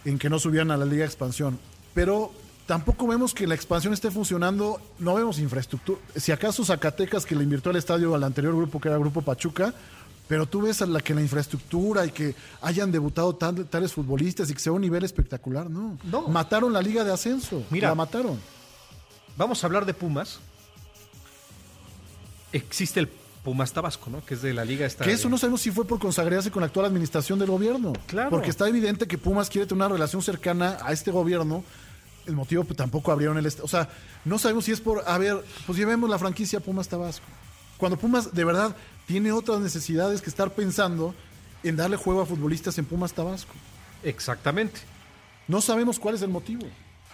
En 0.05 0.19
que 0.19 0.29
no 0.29 0.37
subían 0.37 0.69
a 0.71 0.77
la 0.77 0.85
liga 0.85 1.05
expansión. 1.05 1.57
Pero 1.93 2.31
tampoco 2.65 3.07
vemos 3.07 3.33
que 3.33 3.47
la 3.47 3.55
expansión 3.55 3.93
esté 3.93 4.11
funcionando, 4.11 4.81
no 4.99 5.15
vemos 5.15 5.39
infraestructura. 5.39 5.99
Si 6.15 6.31
acaso 6.31 6.65
Zacatecas, 6.65 7.25
que 7.25 7.35
le 7.35 7.43
invirtió 7.43 7.71
el 7.71 7.77
estadio 7.77 8.13
al 8.13 8.23
anterior 8.23 8.55
grupo, 8.55 8.79
que 8.79 8.89
era 8.89 8.97
Grupo 8.97 9.21
Pachuca, 9.21 9.73
pero 10.27 10.45
tú 10.45 10.61
ves 10.61 10.81
a 10.81 10.85
la 10.85 11.01
que 11.01 11.13
la 11.13 11.21
infraestructura 11.21 12.05
y 12.05 12.11
que 12.11 12.35
hayan 12.61 12.91
debutado 12.91 13.35
tales 13.35 13.93
futbolistas 13.93 14.49
y 14.49 14.53
que 14.53 14.59
sea 14.59 14.71
un 14.71 14.81
nivel 14.81 15.03
espectacular, 15.03 15.69
no. 15.69 15.97
no. 16.03 16.27
Mataron 16.27 16.73
la 16.73 16.81
liga 16.81 17.03
de 17.03 17.11
ascenso. 17.11 17.63
Mira, 17.69 17.89
la 17.89 17.95
mataron. 17.95 18.39
Vamos 19.35 19.63
a 19.63 19.67
hablar 19.67 19.85
de 19.85 19.93
Pumas 19.93 20.39
existe 22.53 22.99
el 22.99 23.07
Pumas 23.07 23.73
Tabasco, 23.73 24.09
¿no? 24.09 24.23
Que 24.23 24.35
es 24.35 24.41
de 24.41 24.53
la 24.53 24.63
liga 24.63 24.85
esta. 24.85 25.03
Que 25.03 25.11
eso 25.11 25.27
no 25.27 25.37
sabemos 25.37 25.59
si 25.59 25.71
fue 25.71 25.85
por 25.85 25.99
consagrarse 25.99 26.49
con 26.49 26.61
la 26.61 26.67
actual 26.67 26.85
administración 26.85 27.39
del 27.39 27.49
gobierno. 27.49 27.91
Claro. 28.07 28.29
Porque 28.29 28.49
está 28.49 28.69
evidente 28.69 29.05
que 29.05 29.17
Pumas 29.17 29.49
quiere 29.49 29.67
tener 29.67 29.83
una 29.85 29.93
relación 29.93 30.21
cercana 30.21 30.77
a 30.81 30.93
este 30.93 31.11
gobierno. 31.11 31.63
El 32.25 32.35
motivo 32.37 32.63
pues, 32.63 32.77
tampoco 32.77 33.11
abrieron 33.11 33.37
el... 33.37 33.45
O 33.61 33.67
sea, 33.67 33.89
no 34.23 34.39
sabemos 34.39 34.63
si 34.63 34.71
es 34.71 34.79
por... 34.79 35.03
A 35.05 35.17
ver, 35.17 35.43
pues 35.65 35.77
llevemos 35.77 36.09
la 36.09 36.17
franquicia 36.17 36.61
Pumas 36.61 36.87
Tabasco. 36.87 37.25
Cuando 37.83 37.99
Pumas 37.99 38.33
de 38.33 38.45
verdad 38.45 38.77
tiene 39.07 39.33
otras 39.33 39.59
necesidades 39.59 40.21
que 40.21 40.29
estar 40.29 40.53
pensando 40.53 41.13
en 41.63 41.75
darle 41.75 41.97
juego 41.97 42.21
a 42.21 42.25
futbolistas 42.25 42.77
en 42.77 42.85
Pumas 42.85 43.11
Tabasco. 43.11 43.51
Exactamente. 44.03 44.79
No 45.49 45.59
sabemos 45.59 45.99
cuál 45.99 46.15
es 46.15 46.21
el 46.21 46.29
motivo. 46.29 46.65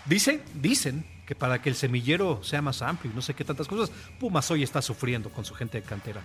Dicen, 0.06 0.44
dicen 0.54 1.04
que 1.26 1.34
para 1.34 1.60
que 1.60 1.70
el 1.70 1.76
semillero 1.76 2.44
sea 2.44 2.62
más 2.62 2.84
amplio 2.84 3.12
y 3.12 3.16
no 3.16 3.24
sé 3.24 3.34
qué 3.34 3.44
tantas 3.44 3.68
cosas, 3.68 3.90
Pumas 4.20 4.52
hoy 4.52 4.62
está 4.62 4.80
sufriendo 4.84 5.32
con 5.32 5.44
su 5.44 5.56
gente 5.56 5.82
de 5.82 5.88
cantera. 5.88 6.22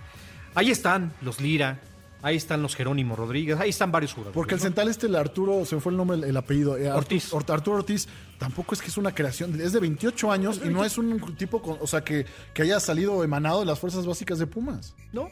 Ahí 0.53 0.69
están 0.69 1.11
los 1.23 1.41
Lira, 1.41 1.81
ahí 2.25 2.37
están 2.37 2.63
los 2.63 2.75
Jerónimo 2.75 3.15
Rodríguez, 3.15 3.59
ahí 3.59 3.69
están 3.69 3.91
varios 3.91 4.13
jugadores. 4.13 4.33
Porque 4.33 4.55
el 4.55 4.59
central 4.59 4.87
este, 4.87 5.05
el 5.05 5.15
Arturo, 5.15 5.63
se 5.63 5.75
me 5.75 5.81
fue 5.81 5.91
el 5.91 5.97
nombre, 5.97 6.27
el, 6.27 6.35
apellido. 6.35 6.75
Eh, 6.75 6.91
Ortiz. 6.91 7.31
Arturo 7.33 7.77
Ortiz, 7.77 8.07
tampoco 8.39 8.73
es 8.73 8.81
que 8.81 8.87
es 8.87 8.97
una 8.97 9.13
creación, 9.13 9.61
es 9.61 9.73
de 9.73 9.79
28 9.79 10.31
años 10.31 10.59
y 10.65 10.69
no 10.69 10.83
es 10.83 10.97
un 10.97 11.35
tipo, 11.37 11.61
o 11.79 11.85
sea, 11.85 12.03
que, 12.03 12.25
que 12.51 12.63
haya 12.63 12.79
salido 12.79 13.23
emanado 13.23 13.59
de 13.59 13.67
las 13.67 13.79
fuerzas 13.79 14.07
básicas 14.07 14.39
de 14.39 14.47
Pumas. 14.47 14.95
No, 15.13 15.29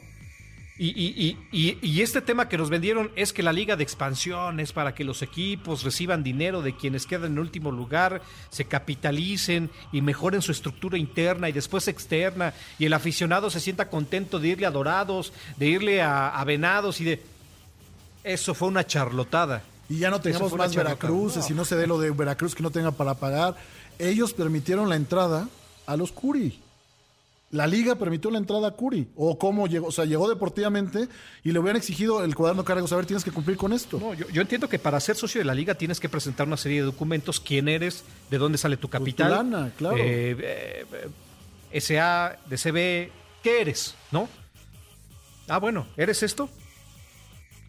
y, 0.76 0.88
y, 0.88 1.38
y, 1.51 1.78
y, 1.82 2.01
este 2.01 2.19
tema 2.21 2.49
que 2.49 2.57
nos 2.57 2.71
vendieron 2.71 3.11
es 3.15 3.32
que 3.32 3.43
la 3.43 3.53
liga 3.53 3.76
de 3.76 3.84
expansión 3.84 4.59
es 4.59 4.74
para 4.74 4.95
que 4.95 5.03
los 5.03 5.21
equipos 5.21 5.84
reciban 5.84 6.24
dinero 6.24 6.63
de 6.63 6.76
quienes 6.76 7.05
quedan 7.05 7.34
en 7.34 7.39
último 7.39 7.71
lugar, 7.71 8.24
se 8.49 8.65
capitalicen 8.65 9.69
y 9.91 10.01
mejoren 10.01 10.41
su 10.41 10.51
estructura 10.51 10.97
interna 10.97 11.47
y 11.47 11.51
después 11.51 11.88
externa, 11.88 12.55
y 12.80 12.86
el 12.86 12.93
aficionado 12.93 13.51
se 13.51 13.59
sienta 13.59 13.89
contento 13.89 14.39
de 14.39 14.47
irle 14.47 14.65
a 14.65 14.71
Dorados, 14.71 15.32
de 15.57 15.67
irle 15.67 16.01
a, 16.01 16.30
a 16.30 16.43
Venados 16.43 16.99
y 17.01 17.03
de... 17.03 17.24
Eso 18.24 18.55
fue 18.55 18.69
una 18.69 18.88
charlotada. 18.88 19.61
Y 19.89 19.99
ya 19.99 20.09
no 20.09 20.21
tengamos 20.21 20.51
una 20.53 20.63
más. 20.63 20.76
Veracruces, 20.76 21.49
y 21.51 21.53
no 21.53 21.65
se 21.65 21.76
dé 21.76 21.86
lo 21.86 21.99
de 21.99 22.09
Veracruz 22.09 22.55
que 22.55 22.63
no 22.63 22.71
tenga 22.71 22.91
para 22.91 23.13
pagar. 23.13 23.55
Ellos 23.99 24.34
permitieron 24.34 24.89
la 24.89 24.95
entrada 24.95 25.47
a 25.86 25.95
los 25.97 26.11
Curi. 26.11 26.59
La 27.53 27.67
liga 27.67 27.93
permitió 27.95 28.31
la 28.31 28.39
entrada 28.39 28.69
a 28.69 28.71
Curi. 28.71 29.07
O 29.15 29.37
cómo 29.37 29.67
llegó, 29.67 29.85
o 29.85 29.91
sea, 29.91 30.05
llegó 30.05 30.27
deportivamente 30.27 31.07
y 31.43 31.51
le 31.51 31.59
hubieran 31.59 31.77
exigido 31.77 32.23
el 32.23 32.33
cuaderno 32.33 32.65
cargos. 32.65 32.91
A 32.91 32.95
ver, 32.95 33.05
tienes 33.05 33.23
que 33.23 33.29
cumplir 33.29 33.57
con 33.57 33.73
esto. 33.73 33.99
No, 33.99 34.15
yo, 34.15 34.27
yo 34.29 34.41
entiendo 34.41 34.67
que 34.67 34.79
para 34.79 34.99
ser 34.99 35.15
socio 35.15 35.39
de 35.39 35.45
la 35.45 35.53
liga 35.53 35.75
tienes 35.75 35.99
que 35.99 36.09
presentar 36.09 36.47
una 36.47 36.57
serie 36.57 36.79
de 36.79 36.85
documentos, 36.85 37.39
quién 37.39 37.67
eres, 37.67 38.05
de 38.31 38.39
dónde 38.39 38.57
sale 38.57 38.75
tu 38.75 38.89
capital, 38.89 39.29
lana, 39.29 39.71
claro. 39.77 39.97
eh, 39.97 40.35
eh, 40.39 40.85
eh, 41.71 41.79
SA, 41.79 42.39
DCB, 42.49 43.11
¿qué 43.43 43.61
eres? 43.61 43.93
¿No? 44.11 44.27
Ah, 45.47 45.59
bueno, 45.59 45.85
¿eres 45.95 46.23
esto? 46.23 46.49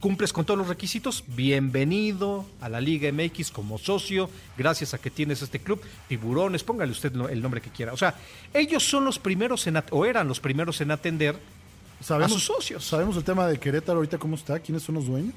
¿Cumples 0.04 0.34
con 0.34 0.44
todos 0.44 0.58
los 0.58 0.68
requisitos? 0.68 1.24
Bienvenido 1.28 2.44
a 2.60 2.68
la 2.68 2.78
Liga 2.78 3.10
MX 3.10 3.50
como 3.50 3.78
socio, 3.78 4.28
gracias 4.54 4.92
a 4.92 4.98
que 4.98 5.08
tienes 5.08 5.40
este 5.40 5.60
club. 5.60 5.80
Tiburones, 6.08 6.62
póngale 6.62 6.92
usted 6.92 7.10
el 7.30 7.40
nombre 7.40 7.62
que 7.62 7.70
quiera. 7.70 7.94
O 7.94 7.96
sea, 7.96 8.14
ellos 8.52 8.86
son 8.86 9.06
los 9.06 9.18
primeros 9.18 9.66
en, 9.66 9.82
o 9.92 10.04
eran 10.04 10.28
los 10.28 10.40
primeros 10.40 10.78
en 10.82 10.90
atender 10.90 11.40
Sabemos, 12.02 12.32
a 12.32 12.34
sus 12.34 12.44
socios. 12.44 12.84
¿Sabemos 12.84 13.16
el 13.16 13.24
tema 13.24 13.46
de 13.46 13.58
Querétaro 13.58 13.96
ahorita 13.96 14.18
cómo 14.18 14.36
está? 14.36 14.60
¿Quiénes 14.60 14.82
son 14.82 14.96
los 14.96 15.06
dueños? 15.06 15.32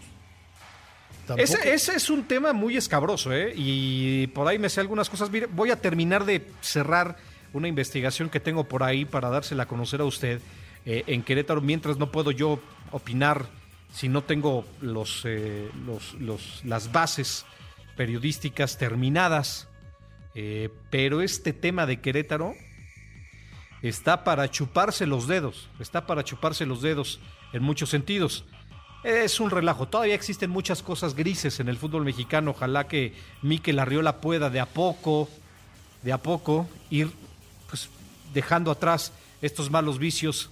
Ese 1.37 1.95
es 1.95 2.09
un 2.09 2.25
tema 2.25 2.51
muy 2.51 2.75
escabroso, 2.75 3.31
¿eh? 3.31 3.53
Y 3.55 4.27
por 4.27 4.49
ahí 4.49 4.59
me 4.59 4.67
sé 4.67 4.81
algunas 4.81 5.09
cosas. 5.09 5.31
Mire, 5.31 5.45
voy 5.45 5.71
a 5.71 5.79
terminar 5.79 6.25
de 6.25 6.45
cerrar 6.59 7.15
una 7.53 7.69
investigación 7.69 8.29
que 8.29 8.41
tengo 8.41 8.65
por 8.65 8.83
ahí 8.83 9.05
para 9.05 9.29
dársela 9.29 9.63
a 9.63 9.65
conocer 9.65 10.01
a 10.01 10.03
usted 10.03 10.41
eh, 10.85 11.05
en 11.07 11.23
Querétaro, 11.23 11.61
mientras 11.61 11.97
no 11.97 12.11
puedo 12.11 12.31
yo 12.31 12.59
opinar 12.91 13.45
si 13.91 14.09
no 14.09 14.23
tengo 14.23 14.65
los, 14.81 15.21
eh, 15.25 15.69
los, 15.85 16.13
los- 16.15 16.61
las 16.65 16.91
bases 16.91 17.45
periodísticas 17.95 18.77
terminadas. 18.77 19.67
Eh, 20.35 20.69
pero 20.91 21.21
este 21.21 21.51
tema 21.51 21.85
de 21.87 21.99
Querétaro 21.99 22.53
está 23.81 24.23
para 24.23 24.49
chuparse 24.51 25.05
los 25.07 25.27
dedos, 25.27 25.69
está 25.79 26.05
para 26.05 26.23
chuparse 26.23 26.65
los 26.65 26.81
dedos 26.81 27.19
en 27.53 27.63
muchos 27.63 27.89
sentidos. 27.89 28.45
Es 29.03 29.39
un 29.39 29.49
relajo, 29.49 29.87
todavía 29.87 30.15
existen 30.15 30.49
muchas 30.49 30.81
cosas 30.83 31.15
grises 31.15 31.59
en 31.59 31.69
el 31.69 31.77
fútbol 31.77 32.03
mexicano, 32.03 32.51
ojalá 32.51 32.87
que 32.87 33.13
Mikel 33.41 33.79
Arriola 33.79 34.19
pueda 34.21 34.49
de 34.49 34.59
a 34.59 34.65
poco, 34.65 35.29
de 36.03 36.11
a 36.11 36.17
poco 36.17 36.67
ir 36.89 37.09
pues, 37.69 37.89
dejando 38.33 38.69
atrás 38.71 39.13
estos 39.41 39.69
malos 39.71 39.97
vicios 39.99 40.49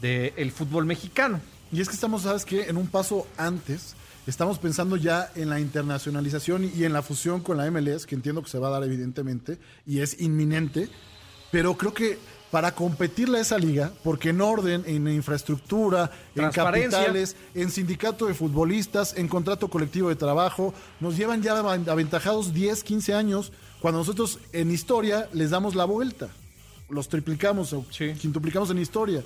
del 0.00 0.50
fútbol 0.52 0.86
mexicano. 0.86 1.40
Y 1.72 1.80
es 1.80 1.88
que 1.88 1.94
estamos, 1.94 2.22
¿sabes 2.22 2.44
qué? 2.44 2.64
En 2.68 2.76
un 2.76 2.86
paso 2.88 3.26
antes, 3.36 3.94
estamos 4.26 4.58
pensando 4.58 4.96
ya 4.96 5.30
en 5.36 5.48
la 5.50 5.60
internacionalización 5.60 6.70
y 6.74 6.84
en 6.84 6.92
la 6.92 7.02
fusión 7.02 7.40
con 7.40 7.56
la 7.56 7.70
MLS, 7.70 8.06
que 8.06 8.14
entiendo 8.14 8.42
que 8.42 8.50
se 8.50 8.58
va 8.58 8.68
a 8.68 8.72
dar 8.72 8.84
evidentemente 8.84 9.58
y 9.86 10.00
es 10.00 10.20
inminente, 10.20 10.88
pero 11.52 11.76
creo 11.76 11.94
que 11.94 12.18
para 12.50 12.74
competirle 12.74 13.38
a 13.38 13.42
esa 13.42 13.58
liga, 13.58 13.92
porque 14.02 14.30
en 14.30 14.40
orden, 14.40 14.82
en 14.86 15.06
infraestructura, 15.06 16.10
en 16.34 16.50
capitales, 16.50 17.36
en 17.54 17.70
sindicato 17.70 18.26
de 18.26 18.34
futbolistas, 18.34 19.16
en 19.16 19.28
contrato 19.28 19.68
colectivo 19.68 20.08
de 20.08 20.16
trabajo, 20.16 20.74
nos 20.98 21.16
llevan 21.16 21.42
ya 21.42 21.56
aventajados 21.56 22.52
10, 22.52 22.82
15 22.82 23.14
años, 23.14 23.52
cuando 23.80 24.00
nosotros 24.00 24.40
en 24.52 24.72
historia 24.72 25.28
les 25.32 25.50
damos 25.50 25.76
la 25.76 25.84
vuelta, 25.84 26.28
los 26.88 27.08
triplicamos 27.08 27.72
o 27.72 27.86
Sí. 27.90 28.14
quintuplicamos 28.14 28.68
en 28.70 28.78
historia. 28.78 29.22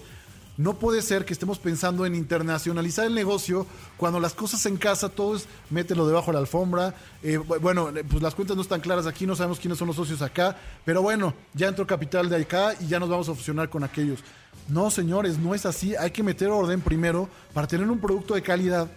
No 0.57 0.75
puede 0.79 1.03
ser 1.03 1.25
que 1.25 1.33
estemos 1.33 1.59
pensando 1.59 2.07
en 2.07 2.15
internacionalizar 2.15 3.07
el 3.07 3.15
negocio 3.15 3.67
cuando 3.97 4.21
las 4.21 4.35
cosas 4.35 4.65
en 4.67 4.77
casa, 4.77 5.09
todo 5.09 5.35
es 5.37 5.47
mételo 5.71 6.07
debajo 6.07 6.29
de 6.29 6.35
la 6.35 6.39
alfombra. 6.39 6.95
Eh, 7.25 7.39
bu- 7.41 7.59
bueno, 7.61 7.89
eh, 7.89 8.05
pues 8.09 8.23
las 8.23 8.37
cuentas 8.37 8.55
no 8.57 8.63
están 8.63 8.81
claras 8.81 9.07
aquí, 9.07 9.27
no 9.27 9.35
sabemos 9.35 9.59
quiénes 9.59 9.79
son 9.79 9.89
los 9.89 9.97
socios 9.97 10.23
acá, 10.23 10.57
pero 10.85 11.03
bueno, 11.03 11.35
ya 11.55 11.67
entró 11.67 11.87
capital 11.87 12.29
de 12.29 12.37
acá 12.37 12.75
y 12.79 12.87
ya 12.87 13.01
nos 13.01 13.09
vamos 13.09 13.29
a 13.29 13.35
fusionar 13.35 13.69
con 13.69 13.83
aquellos. 13.83 14.21
No, 14.69 14.91
señores, 14.91 15.39
no 15.39 15.55
es 15.57 15.67
así. 15.67 15.97
Hay 15.97 16.13
que 16.13 16.23
meter 16.23 16.49
orden 16.51 16.81
primero 16.81 17.29
para 17.53 17.67
tener 17.67 17.91
un 17.91 17.99
producto 17.99 18.35
de 18.35 18.43
calidad 18.43 18.89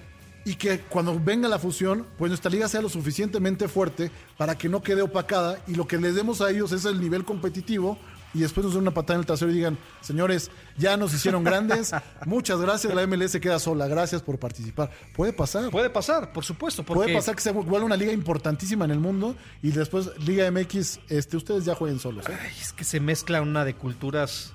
y 0.46 0.56
que 0.56 0.80
cuando 0.82 1.20
venga 1.20 1.50
la 1.50 1.58
fusión, 1.60 2.06
pues 2.20 2.30
nuestra 2.30 2.52
liga 2.52 2.70
sea 2.70 2.82
lo 2.82 2.88
suficientemente 2.90 3.68
fuerte 3.68 4.12
para 4.38 4.56
que 4.58 4.70
no 4.70 4.82
quede 4.84 5.02
opacada 5.02 5.60
y 5.68 5.74
lo 5.74 5.88
que 5.88 5.98
les 5.98 6.14
demos 6.14 6.40
a 6.40 6.52
ellos 6.52 6.72
es 6.72 6.86
el 6.86 7.02
nivel 7.02 7.26
competitivo 7.26 7.98
y 8.34 8.40
después 8.40 8.66
nos 8.66 8.74
den 8.74 8.84
una 8.84 8.94
patada 8.94 9.16
en 9.16 9.20
el 9.22 9.26
trasero 9.26 9.52
y 9.52 9.56
digan, 9.56 9.78
señores, 10.02 10.52
ya 10.78 10.98
nos 10.98 11.14
hicieron 11.14 11.44
grandes, 11.44 11.92
muchas 12.26 12.60
gracias, 12.60 12.94
la 12.94 13.06
MLS 13.08 13.40
queda 13.40 13.58
sola, 13.60 13.88
gracias 13.88 14.22
por 14.22 14.38
participar. 14.38 14.92
Puede 15.16 15.34
pasar. 15.34 15.70
Puede 15.72 15.90
pasar, 15.90 16.34
por 16.34 16.44
supuesto, 16.44 16.84
porque 16.84 17.04
Puede 17.04 17.16
pasar 17.16 17.36
que 17.36 17.42
se 17.42 17.52
vuelva 17.52 17.86
una 17.86 17.96
liga 17.96 18.12
importantísima 18.12 18.86
en 18.86 18.92
el 18.92 19.00
mundo 19.00 19.36
y 19.62 19.72
después 19.72 20.12
Liga 20.20 20.50
MX, 20.52 21.00
este, 21.10 21.38
ustedes 21.38 21.66
ya 21.66 21.76
jueguen 21.76 22.00
solos. 22.00 22.28
¿eh? 22.30 22.38
Ay, 22.40 22.54
es 22.62 22.74
que 22.74 22.84
se 22.84 23.00
mezcla 23.00 23.42
una 23.42 23.66
de 23.66 23.74
culturas, 23.74 24.54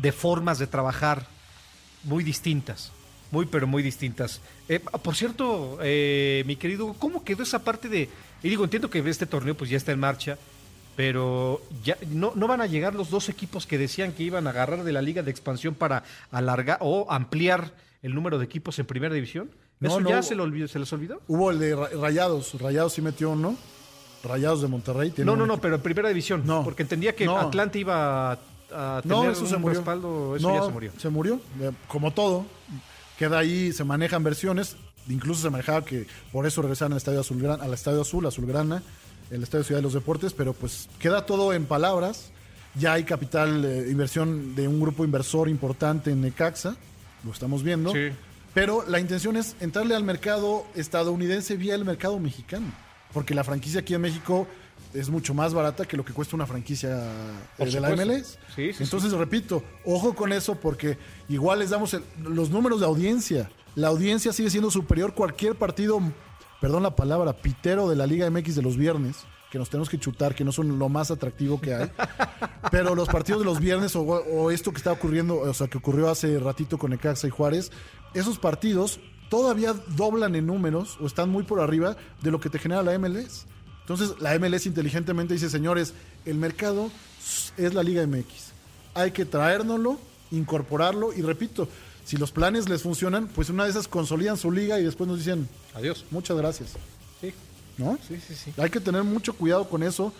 de 0.00 0.12
formas 0.12 0.58
de 0.58 0.66
trabajar 0.66 1.26
muy 2.04 2.24
distintas, 2.24 2.92
muy 3.30 3.46
pero 3.46 3.66
muy 3.66 3.82
distintas. 3.82 4.40
Eh, 4.68 4.78
por 4.80 5.16
cierto, 5.16 5.78
eh, 5.82 6.44
mi 6.46 6.56
querido, 6.56 6.94
¿cómo 6.98 7.24
quedó 7.24 7.42
esa 7.42 7.58
parte 7.58 7.88
de... 7.88 8.08
Y 8.42 8.48
digo, 8.48 8.64
entiendo 8.64 8.90
que 8.90 8.98
este 9.08 9.26
torneo 9.26 9.56
pues 9.56 9.70
ya 9.70 9.76
está 9.76 9.92
en 9.92 10.00
marcha, 10.00 10.38
pero 10.96 11.62
ya 11.84 11.96
no, 12.10 12.32
no 12.34 12.46
van 12.46 12.60
a 12.60 12.66
llegar 12.66 12.94
los 12.94 13.10
dos 13.10 13.28
equipos 13.28 13.66
que 13.66 13.78
decían 13.78 14.12
que 14.12 14.22
iban 14.22 14.46
a 14.46 14.50
agarrar 14.50 14.84
de 14.84 14.92
la 14.92 15.02
liga 15.02 15.22
de 15.22 15.30
expansión 15.30 15.74
para 15.74 16.04
alargar 16.30 16.78
o 16.80 17.06
ampliar 17.10 17.72
el 18.02 18.14
número 18.14 18.38
de 18.38 18.44
equipos 18.44 18.78
en 18.78 18.86
primera 18.86 19.14
división. 19.14 19.50
No, 19.80 19.88
¿Eso 19.88 20.00
no. 20.00 20.10
ya 20.10 20.22
se, 20.22 20.34
lo 20.34 20.42
olvidó, 20.44 20.68
se 20.68 20.78
les 20.78 20.92
olvidó? 20.92 21.20
Hubo 21.28 21.50
el 21.50 21.58
de 21.58 21.74
Ra- 21.74 21.88
Rayados, 22.00 22.60
Rayados 22.60 22.92
sí 22.92 23.02
metió 23.02 23.30
uno, 23.30 23.56
Rayados 24.22 24.62
de 24.62 24.68
Monterrey. 24.68 25.10
tiene 25.10 25.30
No, 25.30 25.36
no, 25.36 25.46
no, 25.46 25.60
pero 25.60 25.76
en 25.76 25.80
primera 25.80 26.08
división. 26.08 26.42
No. 26.44 26.62
Porque 26.62 26.82
entendía 26.82 27.14
que 27.16 27.24
No. 27.24 27.38
Atlante 27.38 27.78
iba 27.80 28.32
a, 28.32 28.38
a 28.72 29.02
tener 29.02 29.16
No, 29.16 29.30
eso 29.30 29.46
se 29.46 29.56
un 29.56 29.62
murió. 29.62 29.78
respaldo, 29.80 30.36
eso 30.36 30.48
No, 30.48 30.54
ya 30.54 30.66
se 30.66 30.72
murió. 30.72 30.92
Se 30.98 31.08
murió, 31.08 31.40
eh, 31.60 31.70
como 31.88 32.12
todo. 32.12 32.46
Queda 33.18 33.38
ahí, 33.38 33.72
se 33.72 33.82
manejan 33.84 34.22
versiones. 34.22 34.76
Incluso 35.08 35.42
se 35.42 35.50
manejaba 35.50 35.84
que 35.84 36.06
por 36.30 36.46
eso 36.46 36.62
regresaron 36.62 36.92
al 36.92 36.98
Estadio 36.98 37.20
Azulgrana, 37.20 37.64
al 37.64 37.74
Estadio 37.74 38.02
Azul, 38.02 38.24
Azulgrana, 38.26 38.82
el 39.32 39.42
Estadio 39.42 39.64
Ciudad 39.64 39.78
de 39.78 39.82
los 39.84 39.94
Deportes, 39.94 40.32
pero 40.32 40.52
pues 40.52 40.88
queda 40.98 41.26
todo 41.26 41.52
en 41.52 41.64
palabras. 41.66 42.30
Ya 42.74 42.94
hay 42.94 43.04
capital, 43.04 43.64
eh, 43.64 43.88
inversión 43.90 44.54
de 44.54 44.66
un 44.68 44.80
grupo 44.80 45.04
inversor 45.04 45.48
importante 45.48 46.10
en 46.10 46.20
Necaxa, 46.22 46.76
lo 47.24 47.30
estamos 47.32 47.62
viendo. 47.62 47.92
Sí. 47.92 48.08
Pero 48.54 48.84
la 48.88 48.98
intención 49.00 49.36
es 49.36 49.56
entrarle 49.60 49.94
al 49.94 50.04
mercado 50.04 50.64
estadounidense 50.74 51.56
vía 51.56 51.74
el 51.74 51.84
mercado 51.84 52.18
mexicano. 52.18 52.66
Porque 53.12 53.34
la 53.34 53.44
franquicia 53.44 53.80
aquí 53.80 53.94
en 53.94 54.00
México 54.02 54.46
es 54.94 55.08
mucho 55.10 55.32
más 55.34 55.52
barata 55.54 55.84
que 55.86 55.96
lo 55.96 56.04
que 56.04 56.12
cuesta 56.12 56.36
una 56.36 56.46
franquicia 56.46 56.90
eh, 56.90 57.34
Por 57.58 57.70
de 57.70 57.80
la. 57.80 57.90
MLS. 57.90 58.38
Sí, 58.54 58.72
sí, 58.72 58.82
Entonces, 58.84 59.12
repito, 59.12 59.62
ojo 59.84 60.14
con 60.14 60.32
eso 60.32 60.54
porque 60.54 60.98
igual 61.28 61.58
les 61.60 61.70
damos 61.70 61.94
el- 61.94 62.04
los 62.22 62.50
números 62.50 62.80
de 62.80 62.86
audiencia. 62.86 63.50
La 63.74 63.88
audiencia 63.88 64.32
sigue 64.34 64.50
siendo 64.50 64.70
superior 64.70 65.14
cualquier 65.14 65.54
partido, 65.56 66.00
perdón 66.62 66.84
la 66.84 66.94
palabra, 66.94 67.32
pitero 67.32 67.88
de 67.88 67.96
la 67.96 68.06
Liga 68.06 68.30
MX 68.30 68.54
de 68.54 68.62
los 68.62 68.76
viernes, 68.76 69.16
que 69.50 69.58
nos 69.58 69.68
tenemos 69.68 69.90
que 69.90 69.98
chutar, 69.98 70.32
que 70.32 70.44
no 70.44 70.52
son 70.52 70.78
lo 70.78 70.88
más 70.88 71.10
atractivo 71.10 71.60
que 71.60 71.74
hay. 71.74 71.90
Pero 72.70 72.94
los 72.94 73.08
partidos 73.08 73.40
de 73.40 73.44
los 73.44 73.58
viernes 73.58 73.96
o, 73.96 74.02
o 74.02 74.48
esto 74.52 74.70
que 74.70 74.76
está 74.76 74.92
ocurriendo, 74.92 75.40
o 75.40 75.52
sea, 75.54 75.66
que 75.66 75.78
ocurrió 75.78 76.08
hace 76.08 76.38
ratito 76.38 76.78
con 76.78 76.92
Necaxa 76.92 77.26
y 77.26 77.30
Juárez, 77.30 77.72
esos 78.14 78.38
partidos 78.38 79.00
todavía 79.28 79.74
doblan 79.96 80.36
en 80.36 80.46
números 80.46 80.98
o 81.00 81.06
están 81.06 81.30
muy 81.30 81.42
por 81.42 81.58
arriba 81.58 81.96
de 82.22 82.30
lo 82.30 82.38
que 82.38 82.48
te 82.48 82.60
genera 82.60 82.84
la 82.84 82.96
MLS. 82.96 83.46
Entonces, 83.80 84.14
la 84.20 84.38
MLS 84.38 84.66
inteligentemente 84.66 85.34
dice, 85.34 85.50
señores, 85.50 85.94
el 86.26 86.36
mercado 86.36 86.92
es 87.56 87.74
la 87.74 87.82
Liga 87.82 88.06
MX. 88.06 88.52
Hay 88.94 89.10
que 89.10 89.24
traérnoslo, 89.24 89.98
incorporarlo 90.30 91.12
y 91.12 91.22
repito, 91.22 91.66
si 92.04 92.16
los 92.16 92.32
planes 92.32 92.68
les 92.68 92.82
funcionan, 92.82 93.28
pues 93.28 93.48
una 93.48 93.64
de 93.64 93.70
esas 93.70 93.88
consolidan 93.88 94.36
su 94.36 94.50
liga 94.50 94.78
y 94.80 94.84
después 94.84 95.08
nos 95.08 95.18
dicen, 95.18 95.48
Adiós. 95.74 96.04
muchas 96.10 96.36
gracias. 96.36 96.70
Sí, 97.20 97.32
¿No? 97.78 97.98
sí, 98.06 98.18
sí. 98.26 98.34
sí. 98.34 98.52
Hay 98.58 98.70
que 98.70 98.80
tener 98.80 99.04
mucho 99.04 99.34
cuidado 99.34 99.68
con 99.68 99.82
eso. 99.82 100.12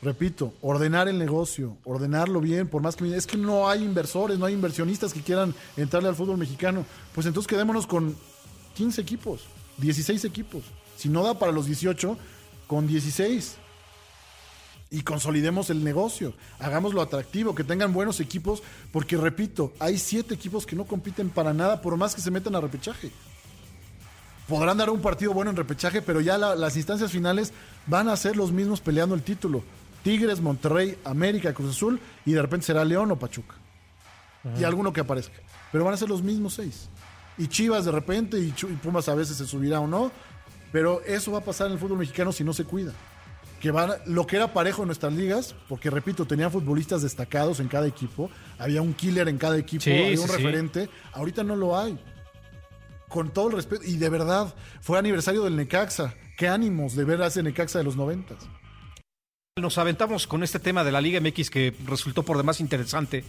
Repito, 0.00 0.52
ordenar 0.60 1.08
el 1.08 1.18
negocio, 1.18 1.76
ordenarlo 1.84 2.40
bien, 2.40 2.68
por 2.68 2.82
más 2.82 2.94
que 2.94 3.16
es 3.16 3.26
que 3.26 3.36
no 3.36 3.68
hay 3.68 3.82
inversores, 3.82 4.38
no 4.38 4.46
hay 4.46 4.54
inversionistas 4.54 5.12
que 5.12 5.22
quieran 5.22 5.54
entrarle 5.76 6.08
al 6.08 6.14
fútbol 6.14 6.38
mexicano. 6.38 6.84
Pues 7.14 7.26
entonces 7.26 7.48
quedémonos 7.48 7.86
con 7.86 8.16
15 8.76 9.00
equipos, 9.00 9.40
16 9.78 10.24
equipos. 10.24 10.62
Si 10.96 11.08
no 11.08 11.24
da 11.24 11.36
para 11.36 11.50
los 11.50 11.66
18, 11.66 12.16
con 12.68 12.86
16. 12.86 13.56
Y 14.90 15.02
consolidemos 15.02 15.68
el 15.70 15.84
negocio, 15.84 16.32
hagámoslo 16.58 17.02
atractivo, 17.02 17.54
que 17.54 17.62
tengan 17.64 17.92
buenos 17.92 18.20
equipos, 18.20 18.62
porque 18.90 19.16
repito, 19.18 19.72
hay 19.78 19.98
siete 19.98 20.34
equipos 20.34 20.64
que 20.64 20.76
no 20.76 20.84
compiten 20.84 21.28
para 21.28 21.52
nada, 21.52 21.82
por 21.82 21.96
más 21.98 22.14
que 22.14 22.22
se 22.22 22.30
metan 22.30 22.54
a 22.56 22.60
repechaje 22.60 23.10
podrán 24.46 24.78
dar 24.78 24.88
un 24.88 25.02
partido 25.02 25.34
bueno 25.34 25.50
en 25.50 25.56
repechaje, 25.58 26.00
pero 26.00 26.22
ya 26.22 26.38
la- 26.38 26.56
las 26.56 26.74
instancias 26.76 27.10
finales 27.12 27.52
van 27.86 28.08
a 28.08 28.16
ser 28.16 28.34
los 28.34 28.50
mismos 28.50 28.80
peleando 28.80 29.14
el 29.14 29.22
título. 29.22 29.62
Tigres, 30.02 30.40
Monterrey, 30.40 30.96
América, 31.04 31.52
Cruz 31.52 31.76
Azul 31.76 32.00
y 32.24 32.32
de 32.32 32.40
repente 32.40 32.64
será 32.64 32.82
León 32.82 33.10
o 33.10 33.18
Pachuca. 33.18 33.56
Y 34.58 34.64
alguno 34.64 34.90
que 34.90 35.00
aparezca. 35.02 35.34
Pero 35.70 35.84
van 35.84 35.92
a 35.92 35.96
ser 35.98 36.08
los 36.08 36.22
mismos 36.22 36.54
seis. 36.54 36.88
Y 37.36 37.48
Chivas 37.48 37.84
de 37.84 37.92
repente 37.92 38.38
y, 38.38 38.44
y 38.58 38.76
Pumas 38.82 39.06
a 39.10 39.14
veces 39.14 39.36
se 39.36 39.46
subirá 39.46 39.80
o 39.80 39.86
no. 39.86 40.10
Pero 40.72 41.02
eso 41.04 41.30
va 41.32 41.40
a 41.40 41.44
pasar 41.44 41.66
en 41.66 41.74
el 41.74 41.78
fútbol 41.78 41.98
mexicano 41.98 42.32
si 42.32 42.42
no 42.42 42.54
se 42.54 42.64
cuida. 42.64 42.92
Que 43.60 43.70
van, 43.72 43.92
lo 44.06 44.26
que 44.26 44.36
era 44.36 44.52
parejo 44.52 44.82
en 44.82 44.86
nuestras 44.88 45.12
ligas, 45.12 45.54
porque 45.68 45.90
repito, 45.90 46.24
tenían 46.26 46.50
futbolistas 46.52 47.02
destacados 47.02 47.58
en 47.58 47.66
cada 47.68 47.86
equipo, 47.88 48.30
había 48.58 48.82
un 48.82 48.94
killer 48.94 49.28
en 49.28 49.36
cada 49.38 49.58
equipo, 49.58 49.82
Sí, 49.82 49.90
había 49.90 50.20
un 50.20 50.28
sí. 50.28 50.36
referente. 50.36 50.88
Ahorita 51.12 51.42
no 51.42 51.56
lo 51.56 51.76
hay. 51.78 51.98
Con 53.08 53.30
todo 53.32 53.48
el 53.48 53.54
respeto, 53.56 53.82
y 53.84 53.96
de 53.96 54.08
verdad, 54.10 54.54
fue 54.80 54.98
aniversario 54.98 55.42
del 55.42 55.56
Necaxa. 55.56 56.14
Qué 56.36 56.46
ánimos 56.46 56.94
de 56.94 57.04
ver 57.04 57.20
a 57.22 57.26
ese 57.26 57.42
Necaxa 57.42 57.78
de 57.78 57.84
los 57.84 57.96
noventas. 57.96 58.38
Nos 59.56 59.76
aventamos 59.78 60.28
con 60.28 60.44
este 60.44 60.60
tema 60.60 60.84
de 60.84 60.92
la 60.92 61.00
Liga 61.00 61.20
MX 61.20 61.50
que 61.50 61.74
resultó 61.84 62.22
por 62.22 62.36
demás 62.36 62.60
interesante, 62.60 63.24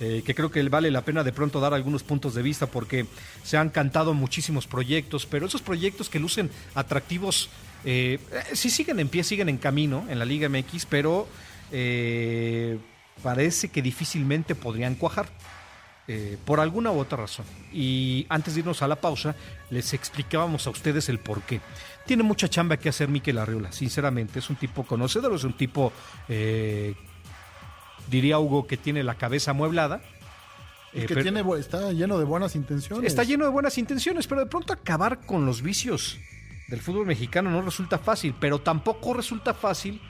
eh, 0.00 0.22
que 0.24 0.34
creo 0.34 0.50
que 0.50 0.66
vale 0.68 0.90
la 0.90 1.02
pena 1.04 1.22
de 1.22 1.32
pronto 1.32 1.60
dar 1.60 1.74
algunos 1.74 2.02
puntos 2.02 2.34
de 2.34 2.40
vista 2.42 2.66
porque 2.66 3.06
se 3.42 3.58
han 3.58 3.68
cantado 3.68 4.14
muchísimos 4.14 4.66
proyectos, 4.66 5.26
pero 5.26 5.46
esos 5.46 5.60
proyectos 5.60 6.08
que 6.08 6.18
lucen 6.18 6.50
atractivos, 6.74 7.50
eh, 7.84 8.18
sí 8.54 8.70
siguen 8.70 8.98
en 9.00 9.08
pie, 9.08 9.24
siguen 9.24 9.48
en 9.48 9.58
camino 9.58 10.06
en 10.08 10.18
la 10.18 10.24
Liga 10.24 10.48
MX, 10.48 10.86
pero 10.86 11.26
eh, 11.72 12.78
parece 13.22 13.68
que 13.68 13.82
difícilmente 13.82 14.54
podrían 14.54 14.94
cuajar. 14.94 15.26
eh, 16.06 16.36
por 16.44 16.60
alguna 16.60 16.90
u 16.92 16.98
otra 16.98 17.16
razón. 17.16 17.46
Y 17.72 18.26
antes 18.28 18.52
de 18.52 18.60
irnos 18.60 18.82
a 18.82 18.88
la 18.88 18.96
pausa, 18.96 19.34
les 19.70 19.94
explicábamos 19.94 20.66
a 20.66 20.70
ustedes 20.70 21.08
el 21.08 21.18
por 21.18 21.40
qué. 21.40 21.62
Tiene 22.04 22.22
mucha 22.22 22.46
chamba 22.46 22.76
que 22.76 22.90
hacer 22.90 23.08
Miquel 23.08 23.38
Arriola, 23.38 23.72
sinceramente. 23.72 24.38
Es 24.40 24.50
un 24.50 24.56
tipo 24.56 24.82
conocedor, 24.84 25.32
es 25.34 25.44
un 25.44 25.56
tipo, 25.56 25.94
eh, 26.28 26.94
diría 28.10 28.38
Hugo, 28.38 28.66
que 28.66 28.76
tiene 28.76 29.02
la 29.02 29.14
cabeza 29.14 29.52
amueblada. 29.52 30.02
Y 30.92 30.98
Eh, 30.98 31.06
que 31.06 31.14
pero- 31.14 31.22
tiene, 31.22 31.42
está 31.58 31.90
lleno 31.92 32.18
de 32.18 32.24
buenas 32.26 32.54
intenciones. 32.54 33.06
Está 33.06 33.24
lleno 33.24 33.46
de 33.46 33.50
buenas 33.50 33.78
intenciones, 33.78 34.26
pero 34.26 34.42
de 34.42 34.46
pronto 34.46 34.74
acabar 34.74 35.20
con 35.24 35.46
los 35.46 35.62
vicios 35.62 36.18
del 36.68 36.80
fútbol 36.80 37.06
mexicano 37.06 37.50
no 37.50 37.62
resulta 37.62 37.98
fácil, 37.98 38.34
pero 38.38 38.60
tampoco 38.60 39.14
resulta 39.14 39.54
fácil 39.54 40.00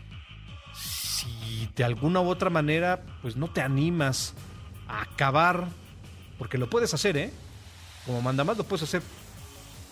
si 0.74 1.68
de 1.74 1.84
alguna 1.84 2.20
u 2.20 2.28
otra 2.28 2.50
manera 2.50 3.02
pues 3.22 3.36
no 3.36 3.48
te 3.48 3.61
animas 3.61 4.34
a 4.88 5.02
acabar, 5.02 5.68
porque 6.38 6.59
lo 6.59 6.70
puedes 6.70 6.94
hacer, 6.94 7.16
¿eh? 7.16 7.32
Como 8.07 8.22
manda 8.22 8.44
más 8.44 8.57
lo 8.57 8.64
puedes 8.64 8.82
hacer, 8.82 9.02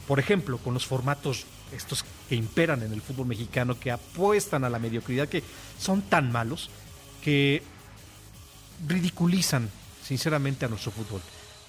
por 0.06 0.18
ejemplo, 0.18 0.58
con 0.58 0.74
los 0.74 0.86
formatos 0.86 1.46
estos 1.72 2.04
que 2.28 2.34
imperan 2.34 2.82
en 2.82 2.92
el 2.92 3.00
fútbol 3.00 3.26
mexicano, 3.26 3.78
que 3.78 3.90
apuestan 3.90 4.64
a 4.64 4.70
la 4.70 4.78
mediocridad, 4.78 5.28
que 5.28 5.42
son 5.78 6.02
tan 6.02 6.30
malos, 6.30 6.70
que 7.22 7.62
ridiculizan 8.86 9.70
sinceramente 10.02 10.66
a 10.66 10.68
nuestro 10.68 10.90
fútbol. 10.90 11.22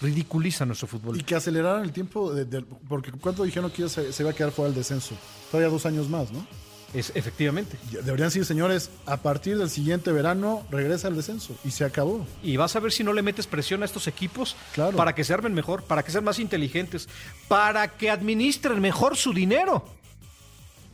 Ridiculizan 0.04 0.68
nuestro 0.68 0.88
fútbol. 0.88 1.20
Y 1.20 1.24
que 1.24 1.34
aceleraran 1.36 1.84
el 1.84 1.92
tiempo, 1.92 2.32
de- 2.34 2.46
de- 2.46 2.62
porque 2.62 3.12
¿cuánto 3.12 3.44
dijeron 3.44 3.72
que 3.72 3.88
se, 3.90 4.14
se 4.14 4.22
iba 4.24 4.32
a 4.32 4.36
quedar 4.36 4.52
fuera 4.52 4.70
del 4.70 4.78
descenso? 4.78 5.16
Todavía 5.50 5.70
dos 5.72 5.86
años 5.88 6.08
más, 6.10 6.32
¿no? 6.32 6.46
Es, 6.94 7.12
efectivamente. 7.16 7.76
Deberían 7.92 8.28
decir, 8.28 8.46
señores, 8.46 8.92
a 9.08 9.18
partir 9.18 9.58
del 9.58 9.72
siguiente 9.72 10.12
verano 10.12 10.64
regresa 10.70 11.08
el 11.08 11.16
descenso. 11.16 11.56
Y 11.66 11.72
se 11.72 11.86
acabó. 11.86 12.24
Y 12.44 12.56
vas 12.58 12.76
a 12.76 12.80
ver 12.80 12.92
si 12.92 13.04
no 13.04 13.14
le 13.14 13.24
metes 13.24 13.48
presión 13.48 13.82
a 13.82 13.86
estos 13.86 14.06
equipos 14.08 14.56
Claro. 14.74 14.96
para 14.96 15.16
que 15.16 15.24
se 15.24 15.34
armen 15.34 15.56
mejor, 15.56 15.84
para 15.86 16.04
que 16.04 16.12
sean 16.12 16.24
más 16.24 16.38
inteligentes, 16.38 17.10
para 17.48 17.88
que 17.98 18.12
administren 18.12 18.80
mejor 18.80 19.18
su 19.18 19.34
dinero. 19.34 19.84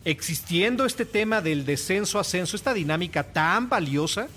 Existiendo 0.06 0.86
este 0.86 1.04
tema 1.06 1.42
del 1.42 1.66
descenso-ascenso, 1.66 2.56
esta 2.56 2.74
dinámica 2.74 3.24
tan 3.34 3.68
valiosa, 3.68 4.28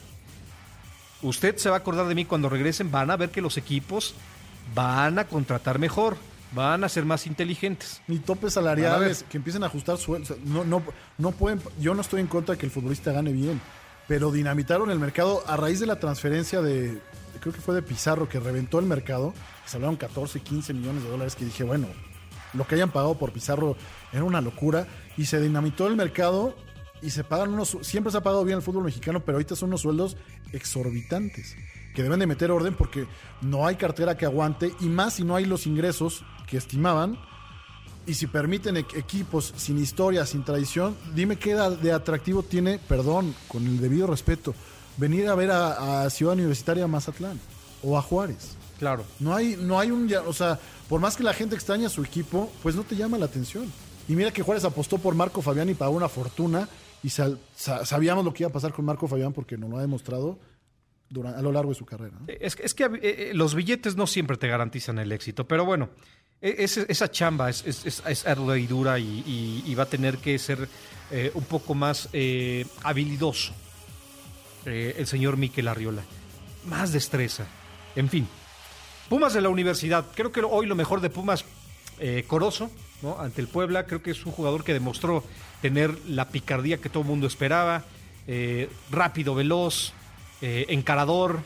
usted 1.22 1.56
se 1.58 1.68
va 1.70 1.76
a 1.76 1.78
acordar 1.78 2.08
de 2.08 2.16
mí 2.16 2.24
cuando 2.24 2.48
regresen, 2.48 2.90
van 2.90 3.12
a 3.12 3.16
ver 3.16 3.30
que 3.30 3.40
los 3.40 3.56
equipos 3.56 4.14
van 4.74 5.18
a 5.18 5.26
contratar 5.26 5.78
mejor, 5.78 6.16
van 6.54 6.84
a 6.84 6.88
ser 6.88 7.04
más 7.04 7.26
inteligentes. 7.26 8.00
Ni 8.06 8.18
topes 8.18 8.54
salariales, 8.54 9.24
que 9.28 9.36
empiecen 9.36 9.62
a 9.62 9.66
ajustar 9.66 9.98
sueldos. 9.98 10.38
No, 10.44 10.64
no, 10.64 10.82
no 11.18 11.32
pueden, 11.32 11.60
yo 11.80 11.94
no 11.94 12.00
estoy 12.00 12.20
en 12.20 12.26
contra 12.26 12.54
de 12.54 12.58
que 12.58 12.66
el 12.66 12.72
futbolista 12.72 13.12
gane 13.12 13.32
bien, 13.32 13.60
pero 14.08 14.30
dinamitaron 14.30 14.90
el 14.90 14.98
mercado 14.98 15.42
a 15.46 15.56
raíz 15.56 15.80
de 15.80 15.86
la 15.86 15.98
transferencia 15.98 16.60
de, 16.60 17.00
creo 17.40 17.52
que 17.52 17.60
fue 17.60 17.74
de 17.74 17.82
Pizarro, 17.82 18.28
que 18.28 18.40
reventó 18.40 18.78
el 18.78 18.86
mercado. 18.86 19.34
Se 19.66 19.76
hablaron 19.76 19.96
14, 19.96 20.40
15 20.40 20.74
millones 20.74 21.04
de 21.04 21.10
dólares, 21.10 21.36
que 21.36 21.44
dije, 21.44 21.64
bueno, 21.64 21.88
lo 22.52 22.66
que 22.66 22.74
hayan 22.74 22.90
pagado 22.90 23.18
por 23.18 23.32
Pizarro 23.32 23.76
era 24.12 24.24
una 24.24 24.40
locura. 24.40 24.86
Y 25.16 25.26
se 25.26 25.40
dinamitó 25.40 25.86
el 25.88 25.96
mercado 25.96 26.56
y 27.02 27.10
se 27.10 27.24
pagan 27.24 27.52
unos, 27.52 27.76
siempre 27.82 28.10
se 28.10 28.18
ha 28.18 28.22
pagado 28.22 28.44
bien 28.44 28.58
el 28.58 28.62
fútbol 28.62 28.84
mexicano, 28.84 29.20
pero 29.20 29.36
ahorita 29.36 29.56
son 29.56 29.70
unos 29.70 29.82
sueldos 29.82 30.16
exorbitantes 30.52 31.56
que 31.94 32.02
deben 32.02 32.20
de 32.20 32.26
meter 32.26 32.50
orden 32.50 32.74
porque 32.74 33.06
no 33.40 33.66
hay 33.66 33.76
cartera 33.76 34.16
que 34.16 34.24
aguante 34.26 34.72
y 34.80 34.86
más 34.86 35.14
si 35.14 35.24
no 35.24 35.36
hay 35.36 35.44
los 35.44 35.66
ingresos 35.66 36.24
que 36.46 36.56
estimaban 36.56 37.18
y 38.06 38.14
si 38.14 38.26
permiten 38.26 38.76
e- 38.78 38.86
equipos 38.96 39.52
sin 39.56 39.78
historia, 39.78 40.26
sin 40.26 40.44
tradición, 40.44 40.96
dime 41.14 41.36
qué 41.36 41.54
de 41.54 41.92
atractivo 41.92 42.42
tiene, 42.42 42.78
perdón, 42.88 43.34
con 43.48 43.64
el 43.66 43.80
debido 43.80 44.06
respeto, 44.06 44.54
venir 44.96 45.28
a 45.28 45.34
ver 45.34 45.50
a, 45.52 46.02
a 46.02 46.10
Ciudad 46.10 46.34
Universitaria 46.34 46.86
Mazatlán 46.86 47.38
o 47.82 47.96
a 47.96 48.02
Juárez. 48.02 48.56
Claro. 48.78 49.04
No 49.20 49.34
hay, 49.34 49.56
no 49.60 49.78
hay 49.78 49.92
un, 49.92 50.12
o 50.26 50.32
sea, 50.32 50.58
por 50.88 51.00
más 51.00 51.16
que 51.16 51.22
la 51.22 51.32
gente 51.32 51.54
extraña 51.54 51.86
a 51.86 51.90
su 51.90 52.02
equipo, 52.02 52.50
pues 52.62 52.74
no 52.74 52.82
te 52.82 52.96
llama 52.96 53.16
la 53.18 53.26
atención. 53.26 53.70
Y 54.08 54.16
mira 54.16 54.32
que 54.32 54.42
Juárez 54.42 54.64
apostó 54.64 54.98
por 54.98 55.14
Marco 55.14 55.40
Fabián 55.40 55.68
y 55.68 55.74
pagó 55.74 55.92
una 55.94 56.08
fortuna 56.08 56.68
y 57.04 57.10
sal- 57.10 57.38
sa- 57.54 57.86
sabíamos 57.86 58.24
lo 58.24 58.32
que 58.34 58.42
iba 58.42 58.50
a 58.50 58.52
pasar 58.52 58.72
con 58.72 58.84
Marco 58.84 59.06
Fabián 59.06 59.32
porque 59.32 59.56
nos 59.56 59.70
lo 59.70 59.76
ha 59.78 59.80
demostrado 59.80 60.38
durante, 61.12 61.38
a 61.38 61.42
lo 61.42 61.52
largo 61.52 61.70
de 61.70 61.74
su 61.74 61.84
carrera. 61.84 62.16
Es, 62.26 62.56
que- 62.56 62.84
eh, 62.84 62.90
eh, 63.02 63.30
los 63.34 63.54
billetes 63.54 63.96
no 63.96 64.06
siempre 64.06 64.36
te 64.36 64.48
garantizan 64.48 64.98
el 64.98 65.12
éxito, 65.12 65.46
pero 65.46 65.64
bueno, 65.64 65.90
e- 66.40 66.56
esa 66.64 67.10
chamba 67.10 67.50
es, 67.50 68.24
ardua 68.26 68.58
y 68.58 68.66
dura 68.66 68.98
y, 68.98 69.74
va 69.78 69.82
a 69.84 69.86
tener 69.86 70.18
que 70.18 70.38
ser 70.38 70.68
eh, 71.10 71.30
un 71.34 71.44
poco 71.44 71.74
más 71.74 72.08
habilidoso 72.82 73.52
el 74.64 75.06
señor 75.06 75.36
Miquel 75.36 75.68
Arriola. 75.68 76.02
Más 76.66 76.92
destreza. 76.92 77.46
En 77.96 78.08
fin. 78.08 78.28
Pumas 79.08 79.34
de 79.34 79.40
la 79.40 79.48
universidad. 79.48 80.06
Creo 80.14 80.30
que 80.32 80.40
hoy 80.40 80.66
lo 80.66 80.76
mejor 80.76 81.00
de 81.00 81.10
Pumas, 81.10 81.44
Corozo, 82.28 82.70
¿no? 83.02 83.18
ante 83.18 83.40
el 83.40 83.48
Puebla. 83.48 83.86
Creo 83.86 84.02
que 84.02 84.12
es 84.12 84.24
un 84.24 84.30
jugador 84.32 84.62
que 84.62 84.72
demostró 84.72 85.24
tener 85.60 85.98
la 86.06 86.28
picardía 86.28 86.78
que 86.78 86.88
todo 86.88 87.02
el 87.02 87.08
mundo 87.08 87.26
esperaba. 87.26 87.84
rápido, 88.90 89.34
veloz, 89.34 89.92
eh, 90.42 90.66
encarador, 90.68 91.40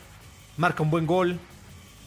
marca 0.57 0.83
un 0.83 0.89
buen 0.89 1.05
gol. 1.05 1.39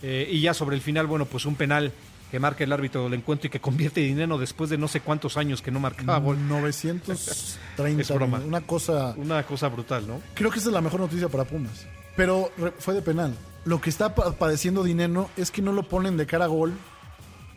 eh, 0.02 0.28
y 0.30 0.40
ya 0.42 0.52
sobre 0.54 0.76
el 0.76 0.82
final, 0.82 1.06
bueno, 1.06 1.24
pues 1.26 1.46
un 1.46 1.54
penal 1.56 1.92
que 2.30 2.38
marca 2.38 2.62
el 2.64 2.72
árbitro 2.72 3.04
del 3.04 3.14
encuentro 3.14 3.48
y 3.48 3.50
que 3.50 3.60
convierte 3.60 4.00
dinero 4.00 4.38
después 4.38 4.70
de 4.70 4.78
no 4.78 4.86
sé 4.88 5.00
cuántos 5.00 5.36
años 5.36 5.62
que 5.62 5.70
no 5.70 5.80
marcaba 5.80 6.18
gol. 6.18 6.36
930, 6.48 7.32
Es 8.02 8.10
broma. 8.14 8.38
una 8.38 8.60
cosa 8.60 9.14
Una 9.16 9.42
cosa 9.44 9.68
brutal, 9.68 10.06
¿no? 10.06 10.20
Creo 10.34 10.50
que 10.50 10.58
esa 10.58 10.68
es 10.68 10.72
la 10.74 10.80
mejor 10.80 11.00
noticia 11.00 11.28
para 11.28 11.44
Pumas. 11.44 11.86
Pero 12.16 12.50
fue 12.78 12.94
de 12.94 13.02
penal. 13.02 13.34
Lo 13.64 13.80
que 13.80 13.90
está 13.90 14.14
pa- 14.14 14.32
padeciendo 14.32 14.82
Dineno 14.84 15.28
es 15.36 15.50
que 15.50 15.60
no 15.62 15.72
lo 15.72 15.82
ponen 15.82 16.16
de 16.16 16.26
cara 16.26 16.44
a 16.44 16.48
gol. 16.48 16.72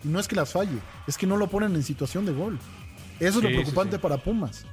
Y 0.03 0.07
no 0.09 0.19
es 0.19 0.27
que 0.27 0.35
las 0.35 0.51
falle, 0.51 0.79
es 1.07 1.17
que 1.17 1.25
no 1.27 1.37
lo 1.37 1.47
ponen 1.47 1.75
en 1.75 1.83
situación 1.83 2.25
de 2.25 2.33
gol. 2.33 2.59
Eso 3.19 3.37
es 3.37 3.43
lo 3.43 3.49
preocupante 3.49 3.95
sí, 3.95 3.97
sí. 3.97 4.01
para 4.01 4.17
Pumas. 4.17 4.65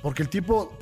Porque 0.00 0.22
el 0.22 0.28
tipo 0.30 0.78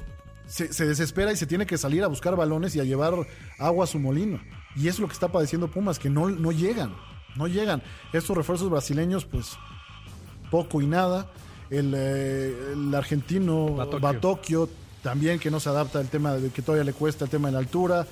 se, 0.49 0.73
se 0.73 0.87
desespera 0.87 1.33
y 1.33 1.37
se 1.37 1.47
tiene 1.47 1.67
que 1.67 1.79
salir 1.79 2.03
a 2.03 2.09
buscar 2.09 2.35
balones 2.37 2.75
y 2.75 2.81
a 2.81 2.85
llevar 2.85 3.15
agua 3.59 3.85
a 3.85 3.87
su 3.87 3.99
molino. 3.99 4.41
Y 4.75 4.89
es 4.89 4.99
lo 4.99 5.07
que 5.07 5.13
está 5.13 5.29
padeciendo 5.29 5.69
Pumas, 5.71 5.99
que 5.99 6.11
no, 6.11 6.29
no 6.29 6.51
llegan. 6.53 6.95
No 7.37 7.47
llegan. 7.47 7.83
Estos 8.13 8.37
refuerzos 8.37 8.71
brasileños, 8.71 9.25
pues 9.25 9.57
poco 10.51 10.81
y 10.83 10.87
nada. 10.87 11.31
El, 11.71 11.93
eh, 11.97 12.73
el 12.73 12.95
argentino 12.95 13.75
Batocchio. 14.01 14.69
También 15.03 15.39
que 15.39 15.51
no 15.51 15.61
se 15.61 15.69
adapta 15.69 16.01
al 16.01 16.09
tema 16.09 16.33
de 16.35 16.51
que 16.51 16.61
todavía 16.63 16.85
le 16.85 16.93
cuesta 16.93 17.25
el 17.27 17.31
tema 17.31 17.49
de 17.49 17.53
la 17.53 17.59
altura. 17.61 18.07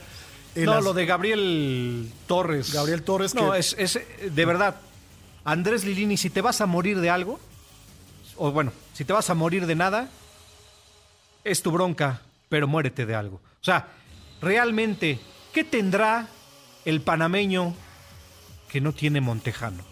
El 0.55 0.67
no, 0.67 0.75
as- 0.75 0.85
lo 0.85 0.93
de 0.95 1.05
Gabriel 1.07 2.11
Torres. 2.27 2.73
Gabriel 2.73 3.03
Torres 3.03 3.35
No, 3.35 3.53
que- 3.53 3.59
es, 3.59 3.75
es, 3.79 3.97
eh, 3.97 4.31
de 4.33 4.45
verdad. 4.45 4.77
Andrés 5.45 5.85
Lilini, 5.85 6.17
si 6.17 6.31
te 6.31 6.41
vas 6.41 6.61
a 6.61 6.67
morir 6.67 7.01
de 7.01 7.11
algo, 7.11 7.39
o 8.37 8.53
bueno, 8.53 8.73
si 8.93 9.05
te 9.05 9.13
vas 9.13 9.29
a 9.31 9.35
morir 9.35 9.67
de 9.67 9.75
nada, 9.75 10.09
es 11.45 11.63
tu 11.63 11.71
bronca, 11.71 12.23
pero 12.49 12.69
muérete 12.69 13.07
de 13.07 13.15
algo. 13.15 13.37
O 13.37 13.65
sea, 13.65 13.89
realmente, 14.41 15.19
¿qué 15.53 15.65
tendrá 15.65 16.29
el 16.85 17.01
panameño 17.01 17.75
que 18.69 18.81
no 18.81 18.93
tiene 18.93 19.21
Montejano? 19.21 19.83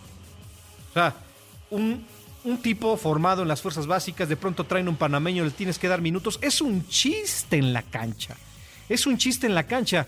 O 0.90 0.94
sea, 0.94 1.14
un, 1.70 2.06
un 2.44 2.58
tipo 2.58 2.96
formado 2.96 3.42
en 3.42 3.48
las 3.48 3.62
fuerzas 3.62 3.86
básicas, 3.86 4.28
de 4.28 4.36
pronto 4.36 4.64
traen 4.64 4.88
un 4.88 4.96
panameño, 4.96 5.44
le 5.44 5.50
tienes 5.50 5.78
que 5.78 5.88
dar 5.88 6.00
minutos. 6.00 6.38
Es 6.42 6.60
un 6.60 6.86
chiste 6.88 7.56
en 7.56 7.72
la 7.72 7.82
cancha. 7.82 8.36
Es 8.88 9.06
un 9.06 9.18
chiste 9.18 9.46
en 9.46 9.54
la 9.54 9.64
cancha. 9.64 10.06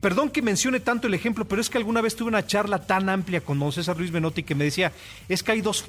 Perdón 0.00 0.30
que 0.30 0.42
mencione 0.42 0.80
tanto 0.80 1.06
el 1.06 1.14
ejemplo, 1.14 1.46
pero 1.46 1.60
es 1.60 1.68
que 1.68 1.78
alguna 1.78 2.00
vez 2.00 2.16
tuve 2.16 2.28
una 2.28 2.46
charla 2.46 2.86
tan 2.86 3.08
amplia 3.08 3.40
con 3.40 3.58
don 3.58 3.72
César 3.72 3.96
Luis 3.96 4.12
Menotti 4.12 4.42
que 4.42 4.54
me 4.54 4.64
decía, 4.64 4.92
es 5.28 5.42
que 5.42 5.52
hay 5.52 5.60
dos, 5.60 5.84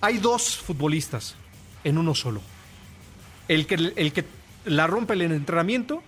hay 0.00 0.18
dos 0.18 0.56
futbolistas 0.56 1.34
en 1.84 1.98
uno 1.98 2.14
solo. 2.14 2.40
El 3.48 3.66
que, 3.66 3.74
el 3.74 4.12
que 4.12 4.24
la 4.68 4.86
rompe 4.86 5.14
en 5.14 5.22
el 5.22 5.32
entrenamiento 5.32 6.02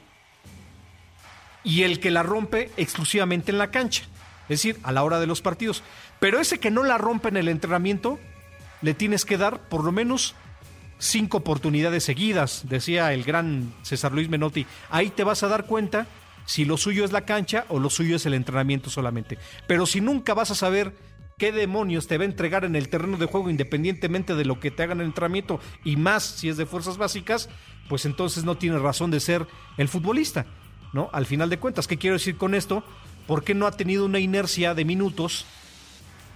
y 1.63 1.83
el 1.83 2.01
que 2.01 2.11
la 2.11 2.23
rompe 2.23 2.71
exclusivamente 2.77 3.53
en 3.53 3.59
la 3.59 3.71
cancha, 3.71 4.05
es 4.45 4.63
decir, 4.63 4.79
a 4.83 4.93
la 4.93 5.03
hora 5.03 5.21
de 5.21 5.27
los 5.27 5.43
partidos. 5.43 5.83
Pero 6.19 6.41
ese 6.41 6.59
que 6.59 6.71
no 6.71 6.83
la 6.83 6.99
rompe 6.99 7.29
en 7.29 7.37
el 7.37 7.49
entrenamiento, 7.49 8.19
le 8.83 8.95
tienes 8.95 9.25
que 9.25 9.39
dar 9.39 9.69
por 9.69 9.85
lo 9.85 9.93
menos 9.93 10.35
cinco 10.99 11.39
oportunidades 11.39 12.05
seguidas, 12.05 12.65
decía 12.69 13.13
el 13.13 13.25
gran 13.25 13.73
César 13.83 14.13
Luis 14.13 14.29
Menotti. 14.29 14.67
Ahí 14.91 15.11
te 15.11 15.25
vas 15.25 15.43
a 15.43 15.49
dar 15.49 15.67
cuenta 15.67 16.07
si 16.47 16.65
lo 16.65 16.77
suyo 16.77 17.05
es 17.05 17.13
la 17.13 17.25
cancha 17.25 17.65
o 17.69 17.79
lo 17.79 17.91
suyo 17.91 18.17
es 18.17 18.27
el 18.27 18.35
entrenamiento 18.35 18.91
solamente. 18.91 19.39
Pero 19.67 19.87
si 19.87 20.01
nunca 20.01 20.35
vas 20.35 20.51
a 20.51 20.55
saber 20.55 20.95
qué 21.39 21.53
demonios 21.53 22.07
te 22.07 22.19
va 22.19 22.25
a 22.25 22.27
entregar 22.27 22.65
en 22.67 22.77
el 22.77 22.91
terreno 22.91 23.17
de 23.17 23.27
juego 23.27 23.49
independientemente 23.49 24.35
de 24.35 24.45
lo 24.45 24.61
que 24.61 24.71
te 24.71 24.83
hagan 24.83 24.99
en 24.99 25.03
el 25.03 25.07
entrenamiento 25.07 25.59
y 25.85 25.97
más 25.97 26.23
si 26.23 26.51
es 26.51 26.59
de 26.59 26.67
fuerzas 26.67 26.99
básicas, 26.99 27.49
pues 27.91 28.07
entonces 28.07 28.45
no 28.45 28.57
tiene 28.57 28.79
razón 28.79 29.11
de 29.11 29.19
ser 29.19 29.49
el 29.77 29.89
futbolista, 29.89 30.47
¿no? 30.93 31.11
Al 31.13 31.27
final 31.27 31.51
de 31.51 31.59
cuentas, 31.59 31.89
¿qué 31.89 31.99
quiero 31.99 32.15
decir 32.15 32.37
con 32.37 32.55
esto? 32.55 32.85
¿Por 33.27 33.43
qué 33.43 33.53
no 33.53 33.67
ha 33.67 33.73
tenido 33.73 34.05
una 34.05 34.21
inercia 34.21 34.75
de 34.75 34.85
minutos 34.85 35.45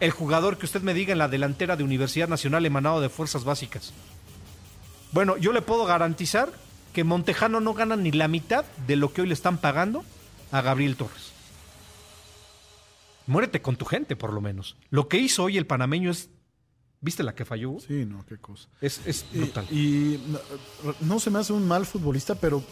el 0.00 0.10
jugador 0.10 0.58
que 0.58 0.66
usted 0.66 0.82
me 0.82 0.94
diga 0.94 1.12
en 1.12 1.18
la 1.18 1.28
delantera 1.28 1.76
de 1.76 1.84
Universidad 1.84 2.26
Nacional 2.26 2.66
emanado 2.66 3.00
de 3.00 3.08
fuerzas 3.08 3.44
básicas? 3.44 3.94
Bueno, 5.12 5.36
yo 5.36 5.52
le 5.52 5.62
puedo 5.62 5.86
garantizar 5.86 6.52
que 6.92 7.04
Montejano 7.04 7.60
no 7.60 7.72
gana 7.72 7.94
ni 7.94 8.10
la 8.10 8.26
mitad 8.26 8.64
de 8.88 8.96
lo 8.96 9.12
que 9.12 9.22
hoy 9.22 9.28
le 9.28 9.34
están 9.34 9.58
pagando 9.58 10.04
a 10.50 10.60
Gabriel 10.60 10.96
Torres. 10.96 11.32
Muérete 13.28 13.62
con 13.62 13.76
tu 13.76 13.84
gente, 13.84 14.16
por 14.16 14.32
lo 14.32 14.40
menos. 14.40 14.74
Lo 14.90 15.06
que 15.06 15.18
hizo 15.18 15.44
hoy 15.44 15.56
el 15.56 15.66
panameño 15.66 16.10
es. 16.10 16.30
¿Viste 17.04 17.22
la 17.22 17.34
que 17.34 17.44
falló? 17.44 17.76
Sí, 17.86 18.06
no, 18.06 18.24
qué 18.26 18.38
cosa. 18.38 18.66
Es, 18.80 18.98
es 19.04 19.26
brutal. 19.30 19.66
Y, 19.70 19.76
y 19.76 20.38
no, 20.82 20.94
no 21.02 21.20
se 21.20 21.28
me 21.28 21.38
hace 21.38 21.52
un 21.52 21.68
mal 21.68 21.84
futbolista, 21.84 22.34
pero 22.34 22.64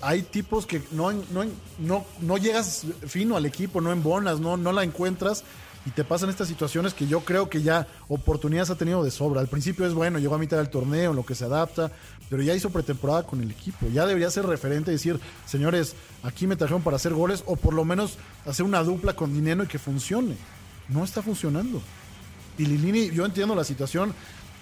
hay 0.00 0.22
tipos 0.22 0.64
que 0.64 0.82
no, 0.92 1.12
no, 1.12 1.44
no, 1.78 2.06
no 2.22 2.38
llegas 2.38 2.86
fino 3.06 3.36
al 3.36 3.44
equipo, 3.44 3.82
no 3.82 3.92
embonas, 3.92 4.40
no, 4.40 4.56
no 4.56 4.72
la 4.72 4.82
encuentras 4.82 5.44
y 5.84 5.90
te 5.90 6.04
pasan 6.04 6.30
estas 6.30 6.48
situaciones 6.48 6.94
que 6.94 7.06
yo 7.06 7.20
creo 7.20 7.50
que 7.50 7.60
ya 7.60 7.86
oportunidades 8.08 8.70
ha 8.70 8.76
tenido 8.76 9.04
de 9.04 9.10
sobra. 9.10 9.42
Al 9.42 9.48
principio 9.48 9.86
es 9.86 9.92
bueno, 9.92 10.18
llegó 10.18 10.36
a 10.36 10.38
mitad 10.38 10.56
del 10.56 10.70
torneo, 10.70 11.10
en 11.10 11.16
lo 11.16 11.26
que 11.26 11.34
se 11.34 11.44
adapta, 11.44 11.92
pero 12.30 12.42
ya 12.42 12.54
hizo 12.54 12.70
pretemporada 12.70 13.26
con 13.26 13.42
el 13.42 13.50
equipo. 13.50 13.88
Ya 13.92 14.06
debería 14.06 14.30
ser 14.30 14.46
referente 14.46 14.90
y 14.90 14.94
decir, 14.94 15.20
señores, 15.44 15.96
aquí 16.22 16.46
me 16.46 16.56
trajeron 16.56 16.82
para 16.82 16.96
hacer 16.96 17.12
goles 17.12 17.44
o 17.44 17.56
por 17.56 17.74
lo 17.74 17.84
menos 17.84 18.16
hacer 18.46 18.64
una 18.64 18.82
dupla 18.82 19.14
con 19.14 19.34
dinero 19.34 19.64
y 19.64 19.66
que 19.66 19.78
funcione. 19.78 20.36
No 20.88 21.04
está 21.04 21.20
funcionando. 21.20 21.82
Y 22.60 22.66
Lilini, 22.66 23.10
yo 23.10 23.24
entiendo 23.24 23.54
la 23.54 23.64
situación. 23.64 24.12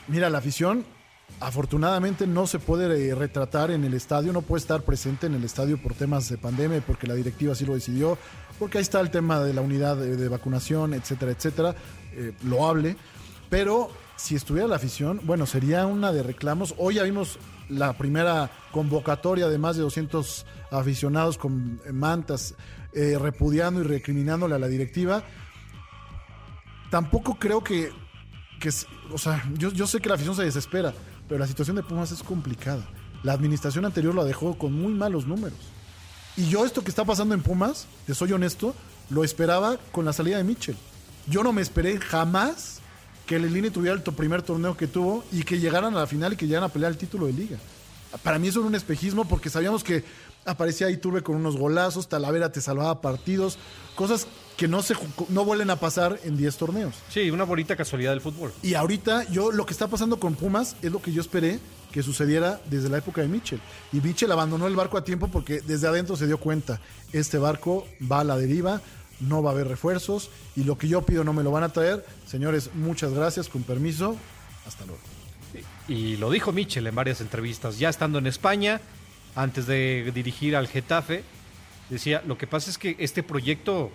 Mira, 0.07 0.31
la 0.31 0.39
afición 0.39 0.85
afortunadamente 1.41 2.29
no 2.29 2.47
se 2.47 2.61
puede 2.61 3.09
eh, 3.09 3.13
retratar 3.13 3.73
en 3.73 3.83
el 3.83 3.93
estadio, 3.93 4.33
no 4.33 4.43
puede 4.43 4.61
estar 4.61 4.83
presente 4.83 5.27
en 5.27 5.35
el 5.35 5.43
estadio 5.43 5.83
por 5.83 5.95
temas 5.95 6.29
de 6.29 6.39
pandemia, 6.39 6.81
porque 6.87 7.09
la 7.09 7.15
directiva 7.15 7.55
así 7.55 7.67
lo 7.67 7.75
decidió, 7.75 8.17
porque 8.61 8.79
ahí 8.79 8.83
está 8.83 9.01
el 9.01 9.11
tema 9.11 9.41
de 9.41 9.53
la 9.53 9.63
unidad 9.63 9.97
de, 9.97 10.29
vacunación, 10.29 10.95
etcétera, 10.95 11.33
etcétera, 11.33 11.75
eh, 12.13 12.35
loable. 12.45 12.97
Pero 13.51 13.91
si 14.15 14.37
estuviera 14.37 14.69
la 14.69 14.77
afición, 14.77 15.21
bueno, 15.25 15.45
sería 15.45 15.85
una 15.87 16.13
de 16.13 16.23
reclamos. 16.23 16.77
Hoy 16.79 16.95
ya 16.95 17.03
vimos 17.03 17.41
la 17.69 17.95
primera 17.99 18.49
convocatoria 18.71 19.49
de 19.49 19.59
más 19.59 19.75
de 19.75 19.83
200 19.83 20.47
aficionados 20.71 21.37
con 21.37 21.81
mantas 21.93 22.55
eh, 22.93 23.19
repudiando 23.21 23.81
y 23.81 23.83
recriminándole 23.83 24.55
a 24.55 24.59
la 24.61 24.69
directiva. 24.69 25.25
Tampoco 26.91 27.35
creo 27.39 27.63
que, 27.63 27.93
que 28.61 28.71
o 29.13 29.19
sea, 29.19 29.45
yo, 29.55 29.71
yo 29.73 29.87
sé 29.87 30.01
que 30.01 30.09
la 30.09 30.15
afición 30.15 30.35
se 30.35 30.45
desespera, 30.45 30.95
pero 31.29 31.39
la 31.39 31.47
situación 31.47 31.77
de 31.77 31.83
Pumas 31.83 32.11
es 32.11 32.23
complicada. 32.23 32.87
La 33.23 33.33
administración 33.33 33.85
anterior 33.85 34.15
la 34.15 34.25
dejó 34.25 34.57
con 34.57 34.73
muy 34.73 34.93
malos 34.93 35.27
números. 35.27 35.59
Y 36.37 36.49
yo 36.49 36.65
esto 36.65 36.83
que 36.83 36.91
está 36.91 37.05
pasando 37.05 37.35
en 37.35 37.43
Pumas, 37.43 37.87
te 38.07 38.15
soy 38.15 38.33
honesto, 38.33 38.75
lo 39.11 39.25
esperaba 39.25 39.77
con 39.93 40.05
la 40.05 40.13
salida 40.13 40.37
de 40.39 40.45
Mitchell. 40.45 40.77
Yo 41.27 41.43
no 41.43 41.53
me 41.53 41.63
esperé 41.63 41.99
jamás 41.99 42.81
que 43.27 43.37
el 43.37 43.53
Lini 43.53 43.71
tuviera 43.71 43.95
el 43.95 44.03
primer 44.03 44.43
torneo 44.43 44.77
que 44.77 44.87
tuvo 44.87 45.25
y 45.31 45.43
que 45.43 45.59
llegaran 45.59 45.95
a 45.95 46.01
la 46.01 46.07
final 46.07 46.33
y 46.33 46.37
que 46.37 46.47
llegaran 46.47 46.71
a 46.71 46.73
pelear 46.73 46.93
el 46.93 46.99
título 46.99 47.27
de 47.27 47.35
liga. 47.35 47.59
Para 48.23 48.39
mí 48.39 48.49
eso 48.49 48.61
era 48.61 48.69
un 48.69 48.75
espejismo 48.75 49.27
porque 49.27 49.51
sabíamos 49.51 49.85
que 49.85 50.03
aparecía 50.47 50.89
Iturbe 50.89 51.23
con 51.23 51.37
unos 51.37 51.57
golazos, 51.57 52.09
Talavera 52.09 52.51
te 52.51 52.63
salvaba 52.63 53.03
partidos, 53.03 53.59
cosas 53.95 54.27
que 54.59 54.67
no, 54.67 54.83
se, 54.83 54.95
no 55.29 55.45
vuelven 55.45 55.71
a 55.71 55.77
pasar 55.77 56.19
en 56.25 56.37
10 56.37 56.57
torneos. 56.57 56.97
Sí, 57.09 57.31
una 57.31 57.45
bonita 57.45 57.77
casualidad 57.77 58.11
del 58.11 58.21
fútbol. 58.21 58.53
Y 58.61 58.75
ahorita 58.75 59.23
yo 59.31 59.53
lo 59.53 59.65
que 59.65 59.73
está 59.73 59.87
pasando 59.87 60.19
con 60.19 60.35
Pumas 60.35 60.75
es 60.83 60.91
lo 60.91 61.01
que 61.01 61.13
yo 61.13 61.21
esperé 61.21 61.61
que 61.93 62.03
sucediera 62.03 62.61
desde 62.69 62.89
la 62.89 62.99
época 62.99 63.23
de 63.23 63.29
Mitchell. 63.29 63.61
Y 63.93 64.01
Mitchell 64.01 64.33
abandonó 64.33 64.67
el 64.67 64.75
barco 64.75 64.99
a 64.99 65.05
tiempo 65.05 65.29
porque 65.29 65.61
desde 65.61 65.87
adentro 65.87 66.17
se 66.17 66.27
dio 66.27 66.39
cuenta, 66.39 66.81
este 67.13 67.39
barco 67.39 67.87
va 68.11 68.21
a 68.21 68.25
la 68.25 68.37
deriva, 68.37 68.83
no 69.21 69.45
va 69.45 69.51
a 69.51 69.53
haber 69.53 69.69
refuerzos 69.69 70.29
y 70.57 70.65
lo 70.65 70.77
que 70.77 70.89
yo 70.89 71.03
pido 71.03 71.23
no 71.23 71.33
me 71.33 71.45
lo 71.45 71.53
van 71.53 71.63
a 71.63 71.73
traer. 71.73 72.05
Señores, 72.27 72.71
muchas 72.75 73.15
gracias, 73.15 73.49
con 73.49 73.63
permiso, 73.63 74.17
hasta 74.67 74.85
luego. 74.87 75.01
Y 75.87 76.17
lo 76.17 76.33
dijo 76.33 76.51
Michel 76.51 76.89
en 76.89 76.97
varias 76.97 77.21
entrevistas, 77.21 77.79
ya 77.79 77.89
estando 77.91 78.19
en 78.19 78.27
España, 78.27 78.81
antes 79.37 79.69
de 79.69 80.11
dirigir 80.13 80.57
al 80.57 80.67
Getafe, 80.67 81.23
decía, 81.89 82.25
lo 82.27 82.37
que 82.37 82.49
pasa 82.49 82.71
es 82.71 82.77
que 82.77 82.97
este 82.99 83.23
proyecto 83.23 83.93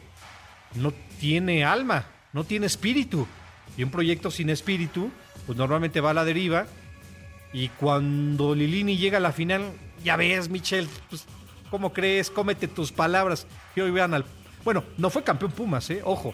no 0.75 0.93
tiene 1.19 1.63
alma, 1.63 2.05
no 2.33 2.43
tiene 2.43 2.65
espíritu. 2.65 3.27
Y 3.77 3.83
un 3.83 3.89
proyecto 3.89 4.29
sin 4.29 4.49
espíritu, 4.49 5.11
pues 5.45 5.57
normalmente 5.57 6.01
va 6.01 6.11
a 6.11 6.13
la 6.13 6.25
deriva. 6.25 6.65
Y 7.53 7.69
cuando 7.69 8.55
Lilini 8.55 8.97
llega 8.97 9.17
a 9.17 9.21
la 9.21 9.31
final, 9.31 9.71
ya 10.03 10.15
ves, 10.15 10.49
Michel, 10.49 10.87
pues, 11.09 11.25
¿cómo 11.69 11.93
crees? 11.93 12.29
Cómete 12.29 12.67
tus 12.67 12.91
palabras. 12.91 13.47
Y 13.75 13.81
hoy 13.81 13.91
vean 13.91 14.13
al... 14.13 14.25
Bueno, 14.63 14.83
no 14.97 15.09
fue 15.09 15.23
campeón 15.23 15.51
Pumas, 15.51 15.89
¿eh? 15.89 16.01
Ojo. 16.03 16.33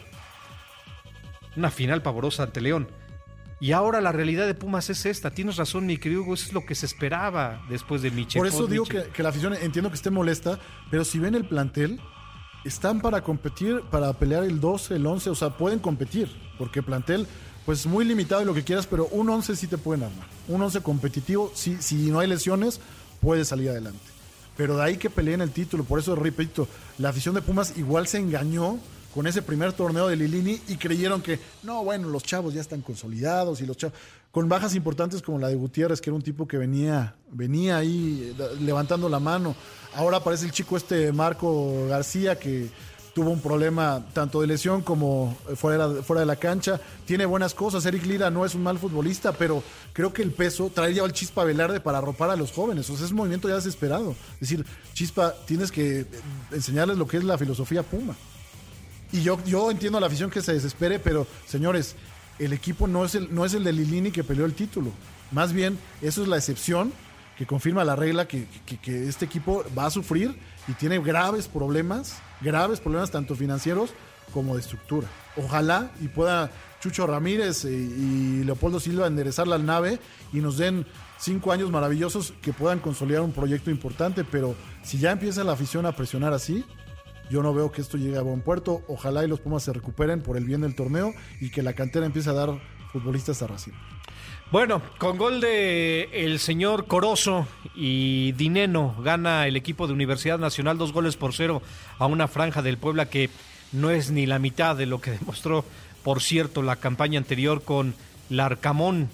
Una 1.56 1.72
final 1.72 2.02
pavorosa 2.02 2.44
ante 2.44 2.62
León. 2.62 2.88
Y 3.62 3.74
ahora 3.74 4.00
la 4.00 4.14
realidad 4.14 4.48
de 4.48 4.54
Pumas 4.54 4.90
es 4.90 5.06
esta. 5.06 5.32
Tienes 5.32 5.58
razón, 5.58 5.86
mi 5.86 5.98
querido 5.98 6.22
Hugo, 6.22 6.36
eso 6.36 6.46
es 6.46 6.54
lo 6.54 6.66
que 6.66 6.76
se 6.76 6.86
esperaba 6.86 7.62
después 7.70 8.02
de 8.02 8.12
Michel. 8.12 8.40
Por 8.40 8.48
eso 8.48 8.68
digo 8.68 8.86
Michel. 8.86 9.04
que, 9.04 9.10
que 9.10 9.24
la 9.24 9.30
afición 9.30 9.54
entiendo 9.54 9.90
que 9.90 9.96
esté 9.96 10.12
molesta, 10.12 10.60
pero 10.90 11.04
si 11.04 11.20
ven 11.20 11.36
el 11.36 11.46
plantel, 11.46 12.00
están 12.64 13.02
para 13.02 13.22
competir, 13.22 13.82
para 13.90 14.12
pelear 14.14 14.44
el 14.44 14.60
12, 14.60 14.96
el 14.96 15.06
11, 15.06 15.30
o 15.30 15.36
sea, 15.36 15.50
pueden 15.58 15.80
competir, 15.80 16.30
porque 16.58 16.84
plantel, 16.84 17.28
pues 17.66 17.86
muy 17.86 18.06
limitado 18.06 18.42
y 18.42 18.46
lo 18.46 18.54
que 18.54 18.64
quieras, 18.64 18.88
pero 18.88 19.08
un 19.08 19.30
11 19.30 19.56
sí 19.56 19.68
te 19.68 19.78
pueden 19.78 20.04
armar. 20.04 20.28
Un 20.48 20.62
11 20.62 20.82
competitivo, 20.82 21.52
si, 21.54 21.82
si 21.82 22.10
no 22.10 22.20
hay 22.20 22.28
lesiones, 22.28 22.80
puede 23.22 23.46
salir 23.46 23.70
adelante. 23.70 24.00
Pero 24.58 24.76
de 24.76 24.84
ahí 24.84 24.98
que 24.98 25.10
peleen 25.10 25.42
el 25.42 25.52
título, 25.52 25.84
por 25.84 26.00
eso 26.00 26.16
repito, 26.16 26.68
la 26.98 27.10
afición 27.10 27.36
de 27.36 27.42
Pumas 27.42 27.78
igual 27.78 28.08
se 28.08 28.18
engañó 28.18 28.78
con 29.14 29.28
ese 29.28 29.42
primer 29.42 29.74
torneo 29.74 30.08
de 30.08 30.16
Lilini 30.16 30.62
y 30.68 30.78
creyeron 30.78 31.22
que, 31.22 31.40
no, 31.64 31.84
bueno, 31.84 32.10
los 32.10 32.24
chavos 32.24 32.54
ya 32.54 32.62
están 32.62 32.82
consolidados 32.82 33.62
y 33.62 33.66
los 33.66 33.78
chavos, 33.78 33.98
con 34.32 34.48
bajas 34.48 34.76
importantes 34.76 35.22
como 35.22 35.40
la 35.40 35.48
de 35.48 35.56
Gutiérrez, 35.56 36.02
que 36.02 36.10
era 36.10 36.16
un 36.16 36.22
tipo 36.22 36.48
que 36.48 36.58
venía, 36.58 37.16
venía 37.32 37.78
ahí 37.78 38.36
eh, 38.38 38.58
levantando 38.62 39.10
la 39.10 39.20
mano. 39.20 39.56
Ahora 39.96 40.18
aparece 40.18 40.46
el 40.46 40.52
chico 40.52 40.78
este 40.78 41.12
Marco 41.12 41.88
García 41.88 42.38
que 42.38 42.70
tuvo 43.14 43.32
un 43.32 43.42
problema 43.42 44.06
tanto 44.14 44.42
de 44.42 44.48
lesión 44.48 44.82
como 44.82 45.36
eh, 45.50 45.56
fuera, 45.56 45.90
fuera 46.04 46.22
de 46.22 46.26
la 46.28 46.36
cancha. 46.36 46.80
Tiene 47.06 47.26
buenas 47.26 47.56
cosas. 47.56 47.86
Eric 47.86 48.06
Lira 48.06 48.30
no 48.30 48.46
es 48.46 48.54
un 48.54 48.64
mal 48.64 48.78
futbolista, 48.78 49.32
pero 49.32 49.64
creo 49.94 50.14
que 50.14 50.22
el 50.22 50.32
peso 50.32 50.72
trae 50.74 50.94
ya 50.94 51.04
al 51.04 51.12
Chispa 51.12 51.44
Velarde 51.44 51.80
para 51.80 51.98
arropar 51.98 52.30
a 52.30 52.36
los 52.36 52.52
jóvenes. 52.52 52.90
O 52.90 52.96
sea, 52.96 53.06
es 53.06 53.12
un 53.12 53.18
movimiento 53.18 53.50
ya 53.50 53.56
desesperado. 53.56 54.12
Es 54.36 54.42
decir, 54.42 54.66
Chispa, 54.94 55.34
tienes 55.48 55.72
que 55.72 56.02
eh, 56.02 56.08
enseñarles 56.52 56.98
lo 56.98 57.08
que 57.08 57.18
es 57.18 57.24
la 57.24 57.38
filosofía 57.38 57.82
Puma. 57.82 58.16
Y 59.12 59.22
yo, 59.24 59.40
yo 59.46 59.72
entiendo 59.72 60.00
la 60.00 60.08
afición 60.08 60.30
que 60.30 60.42
se 60.42 60.54
desespere, 60.54 61.00
pero 61.00 61.26
señores, 61.48 61.96
el 62.38 62.54
equipo 62.54 62.88
no 62.88 63.04
es 63.06 63.16
el, 63.16 63.34
no 63.34 63.44
es 63.46 63.54
el 63.54 63.64
de 63.64 63.74
Lilini 63.74 64.12
que 64.12 64.24
peleó 64.24 64.46
el 64.46 64.54
título. 64.54 64.92
Más 65.32 65.52
bien, 65.54 65.78
eso 66.02 66.22
es 66.22 66.28
la 66.28 66.38
excepción 66.38 66.94
que 67.38 67.46
confirma 67.46 67.84
la 67.84 67.96
regla 67.96 68.28
que, 68.28 68.48
que- 68.66 68.78
que 68.78 69.08
este 69.08 69.26
equipo 69.26 69.64
va 69.78 69.86
a 69.86 69.90
sufrir 69.92 70.36
y 70.68 70.74
tiene 70.74 71.00
graves 71.00 71.48
problemas, 71.48 72.18
graves 72.42 72.80
problemas 72.80 73.12
tanto 73.12 73.36
financieros 73.36 73.92
como 74.34 74.56
de 74.56 74.62
estructura. 74.62 75.08
Ojalá 75.38 75.92
y 76.02 76.08
pueda 76.08 76.52
Chucho 76.82 77.08
Ramírez 77.08 77.66
y, 77.66 77.68
y 77.68 78.44
Leopoldo 78.44 78.80
Silva 78.80 79.08
enderezar 79.08 79.48
la 79.48 79.58
nave 79.58 80.00
y 80.32 80.38
nos 80.38 80.58
den 80.58 80.86
cinco 81.18 81.52
años 81.52 81.72
maravillosos 81.72 82.34
que 82.42 82.54
puedan 82.54 82.80
consolidar 82.80 83.22
un 83.22 83.32
proyecto 83.34 83.70
importante, 83.72 84.24
pero 84.24 84.56
si 84.84 84.98
ya 84.98 85.12
empieza 85.12 85.44
la 85.44 85.54
afición 85.54 85.86
a 85.86 85.92
presionar 85.94 86.34
así, 86.34 86.64
yo 87.30 87.44
no 87.44 87.54
veo 87.54 87.72
que 87.72 87.82
esto 87.82 87.98
llegue 87.98 88.18
a 88.18 88.22
buen 88.22 88.42
puerto. 88.42 88.84
Ojalá 88.88 89.24
y 89.24 89.28
los 89.28 89.40
Pumas 89.40 89.64
se 89.64 89.74
recuperen 89.74 90.22
por 90.22 90.38
el 90.38 90.46
bien 90.46 90.62
del 90.62 90.76
torneo 90.76 91.14
y 91.40 91.52
que 91.52 91.64
la 91.64 91.74
cantera 91.74 92.06
empiece 92.06 92.30
a 92.30 92.34
dar 92.34 92.60
futbolistas 92.92 93.42
a 93.42 93.48
Racing. 93.48 93.74
Bueno, 94.52 94.82
con 94.98 95.18
gol 95.18 95.42
de 95.42 96.10
el 96.12 96.40
señor 96.40 96.88
Corozo 96.88 97.48
y 97.76 98.32
Dineno 98.32 98.96
gana 99.04 99.46
el 99.46 99.56
equipo 99.56 99.86
de 99.86 99.94
Universidad 99.94 100.40
Nacional 100.40 100.80
dos 100.80 100.92
goles 100.92 101.18
por 101.18 101.36
cero 101.36 101.62
a 102.00 102.08
una 102.08 102.28
franja 102.28 102.64
del 102.64 102.80
Puebla 102.80 103.10
que 103.10 103.30
no 103.72 103.92
es 103.92 104.10
ni 104.10 104.26
la 104.26 104.40
mitad 104.40 104.76
de 104.76 104.88
lo 104.88 105.02
que 105.02 105.12
demostró, 105.12 105.64
por 106.04 106.22
cierto, 106.24 106.64
la 106.64 106.78
campaña 106.78 107.20
anterior 107.20 107.62
con 107.62 107.94
Larcamón. 108.30 109.10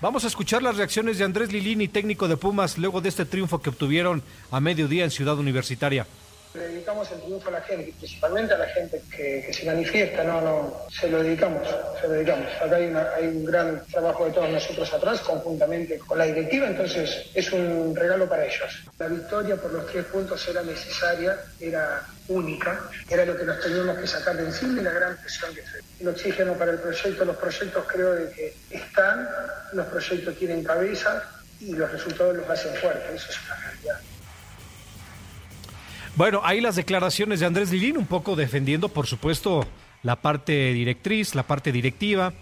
Vamos 0.00 0.24
a 0.24 0.28
escuchar 0.28 0.62
las 0.62 0.78
reacciones 0.78 1.18
de 1.18 1.24
Andrés 1.24 1.52
Lilini, 1.52 1.88
técnico 1.88 2.26
de 2.26 2.38
Pumas, 2.38 2.78
luego 2.78 3.02
de 3.02 3.10
este 3.10 3.26
triunfo 3.26 3.60
que 3.60 3.70
obtuvieron 3.70 4.22
a 4.50 4.60
mediodía 4.60 5.04
en 5.04 5.10
Ciudad 5.10 5.38
Universitaria. 5.38 6.06
Le 6.56 6.68
dedicamos 6.68 7.10
el 7.12 7.20
triunfo 7.20 7.50
a 7.50 7.52
la 7.52 7.60
gente, 7.60 7.92
principalmente 7.98 8.54
a 8.54 8.58
la 8.58 8.66
gente 8.68 9.02
que, 9.14 9.52
se 9.52 9.66
manifiesta, 9.66 10.24
no, 10.24 10.40
no, 10.40 10.86
se 10.88 11.06
lo 11.08 11.22
dedicamos, 11.22 11.68
se 12.00 12.08
lo 12.08 12.14
dedicamos. 12.14 12.46
Acá 12.62 12.76
hay, 12.76 13.26
un 13.26 13.44
gran 13.44 13.84
trabajo 13.86 14.24
de 14.24 14.32
todos 14.32 14.48
nosotros 14.48 14.90
atrás, 14.94 15.20
conjuntamente 15.20 15.98
con 15.98 16.16
la 16.16 16.24
directiva, 16.24 16.66
entonces 16.66 17.26
es 17.34 17.52
un 17.52 17.94
regalo 17.94 18.26
para 18.26 18.46
ellos. 18.46 18.84
La 18.98 19.08
victoria 19.08 19.56
por 19.56 19.70
los 19.70 19.86
tres 19.86 20.06
puntos 20.06 20.48
era 20.48 20.62
necesaria, 20.62 21.38
era 21.60 22.02
única, 22.28 22.88
era 23.10 23.26
lo 23.26 23.36
que 23.36 23.44
nos 23.44 23.60
teníamos 23.60 23.98
que 23.98 24.06
sacar 24.06 24.36
de 24.38 24.44
encima 24.44 24.80
y 24.80 24.84
la 24.84 24.92
gran 24.92 25.16
presión 25.18 25.54
que 25.54 25.62
fue. 25.62 25.80
El 26.00 26.08
oxígeno 26.08 26.54
para 26.54 26.72
el 26.72 26.78
proyecto, 26.78 27.24
los 27.26 27.36
proyectos 27.36 27.84
creo 27.86 28.12
de 28.14 28.30
que 28.30 28.54
están, 28.70 29.28
los 29.74 29.86
proyectos 29.88 30.34
tienen 30.36 30.64
cabeza 30.64 31.22
y 31.60 31.72
los 31.72 31.92
resultados 31.92 32.34
los 32.34 32.48
hacen 32.48 32.74
fuertes, 32.76 33.14
eso 33.14 33.30
es 33.30 33.38
una 33.44 33.56
realidad. 33.56 34.15
Bueno, 36.16 36.40
ahí 36.44 36.62
las 36.62 36.76
declaraciones 36.76 37.40
de 37.40 37.46
Andrés 37.46 37.70
Lilín, 37.70 37.98
un 37.98 38.06
poco 38.06 38.36
defendiendo, 38.36 38.88
por 38.88 39.06
supuesto, 39.06 39.66
la 40.02 40.16
parte 40.16 40.72
directriz, 40.72 41.34
la 41.34 41.42
parte 41.42 41.72
directiva, 41.72 42.32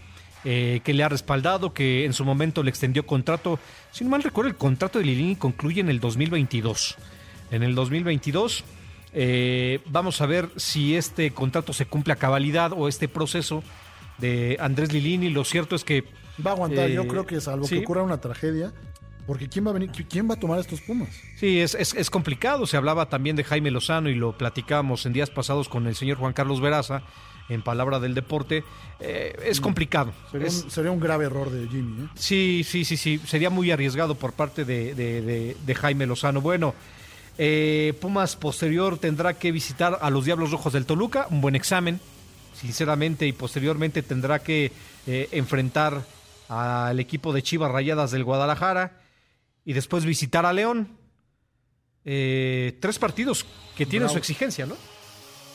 eh, 0.44 0.80
que 0.84 0.94
le 0.94 1.02
ha 1.02 1.08
respaldado, 1.08 1.74
que 1.74 2.04
en 2.04 2.12
su 2.12 2.24
momento 2.24 2.62
le 2.62 2.70
extendió 2.70 3.04
contrato. 3.04 3.58
Si 3.90 4.04
no 4.04 4.10
mal 4.10 4.22
recuerdo, 4.22 4.48
el 4.48 4.56
contrato 4.56 5.00
de 5.00 5.06
Lilín 5.06 5.34
concluye 5.34 5.80
en 5.80 5.88
el 5.88 5.98
2022. 5.98 6.96
En 7.50 7.64
el 7.64 7.74
2022, 7.74 8.62
eh, 9.12 9.80
vamos 9.86 10.20
a 10.20 10.26
ver 10.26 10.50
si 10.54 10.94
este 10.94 11.32
contrato 11.32 11.72
se 11.72 11.86
cumple 11.86 12.12
a 12.12 12.16
cabalidad 12.16 12.72
o 12.76 12.86
este 12.86 13.08
proceso 13.08 13.64
de 14.18 14.56
Andrés 14.60 14.92
Lilini. 14.92 15.30
Lo 15.30 15.44
cierto 15.44 15.74
es 15.74 15.82
que. 15.82 16.04
Va 16.44 16.52
a 16.52 16.54
aguantar, 16.54 16.90
eh, 16.90 16.94
yo 16.94 17.08
creo 17.08 17.26
que 17.26 17.40
salvo 17.40 17.66
¿sí? 17.66 17.78
que 17.78 17.84
ocurra 17.84 18.04
una 18.04 18.20
tragedia, 18.20 18.72
porque 19.26 19.48
¿quién 19.48 19.66
va 19.66 19.70
a 19.70 19.74
venir? 19.74 19.90
¿Quién 19.90 20.28
va 20.28 20.34
a 20.34 20.40
tomar 20.40 20.58
estos 20.58 20.80
Pumas? 20.80 21.08
Sí, 21.36 21.60
es, 21.60 21.74
es, 21.74 21.94
es, 21.94 22.10
complicado. 22.10 22.66
Se 22.66 22.76
hablaba 22.76 23.08
también 23.08 23.36
de 23.36 23.44
Jaime 23.44 23.70
Lozano 23.70 24.08
y 24.08 24.14
lo 24.14 24.36
platicábamos 24.36 25.06
en 25.06 25.12
días 25.12 25.30
pasados 25.30 25.68
con 25.68 25.86
el 25.86 25.94
señor 25.94 26.18
Juan 26.18 26.32
Carlos 26.32 26.60
Veraza 26.60 27.02
en 27.48 27.62
Palabra 27.62 28.00
del 28.00 28.14
Deporte. 28.14 28.64
Eh, 29.00 29.34
es 29.44 29.60
complicado. 29.60 30.12
Sería, 30.30 30.48
es, 30.48 30.64
un, 30.64 30.70
sería, 30.70 30.90
un, 30.90 31.00
grave 31.00 31.26
error 31.26 31.50
de 31.50 31.66
Jimmy. 31.68 32.04
¿eh? 32.04 32.08
Sí, 32.14 32.62
sí, 32.66 32.84
sí, 32.84 32.96
sí. 32.96 33.18
Sería 33.26 33.50
muy 33.50 33.70
arriesgado 33.70 34.14
por 34.14 34.32
parte 34.32 34.64
de, 34.64 34.94
de, 34.94 35.22
de, 35.22 35.56
de 35.64 35.74
Jaime 35.74 36.06
Lozano. 36.06 36.40
Bueno, 36.40 36.74
eh, 37.38 37.94
Pumas 38.00 38.36
posterior 38.36 38.98
tendrá 38.98 39.34
que 39.34 39.52
visitar 39.52 39.98
a 40.00 40.10
los 40.10 40.24
Diablos 40.24 40.50
Rojos 40.50 40.72
del 40.72 40.86
Toluca. 40.86 41.26
Un 41.30 41.40
buen 41.40 41.54
examen, 41.54 42.00
sinceramente, 42.54 43.26
y 43.26 43.32
posteriormente 43.32 44.02
tendrá 44.02 44.38
que 44.38 44.72
eh, 45.06 45.28
enfrentar 45.32 46.02
al 46.48 47.00
equipo 47.00 47.32
de 47.32 47.42
Chivas 47.42 47.70
Rayadas 47.70 48.10
del 48.10 48.24
Guadalajara 48.24 49.03
y 49.64 49.72
después 49.72 50.04
visitar 50.04 50.46
a 50.46 50.52
León. 50.52 50.96
Eh, 52.04 52.76
tres 52.80 52.98
partidos 52.98 53.46
que 53.76 53.86
tienen 53.86 54.06
Bravo. 54.06 54.14
su 54.14 54.18
exigencia, 54.18 54.66
¿no? 54.66 54.76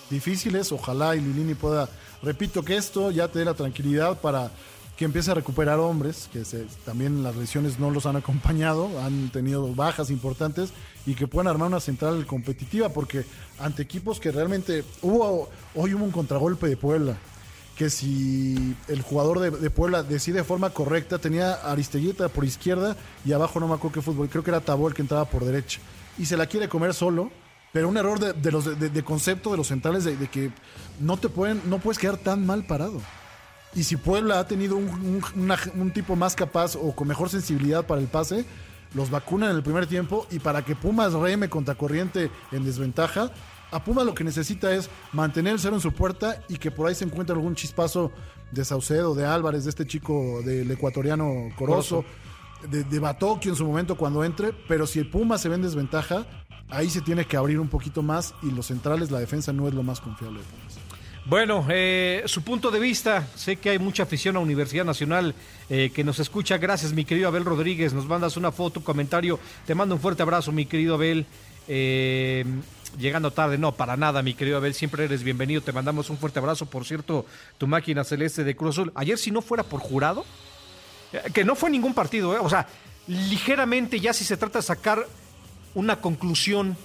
Difíciles, 0.10 0.72
ojalá 0.72 1.16
y 1.16 1.22
Lilini 1.22 1.54
pueda, 1.54 1.88
repito 2.24 2.64
que 2.64 2.76
esto 2.76 3.12
ya 3.12 3.28
te 3.28 3.40
dé 3.40 3.46
la 3.46 3.54
tranquilidad 3.54 4.20
para 4.20 4.52
que 5.00 5.06
empiece 5.06 5.32
a 5.32 5.34
recuperar 5.34 5.80
hombres, 5.80 6.28
que 6.34 6.44
se, 6.44 6.66
también 6.84 7.24
las 7.24 7.36
lesiones 7.36 7.80
no 7.80 7.90
los 7.90 8.06
han 8.06 8.18
acompañado, 8.18 9.00
han 9.02 9.30
tenido 9.30 9.74
bajas 9.74 10.10
importantes 10.10 10.72
y 11.06 11.14
que 11.14 11.26
puedan 11.26 11.48
armar 11.48 11.70
una 11.70 11.80
central 11.80 12.26
competitiva, 12.26 12.90
porque 12.90 13.24
ante 13.60 13.82
equipos 13.82 14.20
que 14.20 14.30
realmente 14.32 14.84
hubo, 15.02 15.48
hoy 15.74 15.94
hubo 15.94 16.04
un 16.04 16.12
contragolpe 16.12 16.68
de 16.68 16.76
Puebla, 16.76 17.18
que 17.80 17.90
si 17.90 18.76
el 18.90 19.02
jugador 19.02 19.40
de, 19.40 19.70
Puebla 19.70 20.04
decide 20.04 20.40
de 20.40 20.44
forma 20.44 20.72
correcta, 20.72 21.18
tenía 21.18 21.54
Aristeguieta 21.54 22.28
por 22.28 22.44
izquierda 22.44 22.98
y 23.24 23.32
abajo 23.32 23.62
no 23.62 23.70
me 23.70 23.76
acuerdo 23.76 23.94
qué 23.94 24.02
fútbol, 24.02 24.28
creo 24.28 24.44
que 24.44 24.52
era 24.52 24.60
Tabó 24.60 24.90
el 24.90 24.94
que 24.94 25.02
entraba 25.02 25.24
por 25.24 25.46
derecha, 25.46 25.80
y 26.18 26.26
se 26.26 26.36
la 26.36 26.46
quiere 26.46 26.68
comer 26.68 26.94
solo, 26.94 27.32
pero 27.72 27.88
un 27.88 27.96
error 27.96 28.20
de, 28.20 28.34
de 28.90 29.04
concepto 29.06 29.52
de 29.52 29.56
los 29.56 29.68
centrales 29.68 30.04
de, 30.04 30.18
que 30.28 30.52
no 31.00 31.16
te 31.16 31.30
pueden, 31.30 31.62
no 31.70 31.80
puedes 31.80 32.00
quedar 32.00 32.18
tan 32.18 32.46
mal 32.46 32.66
parado. 32.68 33.00
Y 33.74 33.84
si 33.84 33.96
Puebla 33.96 34.40
ha 34.40 34.46
tenido 34.46 34.76
un, 34.76 35.22
un, 35.36 35.54
un, 35.80 35.92
tipo 35.92 36.18
más 36.18 36.36
capaz 36.36 36.76
o 36.76 36.94
con 36.94 37.08
mejor 37.08 37.30
sensibilidad 37.30 37.86
para 37.86 38.02
el 38.02 38.08
pase, 38.08 38.44
los 38.94 39.10
vacunan 39.10 39.52
en 39.52 39.56
el 39.56 39.64
primer 39.64 39.88
tiempo 39.88 40.28
y 40.32 40.40
para 40.40 40.66
que 40.66 40.76
Pumas 40.76 41.14
reme 41.14 41.48
contra 41.50 41.76
corriente 41.76 42.30
en 42.52 42.66
desventaja, 42.66 43.32
a 43.72 43.84
Pumas 43.84 44.06
lo 44.06 44.14
que 44.14 44.24
necesita 44.24 44.74
es 44.74 44.90
mantener 45.14 45.54
el 45.54 45.60
cero 45.60 45.76
en 45.76 45.82
su 45.82 45.92
puerta 45.92 46.42
y 46.50 46.58
que 46.58 46.72
por 46.72 46.88
ahí 46.88 46.96
se 46.96 47.06
encuentre 47.06 47.36
algún 47.36 47.56
chispazo 47.56 48.12
de 48.52 48.66
Saucedo, 48.66 49.14
de 49.16 49.26
Álvarez, 49.26 49.66
de 49.66 49.70
este 49.70 49.86
chico 49.86 50.42
del 50.44 50.70
ecuatoriano 50.72 51.50
Corozo, 51.56 52.04
de, 52.70 52.84
de 52.84 53.00
Batocchio 53.00 53.52
en 53.52 53.58
su 53.58 53.66
momento 53.66 53.96
cuando 53.96 54.24
entre, 54.24 54.54
pero 54.68 54.88
si 54.88 55.00
el 55.00 55.10
Pumas 55.10 55.42
se 55.42 55.50
ve 55.50 55.56
en 55.56 55.62
desventaja, 55.62 56.26
ahí 56.70 56.90
se 56.90 57.02
tiene 57.02 57.26
que 57.26 57.38
abrir 57.38 57.60
un 57.60 57.68
poquito 57.68 58.02
más 58.02 58.34
y 58.42 58.52
los 58.52 58.68
centrales, 58.68 59.12
la 59.12 59.20
defensa 59.20 59.54
no 59.54 59.68
es 59.68 59.74
lo 59.74 59.84
más 59.84 60.02
confiable 60.02 60.40
de 60.40 60.46
Pumas. 60.46 60.80
Bueno, 61.26 61.64
eh, 61.70 62.24
su 62.26 62.42
punto 62.42 62.72
de 62.72 62.80
vista, 62.80 63.28
sé 63.36 63.58
que 63.58 63.70
hay 63.70 63.78
mucha 63.78 64.02
afición 64.02 64.36
a 64.36 64.40
Universidad 64.40 64.84
Nacional 64.84 65.36
eh, 65.70 65.92
que 65.94 66.04
nos 66.04 66.18
escucha. 66.18 66.58
Gracias, 66.58 66.94
mi 66.94 67.06
querido 67.06 67.28
Abel 67.28 67.46
Rodríguez. 67.46 67.94
Nos 67.94 68.08
mandas 68.08 68.36
una 68.36 68.52
foto, 68.52 68.80
un 68.80 68.84
comentario. 68.84 69.40
Te 69.68 69.76
mando 69.76 69.94
un 69.94 70.02
fuerte 70.02 70.24
abrazo, 70.24 70.52
mi 70.52 70.66
querido 70.66 70.96
Abel. 70.96 71.28
Eh, 71.68 72.46
llegando 72.98 73.32
tarde, 73.32 73.58
no, 73.58 73.74
para 73.74 73.98
nada, 73.98 74.22
mi 74.22 74.34
querido 74.34 74.58
Abel. 74.58 74.74
Siempre 74.74 75.06
eres 75.06 75.24
bienvenido. 75.24 75.62
Te 75.62 75.72
mandamos 75.72 76.10
un 76.10 76.18
fuerte 76.18 76.40
abrazo. 76.40 76.66
Por 76.66 76.86
cierto, 76.86 77.26
tu 77.58 77.68
máquina 77.68 78.04
celeste 78.04 78.44
de 78.44 78.56
Cruz 78.56 78.76
Azul. 78.76 78.92
Ayer, 78.96 79.18
si 79.18 79.32
no 79.32 79.42
fuera 79.42 79.64
por 79.64 79.80
jurado, 79.80 80.26
eh, 81.14 81.22
que 81.34 81.44
no 81.44 81.56
fue 81.56 81.70
ningún 81.70 81.94
partido, 81.94 82.42
o 82.44 82.50
sea, 82.50 82.68
ligeramente 83.08 84.00
ya 84.00 84.14
si 84.14 84.24
se 84.24 84.38
trata 84.38 84.60
de 84.60 84.64
sacar 84.64 85.08
una 85.74 85.98
conclusión 86.02 86.78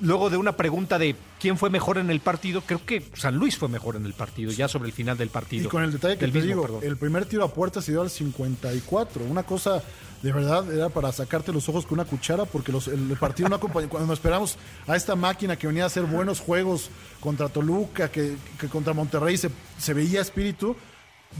luego 0.00 0.30
de 0.30 0.36
una 0.36 0.52
pregunta 0.52 0.98
de 0.98 1.16
quién 1.42 1.58
fue 1.58 1.70
mejor 1.70 1.98
en 1.98 2.08
el 2.08 2.20
partido, 2.20 2.60
creo 2.60 2.86
que 2.86 3.02
San 3.14 3.34
Luis 3.34 3.58
fue 3.58 3.68
mejor 3.68 3.96
en 3.96 4.06
el 4.06 4.12
partido, 4.12 4.52
ya 4.52 4.68
sobre 4.68 4.86
el 4.86 4.92
final 4.92 5.18
del 5.18 5.28
partido. 5.28 5.64
Y 5.64 5.68
con 5.68 5.82
el 5.82 5.90
detalle 5.90 6.14
que 6.14 6.20
del 6.20 6.30
te 6.30 6.38
mismo, 6.38 6.48
digo, 6.48 6.62
perdón. 6.62 6.80
el 6.84 6.96
primer 6.96 7.26
tiro 7.26 7.42
a 7.42 7.52
puerta 7.52 7.82
se 7.82 7.90
dio 7.90 8.00
al 8.00 8.10
54. 8.10 9.24
Una 9.24 9.42
cosa 9.42 9.82
de 10.22 10.32
verdad 10.32 10.72
era 10.72 10.88
para 10.88 11.10
sacarte 11.10 11.52
los 11.52 11.68
ojos 11.68 11.84
con 11.84 11.98
una 11.98 12.08
cuchara, 12.08 12.44
porque 12.44 12.70
los, 12.70 12.86
el, 12.86 13.16
partido 13.18 13.48
no 13.48 13.56
acompañó. 13.56 13.88
Cuando 13.88 14.12
esperamos 14.12 14.56
a 14.86 14.94
esta 14.94 15.16
máquina 15.16 15.56
que 15.56 15.66
venía 15.66 15.82
a 15.82 15.86
hacer 15.86 16.04
buenos 16.04 16.38
juegos 16.38 16.90
contra 17.18 17.48
Toluca, 17.48 18.08
que, 18.08 18.36
que 18.60 18.68
contra 18.68 18.92
Monterrey 18.92 19.36
se, 19.36 19.50
se 19.78 19.94
veía 19.94 20.20
espíritu. 20.20 20.76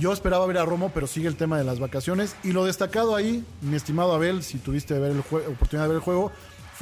Yo 0.01 0.13
esperaba 0.13 0.45
ver 0.47 0.59
a 0.59 0.65
Romo, 0.65 0.91
pero 0.93 1.07
sigue 1.07 1.29
el 1.29 1.37
tema 1.37 1.59
de 1.59 1.65
las 1.65 1.79
vacaciones. 1.79 2.35
Y 2.43 2.51
lo 2.51 2.65
destacado 2.65 3.15
ahí, 3.15 3.45
mi 3.61 3.77
estimado 3.77 4.15
Abel, 4.15 4.43
si 4.43 4.59
tuviste 4.59 4.99
ver 4.99 5.13
el 5.13 5.19
oportunidad 5.21 5.83
de 5.83 5.89
ver 5.89 5.97
el 5.99 6.03
juego, 6.03 6.33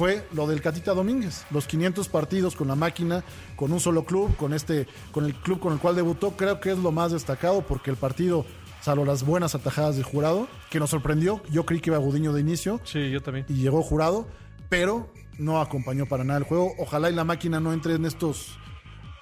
fue 0.01 0.27
lo 0.33 0.47
del 0.47 0.63
Catita 0.63 0.95
Domínguez. 0.95 1.45
Los 1.51 1.67
500 1.67 2.09
partidos 2.09 2.55
con 2.55 2.67
la 2.67 2.73
máquina, 2.73 3.23
con 3.55 3.71
un 3.71 3.79
solo 3.79 4.03
club, 4.03 4.35
con 4.35 4.51
este, 4.51 4.87
con 5.11 5.25
el 5.25 5.35
club 5.35 5.59
con 5.59 5.73
el 5.73 5.79
cual 5.79 5.95
debutó, 5.95 6.31
creo 6.31 6.59
que 6.59 6.71
es 6.71 6.79
lo 6.79 6.91
más 6.91 7.11
destacado 7.11 7.61
porque 7.61 7.91
el 7.91 7.97
partido, 7.97 8.43
salvo 8.81 9.05
las 9.05 9.23
buenas 9.23 9.53
atajadas 9.53 9.97
de 9.97 10.01
jurado, 10.01 10.47
que 10.71 10.79
nos 10.79 10.89
sorprendió. 10.89 11.43
Yo 11.51 11.67
creí 11.67 11.81
que 11.81 11.91
iba 11.91 11.99
Gudiño 11.99 12.33
de 12.33 12.41
inicio. 12.41 12.81
Sí, 12.83 13.11
yo 13.11 13.21
también. 13.21 13.45
Y 13.47 13.57
llegó 13.57 13.83
jurado, 13.83 14.27
pero 14.69 15.07
no 15.37 15.61
acompañó 15.61 16.07
para 16.07 16.23
nada 16.23 16.39
el 16.39 16.45
juego. 16.45 16.73
Ojalá 16.79 17.11
y 17.11 17.13
la 17.13 17.23
máquina 17.23 17.59
no 17.59 17.71
entre 17.71 17.93
en 17.93 18.07
estos 18.07 18.57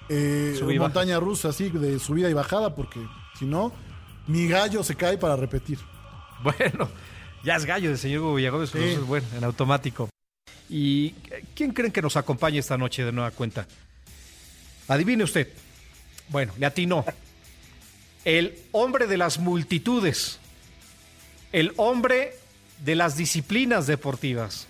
eh, 0.08 0.58
montaña 0.78 1.20
rusa 1.20 1.50
así 1.50 1.68
de 1.68 1.98
subida 1.98 2.30
y 2.30 2.32
bajada, 2.32 2.74
porque 2.74 3.00
si 3.38 3.44
no, 3.44 3.70
mi 4.26 4.48
gallo 4.48 4.82
se 4.82 4.94
cae 4.94 5.18
para 5.18 5.36
repetir. 5.36 5.78
Bueno, 6.42 6.88
ya 7.44 7.56
es 7.56 7.66
gallo 7.66 7.90
del 7.90 7.98
señor 7.98 8.34
Villagómez, 8.34 8.70
sí. 8.70 8.78
es 8.78 9.06
bueno, 9.06 9.26
en 9.36 9.44
automático. 9.44 10.09
¿Y 10.70 11.10
quién 11.56 11.72
creen 11.72 11.90
que 11.90 12.00
nos 12.00 12.16
acompaña 12.16 12.60
esta 12.60 12.78
noche 12.78 13.04
de 13.04 13.10
nueva 13.10 13.32
cuenta? 13.32 13.66
Adivine 14.86 15.24
usted. 15.24 15.48
Bueno, 16.28 16.52
le 16.58 16.64
atinó. 16.64 17.04
El 18.24 18.56
hombre 18.70 19.08
de 19.08 19.16
las 19.16 19.38
multitudes. 19.38 20.38
El 21.52 21.72
hombre 21.76 22.36
de 22.84 22.94
las 22.94 23.16
disciplinas 23.16 23.88
deportivas. 23.88 24.68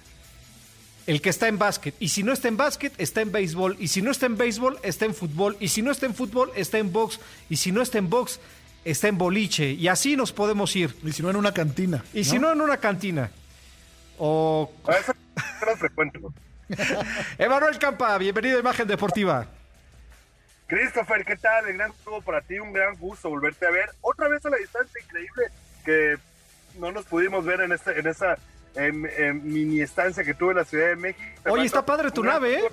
El 1.07 1.21
que 1.21 1.29
está 1.29 1.49
en 1.49 1.59
básquet. 1.59 1.95
Y 2.01 2.09
si 2.09 2.23
no 2.23 2.33
está 2.33 2.49
en 2.49 2.57
básquet, 2.57 2.95
está 2.97 3.21
en 3.21 3.31
béisbol. 3.31 3.77
Y 3.79 3.89
si 3.89 4.01
no 4.01 4.11
está 4.11 4.25
en 4.25 4.39
béisbol, 4.39 4.79
está 4.83 5.05
en 5.05 5.15
fútbol. 5.15 5.59
Y 5.61 5.69
si 5.69 5.83
no 5.83 5.91
está 5.91 6.07
en 6.07 6.15
fútbol, 6.15 6.51
está 6.57 6.79
en 6.79 6.93
box. 6.93 7.21
Y 7.51 7.57
si 7.57 7.73
no 7.73 7.83
está 7.83 7.99
en 7.99 8.09
box, 8.09 8.41
está 8.87 9.09
en 9.09 9.19
boliche. 9.19 9.73
Y 9.73 9.89
así 9.89 10.17
nos 10.17 10.33
podemos 10.33 10.75
ir. 10.77 10.97
Y 11.05 11.13
si 11.13 11.23
no 11.23 11.29
en 11.29 11.37
una 11.37 11.53
cantina. 11.53 12.05
Y 12.15 12.21
¿no? 12.21 12.25
si 12.25 12.39
no 12.39 12.53
en 12.53 12.61
una 12.63 12.79
cantina. 12.79 13.31
O. 14.19 14.71
Era 15.61 15.77
frecuente. 15.77 16.19
Emanuel 17.39 17.79
Campa, 17.79 18.17
bienvenido 18.19 18.57
a 18.57 18.61
Imagen 18.61 18.87
Deportiva. 18.89 19.47
Christopher, 20.67 21.25
¿qué 21.25 21.37
tal? 21.37 21.69
El 21.69 21.77
gran 21.77 21.93
juego 22.05 22.23
para 22.23 22.41
ti, 22.43 22.59
un 22.59 22.73
gran 22.73 22.97
gusto 22.97 23.29
volverte 23.29 23.67
a 23.67 23.71
ver. 23.71 23.91
Otra 24.01 24.29
vez 24.29 24.45
a 24.47 24.51
la 24.51 24.57
distancia 24.57 25.03
increíble 25.03 25.45
que 25.85 26.17
no 26.79 26.93
nos 26.93 27.05
pudimos 27.07 27.45
ver 27.45 27.61
en, 27.63 27.73
este, 27.73 27.99
en 27.99 28.07
esa 28.07 28.39
en, 28.77 29.05
en 29.17 29.53
mini 29.53 29.81
estancia 29.81 30.23
que 30.23 30.35
tuve 30.35 30.53
en 30.53 30.59
la 30.59 30.65
Ciudad 30.65 30.89
de 30.89 30.97
México. 30.97 31.25
Oye, 31.51 31.65
está 31.65 31.85
padre 31.85 32.11
tu 32.11 32.23
nave, 32.23 32.61
¿eh? 32.61 32.69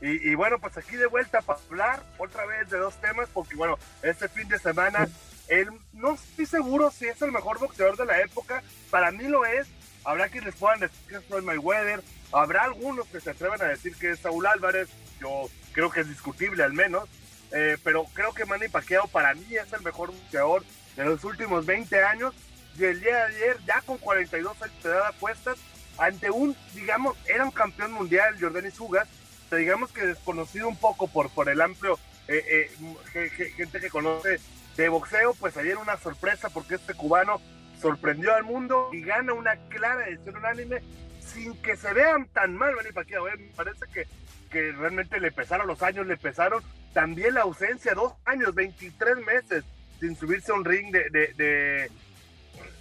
Y, 0.00 0.30
y, 0.30 0.34
bueno, 0.34 0.58
pues 0.58 0.74
aquí 0.78 0.96
de 0.96 1.06
vuelta 1.06 1.42
para 1.42 1.60
hablar 1.68 2.02
otra 2.16 2.46
vez 2.46 2.70
de 2.70 2.78
dos 2.78 2.98
temas, 3.02 3.28
porque 3.34 3.54
bueno, 3.54 3.78
este 4.02 4.30
fin 4.30 4.48
de 4.48 4.58
semana, 4.58 5.06
él, 5.46 5.68
no 5.92 6.14
estoy 6.14 6.46
seguro 6.46 6.90
si 6.90 7.06
es 7.06 7.20
el 7.20 7.30
mejor 7.30 7.58
boxeador 7.58 7.98
de 7.98 8.06
la 8.06 8.18
época, 8.22 8.62
para 8.90 9.10
mí 9.10 9.24
lo 9.24 9.44
es, 9.44 9.68
habrá 10.04 10.28
quienes 10.28 10.54
puedan 10.54 10.80
decir 10.80 10.98
que 11.08 11.16
es 11.16 11.24
Floyd 11.24 11.42
Mayweather, 11.42 12.02
Habrá 12.32 12.62
algunos 12.62 13.06
que 13.08 13.20
se 13.20 13.30
atrevan 13.30 13.60
a 13.60 13.66
decir 13.66 13.94
que 13.96 14.12
es 14.12 14.20
Saúl 14.20 14.46
Álvarez, 14.46 14.88
yo 15.20 15.50
creo 15.72 15.90
que 15.90 16.00
es 16.00 16.08
discutible 16.08 16.62
al 16.62 16.72
menos, 16.72 17.08
eh, 17.50 17.76
pero 17.82 18.04
creo 18.14 18.32
que 18.32 18.44
Manny 18.44 18.68
Pacquiao 18.68 19.08
para 19.08 19.34
mí 19.34 19.46
es 19.50 19.72
el 19.72 19.82
mejor 19.82 20.12
boxeador 20.12 20.64
de 20.96 21.04
los 21.04 21.24
últimos 21.24 21.66
20 21.66 22.04
años. 22.04 22.34
Y 22.78 22.84
el 22.84 23.00
día 23.00 23.16
de 23.16 23.34
ayer 23.34 23.56
ya 23.66 23.80
con 23.82 23.98
42 23.98 24.62
años 24.62 24.82
de 24.82 24.90
edad 24.90 25.08
apuestas 25.08 25.58
ante 25.98 26.30
un, 26.30 26.56
digamos, 26.72 27.16
era 27.26 27.44
un 27.44 27.50
campeón 27.50 27.92
mundial, 27.92 28.36
Jordanis 28.40 28.78
Ugas, 28.78 29.08
digamos 29.50 29.90
que 29.90 30.06
desconocido 30.06 30.68
un 30.68 30.76
poco 30.76 31.08
por, 31.08 31.28
por 31.30 31.48
el 31.48 31.60
amplio 31.60 31.98
eh, 32.28 32.70
eh, 33.12 33.50
gente 33.56 33.80
que 33.80 33.90
conoce 33.90 34.38
de 34.76 34.88
boxeo, 34.88 35.34
pues 35.34 35.56
ayer 35.56 35.76
una 35.76 35.96
sorpresa 35.96 36.48
porque 36.48 36.76
este 36.76 36.94
cubano 36.94 37.40
sorprendió 37.80 38.34
al 38.34 38.44
mundo 38.44 38.90
y 38.92 39.02
gana 39.02 39.32
una 39.32 39.56
clara 39.68 40.06
decisión 40.06 40.36
unánime 40.36 40.82
sin 41.20 41.56
que 41.62 41.76
se 41.76 41.92
vean 41.92 42.26
tan 42.28 42.56
mal 42.56 42.74
Manny 42.74 42.92
Pacquiao. 42.92 43.28
¿eh? 43.28 43.36
Me 43.36 43.48
parece 43.48 43.86
que, 43.92 44.06
que 44.50 44.72
realmente 44.72 45.20
le 45.20 45.32
pesaron 45.32 45.66
los 45.66 45.82
años, 45.82 46.06
le 46.06 46.16
pesaron 46.16 46.62
también 46.92 47.34
la 47.34 47.42
ausencia, 47.42 47.94
dos 47.94 48.14
años, 48.24 48.54
23 48.54 49.24
meses 49.24 49.64
sin 50.00 50.16
subirse 50.16 50.50
a 50.50 50.54
un 50.54 50.64
ring 50.64 50.90
de, 50.90 51.10
de, 51.10 51.90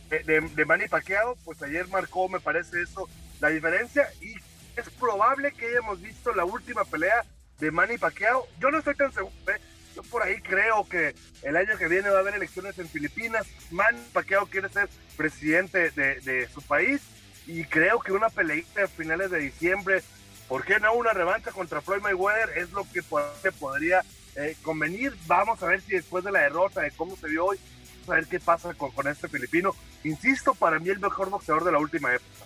de, 0.10 0.42
de, 0.42 0.66
Manny 0.66 0.88
Pacquiao, 0.88 1.36
pues 1.44 1.62
ayer 1.62 1.88
marcó, 1.90 2.30
me 2.30 2.40
parece 2.40 2.82
eso, 2.82 3.10
la 3.42 3.50
diferencia 3.50 4.10
y 4.22 4.34
es 4.78 4.90
probable 4.92 5.52
que 5.52 5.68
hayamos 5.68 6.02
visto 6.02 6.34
la 6.34 6.46
última 6.46 6.86
pelea 6.86 7.26
de 7.60 7.72
Manny 7.72 7.98
Pacquiao. 7.98 8.48
Yo 8.60 8.72
no 8.72 8.78
estoy 8.80 8.96
tan 8.96 9.12
seguro, 9.12 9.36
¿eh? 9.48 9.60
Por 10.04 10.24
ahí 10.24 10.42
creo 10.42 10.88
que 10.88 11.16
el 11.44 11.56
año 11.56 11.78
que 11.78 11.88
viene 11.88 12.10
va 12.10 12.18
a 12.18 12.20
haber 12.22 12.36
elecciones 12.36 12.78
en 12.80 12.88
Filipinas. 12.88 13.46
Manny 13.72 14.00
Pacquiao 14.14 14.46
quiere 14.46 14.70
ser 14.70 14.90
presidente 15.18 15.92
de, 15.92 16.48
su 16.54 16.62
país 16.62 17.02
y 17.48 17.64
creo 17.66 18.00
que 18.00 18.12
una 18.12 18.30
peleita 18.30 18.84
a 18.84 18.88
finales 18.88 19.32
de 19.32 19.40
diciembre, 19.40 20.04
¿por 20.48 20.64
qué 20.64 20.80
no 20.80 20.94
una 20.94 21.14
revancha 21.14 21.52
contra 21.52 21.82
Floyd 21.82 22.02
Mayweather? 22.02 22.58
Es 22.58 22.72
lo 22.72 22.86
que 22.92 23.02
podría 23.04 24.04
eh, 24.36 24.56
convenir. 24.62 25.16
Vamos 25.28 25.62
a 25.64 25.68
ver 25.68 25.82
si 25.82 25.96
después 25.96 26.24
de 26.24 26.32
la 26.32 26.40
derrota, 26.40 26.82
de 26.82 26.92
cómo 26.92 27.16
se 27.18 27.28
vio 27.28 27.46
hoy, 27.46 27.60
a 28.08 28.12
ver 28.12 28.28
qué 28.28 28.40
pasa 28.40 28.74
con, 28.74 29.08
este 29.08 29.28
filipino. 29.28 29.76
Insisto, 30.04 30.54
para 30.54 30.80
mí 30.80 30.90
el 30.90 31.00
mejor 31.00 31.30
boxeador 31.30 31.64
de 31.64 31.72
la 31.72 31.80
última 31.80 32.14
época. 32.14 32.46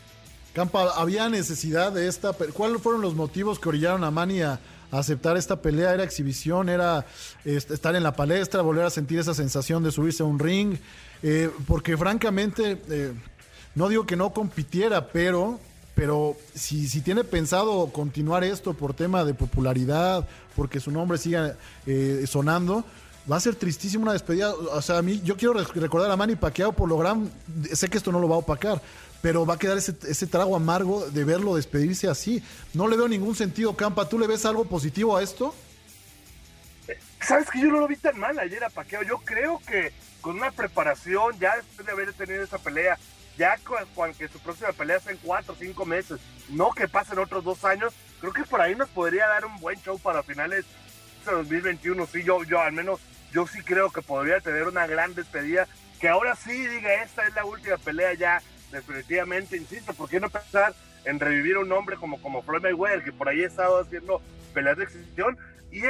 Campa, 0.54 0.92
¿había 0.96 1.30
necesidad 1.30 1.92
de 1.92 2.08
esta? 2.08 2.34
¿Cuáles 2.34 2.82
fueron 2.82 3.02
los 3.02 3.16
motivos 3.16 3.60
que 3.60 3.70
orillaron 3.70 4.04
a 4.04 4.12
Manny 4.12 4.42
a, 4.42 4.60
aceptar 5.00 5.38
esta 5.38 5.62
pelea? 5.62 5.94
¿Era 5.94 6.04
exhibición? 6.04 6.70
¿Era 6.70 7.06
estar 7.46 7.96
en 7.96 8.04
la 8.04 8.16
palestra? 8.16 8.62
¿Volver 8.62 8.86
a 8.86 8.90
sentir 8.90 9.20
esa 9.20 9.34
sensación 9.34 9.84
de 9.84 9.92
subirse 9.92 10.24
a 10.24 10.26
un 10.26 10.40
ring? 10.40 10.78
Eh, 11.22 11.50
porque 11.68 11.98
francamente, 11.98 12.82
eh, 12.90 13.14
no 13.76 13.90
digo 13.90 14.06
que 14.06 14.16
no 14.16 14.32
compitiera, 14.32 15.08
pero, 15.08 15.60
pero 15.96 16.38
si, 16.54 16.88
si 16.88 17.02
tiene 17.02 17.24
pensado 17.24 17.88
continuar 17.88 18.44
esto 18.44 18.74
por 18.74 18.94
tema 18.94 19.24
de 19.24 19.34
popularidad, 19.34 20.28
porque 20.56 20.80
su 20.80 20.92
nombre 20.92 21.18
siga 21.18 21.56
eh, 21.86 22.26
sonando, 22.28 22.84
va 23.32 23.38
a 23.38 23.40
ser 23.40 23.56
tristísimo 23.56 24.04
una 24.04 24.14
despedida. 24.14 24.54
O 24.54 24.82
sea, 24.82 24.98
a 24.98 25.02
mí, 25.02 25.22
yo 25.24 25.38
quiero 25.38 25.54
recordar 25.54 26.12
a 26.12 26.18
Manny 26.18 26.36
Pacquiao 26.36 26.74
por 26.74 26.90
lo 26.90 26.98
gran. 26.98 27.32
Sé 27.72 27.88
que 27.90 27.98
esto 27.98 28.12
no 28.12 28.20
lo 28.20 28.28
va 28.28 28.36
a 28.36 28.40
opacar, 28.40 28.82
pero 29.24 29.46
va 29.46 29.54
a 29.54 29.58
quedar 29.58 29.78
ese, 29.78 29.96
ese 30.06 30.28
trago 30.28 30.54
amargo 30.54 31.10
de 31.10 31.24
verlo 31.24 31.56
despedirse 31.56 32.10
así. 32.10 32.44
No 32.74 32.90
le 32.90 32.98
veo 32.98 33.08
ningún 33.08 33.36
sentido, 33.36 33.74
Campa. 33.74 34.10
¿Tú 34.10 34.20
le 34.20 34.28
ves 34.28 34.46
algo 34.46 34.66
positivo 34.66 35.16
a 35.16 35.24
esto? 35.24 35.56
Sabes 37.22 37.50
que 37.50 37.62
yo 37.62 37.68
no 37.68 37.80
lo 37.80 37.88
vi 37.88 37.96
tan 37.96 38.20
mal 38.20 38.38
ayer 38.38 38.62
a 38.66 38.70
Pacquiao. 38.70 39.02
Yo 39.04 39.20
creo 39.20 39.62
que 39.66 39.94
con 40.20 40.36
una 40.36 40.52
preparación, 40.52 41.40
ya 41.40 41.56
después 41.56 41.86
de 41.86 41.94
haber 41.94 42.12
tenido 42.12 42.44
esa 42.44 42.58
pelea, 42.58 42.98
ya 43.38 43.58
con, 43.96 44.14
que 44.14 44.28
su 44.28 44.40
próxima 44.40 44.74
pelea 44.74 45.00
sea 45.00 45.14
en 45.14 45.20
cuatro 45.20 45.54
o 45.54 45.58
cinco 45.58 45.86
meses, 45.86 46.20
no 46.50 46.72
que 46.72 46.90
pasen 46.90 47.18
otros 47.18 47.46
dos 47.46 47.64
años, 47.64 47.94
creo 48.20 48.34
que 48.34 48.44
por 48.44 48.60
ahí 48.60 48.76
nos 48.76 48.90
podría 48.90 49.26
dar 49.28 49.46
un 49.46 49.58
buen 49.62 49.82
show 49.82 49.98
para 50.00 50.22
finales 50.24 50.66
de 51.26 51.32
2021. 51.32 52.08
Sí, 52.08 52.24
yo, 52.24 52.44
yo 52.44 52.60
al 52.60 52.74
menos, 52.74 53.00
yo 53.32 53.48
sí 53.48 53.62
creo 53.64 53.90
que 53.90 54.02
podría 54.02 54.42
tener 54.42 54.68
una 54.68 54.86
gran 54.86 55.16
despedida, 55.16 55.66
que 56.02 56.10
ahora 56.10 56.36
sí 56.36 56.52
diga, 56.52 57.04
esta 57.04 57.26
es 57.26 57.34
la 57.36 57.46
última 57.46 57.78
pelea 57.78 58.14
ya, 58.16 58.42
definitivamente, 58.74 59.58
insisto, 59.58 59.94
¿por 59.94 60.10
qué 60.10 60.20
no 60.20 60.30
pensar 60.30 60.74
en 61.06 61.20
revivir 61.20 61.58
un 61.58 61.72
hombre 61.72 61.96
como, 61.96 62.22
como 62.22 62.44
Floyd 62.44 62.62
Mayweather, 62.62 63.04
que 63.04 63.14
por 63.14 63.30
ahí 63.30 63.44
estado 63.44 63.80
haciendo 63.80 64.22
peleas 64.54 64.78
de 64.78 64.84
exhibición? 64.84 65.38
Y, 65.72 65.82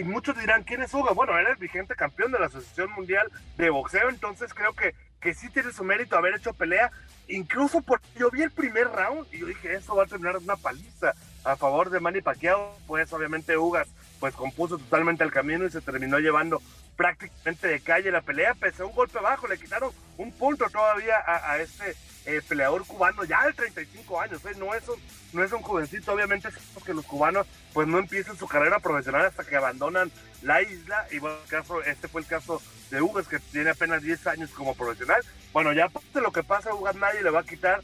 y, 0.00 0.04
muchos 0.04 0.38
dirán, 0.38 0.64
¿quién 0.64 0.82
es 0.82 0.92
Hugo? 0.92 1.14
Bueno, 1.14 1.38
era 1.38 1.50
el 1.50 1.56
vigente 1.56 1.94
campeón 1.94 2.30
de 2.30 2.38
la 2.38 2.46
Asociación 2.46 2.90
Mundial 2.92 3.26
de 3.56 3.70
Boxeo, 3.70 4.10
entonces 4.10 4.52
creo 4.52 4.74
que 4.74 4.94
que 5.20 5.34
sí 5.34 5.50
tiene 5.50 5.72
su 5.72 5.84
mérito 5.84 6.16
haber 6.16 6.34
hecho 6.34 6.54
pelea, 6.54 6.90
incluso 7.28 7.82
porque 7.82 8.06
yo 8.18 8.30
vi 8.30 8.42
el 8.42 8.50
primer 8.50 8.88
round 8.88 9.26
y 9.32 9.38
yo 9.38 9.46
dije, 9.46 9.74
eso 9.74 9.94
va 9.94 10.04
a 10.04 10.06
terminar 10.06 10.36
una 10.38 10.56
paliza 10.56 11.12
a 11.44 11.56
favor 11.56 11.90
de 11.90 12.00
Manny 12.00 12.22
Pacquiao, 12.22 12.76
pues 12.86 13.12
obviamente 13.12 13.56
Ugas 13.56 13.88
pues 14.18 14.34
compuso 14.34 14.76
totalmente 14.76 15.24
el 15.24 15.32
camino 15.32 15.64
y 15.64 15.70
se 15.70 15.80
terminó 15.80 16.18
llevando 16.18 16.60
prácticamente 17.00 17.66
de 17.66 17.80
calle 17.80 18.10
la 18.10 18.20
pelea, 18.20 18.52
pese 18.52 18.82
a 18.82 18.84
un 18.84 18.92
golpe 18.92 19.18
bajo, 19.20 19.48
le 19.48 19.56
quitaron 19.56 19.90
un 20.18 20.30
punto 20.32 20.68
todavía 20.68 21.14
a, 21.26 21.56
este 21.56 21.96
eh, 22.26 22.42
peleador 22.46 22.86
cubano 22.86 23.24
ya 23.24 23.46
de 23.46 23.54
35 23.54 24.20
años, 24.20 24.44
¿eh? 24.44 24.52
no, 24.58 24.74
es 24.74 24.86
un, 24.86 24.96
no 25.32 25.42
es 25.42 25.50
un 25.50 25.62
jovencito, 25.62 26.12
obviamente 26.12 26.48
es 26.48 26.84
que 26.84 26.92
los 26.92 27.06
cubanos 27.06 27.46
pues 27.72 27.88
no 27.88 27.98
empiezan 27.98 28.36
su 28.36 28.46
carrera 28.46 28.80
profesional 28.80 29.24
hasta 29.24 29.44
que 29.44 29.56
abandonan 29.56 30.12
la 30.42 30.60
isla 30.60 31.06
y 31.10 31.20
bueno, 31.20 31.38
caso, 31.48 31.82
este 31.84 32.06
fue 32.06 32.20
el 32.20 32.26
caso 32.26 32.60
de 32.90 33.00
Ugas 33.00 33.26
que 33.28 33.38
tiene 33.38 33.70
apenas 33.70 34.02
10 34.02 34.26
años 34.26 34.50
como 34.50 34.74
profesional, 34.74 35.22
bueno 35.54 35.72
ya 35.72 35.90
de 36.12 36.20
lo 36.20 36.32
que 36.32 36.42
pasa 36.42 36.68
a 36.68 36.74
Ugas 36.74 36.96
nadie 36.96 37.22
le 37.22 37.30
va 37.30 37.40
a 37.40 37.44
quitar 37.46 37.80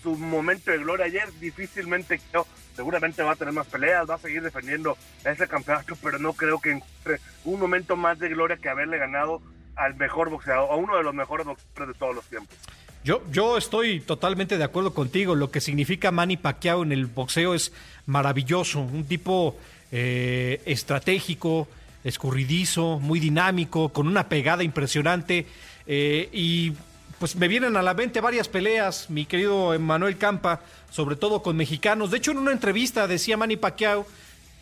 su 0.00 0.14
momento 0.14 0.70
de 0.70 0.78
gloria 0.78 1.06
ayer, 1.06 1.28
difícilmente 1.40 2.20
creo, 2.30 2.46
seguramente 2.74 3.22
va 3.22 3.32
a 3.32 3.36
tener 3.36 3.54
más 3.54 3.66
peleas, 3.66 4.08
va 4.08 4.14
a 4.14 4.18
seguir 4.18 4.42
defendiendo 4.42 4.96
ese 5.24 5.46
campeonato, 5.48 5.96
pero 6.02 6.18
no 6.18 6.32
creo 6.32 6.60
que 6.60 6.72
encuentre 6.72 7.20
un 7.44 7.60
momento 7.60 7.96
más 7.96 8.18
de 8.18 8.28
gloria 8.28 8.56
que 8.56 8.68
haberle 8.68 8.98
ganado 8.98 9.40
al 9.76 9.94
mejor 9.96 10.30
boxeador, 10.30 10.70
a 10.70 10.76
uno 10.76 10.96
de 10.96 11.02
los 11.02 11.14
mejores 11.14 11.46
boxeadores 11.46 11.94
de 11.94 11.98
todos 11.98 12.14
los 12.14 12.24
tiempos. 12.26 12.56
Yo, 13.04 13.22
yo 13.30 13.58
estoy 13.58 14.00
totalmente 14.00 14.56
de 14.56 14.64
acuerdo 14.64 14.94
contigo. 14.94 15.34
Lo 15.34 15.50
que 15.50 15.60
significa 15.60 16.10
Manny 16.10 16.38
Pacquiao 16.38 16.82
en 16.82 16.92
el 16.92 17.04
boxeo 17.04 17.54
es 17.54 17.70
maravilloso. 18.06 18.80
Un 18.80 19.04
tipo 19.04 19.58
eh, 19.92 20.62
estratégico, 20.64 21.68
escurridizo, 22.02 22.98
muy 23.00 23.20
dinámico, 23.20 23.90
con 23.90 24.08
una 24.08 24.30
pegada 24.30 24.64
impresionante. 24.64 25.46
Eh, 25.86 26.30
y 26.32 26.72
pues 27.24 27.36
me 27.36 27.48
vienen 27.48 27.74
a 27.78 27.80
la 27.80 27.94
mente 27.94 28.20
varias 28.20 28.48
peleas, 28.48 29.08
mi 29.08 29.24
querido 29.24 29.80
Manuel 29.80 30.18
Campa, 30.18 30.60
sobre 30.90 31.16
todo 31.16 31.42
con 31.42 31.56
mexicanos. 31.56 32.10
De 32.10 32.18
hecho, 32.18 32.32
en 32.32 32.36
una 32.36 32.52
entrevista 32.52 33.06
decía 33.06 33.38
Manny 33.38 33.56
Pacquiao 33.56 34.06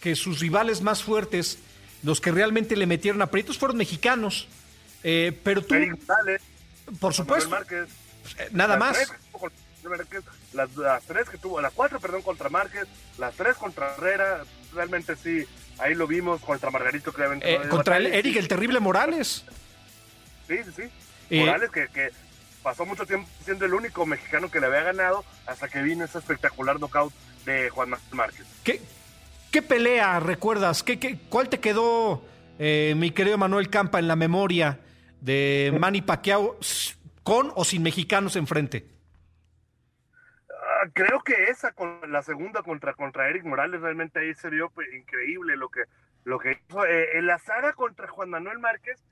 que 0.00 0.14
sus 0.14 0.38
rivales 0.38 0.80
más 0.80 1.02
fuertes, 1.02 1.58
los 2.04 2.20
que 2.20 2.30
realmente 2.30 2.76
le 2.76 2.86
metieron 2.86 3.20
aprietos, 3.20 3.58
fueron 3.58 3.78
mexicanos. 3.78 4.46
Eh, 5.02 5.36
pero 5.42 5.62
tú, 5.64 5.74
por 7.00 7.12
supuesto, 7.14 7.52
eh, 7.68 7.84
nada 8.52 8.76
más. 8.76 9.12
las, 10.52 11.02
tres 11.02 11.28
que 11.30 11.38
tuvo, 11.38 11.60
las 11.60 11.72
cuatro, 11.72 11.98
perdón, 11.98 12.22
contra 12.22 12.48
Márquez, 12.48 12.86
las 13.18 13.34
tres 13.34 13.56
contra 13.56 13.92
Herrera, 13.96 14.44
realmente 14.72 15.16
sí, 15.16 15.44
ahí 15.78 15.96
lo 15.96 16.06
vimos 16.06 16.40
contra 16.40 16.70
Margarito, 16.70 17.12
creo. 17.12 17.32
Eh, 17.32 17.60
contra 17.68 17.96
el, 17.96 18.06
Eric, 18.06 18.36
el 18.36 18.46
terrible 18.46 18.78
Morales. 18.78 19.44
Sí, 20.46 20.58
sí, 20.64 20.70
sí. 21.28 21.38
Morales 21.40 21.68
que, 21.72 21.88
que 21.88 22.10
pasó 22.62 22.86
mucho 22.86 23.06
tiempo 23.06 23.28
siendo 23.44 23.64
el 23.64 23.74
único 23.74 24.06
mexicano 24.06 24.50
que 24.50 24.60
le 24.60 24.66
había 24.66 24.82
ganado 24.82 25.24
hasta 25.46 25.68
que 25.68 25.82
vino 25.82 26.04
ese 26.04 26.18
espectacular 26.18 26.78
knockout 26.78 27.12
de 27.44 27.70
Juan 27.70 27.90
Márquez. 28.12 28.46
¿Qué, 28.64 28.80
qué 29.50 29.62
pelea 29.62 30.20
recuerdas? 30.20 30.82
¿Qué, 30.82 30.98
qué, 30.98 31.18
cuál 31.28 31.48
te 31.48 31.60
quedó, 31.60 32.24
eh, 32.58 32.94
mi 32.96 33.10
querido 33.10 33.38
Manuel 33.38 33.68
Campa, 33.70 33.98
en 33.98 34.08
la 34.08 34.16
memoria 34.16 34.78
de 35.20 35.76
Manny 35.78 36.02
Pacquiao 36.02 36.58
con 37.22 37.52
o 37.54 37.64
sin 37.64 37.82
mexicanos 37.82 38.36
enfrente? 38.36 38.86
Ah, 40.50 40.88
creo 40.92 41.22
que 41.22 41.44
esa, 41.44 41.72
con 41.72 42.00
la 42.10 42.22
segunda 42.22 42.62
contra, 42.62 42.94
contra 42.94 43.28
Eric 43.28 43.44
Morales, 43.44 43.80
realmente 43.80 44.20
ahí 44.20 44.34
se 44.34 44.50
vio 44.50 44.70
pues, 44.70 44.92
increíble 44.94 45.56
lo 45.56 45.68
que, 45.68 45.82
lo 46.24 46.38
que 46.38 46.52
hizo. 46.52 46.84
Eh, 46.86 47.18
en 47.18 47.26
la 47.26 47.38
saga 47.38 47.72
contra 47.72 48.08
Juan 48.08 48.30
Manuel 48.30 48.58
Márquez, 48.58 49.02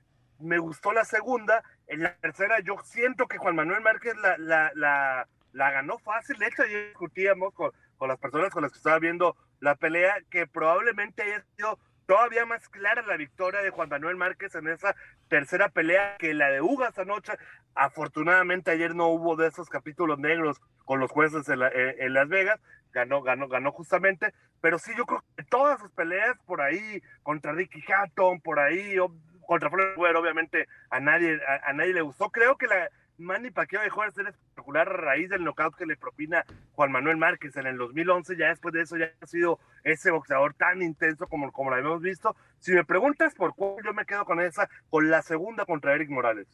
me 0.41 0.57
gustó 0.57 0.91
la 0.91 1.05
segunda. 1.05 1.63
En 1.87 2.03
la 2.03 2.15
tercera, 2.15 2.59
yo 2.59 2.77
siento 2.83 3.27
que 3.27 3.37
Juan 3.37 3.55
Manuel 3.55 3.81
Márquez 3.81 4.15
la, 4.17 4.37
la, 4.37 4.71
la, 4.75 5.27
la 5.53 5.71
ganó 5.71 5.99
fácil. 5.99 6.37
De 6.37 6.47
hecho, 6.47 6.63
ayer 6.63 6.89
discutíamos 6.89 7.53
con, 7.53 7.71
con, 7.97 8.09
las 8.09 8.17
personas 8.17 8.51
con 8.51 8.63
las 8.63 8.71
que 8.71 8.77
estaba 8.77 8.99
viendo 8.99 9.35
la 9.59 9.75
pelea 9.75 10.15
que 10.29 10.47
probablemente 10.47 11.23
haya 11.23 11.43
sido 11.55 11.77
todavía 12.05 12.45
más 12.45 12.67
clara 12.69 13.03
la 13.03 13.15
victoria 13.15 13.61
de 13.61 13.69
Juan 13.69 13.89
Manuel 13.89 14.17
Márquez 14.17 14.55
en 14.55 14.67
esa 14.67 14.95
tercera 15.29 15.69
pelea 15.69 16.17
que 16.17 16.33
la 16.33 16.49
de 16.49 16.61
Ugas 16.61 16.97
anoche. 16.97 17.33
Afortunadamente, 17.73 18.71
ayer 18.71 18.95
no 18.95 19.07
hubo 19.07 19.35
de 19.35 19.47
esos 19.47 19.69
capítulos 19.69 20.19
negros 20.19 20.59
con 20.83 20.99
los 20.99 21.09
jueces 21.09 21.47
en, 21.47 21.61
en 21.63 22.13
Las 22.13 22.27
Vegas. 22.27 22.59
Ganó, 22.91 23.21
ganó, 23.21 23.47
ganó 23.47 23.71
justamente. 23.71 24.33
Pero 24.59 24.77
sí, 24.77 24.91
yo 24.97 25.05
creo 25.05 25.23
que 25.37 25.43
todas 25.43 25.79
sus 25.79 25.91
peleas 25.91 26.37
por 26.45 26.61
ahí, 26.61 27.01
contra 27.23 27.53
Ricky 27.53 27.81
Hatton, 27.91 28.41
por 28.41 28.59
ahí, 28.59 28.97
contra 29.45 29.69
Floyd 29.69 30.15
obviamente 30.15 30.67
a 30.89 30.99
nadie, 30.99 31.39
a, 31.63 31.73
nadie 31.73 31.93
le 31.93 32.01
gustó. 32.01 32.29
Creo 32.29 32.57
que 32.57 32.67
la, 32.67 32.89
Manny 33.17 33.51
Pacquiao 33.51 33.83
dejó 33.83 34.03
de 34.03 34.11
ser 34.11 34.27
espectacular 34.27 34.87
a 34.87 34.93
raíz 34.93 35.29
del 35.29 35.43
knockout 35.43 35.75
que 35.75 35.85
le 35.85 35.95
propina 35.95 36.43
Juan 36.73 36.91
Manuel 36.91 37.17
Márquez 37.17 37.55
en 37.55 37.67
el 37.67 37.77
2011. 37.77 38.35
Ya 38.37 38.49
después 38.49 38.73
de 38.73 38.81
eso 38.81 38.97
ya 38.97 39.11
ha 39.21 39.27
sido 39.27 39.59
ese 39.83 40.11
boxeador 40.11 40.53
tan 40.53 40.81
intenso 40.81 41.27
como, 41.27 41.51
como 41.51 41.69
lo 41.69 41.75
habíamos 41.77 42.01
visto. 42.01 42.35
Si 42.59 42.71
me 42.71 42.83
preguntas 42.83 43.33
por 43.35 43.55
cuál, 43.55 43.83
yo 43.83 43.93
me 43.93 44.05
quedo 44.05 44.25
con 44.25 44.41
esa, 44.41 44.69
con 44.89 45.09
la 45.09 45.21
segunda 45.21 45.65
contra 45.65 45.93
Eric 45.93 46.09
Morales. 46.09 46.47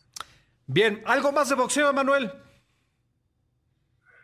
Bien, 0.67 1.01
¿algo 1.05 1.31
más 1.31 1.49
de 1.49 1.55
boxeo, 1.55 1.93
Manuel? 1.93 2.31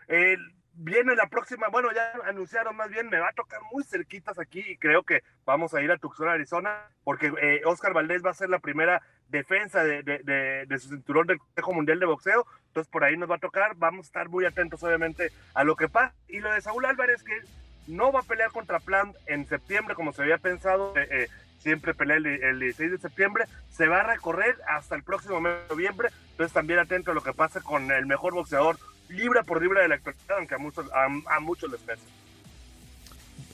Eh, 0.10 0.38
viene 0.76 1.16
la 1.16 1.28
próxima, 1.28 1.68
bueno, 1.70 1.90
ya 1.94 2.14
anunciaron 2.26 2.76
más 2.76 2.90
bien, 2.90 3.10
me 3.10 3.20
va 3.20 3.30
a 3.30 3.34
tocar 3.34 3.60
muy 3.72 3.84
cerquitas 3.84 4.40
aquí 4.40 4.64
y 4.68 4.78
creo 4.78 5.04
que 5.04 5.24
vamos 5.46 5.74
a 5.74 5.82
ir 5.82 5.92
a 5.92 5.98
Tucson, 5.98 6.30
Arizona, 6.30 6.90
porque 7.04 7.32
eh, 7.42 7.62
Oscar 7.66 7.94
Valdés 7.94 8.26
va 8.26 8.32
a 8.32 8.36
ser 8.36 8.50
la 8.50 8.60
primera 8.60 9.02
defensa 9.30 9.84
de, 9.84 10.04
de, 10.04 10.80
su 10.80 10.90
cinturón 10.90 11.28
del 11.28 11.40
Consejo 11.40 11.74
Mundial 11.74 12.00
de 12.00 12.06
Boxeo, 12.06 12.46
entonces 12.68 12.92
por 12.92 13.04
ahí 13.04 13.18
nos 13.18 13.30
va 13.30 13.36
a 13.36 13.40
tocar, 13.40 13.76
vamos 13.76 14.06
a 14.06 14.10
estar 14.10 14.30
muy 14.30 14.46
atentos 14.46 14.84
obviamente 14.84 15.32
a 15.54 15.64
lo 15.64 15.76
que 15.76 15.90
pasa. 15.90 16.14
Y 16.28 16.40
lo 16.40 16.52
de 16.52 16.62
Saúl 16.62 16.86
Álvarez, 16.86 17.24
que 17.24 17.40
no 17.88 18.12
va 18.12 18.22
a 18.22 18.24
pelear 18.24 18.52
contra 18.52 18.80
Plan 18.80 19.14
en 19.26 19.46
septiembre 19.46 19.96
como 19.96 20.14
se 20.14 20.22
había 20.22 20.38
pensado, 20.38 20.96
eh, 20.98 21.08
eh, 21.10 21.28
siempre 21.60 21.94
pelea 21.94 22.18
el, 22.18 22.26
el, 22.26 22.60
16 22.60 22.92
de 22.92 22.98
septiembre, 22.98 23.46
se 23.70 23.88
va 23.88 24.02
a 24.02 24.04
recorrer 24.04 24.56
hasta 24.68 24.96
el 24.96 25.04
próximo 25.04 25.40
mes 25.42 25.54
de 25.54 25.70
noviembre, 25.70 26.10
entonces 26.32 26.54
también 26.54 26.80
atento 26.80 27.12
a 27.12 27.14
lo 27.14 27.24
que 27.24 27.34
pasa 27.34 27.62
con 27.62 27.92
el 27.92 28.06
mejor 28.06 28.34
boxeador 28.34 28.78
libra 29.10 29.44
por 29.44 29.62
libra 29.62 29.82
de 29.82 29.88
la 29.90 29.96
actualidad, 29.96 30.38
aunque 30.38 30.56
a 30.56 30.58
muchos, 30.58 30.86
a, 30.92 31.36
a 31.36 31.40
muchos 31.40 31.72
les 31.72 31.82
pesa. 31.82 32.02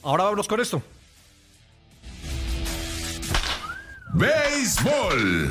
Ahora 0.02 0.24
vámonos 0.24 0.48
con 0.48 0.60
esto. 0.60 0.82
Béisbol. 4.12 5.48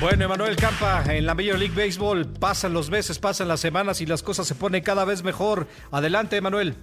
Bueno, 0.00 0.24
Emanuel 0.24 0.56
Campa, 0.56 1.04
en 1.14 1.26
la 1.26 1.34
Major 1.34 1.58
League 1.58 1.74
Baseball 1.76 2.26
pasan 2.26 2.72
los 2.72 2.90
meses, 2.90 3.18
pasan 3.20 3.46
las 3.46 3.60
semanas 3.60 4.00
y 4.00 4.06
las 4.06 4.22
cosas 4.22 4.48
se 4.48 4.54
ponen 4.54 4.82
cada 4.82 5.04
vez 5.04 5.22
mejor. 5.22 5.68
Adelante, 5.92 6.36
Emanuel. 6.36 6.74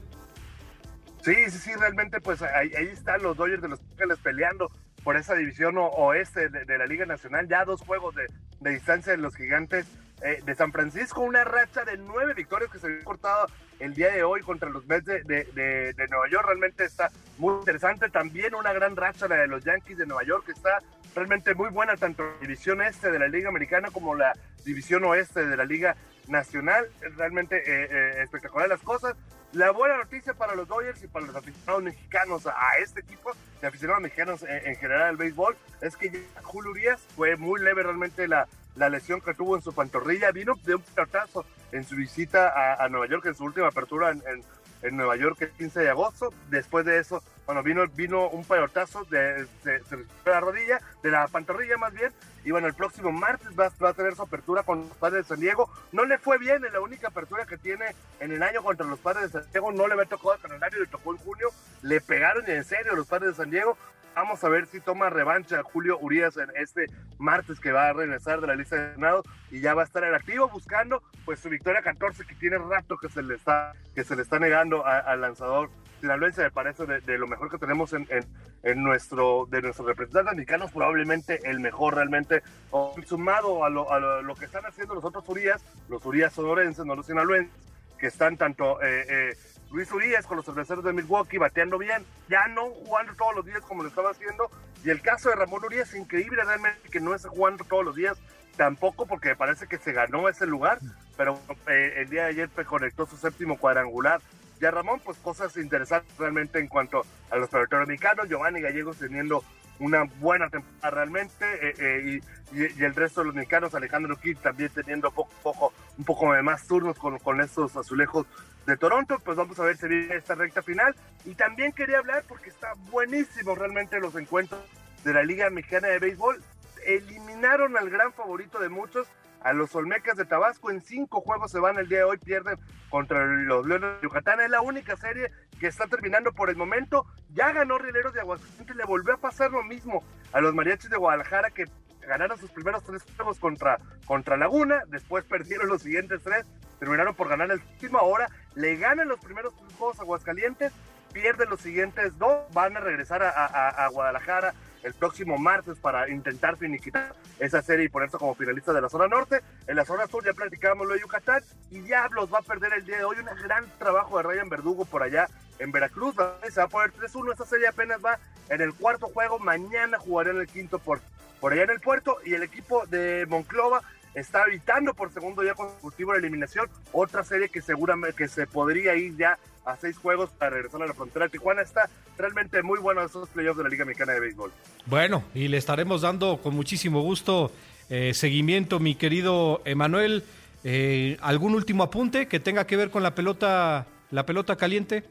Sí, 1.29 1.51
sí, 1.51 1.59
sí, 1.59 1.75
realmente 1.75 2.19
pues 2.21 2.41
ahí, 2.41 2.71
están 2.91 3.21
los 3.21 3.37
Dodgers 3.37 3.61
de 3.61 3.67
Los 3.67 3.79
Ángeles 3.91 4.17
peleando 4.17 4.71
por 5.03 5.15
esa 5.15 5.35
división 5.35 5.75
oeste 5.77 6.49
de, 6.49 6.77
la 6.79 6.87
Liga 6.87 7.05
Nacional, 7.05 7.47
ya 7.47 7.65
dos 7.65 7.81
juegos 7.81 8.15
de, 8.15 8.71
distancia 8.71 9.11
de 9.11 9.19
los 9.19 9.35
gigantes 9.35 9.85
eh, 10.23 10.41
de 10.43 10.55
San 10.55 10.71
Francisco, 10.71 11.21
una 11.21 11.43
racha 11.43 11.85
de 11.85 11.97
nueve 11.97 12.33
victorias 12.33 12.71
que 12.71 12.79
se 12.79 12.87
había 12.87 13.03
cortado 13.03 13.45
el 13.79 13.93
día 13.93 14.09
de 14.11 14.23
hoy 14.23 14.41
contra 14.41 14.69
los 14.69 14.87
Mets 14.87 15.05
de, 15.05 15.21
de, 15.23 15.93
de, 15.93 16.07
Nueva 16.07 16.27
York, 16.31 16.45
realmente 16.47 16.83
está 16.83 17.11
muy 17.37 17.59
interesante, 17.59 18.09
también 18.09 18.55
una 18.55 18.73
gran 18.73 18.95
racha 18.95 19.27
la 19.27 19.35
de 19.35 19.47
los 19.47 19.63
Yankees 19.63 19.99
de 19.99 20.07
Nueva 20.07 20.23
York, 20.23 20.45
que 20.47 20.53
está 20.53 20.79
realmente 21.13 21.53
muy 21.53 21.69
buena, 21.69 21.95
tanto 21.95 22.23
la 22.23 22.39
división 22.41 22.81
este 22.81 23.11
de 23.11 23.19
la 23.19 23.27
Liga 23.27 23.49
Americana 23.49 23.91
como 23.91 24.15
la 24.15 24.33
división 24.65 25.03
oeste 25.03 25.45
de 25.45 25.57
la 25.57 25.65
Liga 25.65 25.95
Nacional, 26.29 26.87
realmente 27.17 27.57
eh, 27.57 27.87
eh, 27.91 28.23
espectacular 28.23 28.69
las 28.69 28.81
cosas, 28.81 29.15
la 29.51 29.71
buena 29.71 29.97
noticia 29.97 30.33
para 30.33 30.55
los 30.55 30.67
Dodgers 30.67 31.03
y 31.03 31.07
para 31.07 31.25
los 31.25 31.35
aficionados 31.35 31.83
mexicanos 31.83 32.47
a, 32.47 32.77
este 32.81 33.01
equipo, 33.01 33.31
de 33.59 33.67
aficionados 33.67 34.01
mexicanos 34.01 34.43
en, 34.43 34.67
en 34.67 34.75
general 34.75 35.01
al 35.01 35.17
béisbol, 35.17 35.57
es 35.81 35.97
que 35.97 36.25
Julio 36.43 36.71
Urias 36.71 37.01
fue 37.15 37.35
muy 37.35 37.59
leve 37.59 37.83
realmente 37.83 38.27
la, 38.27 38.47
la 38.75 38.89
lesión 38.89 39.21
que 39.21 39.33
tuvo 39.33 39.55
en 39.55 39.61
su 39.61 39.73
pantorrilla, 39.73 40.31
vino 40.31 40.53
de 40.63 40.75
un 40.75 40.81
pelotazo 40.81 41.45
en 41.71 41.83
su 41.83 41.95
visita 41.95 42.49
a, 42.49 42.83
a 42.83 42.89
Nueva 42.89 43.07
York, 43.07 43.25
en 43.25 43.35
su 43.35 43.43
última 43.43 43.67
apertura 43.67 44.11
en, 44.11 44.23
en, 44.27 44.43
en, 44.81 44.97
Nueva 44.97 45.15
York 45.17 45.37
el 45.41 45.51
15 45.51 45.81
de 45.81 45.89
agosto. 45.89 46.33
Después 46.49 46.85
de 46.85 46.99
eso, 46.99 47.21
bueno, 47.45 47.61
vino, 47.61 47.85
vino 47.87 48.29
un 48.29 48.45
pelotazo 48.45 49.03
de, 49.05 49.45
de, 49.63 49.79
de, 49.79 50.05
la 50.25 50.39
rodilla, 50.39 50.79
de 51.03 51.11
la 51.11 51.27
pantorrilla 51.27 51.77
más 51.77 51.93
bien, 51.93 52.11
y 52.49 52.51
bueno, 52.51 52.65
el 52.65 52.73
próximo 52.73 53.11
martes 53.11 53.49
va, 53.49 53.67
a 53.67 53.93
tener 53.93 54.15
su 54.15 54.23
apertura 54.23 54.63
con 54.63 54.79
los 54.79 54.97
padres 54.97 55.27
de 55.27 55.35
San 55.35 55.39
Diego. 55.39 55.69
No 55.91 56.03
le 56.03 56.17
fue 56.17 56.39
bien 56.39 56.65
en 56.65 56.73
la 56.73 56.79
única 56.79 57.09
apertura 57.09 57.45
que 57.45 57.59
tiene 57.59 57.85
en 58.19 58.31
el 58.31 58.41
año 58.41 58.63
contra 58.63 58.87
los 58.87 58.97
padres 58.97 59.31
de 59.31 59.43
San 59.43 59.51
Diego, 59.51 59.71
no 59.71 59.85
le 59.85 59.93
había 59.93 60.05
tocado 60.05 60.31
al 60.31 60.39
calendario, 60.39 60.79
le 60.79 60.87
tocó 60.87 61.11
en 61.11 61.19
junio, 61.19 61.49
le 61.83 62.01
pegaron 62.01 62.49
en 62.49 62.63
serio 62.63 62.95
los 62.95 63.05
padres 63.05 63.29
de 63.29 63.43
San 63.43 63.51
Diego. 63.51 63.77
Vamos 64.15 64.43
a 64.43 64.49
ver 64.49 64.65
si 64.65 64.79
toma 64.79 65.11
revancha 65.11 65.61
Julio 65.61 65.99
Urias 65.99 66.37
en 66.37 66.49
este 66.55 66.87
martes 67.19 67.59
que 67.59 67.71
va 67.71 67.89
a 67.89 67.93
regresar 67.93 68.41
de 68.41 68.47
la 68.47 68.55
lista 68.55 68.77
de 68.77 68.95
Senado 68.95 69.21
y 69.51 69.61
ya 69.61 69.75
va 69.75 69.83
a 69.83 69.85
estar 69.85 70.03
en 70.03 70.15
activo 70.15 70.49
buscando 70.49 71.03
pues 71.25 71.39
su 71.39 71.49
victoria 71.49 71.83
14 71.83 72.25
que 72.25 72.33
tiene 72.33 72.57
rato 72.57 72.97
que 72.97 73.09
se 73.09 73.21
le 73.21 73.35
está, 73.35 73.73
que 73.93 74.03
se 74.03 74.15
le 74.15 74.23
está 74.23 74.39
negando 74.39 74.83
al 74.87 75.21
lanzador 75.21 75.69
sinaloense, 75.99 76.43
me 76.43 76.51
parece 76.51 76.85
de, 76.85 77.01
de, 77.01 77.17
lo 77.17 77.27
mejor 77.27 77.49
que 77.49 77.57
tenemos 77.57 77.93
en, 77.93 78.07
en, 78.09 78.25
en, 78.63 78.83
nuestro, 78.83 79.47
de 79.49 79.61
nuestros 79.61 79.87
representantes 79.87 80.35
mexicanos, 80.35 80.71
probablemente 80.71 81.39
el 81.43 81.59
mejor 81.59 81.95
realmente, 81.95 82.41
o, 82.71 82.95
sumado 83.05 83.63
a 83.65 83.69
lo, 83.69 83.91
a 83.91 83.99
lo, 83.99 84.21
lo, 84.21 84.35
que 84.35 84.45
están 84.45 84.65
haciendo 84.65 84.95
los 84.95 85.03
otros 85.03 85.27
Urias, 85.27 85.63
los 85.89 86.05
Urias 86.05 86.33
sonorenses, 86.33 86.85
no 86.85 86.95
los 86.95 87.05
sinaloenses, 87.05 87.53
que 87.97 88.07
están 88.07 88.37
tanto 88.37 88.81
eh, 88.81 89.05
eh, 89.09 89.37
Luis 89.71 89.91
Urias 89.91 90.25
con 90.25 90.37
los 90.37 90.45
cerveceros 90.45 90.83
de 90.83 90.93
Milwaukee 90.93 91.37
bateando 91.37 91.77
bien, 91.77 92.03
ya 92.27 92.47
no 92.47 92.69
jugando 92.69 93.13
todos 93.13 93.35
los 93.35 93.45
días 93.45 93.61
como 93.61 93.83
lo 93.83 93.89
estaba 93.89 94.11
haciendo, 94.11 94.49
y 94.83 94.89
el 94.89 95.01
caso 95.01 95.29
de 95.29 95.35
Ramón 95.35 95.63
Urias, 95.63 95.93
increíble 95.93 96.43
realmente 96.43 96.89
que 96.89 96.99
no 96.99 97.13
es 97.13 97.25
jugando 97.25 97.63
todos 97.65 97.85
los 97.85 97.95
días, 97.95 98.17
tampoco 98.57 99.05
porque 99.05 99.29
me 99.29 99.35
parece 99.35 99.67
que 99.67 99.77
se 99.77 99.93
ganó 99.93 100.27
ese 100.27 100.45
lugar, 100.45 100.79
pero 101.15 101.39
eh, 101.67 101.93
el 101.97 102.09
día 102.09 102.23
de 102.23 102.29
ayer 102.29 102.49
conectó 102.65 103.05
su 103.05 103.17
séptimo 103.17 103.57
cuadrangular, 103.57 104.21
ya 104.59 104.71
Ramón, 104.71 105.01
pues 105.03 105.17
cosas 105.17 105.55
interesantes 105.57 106.15
realmente 106.17 106.59
en 106.59 106.67
cuanto 106.67 107.05
a 107.29 107.37
los 107.37 107.49
peloteros 107.49 107.87
mexicanos, 107.87 108.27
Giovanni 108.27 108.61
Gallegos 108.61 108.97
teniendo 108.97 109.43
una 109.79 110.03
buena 110.19 110.49
temporada 110.49 110.91
realmente 110.91 111.45
eh, 111.45 111.73
eh, 111.79 112.21
y, 112.51 112.83
el 112.83 112.95
resto 112.95 113.21
de 113.21 113.27
los 113.27 113.35
mexicanos, 113.35 113.73
Alejandro 113.75 114.17
Kidd 114.17 114.37
también 114.37 114.69
teniendo 114.73 115.11
poco, 115.11 115.31
poco, 115.41 115.73
un 115.97 116.03
poco 116.03 116.33
de 116.33 116.41
más 116.41 116.67
turnos 116.67 116.97
con, 116.97 117.19
con 117.19 117.39
estos 117.41 117.75
azulejos 117.75 118.25
de 118.65 118.75
Toronto, 118.75 119.17
pues 119.23 119.37
vamos 119.37 119.59
a 119.59 119.63
ver 119.63 119.77
si 119.77 119.87
viene 119.87 120.15
esta 120.15 120.35
recta 120.35 120.61
final. 120.61 120.95
Y 121.25 121.35
también 121.35 121.71
quería 121.71 121.99
hablar 121.99 122.23
porque 122.27 122.49
está 122.49 122.73
buenísimo 122.91 123.55
realmente 123.55 123.99
los 123.99 124.15
encuentros 124.15 124.61
de 125.03 125.13
la 125.13 125.23
Liga 125.23 125.49
Mexicana 125.49 125.87
de 125.87 125.99
Béisbol, 125.99 126.41
eliminaron 126.85 127.77
al 127.77 127.89
gran 127.89 128.13
favorito 128.13 128.59
de 128.59 128.69
muchos, 128.69 129.07
a 129.41 129.53
los 129.53 129.75
Olmecas 129.75 130.17
de 130.17 130.25
Tabasco. 130.25 130.71
En 130.71 130.81
cinco 130.81 131.21
juegos 131.21 131.51
se 131.51 131.59
van 131.59 131.77
el 131.77 131.87
día 131.87 131.99
de 131.99 132.03
hoy, 132.05 132.17
pierden 132.17 132.57
contra 132.89 133.25
los 133.25 133.65
Leones 133.65 133.97
de 133.97 134.03
Yucatán. 134.03 134.39
Es 134.39 134.49
la 134.49 134.61
única 134.61 134.95
serie 134.97 135.31
que 135.59 135.67
está 135.67 135.87
terminando 135.87 136.31
por 136.33 136.49
el 136.49 136.55
momento. 136.55 137.05
Ya 137.33 137.51
ganó 137.51 137.77
Rieleros 137.77 138.13
de 138.13 138.21
Aguascalientes, 138.21 138.75
le 138.75 138.85
volvió 138.85 139.13
a 139.13 139.17
pasar 139.17 139.51
lo 139.51 139.63
mismo 139.63 140.03
a 140.31 140.41
los 140.41 140.53
Mariachis 140.53 140.89
de 140.89 140.97
Guadalajara 140.97 141.51
que 141.51 141.65
ganaron 142.07 142.39
sus 142.39 142.49
primeros 142.51 142.83
tres 142.83 143.03
juegos 143.15 143.37
contra, 143.37 143.77
contra 144.05 144.35
Laguna, 144.35 144.81
después 144.87 145.23
perdieron 145.25 145.67
los 145.67 145.83
siguientes 145.83 146.21
tres, 146.23 146.43
terminaron 146.79 147.13
por 147.13 147.27
ganar 147.27 147.51
el 147.51 147.59
último, 147.59 147.99
ahora 147.99 148.27
le 148.55 148.77
ganan 148.77 149.07
los 149.07 149.19
primeros 149.19 149.55
tres 149.55 149.73
juegos 149.77 149.99
a 149.99 150.01
Aguascalientes, 150.01 150.73
pierden 151.13 151.49
los 151.49 151.61
siguientes 151.61 152.17
dos, 152.17 152.51
van 152.51 152.75
a 152.75 152.79
regresar 152.79 153.21
a, 153.21 153.29
a, 153.29 153.85
a 153.85 153.87
Guadalajara 153.89 154.55
el 154.83 154.93
próximo 154.93 155.37
martes 155.37 155.77
para 155.79 156.09
intentar 156.09 156.57
finiquitar 156.57 157.13
esa 157.39 157.61
serie 157.61 157.85
y 157.85 157.89
ponerse 157.89 158.17
como 158.17 158.35
finalista 158.35 158.73
de 158.73 158.81
la 158.81 158.89
zona 158.89 159.07
norte. 159.07 159.41
En 159.67 159.75
la 159.75 159.85
zona 159.85 160.07
sur 160.07 160.23
ya 160.23 160.33
platicábamos 160.33 160.87
lo 160.87 160.93
de 160.93 161.01
Yucatán 161.01 161.43
y 161.69 161.79
Diablos 161.79 162.33
va 162.33 162.39
a 162.39 162.41
perder 162.41 162.73
el 162.73 162.85
día 162.85 162.97
de 162.97 163.03
hoy. 163.03 163.17
Un 163.19 163.43
gran 163.43 163.65
trabajo 163.77 164.17
de 164.17 164.23
Ryan 164.23 164.49
Verdugo 164.49 164.85
por 164.85 165.03
allá 165.03 165.27
en 165.59 165.71
Veracruz. 165.71 166.15
Se 166.49 166.59
va 166.59 166.65
a 166.65 166.69
poner 166.69 166.93
3-1. 166.93 167.31
Esta 167.31 167.45
serie 167.45 167.67
apenas 167.67 168.03
va 168.03 168.19
en 168.49 168.61
el 168.61 168.73
cuarto 168.73 169.07
juego. 169.07 169.39
Mañana 169.39 169.99
jugará 169.99 170.31
en 170.31 170.37
el 170.37 170.47
quinto 170.47 170.79
por, 170.79 170.99
por 171.39 171.53
allá 171.53 171.63
en 171.63 171.71
el 171.71 171.79
puerto 171.79 172.17
y 172.25 172.33
el 172.33 172.43
equipo 172.43 172.85
de 172.87 173.25
Monclova 173.27 173.81
está 174.13 174.43
evitando 174.45 174.93
por 174.93 175.13
segundo 175.13 175.41
día 175.41 175.53
consecutivo 175.53 176.13
la 176.13 176.19
eliminación. 176.19 176.67
Otra 176.91 177.23
serie 177.23 177.49
que 177.49 177.61
seguramente 177.61 178.15
que 178.15 178.27
se 178.27 178.47
podría 178.47 178.95
ir 178.95 179.15
ya 179.17 179.37
a 179.65 179.75
seis 179.77 179.97
juegos 179.97 180.29
para 180.31 180.51
regresar 180.51 180.81
a 180.81 180.87
la 180.87 180.93
frontera 180.93 181.29
Tijuana. 181.29 181.61
Está 181.61 181.89
realmente 182.17 182.61
muy 182.63 182.79
bueno 182.79 183.03
esos 183.03 183.29
playoffs 183.29 183.57
de 183.57 183.63
la 183.63 183.69
Liga 183.69 183.85
Mexicana 183.85 184.13
de 184.13 184.19
Béisbol. 184.19 184.51
Bueno, 184.85 185.23
y 185.33 185.47
le 185.47 185.57
estaremos 185.57 186.01
dando 186.01 186.37
con 186.41 186.55
muchísimo 186.55 187.01
gusto 187.01 187.51
eh, 187.89 188.13
seguimiento, 188.13 188.79
mi 188.79 188.95
querido 188.95 189.61
Emanuel. 189.65 190.23
Eh, 190.63 191.17
¿Algún 191.21 191.55
último 191.55 191.83
apunte 191.83 192.27
que 192.27 192.39
tenga 192.39 192.67
que 192.67 192.77
ver 192.77 192.89
con 192.89 193.03
la 193.03 193.15
pelota, 193.15 193.85
la 194.11 194.25
pelota 194.25 194.55
caliente? 194.55 195.03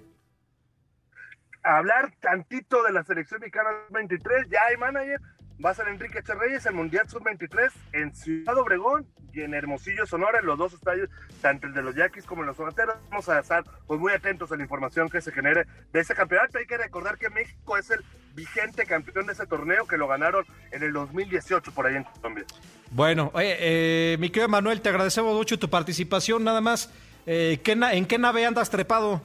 Hablar 1.62 2.12
tantito 2.20 2.82
de 2.82 2.92
la 2.92 3.02
selección 3.04 3.40
mexicana 3.40 3.70
23, 3.90 4.48
ya 4.48 4.60
hay 4.68 4.76
manager, 4.76 5.20
va 5.64 5.70
a 5.70 5.74
ser 5.74 5.88
Enrique 5.88 6.22
Cherreyes, 6.22 6.66
el 6.66 6.74
Mundial 6.74 7.08
Sub-23 7.08 7.70
en 7.92 8.14
Ciudad 8.14 8.56
Obregón 8.56 9.06
y 9.32 9.42
en 9.42 9.54
Hermosillo, 9.54 10.06
Sonora, 10.06 10.38
en 10.38 10.46
los 10.46 10.58
dos 10.58 10.72
estadios, 10.72 11.10
tanto 11.42 11.66
el 11.66 11.74
de 11.74 11.82
los 11.82 11.94
Yaquis 11.94 12.24
como 12.24 12.42
en 12.42 12.48
los 12.48 12.56
Sonateros. 12.56 12.96
Vamos 13.10 13.28
a 13.28 13.40
estar 13.40 13.64
pues, 13.86 14.00
muy 14.00 14.12
atentos 14.12 14.50
a 14.52 14.56
la 14.56 14.62
información 14.62 15.08
que 15.08 15.20
se 15.20 15.32
genere 15.32 15.66
de 15.92 16.00
ese 16.00 16.14
campeonato. 16.14 16.58
Hay 16.58 16.66
que 16.66 16.78
recordar 16.78 17.18
que 17.18 17.28
México 17.30 17.76
es 17.76 17.90
el 17.90 18.04
vigente 18.34 18.86
campeón 18.86 19.26
de 19.26 19.32
ese 19.32 19.46
torneo 19.46 19.86
que 19.86 19.96
lo 19.96 20.06
ganaron 20.06 20.44
en 20.70 20.82
el 20.82 20.92
2018 20.92 21.72
por 21.72 21.86
ahí 21.86 21.96
en 21.96 22.04
Colombia. 22.04 22.44
Bueno, 22.90 23.30
oye, 23.34 23.56
eh, 23.58 24.16
mi 24.18 24.30
querido 24.30 24.48
Manuel, 24.48 24.80
te 24.80 24.88
agradecemos 24.88 25.34
mucho 25.34 25.58
tu 25.58 25.68
participación. 25.68 26.44
Nada 26.44 26.60
más, 26.60 26.92
eh, 27.26 27.60
¿qué 27.62 27.72
¿en 27.72 28.06
qué 28.06 28.18
nave 28.18 28.46
andas 28.46 28.70
trepado? 28.70 29.20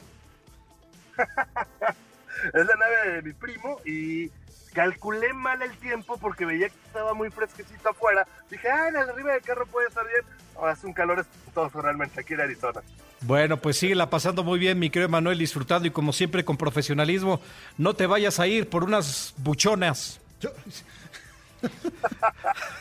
es 2.53 2.65
la 2.65 2.75
nave 2.75 3.11
de 3.13 3.21
mi 3.21 3.33
primo 3.33 3.79
y 3.85 4.31
calculé 4.73 5.33
mal 5.33 5.61
el 5.61 5.75
tiempo 5.77 6.17
porque 6.17 6.45
veía 6.45 6.69
que 6.69 6.75
estaba 6.85 7.13
muy 7.13 7.29
fresquecito 7.29 7.89
afuera. 7.89 8.27
Dije, 8.49 8.69
ah, 8.69 8.89
en 8.89 8.95
el 8.95 9.09
arriba 9.09 9.33
del 9.33 9.41
carro 9.41 9.65
puede 9.67 9.87
estar 9.87 10.05
bien. 10.05 10.21
Oh, 10.55 10.65
hace 10.65 10.85
un 10.85 10.93
calor 10.93 11.19
espantoso 11.19 11.81
realmente 11.81 12.19
aquí 12.19 12.33
en 12.33 12.41
Arizona. 12.41 12.81
Bueno, 13.21 13.57
pues 13.57 13.77
síguela 13.77 14.09
pasando 14.09 14.43
muy 14.43 14.59
bien, 14.59 14.77
mi 14.79 14.89
querido 14.89 15.07
Manuel, 15.09 15.37
disfrutando 15.37 15.87
y 15.87 15.91
como 15.91 16.11
siempre 16.11 16.43
con 16.43 16.57
profesionalismo. 16.57 17.39
No 17.77 17.93
te 17.93 18.05
vayas 18.05 18.39
a 18.39 18.47
ir 18.47 18.69
por 18.69 18.83
unas 18.83 19.33
buchonas. 19.37 20.19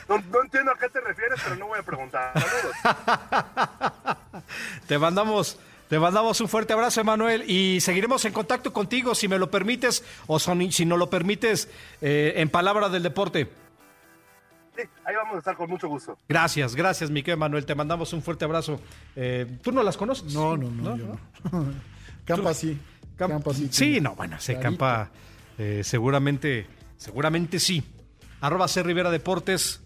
No, 0.08 0.18
no 0.18 0.42
entiendo 0.42 0.72
a 0.72 0.76
qué 0.76 0.88
te 0.88 1.00
refieres, 1.00 1.40
pero 1.44 1.54
no 1.54 1.68
voy 1.68 1.78
a 1.78 1.82
preguntar. 1.84 2.32
Saludos. 2.34 4.16
Te 4.88 4.98
mandamos, 4.98 5.56
te 5.92 5.98
mandamos 5.98 6.40
un 6.40 6.48
fuerte 6.48 6.72
abrazo, 6.72 7.02
Emanuel, 7.02 7.44
y 7.50 7.78
seguiremos 7.82 8.24
en 8.24 8.32
contacto 8.32 8.72
contigo, 8.72 9.14
si 9.14 9.28
me 9.28 9.38
lo 9.38 9.50
permites, 9.50 10.02
o 10.26 10.38
son- 10.38 10.72
si 10.72 10.86
no 10.86 10.96
lo 10.96 11.10
permites, 11.10 11.68
eh, 12.00 12.32
en 12.36 12.48
palabra 12.48 12.88
del 12.88 13.02
deporte. 13.02 13.50
Sí, 14.74 14.84
ahí 15.04 15.14
vamos 15.14 15.34
a 15.34 15.38
estar 15.40 15.54
con 15.54 15.68
mucho 15.68 15.88
gusto. 15.88 16.16
Gracias, 16.26 16.74
gracias, 16.74 17.10
mi 17.10 17.20
querido 17.22 17.34
Emanuel. 17.34 17.66
Te 17.66 17.74
mandamos 17.74 18.10
un 18.14 18.22
fuerte 18.22 18.46
abrazo. 18.46 18.80
Eh, 19.14 19.58
¿Tú 19.62 19.70
no 19.70 19.82
las 19.82 19.98
conoces? 19.98 20.32
No, 20.32 20.56
no, 20.56 20.70
no. 20.70 20.96
yo 20.96 21.04
no. 21.52 21.74
Campa 22.24 22.54
sí. 22.54 22.78
Cam- 23.18 23.28
Campa 23.28 23.52
sí. 23.52 23.68
Sí, 23.70 24.00
no, 24.00 24.14
bueno, 24.14 24.40
se 24.40 24.58
campa 24.58 25.10
eh, 25.58 25.82
seguramente, 25.84 26.68
seguramente 26.96 27.60
sí. 27.60 27.82
Arroba 28.40 28.66
C 28.66 28.82
Rivera 28.82 29.10
Deportes, 29.10 29.82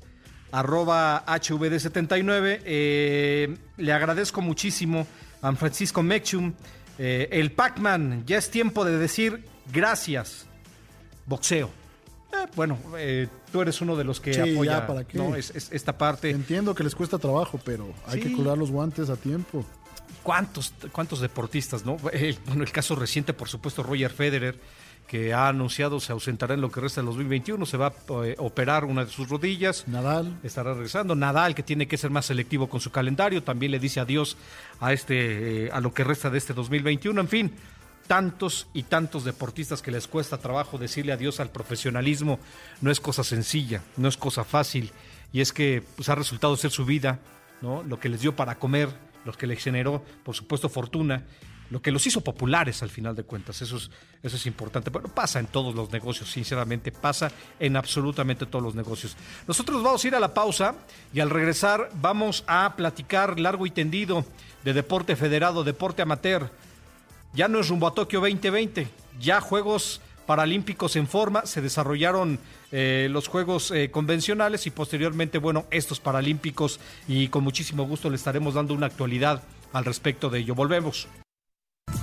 arroba 0.53 1.25
HVD79. 1.27 2.61
eh, 2.65 3.57
le 3.77 3.93
agradezco 3.93 4.41
muchísimo 4.41 5.05
a 5.49 5.53
Francisco 5.57 6.03
Mechum. 6.03 6.53
eh, 6.99 7.29
el 7.31 7.53
Pac-Man, 7.53 8.25
ya 8.27 8.39
es 8.39 8.51
tiempo 8.51 8.85
de 8.85 8.97
decir 8.99 9.45
gracias. 9.71 10.47
Boxeo. 11.27 11.69
Eh, 12.33 12.47
bueno, 12.57 12.79
eh, 12.97 13.29
tú 13.53 13.61
eres 13.61 13.81
uno 13.83 13.97
de 13.97 14.05
los 14.05 14.19
que 14.21 14.33
Sí, 14.33 14.41
apoya 14.55 14.81
ya, 14.81 14.87
¿para 14.87 15.05
qué? 15.05 15.19
¿no? 15.19 15.37
Es- 15.37 15.51
es- 15.55 15.71
esta 15.73 15.97
parte. 15.99 16.31
Entiendo 16.31 16.75
que 16.75 16.83
les 16.85 16.95
cuesta 16.95 17.19
trabajo, 17.19 17.61
pero 17.65 17.93
hay 18.07 18.23
Sí. 18.23 18.29
que 18.29 18.33
curar 18.35 18.57
los 18.57 18.71
guantes 18.71 19.11
a 19.11 19.17
tiempo. 19.17 19.65
¿Cuántos, 20.23 20.73
cuántos 20.93 21.21
deportistas, 21.21 21.85
no? 21.85 21.97
El, 22.13 22.39
bueno, 22.47 22.65
el 22.65 22.73
caso 22.73 22.97
reciente, 22.97 23.33
por 23.33 23.49
supuesto, 23.49 23.83
Roger 23.83 24.11
Federer, 24.11 24.59
que 25.07 25.33
ha 25.33 25.49
anunciado 25.49 26.01
se 26.01 26.13
ausentará 26.13 26.55
en 26.55 26.61
lo 26.61 26.71
que 26.71 26.81
resta 26.81 27.01
del 27.01 27.07
2021, 27.07 27.65
se 27.67 27.77
va 27.77 27.87
a 27.87 28.27
eh, 28.27 28.35
operar 28.39 28.85
una 28.85 29.05
de 29.05 29.11
sus 29.11 29.29
rodillas. 29.29 29.87
Nadal. 29.87 30.39
Estará 30.43 30.75
regresando. 30.75 31.15
Nadal, 31.15 31.55
que 31.55 31.63
tiene 31.63 31.87
que 31.87 31.97
ser 31.97 32.11
más 32.11 32.27
selectivo 32.27 32.69
con 32.69 32.81
su 32.81 32.91
calendario, 32.91 33.43
también 33.43 33.73
le 33.73 33.79
dice 33.79 34.01
adiós 34.01 34.37
a 34.81 34.93
este, 34.93 35.67
eh, 35.67 35.71
a 35.73 35.81
lo 35.81 35.95
que 35.95 36.05
resta 36.05 36.31
de 36.31 36.39
este 36.39 36.55
2021. 36.55 37.21
En 37.21 37.29
fin, 37.29 37.53
tantos 38.07 38.69
y 38.73 38.85
tantos 38.85 39.25
deportistas 39.25 39.83
que 39.83 39.91
les 39.91 40.07
cuesta 40.07 40.39
trabajo 40.39 40.79
decirle 40.79 41.13
adiós 41.13 41.41
al 41.41 41.51
profesionalismo. 41.51 42.39
No 42.81 42.91
es 42.91 43.01
cosa 43.01 43.25
sencilla, 43.25 43.83
no 43.97 44.09
es 44.09 44.17
cosa 44.17 44.45
fácil. 44.45 44.93
Y 45.33 45.41
es 45.41 45.53
que 45.53 45.83
pues, 45.97 46.09
ha 46.09 46.15
resultado 46.15 46.57
ser 46.57 46.71
su 46.71 46.85
vida, 46.85 47.21
¿no? 47.63 47.83
Lo 47.83 48.01
que 48.01 48.09
les 48.09 48.21
dio 48.21 48.35
para 48.35 48.59
comer, 48.59 48.89
lo 49.25 49.33
que 49.33 49.47
les 49.47 49.63
generó, 49.63 50.03
por 50.25 50.35
supuesto, 50.35 50.69
fortuna. 50.69 51.25
Lo 51.71 51.83
que 51.83 51.91
los 51.91 52.07
hizo 52.07 52.21
populares 52.21 52.83
al 52.83 52.91
final 52.91 53.17
de 53.17 53.25
cuentas, 53.25 53.61
eso 53.63 53.77
es, 53.77 53.91
eso 54.23 54.37
es 54.37 54.47
importante. 54.47 54.91
Pero 54.91 55.09
pasa 55.09 55.41
en 55.41 55.47
todos 55.47 55.75
los 55.75 55.91
negocios, 55.91 56.31
sinceramente, 56.31 56.93
pasa 56.93 57.33
en 57.59 57.77
absolutamente 57.77 58.47
todos 58.47 58.63
los 58.63 58.75
negocios. 58.75 59.17
Nosotros 59.49 59.83
vamos 59.83 60.05
a 60.05 60.09
ir 60.09 60.15
a 60.15 60.21
la 60.21 60.33
pausa 60.33 60.75
y 61.13 61.21
al 61.21 61.31
regresar 61.31 61.91
vamos 61.95 62.45
a 62.47 62.75
platicar 62.77 63.41
largo 63.41 63.67
y 63.67 63.71
tendido 63.71 64.25
de 64.65 64.73
deporte 64.73 65.17
federado, 65.17 65.65
deporte 65.65 66.03
amateur. 66.03 66.51
Ya 67.33 67.49
no 67.49 67.61
es 67.61 67.69
rumbo 67.69 67.87
a 67.87 67.95
Tokio 67.95 68.21
2020, 68.21 68.89
ya 69.21 69.41
Juegos 69.41 70.01
Paralímpicos 70.27 70.97
en 70.97 71.07
forma, 71.07 71.47
se 71.47 71.61
desarrollaron 71.61 72.41
eh, 72.73 73.07
los 73.11 73.29
Juegos 73.29 73.71
eh, 73.71 73.91
convencionales 73.93 74.67
y 74.67 74.71
posteriormente, 74.71 75.39
bueno, 75.39 75.67
estos 75.71 76.01
Paralímpicos 76.01 76.81
y 77.07 77.29
con 77.29 77.45
muchísimo 77.45 77.87
gusto 77.87 78.11
le 78.11 78.17
estaremos 78.17 78.55
dando 78.55 78.75
una 78.75 78.87
actualidad 78.87 79.43
al 79.73 79.85
respecto 79.85 80.29
de 80.29 80.41
ello. 80.41 80.55
Volvemos. 80.57 81.09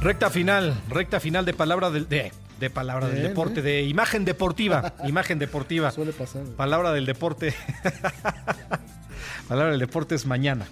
Recta 0.01 0.29
final, 0.29 0.81
recta 0.89 1.19
final 1.19 1.45
de 1.45 1.53
palabra 1.53 1.89
del, 1.89 2.07
de, 2.09 2.31
de 2.59 2.69
palabra 2.69 3.07
del 3.07 3.23
deporte, 3.23 3.59
¿eh? 3.61 3.63
de 3.63 3.83
imagen 3.83 4.25
deportiva, 4.25 4.93
imagen 5.07 5.39
deportiva. 5.39 5.91
Suele 5.91 6.13
pasar. 6.13 6.43
Palabra 6.57 6.91
del 6.91 7.05
deporte. 7.05 7.53
Palabra 9.47 9.71
del 9.71 9.79
deporte 9.79 10.15
es 10.15 10.25
mañana. 10.25 10.65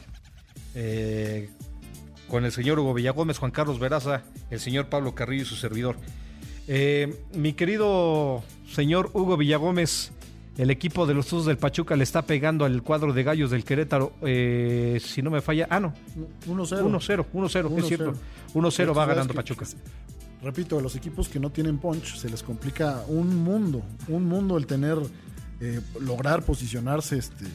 Eh, 0.75 1.49
con 2.29 2.45
el 2.45 2.51
señor 2.53 2.79
Hugo 2.79 2.93
Villagómez, 2.93 3.37
Juan 3.37 3.51
Carlos 3.51 3.79
Veraza, 3.79 4.21
el 4.49 4.59
señor 4.61 4.87
Pablo 4.87 5.13
Carrillo 5.13 5.43
y 5.43 5.45
su 5.45 5.55
servidor. 5.55 5.97
Eh, 6.67 7.13
mi 7.33 7.53
querido 7.53 8.43
señor 8.73 9.09
Hugo 9.13 9.35
Villagómez, 9.35 10.11
el 10.61 10.69
equipo 10.69 11.07
de 11.07 11.13
los 11.15 11.25
Tuzos 11.25 11.47
del 11.47 11.57
Pachuca 11.57 11.95
le 11.95 12.03
está 12.03 12.21
pegando 12.21 12.65
al 12.65 12.83
cuadro 12.83 13.13
de 13.13 13.23
gallos 13.23 13.49
del 13.49 13.63
Querétaro. 13.63 14.13
eh, 14.21 15.01
si 15.03 15.21
no 15.23 15.31
me 15.31 15.41
falla. 15.41 15.67
Ah, 15.69 15.79
no. 15.79 15.93
1-0. 16.47 16.83
1-0, 16.83 17.25
1-0, 17.33 17.77
es 17.79 17.87
cierto. 17.87 18.13
1-0 18.53 18.93
va 18.95 19.05
ganando 19.07 19.33
que- 19.33 19.37
Pachuca. 19.37 19.65
Repito, 20.43 20.77
a 20.77 20.81
los 20.81 20.95
equipos 20.95 21.29
que 21.29 21.39
no 21.39 21.49
tienen 21.51 21.77
punch 21.79 22.15
se 22.17 22.29
les 22.29 22.41
complica 22.43 23.03
un 23.07 23.35
mundo, 23.35 23.81
un 24.07 24.25
mundo 24.27 24.57
el 24.57 24.65
tener, 24.67 24.97
eh, 25.59 25.81
lograr 25.99 26.43
posicionarse 26.43 27.17
este, 27.17 27.45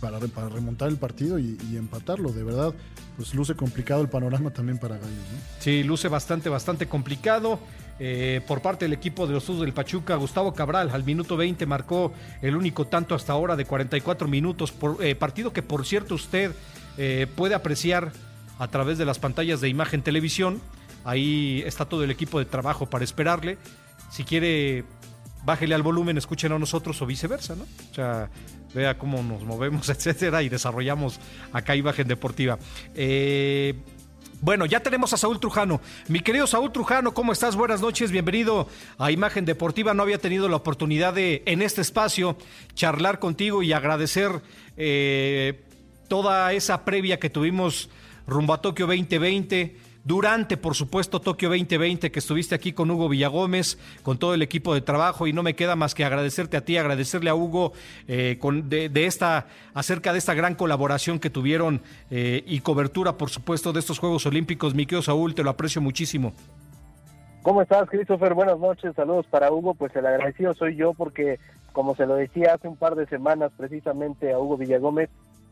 para, 0.00 0.18
para 0.20 0.48
remontar 0.48 0.88
el 0.88 0.96
partido 0.96 1.38
y, 1.38 1.58
y 1.70 1.76
empatarlo. 1.76 2.32
De 2.32 2.44
verdad, 2.44 2.74
pues 3.16 3.34
luce 3.34 3.54
complicado 3.54 4.00
el 4.00 4.08
panorama 4.08 4.50
también 4.50 4.78
para 4.78 4.96
Gallos. 4.96 5.10
¿no? 5.10 5.38
Sí, 5.58 5.82
luce 5.82 6.08
bastante, 6.08 6.48
bastante 6.48 6.86
complicado. 6.86 7.58
Eh, 8.02 8.40
por 8.46 8.62
parte 8.62 8.86
del 8.86 8.94
equipo 8.94 9.26
de 9.26 9.34
los 9.34 9.44
Tuzos 9.44 9.60
del 9.60 9.74
Pachuca, 9.74 10.16
Gustavo 10.16 10.54
Cabral 10.54 10.88
al 10.90 11.04
minuto 11.04 11.36
20 11.36 11.66
marcó 11.66 12.14
el 12.40 12.56
único 12.56 12.86
tanto 12.86 13.14
hasta 13.14 13.34
ahora 13.34 13.56
de 13.56 13.66
44 13.66 14.26
minutos. 14.26 14.72
Eh, 15.00 15.14
partido 15.14 15.52
que, 15.52 15.62
por 15.62 15.84
cierto, 15.84 16.14
usted 16.14 16.52
eh, 16.96 17.26
puede 17.36 17.54
apreciar 17.54 18.10
a 18.58 18.68
través 18.68 18.96
de 18.96 19.04
las 19.04 19.18
pantallas 19.18 19.60
de 19.60 19.68
imagen 19.68 20.00
televisión. 20.00 20.62
Ahí 21.04 21.62
está 21.66 21.84
todo 21.84 22.02
el 22.02 22.10
equipo 22.10 22.38
de 22.38 22.46
trabajo 22.46 22.86
para 22.86 23.04
esperarle. 23.04 23.58
Si 24.10 24.24
quiere, 24.24 24.84
bájele 25.44 25.74
al 25.74 25.82
volumen, 25.82 26.16
escuchen 26.16 26.52
a 26.52 26.58
nosotros 26.58 27.02
o 27.02 27.06
viceversa, 27.06 27.54
¿no? 27.54 27.64
O 27.64 27.94
sea, 27.94 28.30
vea 28.74 28.96
cómo 28.96 29.22
nos 29.22 29.42
movemos, 29.44 29.88
etcétera, 29.90 30.42
y 30.42 30.48
desarrollamos 30.48 31.20
acá 31.52 31.76
imagen 31.76 32.08
deportiva. 32.08 32.58
Eh, 32.94 33.74
bueno, 34.40 34.64
ya 34.64 34.80
tenemos 34.80 35.12
a 35.12 35.18
Saúl 35.18 35.38
Trujano. 35.38 35.80
Mi 36.08 36.20
querido 36.20 36.46
Saúl 36.46 36.72
Trujano, 36.72 37.12
¿cómo 37.12 37.32
estás? 37.32 37.56
Buenas 37.56 37.82
noches, 37.82 38.10
bienvenido 38.10 38.68
a 38.96 39.10
Imagen 39.10 39.44
Deportiva. 39.44 39.92
No 39.92 40.02
había 40.02 40.16
tenido 40.18 40.48
la 40.48 40.56
oportunidad 40.56 41.12
de, 41.12 41.42
en 41.44 41.60
este 41.60 41.82
espacio, 41.82 42.38
charlar 42.74 43.18
contigo 43.18 43.62
y 43.62 43.74
agradecer 43.74 44.40
eh, 44.78 45.60
toda 46.08 46.54
esa 46.54 46.86
previa 46.86 47.20
que 47.20 47.28
tuvimos 47.28 47.90
rumbo 48.26 48.54
a 48.54 48.62
Tokio 48.62 48.86
2020. 48.86 49.89
Durante, 50.10 50.56
por 50.56 50.74
supuesto, 50.74 51.20
Tokio 51.20 51.50
2020, 51.50 52.10
que 52.10 52.18
estuviste 52.18 52.56
aquí 52.56 52.72
con 52.72 52.90
Hugo 52.90 53.08
Villagómez, 53.08 53.78
con 54.02 54.18
todo 54.18 54.34
el 54.34 54.42
equipo 54.42 54.74
de 54.74 54.80
trabajo, 54.80 55.28
y 55.28 55.32
no 55.32 55.44
me 55.44 55.54
queda 55.54 55.76
más 55.76 55.94
que 55.94 56.04
agradecerte 56.04 56.56
a 56.56 56.64
ti, 56.64 56.76
agradecerle 56.76 57.30
a 57.30 57.36
Hugo 57.36 57.74
eh, 58.08 58.36
con, 58.40 58.68
de, 58.68 58.90
esta, 59.06 59.46
acerca 59.72 60.10
de 60.10 60.18
esta 60.18 60.34
gran 60.34 60.56
colaboración 60.56 61.20
que 61.20 61.30
tuvieron 61.30 61.80
eh, 62.10 62.42
y 62.44 62.58
cobertura, 62.58 63.12
por 63.12 63.30
supuesto, 63.30 63.72
de 63.72 63.78
estos 63.78 64.00
Juegos 64.00 64.26
Olímpicos. 64.26 64.74
Mi 64.74 64.84
querido 64.84 65.02
Saúl, 65.02 65.36
te 65.36 65.44
lo 65.44 65.50
aprecio 65.50 65.80
muchísimo. 65.80 66.32
¿Cómo 67.42 67.62
estás, 67.62 67.88
Christopher? 67.88 68.34
Buenas 68.34 68.58
noches, 68.58 68.92
saludos 68.96 69.26
para 69.30 69.52
Hugo. 69.52 69.74
Pues 69.74 69.94
el 69.94 70.06
agradecido 70.06 70.54
soy 70.54 70.74
yo 70.74 70.92
porque, 70.92 71.38
como 71.70 71.94
se 71.94 72.06
lo 72.06 72.16
decía 72.16 72.54
hace 72.54 72.66
un 72.66 72.76
par 72.76 72.96
de 72.96 73.06
semanas 73.06 73.52
precisamente 73.56 74.32
a 74.32 74.40
Hugo 74.40 74.56
Villagómez, 74.56 75.08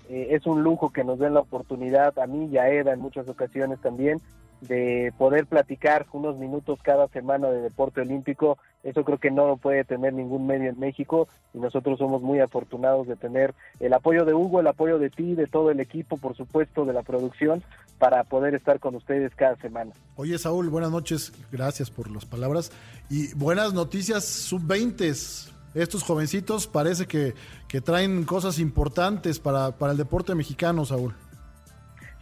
eh, 0.08 0.28
es 0.30 0.46
un 0.46 0.62
lujo 0.62 0.90
que 0.90 1.04
nos 1.04 1.18
den 1.18 1.34
la 1.34 1.40
oportunidad, 1.40 2.18
a 2.18 2.26
mí 2.26 2.48
y 2.50 2.58
a 2.58 2.70
Eda 2.70 2.92
en 2.92 3.00
muchas 3.00 3.28
ocasiones 3.28 3.80
también, 3.80 4.20
de 4.60 5.12
poder 5.16 5.46
platicar 5.46 6.06
unos 6.12 6.38
minutos 6.38 6.80
cada 6.82 7.06
semana 7.08 7.48
de 7.48 7.60
deporte 7.60 8.00
olímpico. 8.00 8.58
Eso 8.82 9.04
creo 9.04 9.18
que 9.18 9.30
no 9.30 9.46
lo 9.46 9.56
puede 9.56 9.84
tener 9.84 10.12
ningún 10.14 10.46
medio 10.46 10.70
en 10.70 10.80
México 10.80 11.28
y 11.54 11.58
nosotros 11.58 11.98
somos 11.98 12.22
muy 12.22 12.40
afortunados 12.40 13.06
de 13.06 13.16
tener 13.16 13.54
el 13.80 13.92
apoyo 13.92 14.24
de 14.24 14.34
Hugo, 14.34 14.60
el 14.60 14.66
apoyo 14.66 14.98
de 14.98 15.10
ti, 15.10 15.34
de 15.34 15.46
todo 15.46 15.70
el 15.70 15.80
equipo, 15.80 16.16
por 16.16 16.36
supuesto, 16.36 16.84
de 16.84 16.92
la 16.92 17.02
producción, 17.02 17.62
para 17.98 18.24
poder 18.24 18.54
estar 18.54 18.80
con 18.80 18.94
ustedes 18.94 19.34
cada 19.34 19.56
semana. 19.56 19.92
Oye, 20.16 20.38
Saúl, 20.38 20.70
buenas 20.70 20.90
noches. 20.90 21.32
Gracias 21.52 21.90
por 21.90 22.10
las 22.10 22.24
palabras. 22.24 22.72
Y 23.10 23.34
buenas 23.34 23.74
noticias 23.74 24.24
sub-20. 24.24 25.57
Estos 25.74 26.02
jovencitos 26.02 26.66
parece 26.66 27.06
que, 27.06 27.34
que 27.68 27.80
traen 27.80 28.24
cosas 28.24 28.58
importantes 28.58 29.38
para, 29.38 29.72
para 29.72 29.92
el 29.92 29.98
deporte 29.98 30.34
mexicano, 30.34 30.84
Saúl. 30.84 31.14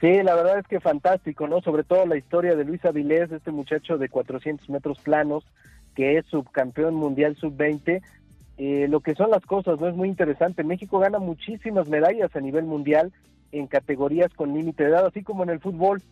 Sí, 0.01 0.23
la 0.23 0.35
verdad 0.35 0.59
es 0.59 0.67
que 0.67 0.79
fantástico, 0.79 1.49
¿no? 1.49 1.63
Sobre 1.63 1.83
todo 1.83 2.05
la 2.07 2.19
historia 2.19 2.55
de 2.55 2.65
Luis 2.65 2.85
Avilés, 2.85 3.33
este 3.33 3.51
muchacho 3.51 3.97
de 3.97 4.11
400 4.11 4.69
metros 4.69 4.99
planos, 4.99 5.45
que 5.95 6.19
es 6.19 6.27
subcampeón 6.27 6.95
mundial 6.95 7.37
sub-20. 7.37 8.03
Eh, 8.59 8.87
lo 8.89 9.01
que 9.01 9.15
son 9.15 9.31
las 9.31 9.45
cosas, 9.45 9.81
¿no? 9.81 9.89
Es 9.89 9.95
muy 9.95 10.09
interesante. 10.09 10.65
México 10.65 10.99
gana 10.99 11.19
muchísimas 11.19 11.89
medallas 11.89 12.35
a 12.37 12.41
nivel 12.41 12.65
mundial 12.65 13.13
en 13.53 13.67
categorías 13.67 14.33
con 14.35 14.53
límite 14.53 14.85
de 14.85 14.91
edad, 14.91 15.07
así 15.07 15.23
como 15.23 15.43
en 15.45 15.51
el 15.51 15.61
fútbol. 15.61 16.03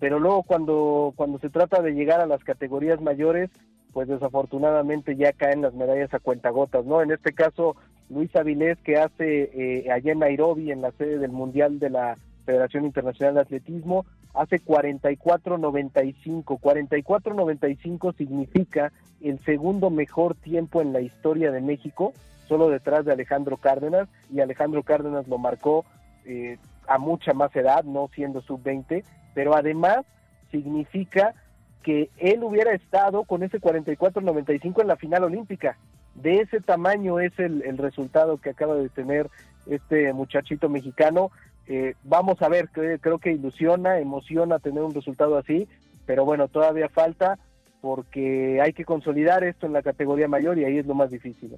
Pero 0.00 0.18
luego 0.18 0.42
cuando, 0.42 1.12
cuando 1.14 1.38
se 1.38 1.50
trata 1.50 1.80
de 1.80 1.92
llegar 1.92 2.20
a 2.20 2.26
las 2.26 2.42
categorías 2.42 3.00
mayores, 3.00 3.50
pues 3.98 4.06
desafortunadamente 4.06 5.16
ya 5.16 5.32
caen 5.32 5.60
las 5.60 5.74
medallas 5.74 6.14
a 6.14 6.20
cuentagotas, 6.20 6.84
¿no? 6.84 7.02
En 7.02 7.10
este 7.10 7.32
caso, 7.32 7.74
Luis 8.08 8.30
Avilés, 8.36 8.78
que 8.84 8.96
hace 8.96 9.50
eh, 9.52 9.90
allá 9.90 10.12
en 10.12 10.20
Nairobi, 10.20 10.70
en 10.70 10.82
la 10.82 10.92
sede 10.92 11.18
del 11.18 11.32
Mundial 11.32 11.80
de 11.80 11.90
la 11.90 12.16
Federación 12.46 12.84
Internacional 12.84 13.34
de 13.34 13.40
Atletismo, 13.40 14.06
hace 14.34 14.60
44.95. 14.60 16.60
44.95 16.60 18.16
significa 18.16 18.92
el 19.20 19.40
segundo 19.40 19.90
mejor 19.90 20.36
tiempo 20.36 20.80
en 20.80 20.92
la 20.92 21.00
historia 21.00 21.50
de 21.50 21.60
México, 21.60 22.12
solo 22.46 22.70
detrás 22.70 23.04
de 23.04 23.10
Alejandro 23.10 23.56
Cárdenas, 23.56 24.08
y 24.32 24.38
Alejandro 24.38 24.84
Cárdenas 24.84 25.26
lo 25.26 25.38
marcó 25.38 25.84
eh, 26.24 26.56
a 26.86 26.98
mucha 26.98 27.32
más 27.32 27.50
edad, 27.56 27.82
no 27.82 28.08
siendo 28.14 28.42
sub-20, 28.42 29.02
pero 29.34 29.56
además 29.56 30.06
significa 30.52 31.34
que 31.82 32.10
él 32.18 32.42
hubiera 32.42 32.72
estado 32.72 33.24
con 33.24 33.42
ese 33.42 33.60
44-95 33.60 34.80
en 34.80 34.88
la 34.88 34.96
final 34.96 35.24
olímpica. 35.24 35.78
De 36.14 36.40
ese 36.40 36.60
tamaño 36.60 37.20
es 37.20 37.32
el, 37.38 37.78
resultado 37.78 38.38
que 38.38 38.50
acaba 38.50 38.74
de 38.74 38.88
tener 38.88 39.28
este 39.66 40.12
muchachito 40.12 40.68
mexicano. 40.68 41.30
Eh, 41.66 41.94
vamos 42.02 42.42
a 42.42 42.48
ver, 42.48 42.68
creo 42.70 43.18
que 43.18 43.32
ilusiona, 43.32 43.98
emociona 43.98 44.58
tener 44.58 44.82
un 44.82 44.94
resultado 44.94 45.36
así, 45.36 45.68
pero 46.06 46.24
bueno, 46.24 46.48
todavía 46.48 46.88
falta 46.88 47.38
porque 47.80 48.60
hay 48.60 48.72
que 48.72 48.84
consolidar 48.84 49.44
esto 49.44 49.66
en 49.66 49.72
la 49.72 49.82
categoría 49.82 50.26
mayor 50.26 50.58
y 50.58 50.64
ahí 50.64 50.78
es 50.78 50.86
lo 50.86 50.94
más 50.94 51.10
difícil. 51.10 51.56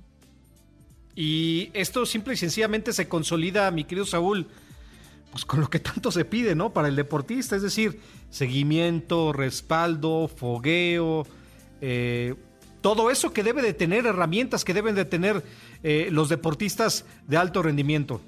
Y 1.15 1.71
esto 1.73 2.07
simple 2.07 2.35
y 2.35 2.37
sencillamente 2.37 2.93
se 2.93 3.09
consolida, 3.09 3.71
mi 3.71 3.85
querido 3.85 4.07
Saúl, 4.07 4.47
pues 5.31 5.45
con 5.45 5.61
lo 5.61 5.69
que 5.69 5.79
tanto 5.81 6.11
se 6.11 6.25
pide, 6.25 6.55
¿no? 6.55 6.73
Para 6.73 6.89
el 6.89 6.97
deportista, 6.97 7.57
es 7.57 7.63
decir, 7.63 8.01
seguimiento, 8.31 9.33
respaldo, 9.33 10.29
fogueo, 10.29 11.27
eh, 11.81 12.35
todo 12.81 13.11
eso 13.11 13.33
que 13.33 13.43
debe 13.43 13.63
de 13.63 13.75
tener, 13.75 14.07
herramientas 14.07 14.65
que 14.65 14.75
deben 14.75 14.95
de 14.95 15.05
tener 15.05 15.43
eh, 15.83 16.09
los 16.11 16.29
deportistas 16.29 17.07
de 17.27 17.37
alto 17.37 17.63
rendimiento. 17.63 18.21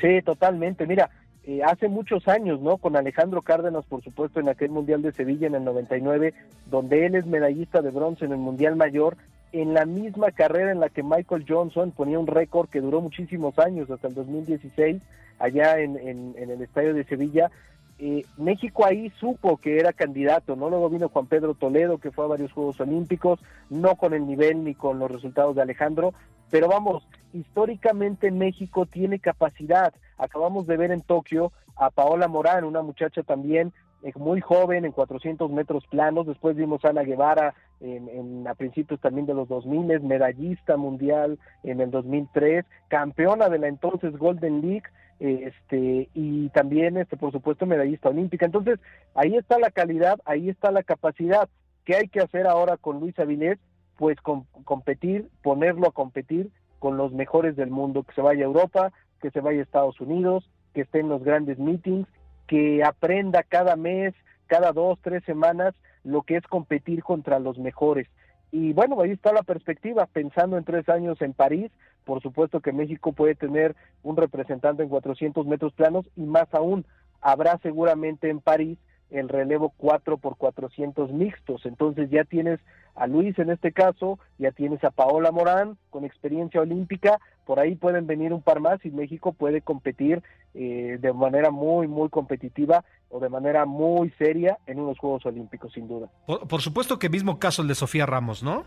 Sí, 0.00 0.22
totalmente. 0.24 0.86
Mira, 0.86 1.10
eh, 1.44 1.62
hace 1.62 1.88
muchos 1.88 2.26
años, 2.26 2.60
¿no? 2.60 2.78
Con 2.78 2.96
Alejandro 2.96 3.42
Cárdenas, 3.42 3.84
por 3.86 4.02
supuesto, 4.02 4.40
en 4.40 4.48
aquel 4.48 4.70
Mundial 4.70 5.02
de 5.02 5.12
Sevilla 5.12 5.46
en 5.46 5.54
el 5.54 5.64
99, 5.64 6.34
donde 6.66 7.06
él 7.06 7.14
es 7.14 7.26
medallista 7.26 7.82
de 7.82 7.90
bronce 7.90 8.24
en 8.24 8.32
el 8.32 8.38
Mundial 8.38 8.76
Mayor, 8.76 9.16
en 9.52 9.74
la 9.74 9.84
misma 9.84 10.30
carrera 10.30 10.72
en 10.72 10.80
la 10.80 10.88
que 10.88 11.02
Michael 11.02 11.44
Johnson 11.48 11.90
ponía 11.90 12.18
un 12.18 12.26
récord 12.26 12.68
que 12.68 12.80
duró 12.80 13.00
muchísimos 13.00 13.58
años, 13.58 13.90
hasta 13.90 14.08
el 14.08 14.14
2016, 14.14 15.02
allá 15.38 15.78
en, 15.78 15.96
el 16.36 16.62
estadio 16.62 16.94
de 16.94 17.04
Sevilla. 17.04 17.50
Eh, 17.98 18.24
México 18.38 18.86
ahí 18.86 19.10
supo 19.18 19.58
que 19.58 19.78
era 19.78 19.92
candidato, 19.92 20.56
¿no? 20.56 20.70
Luego 20.70 20.88
vino 20.88 21.08
Juan 21.08 21.26
Pedro 21.26 21.54
Toledo, 21.54 21.98
que 21.98 22.10
fue 22.10 22.24
a 22.24 22.28
varios 22.28 22.52
Juegos 22.52 22.80
Olímpicos, 22.80 23.40
no 23.68 23.96
con 23.96 24.14
el 24.14 24.26
nivel 24.26 24.64
ni 24.64 24.74
con 24.74 24.98
los 24.98 25.10
resultados 25.10 25.54
de 25.56 25.62
Alejandro, 25.62 26.14
pero 26.50 26.68
vamos, 26.68 27.06
históricamente 27.32 28.30
México 28.30 28.86
tiene 28.86 29.18
capacidad. 29.18 29.92
Acabamos 30.16 30.66
de 30.66 30.76
ver 30.76 30.92
en 30.92 31.02
Tokio 31.02 31.52
a 31.76 31.90
Paola 31.90 32.28
Morán, 32.28 32.64
una 32.64 32.82
muchacha 32.82 33.22
también 33.22 33.72
muy 34.16 34.40
joven 34.40 34.84
en 34.84 34.92
400 34.92 35.50
metros 35.50 35.86
planos, 35.86 36.26
después 36.26 36.56
vimos 36.56 36.84
a 36.84 36.88
Ana 36.88 37.02
Guevara 37.02 37.54
en, 37.80 38.46
a 38.46 38.54
principios 38.54 39.00
también 39.00 39.26
de 39.26 39.34
los 39.34 39.48
2000, 39.48 40.00
medallista 40.00 40.76
mundial 40.76 41.38
en 41.62 41.80
el 41.80 41.90
2003, 41.90 42.64
campeona 42.88 43.48
de 43.48 43.58
la 43.58 43.68
entonces 43.68 44.16
Golden 44.16 44.60
League, 44.60 44.84
este 45.18 46.08
y 46.14 46.48
también 46.50 46.96
este 46.96 47.16
por 47.16 47.32
supuesto 47.32 47.66
medallista 47.66 48.08
olímpica. 48.08 48.46
Entonces, 48.46 48.78
ahí 49.14 49.36
está 49.36 49.58
la 49.58 49.70
calidad, 49.70 50.18
ahí 50.24 50.48
está 50.48 50.70
la 50.70 50.82
capacidad. 50.82 51.48
¿Qué 51.84 51.96
hay 51.96 52.08
que 52.08 52.20
hacer 52.20 52.46
ahora 52.46 52.76
con 52.76 53.00
Luis 53.00 53.18
Avilés? 53.18 53.58
Pues 53.96 54.18
competir, 54.20 55.28
ponerlo 55.42 55.88
a 55.88 55.92
competir 55.92 56.50
con 56.78 56.96
los 56.96 57.12
mejores 57.12 57.56
del 57.56 57.70
mundo, 57.70 58.02
que 58.02 58.14
se 58.14 58.22
vaya 58.22 58.44
a 58.44 58.46
Europa, 58.46 58.92
que 59.20 59.30
se 59.30 59.40
vaya 59.40 59.60
a 59.60 59.62
Estados 59.62 60.00
Unidos, 60.00 60.50
que 60.72 60.82
esté 60.82 61.00
en 61.00 61.10
los 61.10 61.22
grandes 61.22 61.58
meetings 61.58 62.08
que 62.50 62.82
aprenda 62.82 63.44
cada 63.44 63.76
mes, 63.76 64.12
cada 64.48 64.72
dos, 64.72 64.98
tres 65.02 65.22
semanas, 65.22 65.72
lo 66.04 66.22
que 66.22 66.36
es 66.36 66.46
competir 66.46 67.02
contra 67.02 67.38
los 67.38 67.58
mejores. 67.58 68.08
Y 68.52 68.72
bueno, 68.72 69.00
ahí 69.00 69.10
está 69.10 69.32
la 69.32 69.42
perspectiva, 69.42 70.06
pensando 70.06 70.58
en 70.58 70.64
tres 70.64 70.88
años 70.88 71.20
en 71.22 71.32
París, 71.32 71.70
por 72.04 72.20
supuesto 72.20 72.60
que 72.60 72.72
México 72.72 73.12
puede 73.12 73.34
tener 73.34 73.76
un 74.02 74.16
representante 74.16 74.82
en 74.82 74.88
400 74.88 75.46
metros 75.46 75.72
planos 75.72 76.06
y 76.16 76.22
más 76.22 76.52
aún, 76.52 76.84
habrá 77.20 77.58
seguramente 77.58 78.28
en 78.28 78.40
París 78.40 78.78
el 79.10 79.28
relevo 79.28 79.72
4 79.76 80.18
por 80.18 80.36
400 80.36 81.12
mixtos. 81.12 81.66
Entonces 81.66 82.10
ya 82.10 82.24
tienes 82.24 82.60
a 82.94 83.06
Luis 83.06 83.38
en 83.38 83.50
este 83.50 83.72
caso, 83.72 84.18
ya 84.38 84.50
tienes 84.52 84.82
a 84.84 84.90
Paola 84.90 85.30
Morán 85.30 85.76
con 85.90 86.04
experiencia 86.04 86.60
olímpica, 86.60 87.18
por 87.46 87.58
ahí 87.58 87.74
pueden 87.74 88.06
venir 88.06 88.32
un 88.32 88.42
par 88.42 88.60
más 88.60 88.84
y 88.84 88.90
México 88.90 89.32
puede 89.32 89.62
competir 89.62 90.22
eh, 90.54 90.98
de 91.00 91.12
manera 91.12 91.50
muy, 91.50 91.86
muy 91.86 92.08
competitiva 92.08 92.84
o 93.08 93.20
de 93.20 93.28
manera 93.28 93.64
muy 93.64 94.10
seria 94.18 94.58
en 94.66 94.80
unos 94.80 94.98
Juegos 94.98 95.24
Olímpicos, 95.26 95.72
sin 95.72 95.88
duda. 95.88 96.08
Por, 96.26 96.60
supuesto 96.60 96.98
que 96.98 97.08
mismo 97.08 97.38
caso 97.38 97.62
el 97.62 97.68
de 97.68 97.74
Sofía 97.74 98.06
Ramos, 98.06 98.42
¿no? 98.42 98.64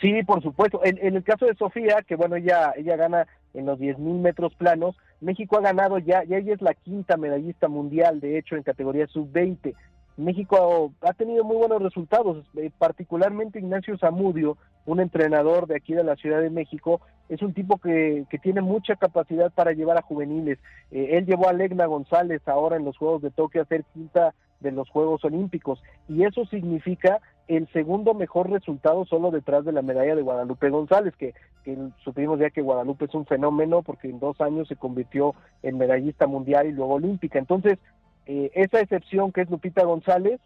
Sí, 0.00 0.22
por 0.24 0.42
supuesto. 0.42 0.80
En, 0.82 0.98
en 0.98 1.14
el 1.14 1.22
caso 1.22 1.46
de 1.46 1.54
Sofía, 1.54 2.02
que 2.06 2.16
bueno, 2.16 2.36
ella, 2.36 2.72
ella 2.76 2.96
gana 2.96 3.26
en 3.54 3.66
los 3.66 3.78
10.000 3.78 3.98
metros 4.20 4.54
planos, 4.54 4.96
México 5.20 5.58
ha 5.58 5.60
ganado 5.60 5.98
ya, 5.98 6.24
ya 6.24 6.38
ella 6.38 6.54
es 6.54 6.62
la 6.62 6.74
quinta 6.74 7.16
medallista 7.16 7.68
mundial, 7.68 8.20
de 8.20 8.38
hecho, 8.38 8.56
en 8.56 8.62
categoría 8.62 9.06
sub-20. 9.06 9.74
México 10.16 10.92
ha 11.00 11.12
tenido 11.14 11.44
muy 11.44 11.56
buenos 11.56 11.82
resultados, 11.82 12.44
eh, 12.56 12.70
particularmente 12.76 13.58
Ignacio 13.58 13.96
Zamudio, 13.98 14.58
un 14.86 15.00
entrenador 15.00 15.66
de 15.66 15.76
aquí 15.76 15.94
de 15.94 16.04
la 16.04 16.16
Ciudad 16.16 16.40
de 16.40 16.50
México, 16.50 17.00
es 17.28 17.42
un 17.42 17.54
tipo 17.54 17.78
que, 17.78 18.24
que 18.28 18.38
tiene 18.38 18.60
mucha 18.60 18.96
capacidad 18.96 19.52
para 19.52 19.72
llevar 19.72 19.96
a 19.96 20.02
juveniles. 20.02 20.58
Eh, 20.90 21.10
él 21.12 21.26
llevó 21.26 21.48
a 21.48 21.52
Legna 21.52 21.86
González 21.86 22.42
ahora 22.46 22.76
en 22.76 22.84
los 22.84 22.98
Juegos 22.98 23.22
de 23.22 23.30
Tokio 23.30 23.62
a 23.62 23.66
ser 23.66 23.84
quinta 23.94 24.34
de 24.60 24.72
los 24.72 24.90
Juegos 24.90 25.24
Olímpicos 25.24 25.82
y 26.08 26.24
eso 26.24 26.44
significa 26.46 27.20
el 27.56 27.66
segundo 27.72 28.14
mejor 28.14 28.48
resultado 28.48 29.04
solo 29.06 29.32
detrás 29.32 29.64
de 29.64 29.72
la 29.72 29.82
medalla 29.82 30.14
de 30.14 30.22
Guadalupe 30.22 30.70
González, 30.70 31.14
que, 31.16 31.34
supimos 32.04 32.38
ya 32.38 32.50
que 32.50 32.62
Guadalupe 32.62 33.06
es 33.06 33.14
un 33.14 33.26
fenómeno 33.26 33.82
porque 33.82 34.08
en 34.08 34.20
dos 34.20 34.40
años 34.40 34.68
se 34.68 34.76
convirtió 34.76 35.34
en 35.64 35.76
medallista 35.76 36.28
mundial 36.28 36.68
y 36.68 36.72
luego 36.72 36.94
olímpica. 36.94 37.40
Entonces, 37.40 37.78
eh, 38.26 38.52
esa 38.54 38.78
excepción 38.78 39.32
que 39.32 39.40
es 39.40 39.50
Lupita 39.50 39.82
González, 39.84 40.40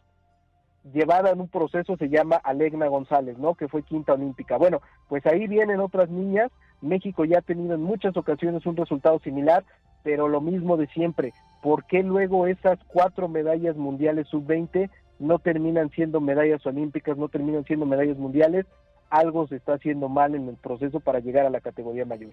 llevada 0.94 1.30
en 1.30 1.42
un 1.42 1.48
proceso 1.48 1.94
se 1.98 2.08
llama 2.08 2.36
Alegna 2.36 2.86
González, 2.86 3.36
¿no? 3.36 3.54
Que 3.54 3.68
fue 3.68 3.82
quinta 3.82 4.14
olímpica. 4.14 4.56
Bueno, 4.56 4.80
pues 5.08 5.26
ahí 5.26 5.46
vienen 5.46 5.80
otras 5.80 6.08
niñas. 6.08 6.50
México 6.80 7.26
ya 7.26 7.38
ha 7.38 7.42
tenido 7.42 7.74
en 7.74 7.82
muchas 7.82 8.16
ocasiones 8.16 8.64
un 8.64 8.76
resultado 8.76 9.18
similar, 9.18 9.62
pero 10.02 10.28
lo 10.28 10.40
mismo 10.40 10.78
de 10.78 10.86
siempre. 10.86 11.34
¿Por 11.62 11.84
qué 11.84 12.02
luego 12.02 12.46
esas 12.46 12.78
cuatro 12.86 13.28
medallas 13.28 13.76
mundiales 13.76 14.26
sub-20 14.28 14.88
no 15.18 15.38
terminan 15.38 15.90
siendo 15.90 16.20
medallas 16.20 16.64
olímpicas, 16.66 17.16
no 17.16 17.28
terminan 17.28 17.64
siendo 17.64 17.86
medallas 17.86 18.16
mundiales? 18.16 18.66
Algo 19.10 19.46
se 19.46 19.56
está 19.56 19.74
haciendo 19.74 20.08
mal 20.08 20.34
en 20.34 20.48
el 20.48 20.56
proceso 20.56 21.00
para 21.00 21.20
llegar 21.20 21.46
a 21.46 21.50
la 21.50 21.60
categoría 21.60 22.04
mayor. 22.04 22.32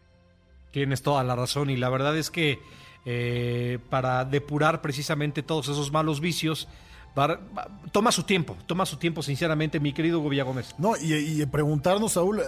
Tienes 0.71 1.01
toda 1.01 1.23
la 1.23 1.35
razón 1.35 1.69
y 1.69 1.77
la 1.77 1.89
verdad 1.89 2.17
es 2.17 2.31
que 2.31 2.59
eh, 3.03 3.79
para 3.89 4.25
depurar 4.25 4.81
precisamente 4.81 5.41
todos 5.41 5.67
esos 5.69 5.91
malos 5.91 6.21
vicios. 6.21 6.67
toma 7.91 8.11
su 8.11 8.23
tiempo, 8.23 8.55
toma 8.67 8.85
su 8.85 8.97
tiempo, 8.97 9.21
sinceramente, 9.21 9.79
mi 9.79 9.91
querido 9.91 10.19
Hugo 10.19 10.29
Gómez. 10.45 10.75
No, 10.77 10.93
y, 11.01 11.45
preguntarnos, 11.47 12.13
Saúl, 12.13 12.39
eh, 12.39 12.43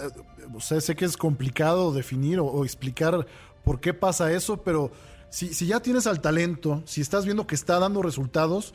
sé 0.60 0.94
que 0.94 1.04
es 1.04 1.16
complicado 1.16 1.92
definir 1.92 2.38
o, 2.40 2.64
explicar 2.64 3.26
por 3.64 3.80
qué 3.80 3.94
pasa 3.94 4.32
eso, 4.32 4.62
pero 4.62 4.90
si, 5.28 5.52
si, 5.52 5.66
ya 5.66 5.80
tienes 5.80 6.06
al 6.06 6.20
talento, 6.20 6.82
si 6.86 7.00
estás 7.00 7.24
viendo 7.24 7.46
que 7.46 7.56
está 7.56 7.78
dando 7.78 8.00
resultados, 8.00 8.74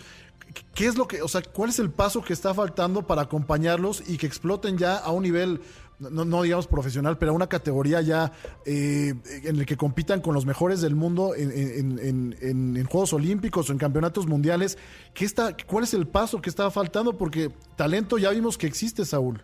¿qué 0.74 0.86
es 0.88 0.98
lo 0.98 1.08
que, 1.08 1.22
o 1.22 1.28
sea, 1.28 1.42
cuál 1.42 1.70
es 1.70 1.80
el 1.80 1.92
paso 1.92 2.22
que 2.22 2.34
está 2.34 2.54
faltando 2.54 3.06
para 3.06 3.24
acompañarlos 3.24 4.10
y 4.10 4.18
que 4.18 4.28
exploten 4.28 4.78
ya 4.78 4.98
a 4.98 5.12
un 5.12 5.24
nivel 5.24 5.62
no, 6.00 6.42
digamos 6.44 6.68
profesional, 6.68 7.18
pero 7.18 7.34
una 7.34 7.48
categoría 7.48 8.02
ya 8.02 8.32
eh, 8.66 9.14
en 9.44 9.56
el 9.58 9.66
que 9.66 9.76
compitan 9.76 10.22
con 10.22 10.34
los 10.34 10.46
mejores 10.46 10.82
del 10.82 10.96
mundo 10.96 11.34
en, 11.36 12.86
Juegos 12.86 13.14
Olímpicos 13.14 13.70
o 13.70 13.74
en 13.74 13.80
campeonatos 13.80 14.26
mundiales. 14.26 14.78
¿Qué 15.14 15.26
está, 15.26 15.56
¿Cuál 15.68 15.84
es 15.84 15.94
el 15.94 16.08
paso 16.08 16.42
que 16.42 16.50
está 16.50 16.72
faltando? 16.72 17.18
Porque 17.18 17.50
talento 17.76 18.18
ya 18.18 18.30
vimos 18.32 18.58
que 18.58 18.68
existe, 18.68 19.04
Saúl. 19.06 19.42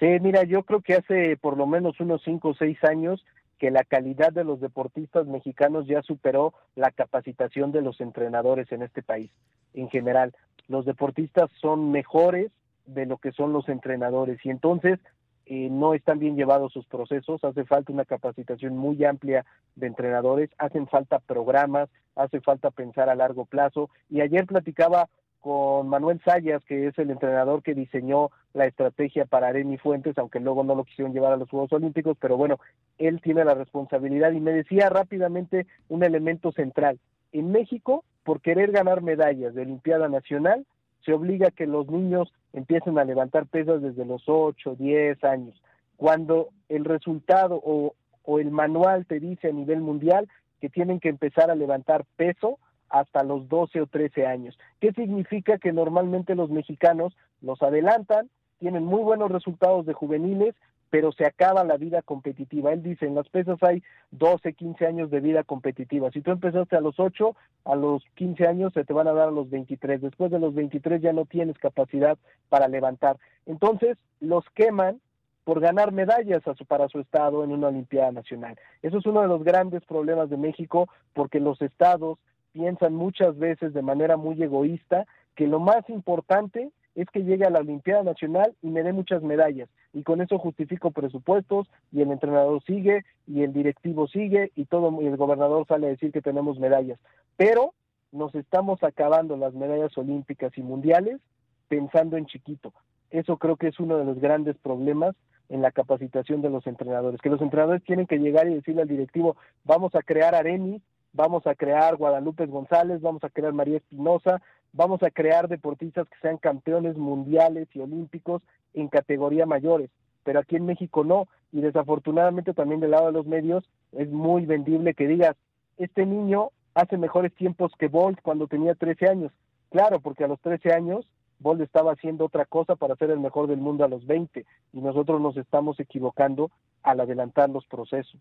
Sí, 0.00 0.06
mira, 0.20 0.42
yo 0.42 0.64
creo 0.64 0.80
que 0.80 0.94
hace 0.94 1.36
por 1.36 1.56
lo 1.56 1.66
menos 1.66 2.00
unos 2.00 2.20
cinco 2.24 2.48
o 2.50 2.54
seis 2.54 2.76
años 2.82 3.24
que 3.58 3.70
la 3.70 3.84
calidad 3.84 4.32
de 4.32 4.44
los 4.44 4.60
deportistas 4.60 5.26
mexicanos 5.26 5.86
ya 5.86 6.02
superó 6.02 6.54
la 6.74 6.90
capacitación 6.90 7.72
de 7.72 7.82
los 7.82 8.00
entrenadores 8.00 8.70
en 8.72 8.82
este 8.82 9.02
país 9.02 9.30
en 9.74 9.88
general. 9.88 10.34
Los 10.68 10.84
deportistas 10.86 11.50
son 11.60 11.90
mejores 11.90 12.50
de 12.86 13.06
lo 13.06 13.18
que 13.18 13.32
son 13.32 13.52
los 13.52 13.68
entrenadores 13.68 14.38
y 14.44 14.50
entonces 14.50 14.98
eh, 15.46 15.68
no 15.70 15.92
están 15.92 16.18
bien 16.18 16.36
llevados 16.36 16.72
sus 16.72 16.86
procesos, 16.86 17.44
hace 17.44 17.64
falta 17.64 17.92
una 17.92 18.06
capacitación 18.06 18.76
muy 18.76 19.04
amplia 19.04 19.44
de 19.76 19.86
entrenadores, 19.86 20.50
hacen 20.56 20.86
falta 20.86 21.18
programas, 21.18 21.90
hace 22.16 22.40
falta 22.40 22.70
pensar 22.70 23.10
a 23.10 23.14
largo 23.14 23.44
plazo. 23.44 23.90
Y 24.08 24.22
ayer 24.22 24.46
platicaba 24.46 25.08
con 25.44 25.90
Manuel 25.90 26.22
Sayas, 26.24 26.64
que 26.64 26.86
es 26.86 26.98
el 26.98 27.10
entrenador 27.10 27.62
que 27.62 27.74
diseñó 27.74 28.30
la 28.54 28.64
estrategia 28.64 29.26
para 29.26 29.48
Aremi 29.48 29.76
Fuentes, 29.76 30.16
aunque 30.16 30.40
luego 30.40 30.64
no 30.64 30.74
lo 30.74 30.84
quisieron 30.84 31.12
llevar 31.12 31.34
a 31.34 31.36
los 31.36 31.50
Juegos 31.50 31.70
Olímpicos, 31.74 32.16
pero 32.18 32.38
bueno, 32.38 32.58
él 32.96 33.20
tiene 33.20 33.44
la 33.44 33.52
responsabilidad 33.52 34.32
y 34.32 34.40
me 34.40 34.52
decía 34.52 34.88
rápidamente 34.88 35.66
un 35.90 36.02
elemento 36.02 36.50
central. 36.52 36.98
En 37.32 37.52
México, 37.52 38.04
por 38.22 38.40
querer 38.40 38.72
ganar 38.72 39.02
medallas 39.02 39.54
de 39.54 39.60
Olimpiada 39.60 40.08
Nacional, 40.08 40.64
se 41.04 41.12
obliga 41.12 41.48
a 41.48 41.50
que 41.50 41.66
los 41.66 41.88
niños 41.88 42.32
empiecen 42.54 42.98
a 42.98 43.04
levantar 43.04 43.44
pesas 43.44 43.82
desde 43.82 44.06
los 44.06 44.22
8, 44.26 44.76
10 44.78 45.22
años, 45.24 45.62
cuando 45.98 46.48
el 46.70 46.86
resultado 46.86 47.60
o, 47.62 47.92
o 48.22 48.38
el 48.38 48.50
manual 48.50 49.04
te 49.04 49.20
dice 49.20 49.48
a 49.48 49.52
nivel 49.52 49.82
mundial 49.82 50.26
que 50.62 50.70
tienen 50.70 51.00
que 51.00 51.10
empezar 51.10 51.50
a 51.50 51.54
levantar 51.54 52.06
peso 52.16 52.58
hasta 52.94 53.24
los 53.24 53.48
12 53.48 53.80
o 53.80 53.86
13 53.86 54.24
años. 54.24 54.56
¿Qué 54.80 54.92
significa 54.92 55.58
que 55.58 55.72
normalmente 55.72 56.36
los 56.36 56.48
mexicanos 56.48 57.16
los 57.42 57.60
adelantan, 57.60 58.30
tienen 58.60 58.84
muy 58.84 59.02
buenos 59.02 59.32
resultados 59.32 59.84
de 59.84 59.94
juveniles, 59.94 60.54
pero 60.90 61.10
se 61.10 61.26
acaba 61.26 61.64
la 61.64 61.76
vida 61.76 62.02
competitiva. 62.02 62.72
Él 62.72 62.84
dice, 62.84 63.06
en 63.06 63.16
las 63.16 63.28
pesas 63.28 63.60
hay 63.64 63.82
12, 64.12 64.52
15 64.52 64.86
años 64.86 65.10
de 65.10 65.18
vida 65.18 65.42
competitiva. 65.42 66.12
Si 66.12 66.20
tú 66.20 66.30
empezaste 66.30 66.76
a 66.76 66.80
los 66.80 67.00
8, 67.00 67.34
a 67.64 67.74
los 67.74 68.04
15 68.14 68.46
años 68.46 68.72
se 68.72 68.84
te 68.84 68.92
van 68.92 69.08
a 69.08 69.12
dar 69.12 69.26
a 69.26 69.32
los 69.32 69.50
23. 69.50 70.00
Después 70.00 70.30
de 70.30 70.38
los 70.38 70.54
23 70.54 71.02
ya 71.02 71.12
no 71.12 71.24
tienes 71.24 71.58
capacidad 71.58 72.16
para 72.48 72.68
levantar. 72.68 73.18
Entonces, 73.44 73.98
los 74.20 74.44
queman 74.54 75.00
por 75.42 75.58
ganar 75.58 75.90
medallas 75.90 76.46
a 76.46 76.54
su, 76.54 76.64
para 76.64 76.88
su 76.88 77.00
estado 77.00 77.42
en 77.42 77.50
una 77.50 77.68
Olimpiada 77.68 78.12
Nacional. 78.12 78.56
Eso 78.82 78.98
es 78.98 79.06
uno 79.06 79.20
de 79.20 79.28
los 79.28 79.42
grandes 79.42 79.84
problemas 79.84 80.30
de 80.30 80.36
México 80.36 80.88
porque 81.12 81.40
los 81.40 81.60
estados 81.60 82.18
piensan 82.54 82.94
muchas 82.94 83.36
veces 83.36 83.74
de 83.74 83.82
manera 83.82 84.16
muy 84.16 84.40
egoísta 84.40 85.06
que 85.34 85.48
lo 85.48 85.58
más 85.58 85.88
importante 85.90 86.70
es 86.94 87.08
que 87.10 87.24
llegue 87.24 87.44
a 87.44 87.50
la 87.50 87.58
Olimpiada 87.58 88.04
Nacional 88.04 88.54
y 88.62 88.68
me 88.68 88.84
dé 88.84 88.92
muchas 88.92 89.22
medallas. 89.22 89.68
Y 89.92 90.04
con 90.04 90.20
eso 90.20 90.38
justifico 90.38 90.92
presupuestos 90.92 91.68
y 91.90 92.00
el 92.00 92.12
entrenador 92.12 92.62
sigue 92.62 93.04
y 93.26 93.42
el 93.42 93.52
directivo 93.52 94.06
sigue 94.06 94.52
y 94.54 94.66
todo 94.66 95.02
y 95.02 95.06
el 95.06 95.16
gobernador 95.16 95.66
sale 95.66 95.88
a 95.88 95.90
decir 95.90 96.12
que 96.12 96.22
tenemos 96.22 96.60
medallas. 96.60 97.00
Pero 97.36 97.74
nos 98.12 98.32
estamos 98.36 98.80
acabando 98.84 99.36
las 99.36 99.52
medallas 99.54 99.96
olímpicas 99.98 100.56
y 100.56 100.62
mundiales 100.62 101.20
pensando 101.66 102.16
en 102.16 102.26
chiquito. 102.26 102.72
Eso 103.10 103.36
creo 103.36 103.56
que 103.56 103.66
es 103.66 103.80
uno 103.80 103.98
de 103.98 104.04
los 104.04 104.20
grandes 104.20 104.56
problemas 104.58 105.16
en 105.48 105.60
la 105.60 105.72
capacitación 105.72 106.40
de 106.40 106.50
los 106.50 106.66
entrenadores, 106.68 107.20
que 107.20 107.30
los 107.30 107.42
entrenadores 107.42 107.82
tienen 107.82 108.06
que 108.06 108.18
llegar 108.18 108.48
y 108.48 108.54
decirle 108.54 108.82
al 108.82 108.88
directivo, 108.88 109.36
vamos 109.64 109.94
a 109.96 110.02
crear 110.02 110.34
arenis 110.36 110.80
vamos 111.14 111.46
a 111.46 111.54
crear 111.54 111.96
Guadalupe 111.96 112.44
González, 112.46 113.00
vamos 113.00 113.24
a 113.24 113.30
crear 113.30 113.52
María 113.52 113.78
Espinosa, 113.78 114.42
vamos 114.72 115.02
a 115.02 115.10
crear 115.10 115.48
deportistas 115.48 116.06
que 116.08 116.16
sean 116.20 116.36
campeones 116.36 116.96
mundiales 116.96 117.68
y 117.72 117.80
olímpicos 117.80 118.42
en 118.74 118.88
categoría 118.88 119.46
mayores, 119.46 119.90
pero 120.24 120.40
aquí 120.40 120.56
en 120.56 120.66
México 120.66 121.04
no, 121.04 121.28
y 121.52 121.60
desafortunadamente 121.60 122.52
también 122.52 122.80
del 122.80 122.90
lado 122.90 123.06
de 123.06 123.12
los 123.12 123.26
medios 123.26 123.64
es 123.92 124.10
muy 124.10 124.44
vendible 124.44 124.94
que 124.94 125.06
digas, 125.06 125.36
este 125.78 126.04
niño 126.04 126.50
hace 126.74 126.98
mejores 126.98 127.32
tiempos 127.34 127.72
que 127.78 127.88
Bolt 127.88 128.20
cuando 128.20 128.48
tenía 128.48 128.74
13 128.74 129.08
años. 129.08 129.32
Claro, 129.70 130.00
porque 130.00 130.24
a 130.24 130.28
los 130.28 130.40
13 130.40 130.72
años 130.72 131.08
Bolt 131.38 131.60
estaba 131.60 131.92
haciendo 131.92 132.24
otra 132.24 132.44
cosa 132.44 132.74
para 132.74 132.96
ser 132.96 133.10
el 133.10 133.20
mejor 133.20 133.46
del 133.46 133.58
mundo 133.58 133.84
a 133.84 133.88
los 133.88 134.06
20 134.06 134.44
y 134.72 134.80
nosotros 134.80 135.20
nos 135.20 135.36
estamos 135.36 135.78
equivocando 135.78 136.50
al 136.82 137.00
adelantar 137.00 137.50
los 137.50 137.66
procesos. 137.66 138.20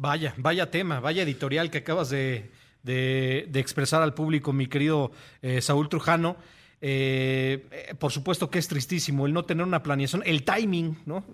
Vaya, 0.00 0.32
vaya 0.36 0.70
tema, 0.70 1.00
vaya 1.00 1.24
editorial 1.24 1.72
que 1.72 1.78
acabas 1.78 2.08
de, 2.08 2.52
de, 2.84 3.48
expresar 3.54 4.00
al 4.00 4.14
público, 4.14 4.52
mi 4.52 4.68
querido 4.68 5.10
eh, 5.42 5.60
Saúl 5.60 5.88
Trujano. 5.88 6.36
Eh, 6.80 7.66
eh, 7.72 7.94
por 7.98 8.12
supuesto 8.12 8.48
que 8.48 8.60
es 8.60 8.68
tristísimo 8.68 9.26
el 9.26 9.32
no 9.32 9.44
tener 9.44 9.66
una 9.66 9.82
planeación, 9.82 10.22
el 10.24 10.44
timing, 10.44 10.98
¿no? 11.04 11.24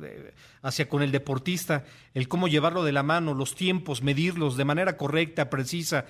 hacia 0.63 0.89
con 0.89 1.03
el 1.03 1.13
deportista, 1.13 1.85
el 2.15 2.27
cómo 2.27 2.49
llevarlo 2.49 2.85
de 2.85 2.93
la 2.93 3.03
mano, 3.03 3.35
los 3.35 3.55
tiempos, 3.55 4.03
medirlos 4.03 4.57
de 4.57 4.65
manera 4.65 4.97
correcta, 4.97 5.51
precisa. 5.51 6.07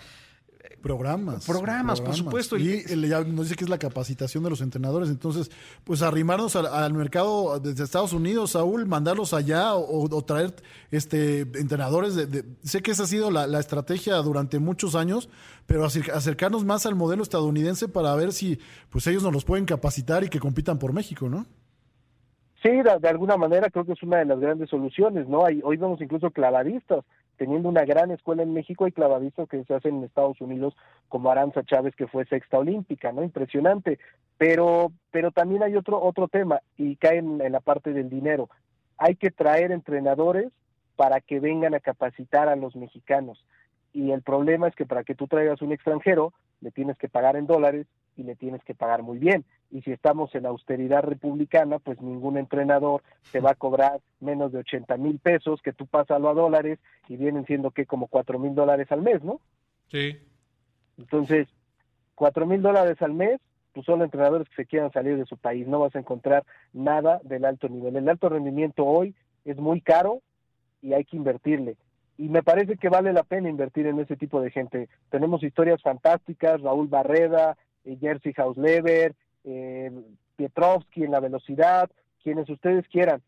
Programas, 0.85 1.47
programas. 1.47 1.99
por 2.03 2.15
supuesto. 2.15 2.59
Y 2.59 2.85
ya 3.09 3.25
nos 3.25 3.47
dice 3.47 3.57
que 3.57 3.65
es 3.65 3.71
la 3.71 3.79
capacitación 3.79 4.45
de 4.45 4.51
los 4.51 4.61
entrenadores. 4.61 5.09
Entonces, 5.09 5.51
pues 5.83 6.03
arrimarnos 6.03 6.57
al, 6.57 6.93
mercado 6.93 7.59
desde 7.59 7.85
Estados 7.85 8.13
Unidos, 8.13 8.51
Saúl, 8.51 8.85
mandarlos 8.85 9.33
allá 9.33 9.75
o, 9.77 10.23
traer 10.27 10.53
este 10.91 11.41
entrenadores. 11.41 12.17
De, 12.31 12.45
sé 12.63 12.83
que 12.83 12.91
esa 12.91 13.05
ha 13.05 13.07
sido 13.07 13.31
la, 13.31 13.59
estrategia 13.59 14.17
durante 14.17 14.59
muchos 14.59 14.95
años, 14.95 15.31
pero 15.65 15.87
acercarnos 15.87 16.67
más 16.67 16.85
al 16.85 16.97
modelo 16.97 17.23
estadounidense 17.23 17.89
para 17.89 18.15
ver 18.15 18.35
si 18.35 18.59
pues 18.91 19.07
ellos 19.07 19.23
nos 19.23 19.33
los 19.33 19.47
pueden 19.47 19.65
capacitar 19.65 20.23
y 20.23 20.29
que 20.29 20.39
compitan 20.39 20.79
por 20.79 20.93
México, 20.93 21.31
¿no? 21.31 21.47
Sí, 22.63 22.69
de, 22.69 23.09
alguna 23.09 23.39
manera 23.39 23.71
creo 23.71 23.87
que 23.87 23.93
es 23.93 24.03
una 24.03 24.19
de 24.19 24.27
las 24.27 24.39
grandes 24.39 24.69
soluciones, 24.69 25.27
¿no? 25.29 25.47
Hay, 25.47 25.63
hoy 25.65 25.79
vemos 25.79 25.99
incluso 26.03 26.31
clavadistas 26.31 27.07
teniendo 27.37 27.69
una 27.69 27.85
gran 27.85 28.11
escuela 28.11 28.43
en 28.43 28.53
México, 28.53 28.85
hay 28.85 28.93
clavadistas 28.93 29.49
que 29.49 29.65
se 29.65 29.75
hacen 29.75 29.97
en 29.97 30.05
Estados 30.05 30.41
Unidos, 30.41 30.77
como 31.09 31.31
Aranza 31.31 31.63
Chávez, 31.65 31.95
que 31.97 32.07
fue 32.07 32.25
sexta 32.27 32.59
olímpica, 32.59 33.13
¿no? 33.13 33.23
Impresionante. 33.23 33.99
Pero, 34.39 34.93
pero 35.11 35.31
también 35.31 35.63
hay 35.63 35.77
otro, 35.77 36.03
otro 36.03 36.29
tema, 36.29 36.61
y 36.77 36.97
cae 36.97 37.19
en, 37.19 37.41
en 37.41 37.53
la 37.53 37.61
parte 37.61 37.93
del 37.93 38.11
dinero. 38.11 38.49
Hay 38.99 39.17
que 39.17 39.31
traer 39.31 39.73
entrenadores 39.73 40.53
para 40.97 41.21
que 41.21 41.41
vengan 41.41 41.75
a 41.75 41.81
capacitar 41.81 42.49
a 42.49 42.57
los 42.57 42.77
mexicanos. 42.77 43.45
Y 43.93 44.11
el 44.11 44.23
problema 44.23 44.69
es 44.69 44.75
que 44.75 44.87
para 44.87 45.05
que 45.05 45.15
tú 45.15 45.27
traigas 45.27 45.63
un 45.63 45.73
extranjero, 45.73 46.33
le 46.61 46.71
tienes 46.71 46.99
que 46.99 47.09
pagar 47.09 47.37
en 47.37 47.47
dólares 47.47 47.87
y 48.17 48.23
le 48.23 48.37
tienes 48.37 48.63
que 48.65 48.75
pagar 48.75 49.03
muy 49.03 49.19
bien. 49.19 49.45
Y 49.71 49.83
si 49.83 49.93
estamos 49.93 50.35
en 50.35 50.47
austeridad 50.47 51.03
republicana, 51.03 51.79
pues 51.79 52.01
ningún 52.01 52.37
entrenador 52.39 53.03
te 53.33 53.41
va 53.41 53.53
a 53.53 53.55
cobrar 53.55 54.01
menos 54.21 54.53
de 54.53 54.59
80 54.59 54.97
mil 54.97 55.19
pesos, 55.19 55.61
que 55.63 55.73
tú 55.73 55.87
pásalo 55.87 56.29
a 56.29 56.35
dólares 56.35 56.79
y 57.09 57.17
vienen 57.17 57.45
siendo 57.47 57.71
que 57.71 57.87
como 57.87 58.07
4 58.07 58.39
mil 58.39 58.55
dólares 58.55 58.91
al 58.93 59.03
mes, 59.03 59.23
¿no? 59.23 59.41
Sí. 59.89 60.19
Entonces, 60.99 61.49
4 62.15 62.47
mil 62.47 62.63
dólares 62.63 63.01
al 63.03 63.13
mes, 63.13 63.41
pues 63.73 63.87
son 63.87 64.03
entrenadores 64.03 64.49
que 64.49 64.57
se 64.57 64.67
quieran 64.67 64.93
salir 64.93 65.17
de 65.17 65.27
su 65.27 65.37
país, 65.37 65.67
no 65.67 65.81
vas 65.81 65.95
a 65.97 65.99
encontrar 65.99 66.45
nada 66.73 67.21
del 67.25 67.45
alto 67.45 67.69
nivel. 67.69 67.97
El 67.97 68.09
alto 68.09 68.29
rendimiento 68.29 68.85
hoy 68.85 69.15
es 69.45 69.57
muy 69.57 69.81
caro 69.81 70.23
y 70.81 70.93
hay 70.93 71.05
que 71.05 71.17
invertirle 71.17 71.77
y 72.17 72.29
me 72.29 72.43
parece 72.43 72.77
que 72.77 72.89
vale 72.89 73.13
la 73.13 73.25
pena 73.25 73.49
invertir 73.49 73.87
en 73.87 73.99
ese 73.99 74.17
tipo 74.17 74.41
de 74.41 74.51
gente. 74.51 74.89
Tenemos 75.11 75.43
historias 75.43 75.83
fantásticas, 75.83 76.61
Raúl 76.61 76.89
Barreda, 76.89 77.57
eh, 77.85 77.97
Jersey 78.01 78.33
Hausleber, 78.37 79.15
eh, 79.45 79.91
Pietrovsky 80.37 81.05
en 81.05 81.13
la 81.13 81.21
velocidad, 81.21 81.91
quienes 82.23 82.49
ustedes 82.49 82.87
quieran. 82.89 83.23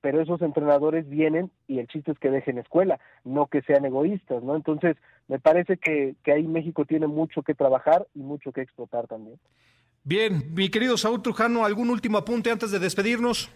Pero 0.00 0.22
esos 0.22 0.40
entrenadores 0.40 1.08
vienen 1.08 1.50
y 1.66 1.78
el 1.78 1.86
chiste 1.86 2.12
es 2.12 2.18
que 2.18 2.30
dejen 2.30 2.58
escuela, 2.58 2.98
no 3.24 3.46
que 3.46 3.62
sean 3.62 3.84
egoístas, 3.84 4.42
¿no? 4.42 4.56
Entonces, 4.56 4.96
me 5.28 5.38
parece 5.38 5.76
que, 5.76 6.14
que 6.24 6.32
ahí 6.32 6.46
México 6.46 6.86
tiene 6.86 7.06
mucho 7.06 7.42
que 7.42 7.54
trabajar 7.54 8.06
y 8.14 8.20
mucho 8.20 8.52
que 8.52 8.62
explotar 8.62 9.06
también. 9.06 9.38
Bien, 10.02 10.54
mi 10.54 10.70
querido 10.70 10.96
Saúl 10.96 11.22
Trujano, 11.22 11.64
¿algún 11.64 11.90
último 11.90 12.16
apunte 12.16 12.50
antes 12.50 12.70
de 12.70 12.78
despedirnos? 12.78 13.50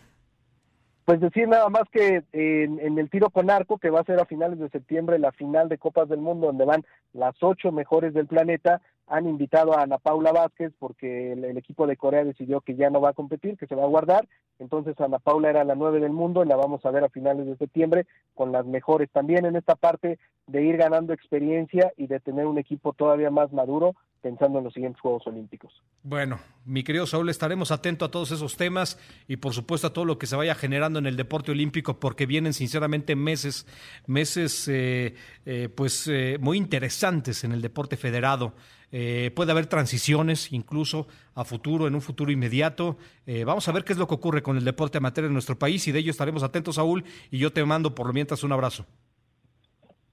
Pues 1.05 1.21
decir 1.21 1.47
nada 1.49 1.69
más 1.69 1.83
que 1.93 2.23
en, 2.33 2.99
el 2.99 3.11
tiro 3.11 3.29
con 3.29 3.51
arco, 3.51 3.79
que 3.79 3.91
va 3.91 4.01
a 4.01 4.05
ser 4.05 4.19
a 4.21 4.25
finales 4.25 4.59
de 4.59 4.71
septiembre 4.71 5.19
la 5.19 5.33
final 5.33 5.69
de 5.69 5.77
Copas 5.77 6.09
del 6.09 6.21
Mundo, 6.21 6.47
donde 6.47 6.65
van 6.65 6.85
las 7.13 7.35
ocho 7.43 7.73
mejores 7.73 8.15
del 8.15 8.27
planeta, 8.27 8.81
han 9.07 9.29
invitado 9.29 9.77
a 9.77 9.83
Ana 9.83 9.99
Paula 9.99 10.33
Vázquez 10.33 10.73
porque 10.79 11.33
el, 11.33 11.45
equipo 11.57 11.87
de 11.87 11.97
Corea 11.97 12.25
decidió 12.25 12.61
que 12.61 12.75
ya 12.75 12.91
no 12.91 13.01
va 13.01 13.11
a 13.11 13.15
competir, 13.15 13.57
que 13.57 13.67
se 13.67 13.75
va 13.75 13.85
a 13.85 13.89
guardar. 13.89 14.27
Entonces 14.59 14.99
Ana 15.01 15.19
Paula 15.19 15.51
era 15.51 15.65
la 15.65 15.75
nueve 15.75 16.01
del 16.01 16.13
mundo 16.13 16.45
y 16.45 16.49
la 16.49 16.57
vamos 16.57 16.85
a 16.87 16.91
ver 16.91 17.05
a 17.05 17.09
finales 17.09 17.47
de 17.47 17.57
septiembre 17.57 18.07
con 18.35 18.53
las 18.53 18.65
mejores. 18.67 19.11
También 19.11 19.45
en 19.45 19.57
esta 19.57 19.75
parte 19.75 20.19
de 20.47 20.63
ir 20.63 20.77
ganando 20.77 21.13
experiencia 21.13 21.93
y 21.97 22.07
de 22.07 22.21
tener 22.21 22.47
un 22.47 22.59
equipo 22.59 22.93
todavía 22.93 23.31
más 23.31 23.53
maduro 23.53 23.95
pensando 24.25 24.59
en 24.59 24.65
los 24.65 24.73
siguientes 24.73 25.03
Juegos 25.03 25.27
Olímpicos. 25.27 25.71
Bueno, 26.03 26.41
mi 26.65 26.83
querido 26.83 27.07
Saúl, 27.07 27.29
estaremos 27.29 27.71
atentos 27.71 28.09
a 28.09 28.11
todos 28.11 28.31
esos 28.31 28.57
temas 28.57 28.99
y 29.29 29.37
por 29.37 29.53
supuesto 29.53 29.89
a 29.89 29.93
todo 29.93 30.07
lo 30.07 30.17
que 30.17 30.27
se 30.27 30.35
vaya 30.35 30.55
generando 30.55 30.99
en 30.99 31.05
el 31.05 31.17
deporte 31.17 31.53
olímpico 31.53 32.01
porque 32.01 32.25
vienen 32.25 32.55
sinceramente 32.55 33.17
meses, 33.17 33.67
meses 34.07 34.67
eh, 34.67 35.15
eh, 35.45 35.69
pues 35.69 36.09
eh, 36.09 36.39
muy 36.41 36.57
interesantes 36.57 37.45
en 37.45 37.53
el 37.53 37.61
deporte 37.61 37.99
federado. 37.99 38.55
Eh, 38.93 39.33
puede 39.35 39.53
haber 39.53 39.67
transiciones 39.67 40.53
incluso 40.53 41.07
a 41.35 41.45
futuro, 41.45 41.87
en 41.87 41.95
un 41.95 42.01
futuro 42.01 42.31
inmediato. 42.31 42.97
Eh, 43.27 43.45
vamos 43.45 43.67
a 43.69 43.73
ver 43.73 43.85
qué 43.85 43.93
es 43.93 43.99
lo 43.99 44.07
que 44.07 44.15
ocurre 44.15 44.43
con 44.43 44.57
el 44.57 44.65
deporte 44.65 44.99
amateur 44.99 45.25
en 45.25 45.33
nuestro 45.33 45.59
país 45.59 45.87
y 45.89 45.93
de 45.93 45.99
ello 46.01 46.11
estaremos 46.11 46.43
atentos, 46.43 46.77
Saúl, 46.77 47.05
y 47.31 47.39
yo 47.39 47.53
te 47.53 47.65
mando 47.65 47.95
por 47.95 48.07
lo 48.07 48.13
mientras 48.13 48.45
un 48.45 48.53
abrazo. 48.53 48.87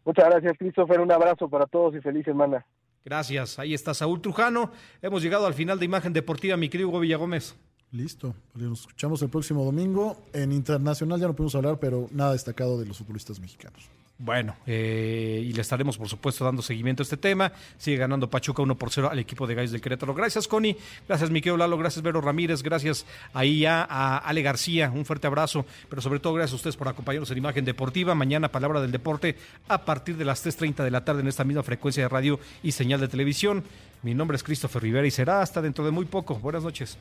Muchas 0.03 0.25
gracias, 0.25 0.57
Christopher. 0.57 0.99
Un 0.99 1.11
abrazo 1.11 1.47
para 1.47 1.65
todos 1.67 1.95
y 1.95 2.01
feliz 2.01 2.25
semana. 2.25 2.65
Gracias. 3.03 3.59
Ahí 3.59 3.73
está 3.73 3.93
Saúl 3.93 4.21
Trujano. 4.21 4.71
Hemos 5.01 5.21
llegado 5.23 5.45
al 5.45 5.53
final 5.53 5.79
de 5.79 5.85
Imagen 5.85 6.13
Deportiva, 6.13 6.57
mi 6.57 6.69
querido 6.69 6.89
Hugo 6.89 6.99
Villagómez. 6.99 7.55
Listo. 7.91 8.33
Pues 8.53 8.63
nos 8.63 8.81
escuchamos 8.81 9.21
el 9.21 9.29
próximo 9.29 9.63
domingo. 9.65 10.17
En 10.33 10.51
internacional 10.51 11.19
ya 11.19 11.27
no 11.27 11.35
pudimos 11.35 11.55
hablar, 11.55 11.77
pero 11.79 12.07
nada 12.11 12.33
destacado 12.33 12.79
de 12.79 12.85
los 12.85 12.97
futbolistas 12.97 13.39
mexicanos. 13.39 13.89
Bueno, 14.23 14.55
eh, 14.67 15.41
y 15.43 15.51
le 15.51 15.61
estaremos, 15.61 15.97
por 15.97 16.07
supuesto, 16.07 16.45
dando 16.45 16.61
seguimiento 16.61 17.01
a 17.01 17.05
este 17.05 17.17
tema. 17.17 17.51
Sigue 17.79 17.97
ganando 17.97 18.29
Pachuca 18.29 18.61
1 18.61 18.77
por 18.77 18.91
0 18.91 19.09
al 19.11 19.17
equipo 19.17 19.47
de 19.47 19.55
Gallos 19.55 19.71
del 19.71 19.81
Querétaro. 19.81 20.13
Gracias, 20.13 20.47
Connie. 20.47 20.77
Gracias, 21.07 21.31
Miquel 21.31 21.57
Lalo. 21.57 21.75
Gracias, 21.75 22.03
Vero 22.03 22.21
Ramírez. 22.21 22.61
Gracias 22.61 23.07
ahí 23.33 23.61
ya 23.61 23.81
a 23.89 24.19
Ale 24.19 24.43
García. 24.43 24.91
Un 24.93 25.05
fuerte 25.05 25.25
abrazo. 25.25 25.65
Pero 25.89 26.03
sobre 26.03 26.19
todo, 26.19 26.35
gracias 26.35 26.53
a 26.53 26.55
ustedes 26.57 26.77
por 26.77 26.87
acompañarnos 26.87 27.31
en 27.31 27.39
Imagen 27.39 27.65
Deportiva. 27.65 28.13
Mañana, 28.13 28.51
Palabra 28.51 28.79
del 28.79 28.91
Deporte, 28.91 29.37
a 29.67 29.85
partir 29.85 30.15
de 30.17 30.25
las 30.25 30.45
3.30 30.45 30.83
de 30.83 30.91
la 30.91 31.03
tarde 31.03 31.21
en 31.21 31.27
esta 31.27 31.43
misma 31.43 31.63
frecuencia 31.63 32.03
de 32.03 32.09
radio 32.09 32.39
y 32.61 32.73
señal 32.73 32.99
de 32.99 33.07
televisión. 33.07 33.63
Mi 34.03 34.13
nombre 34.13 34.35
es 34.35 34.43
Christopher 34.43 34.83
Rivera 34.83 35.07
y 35.07 35.11
será 35.11 35.41
hasta 35.41 35.63
dentro 35.63 35.83
de 35.83 35.89
muy 35.89 36.05
poco. 36.05 36.35
Buenas 36.35 36.63
noches. 36.63 36.95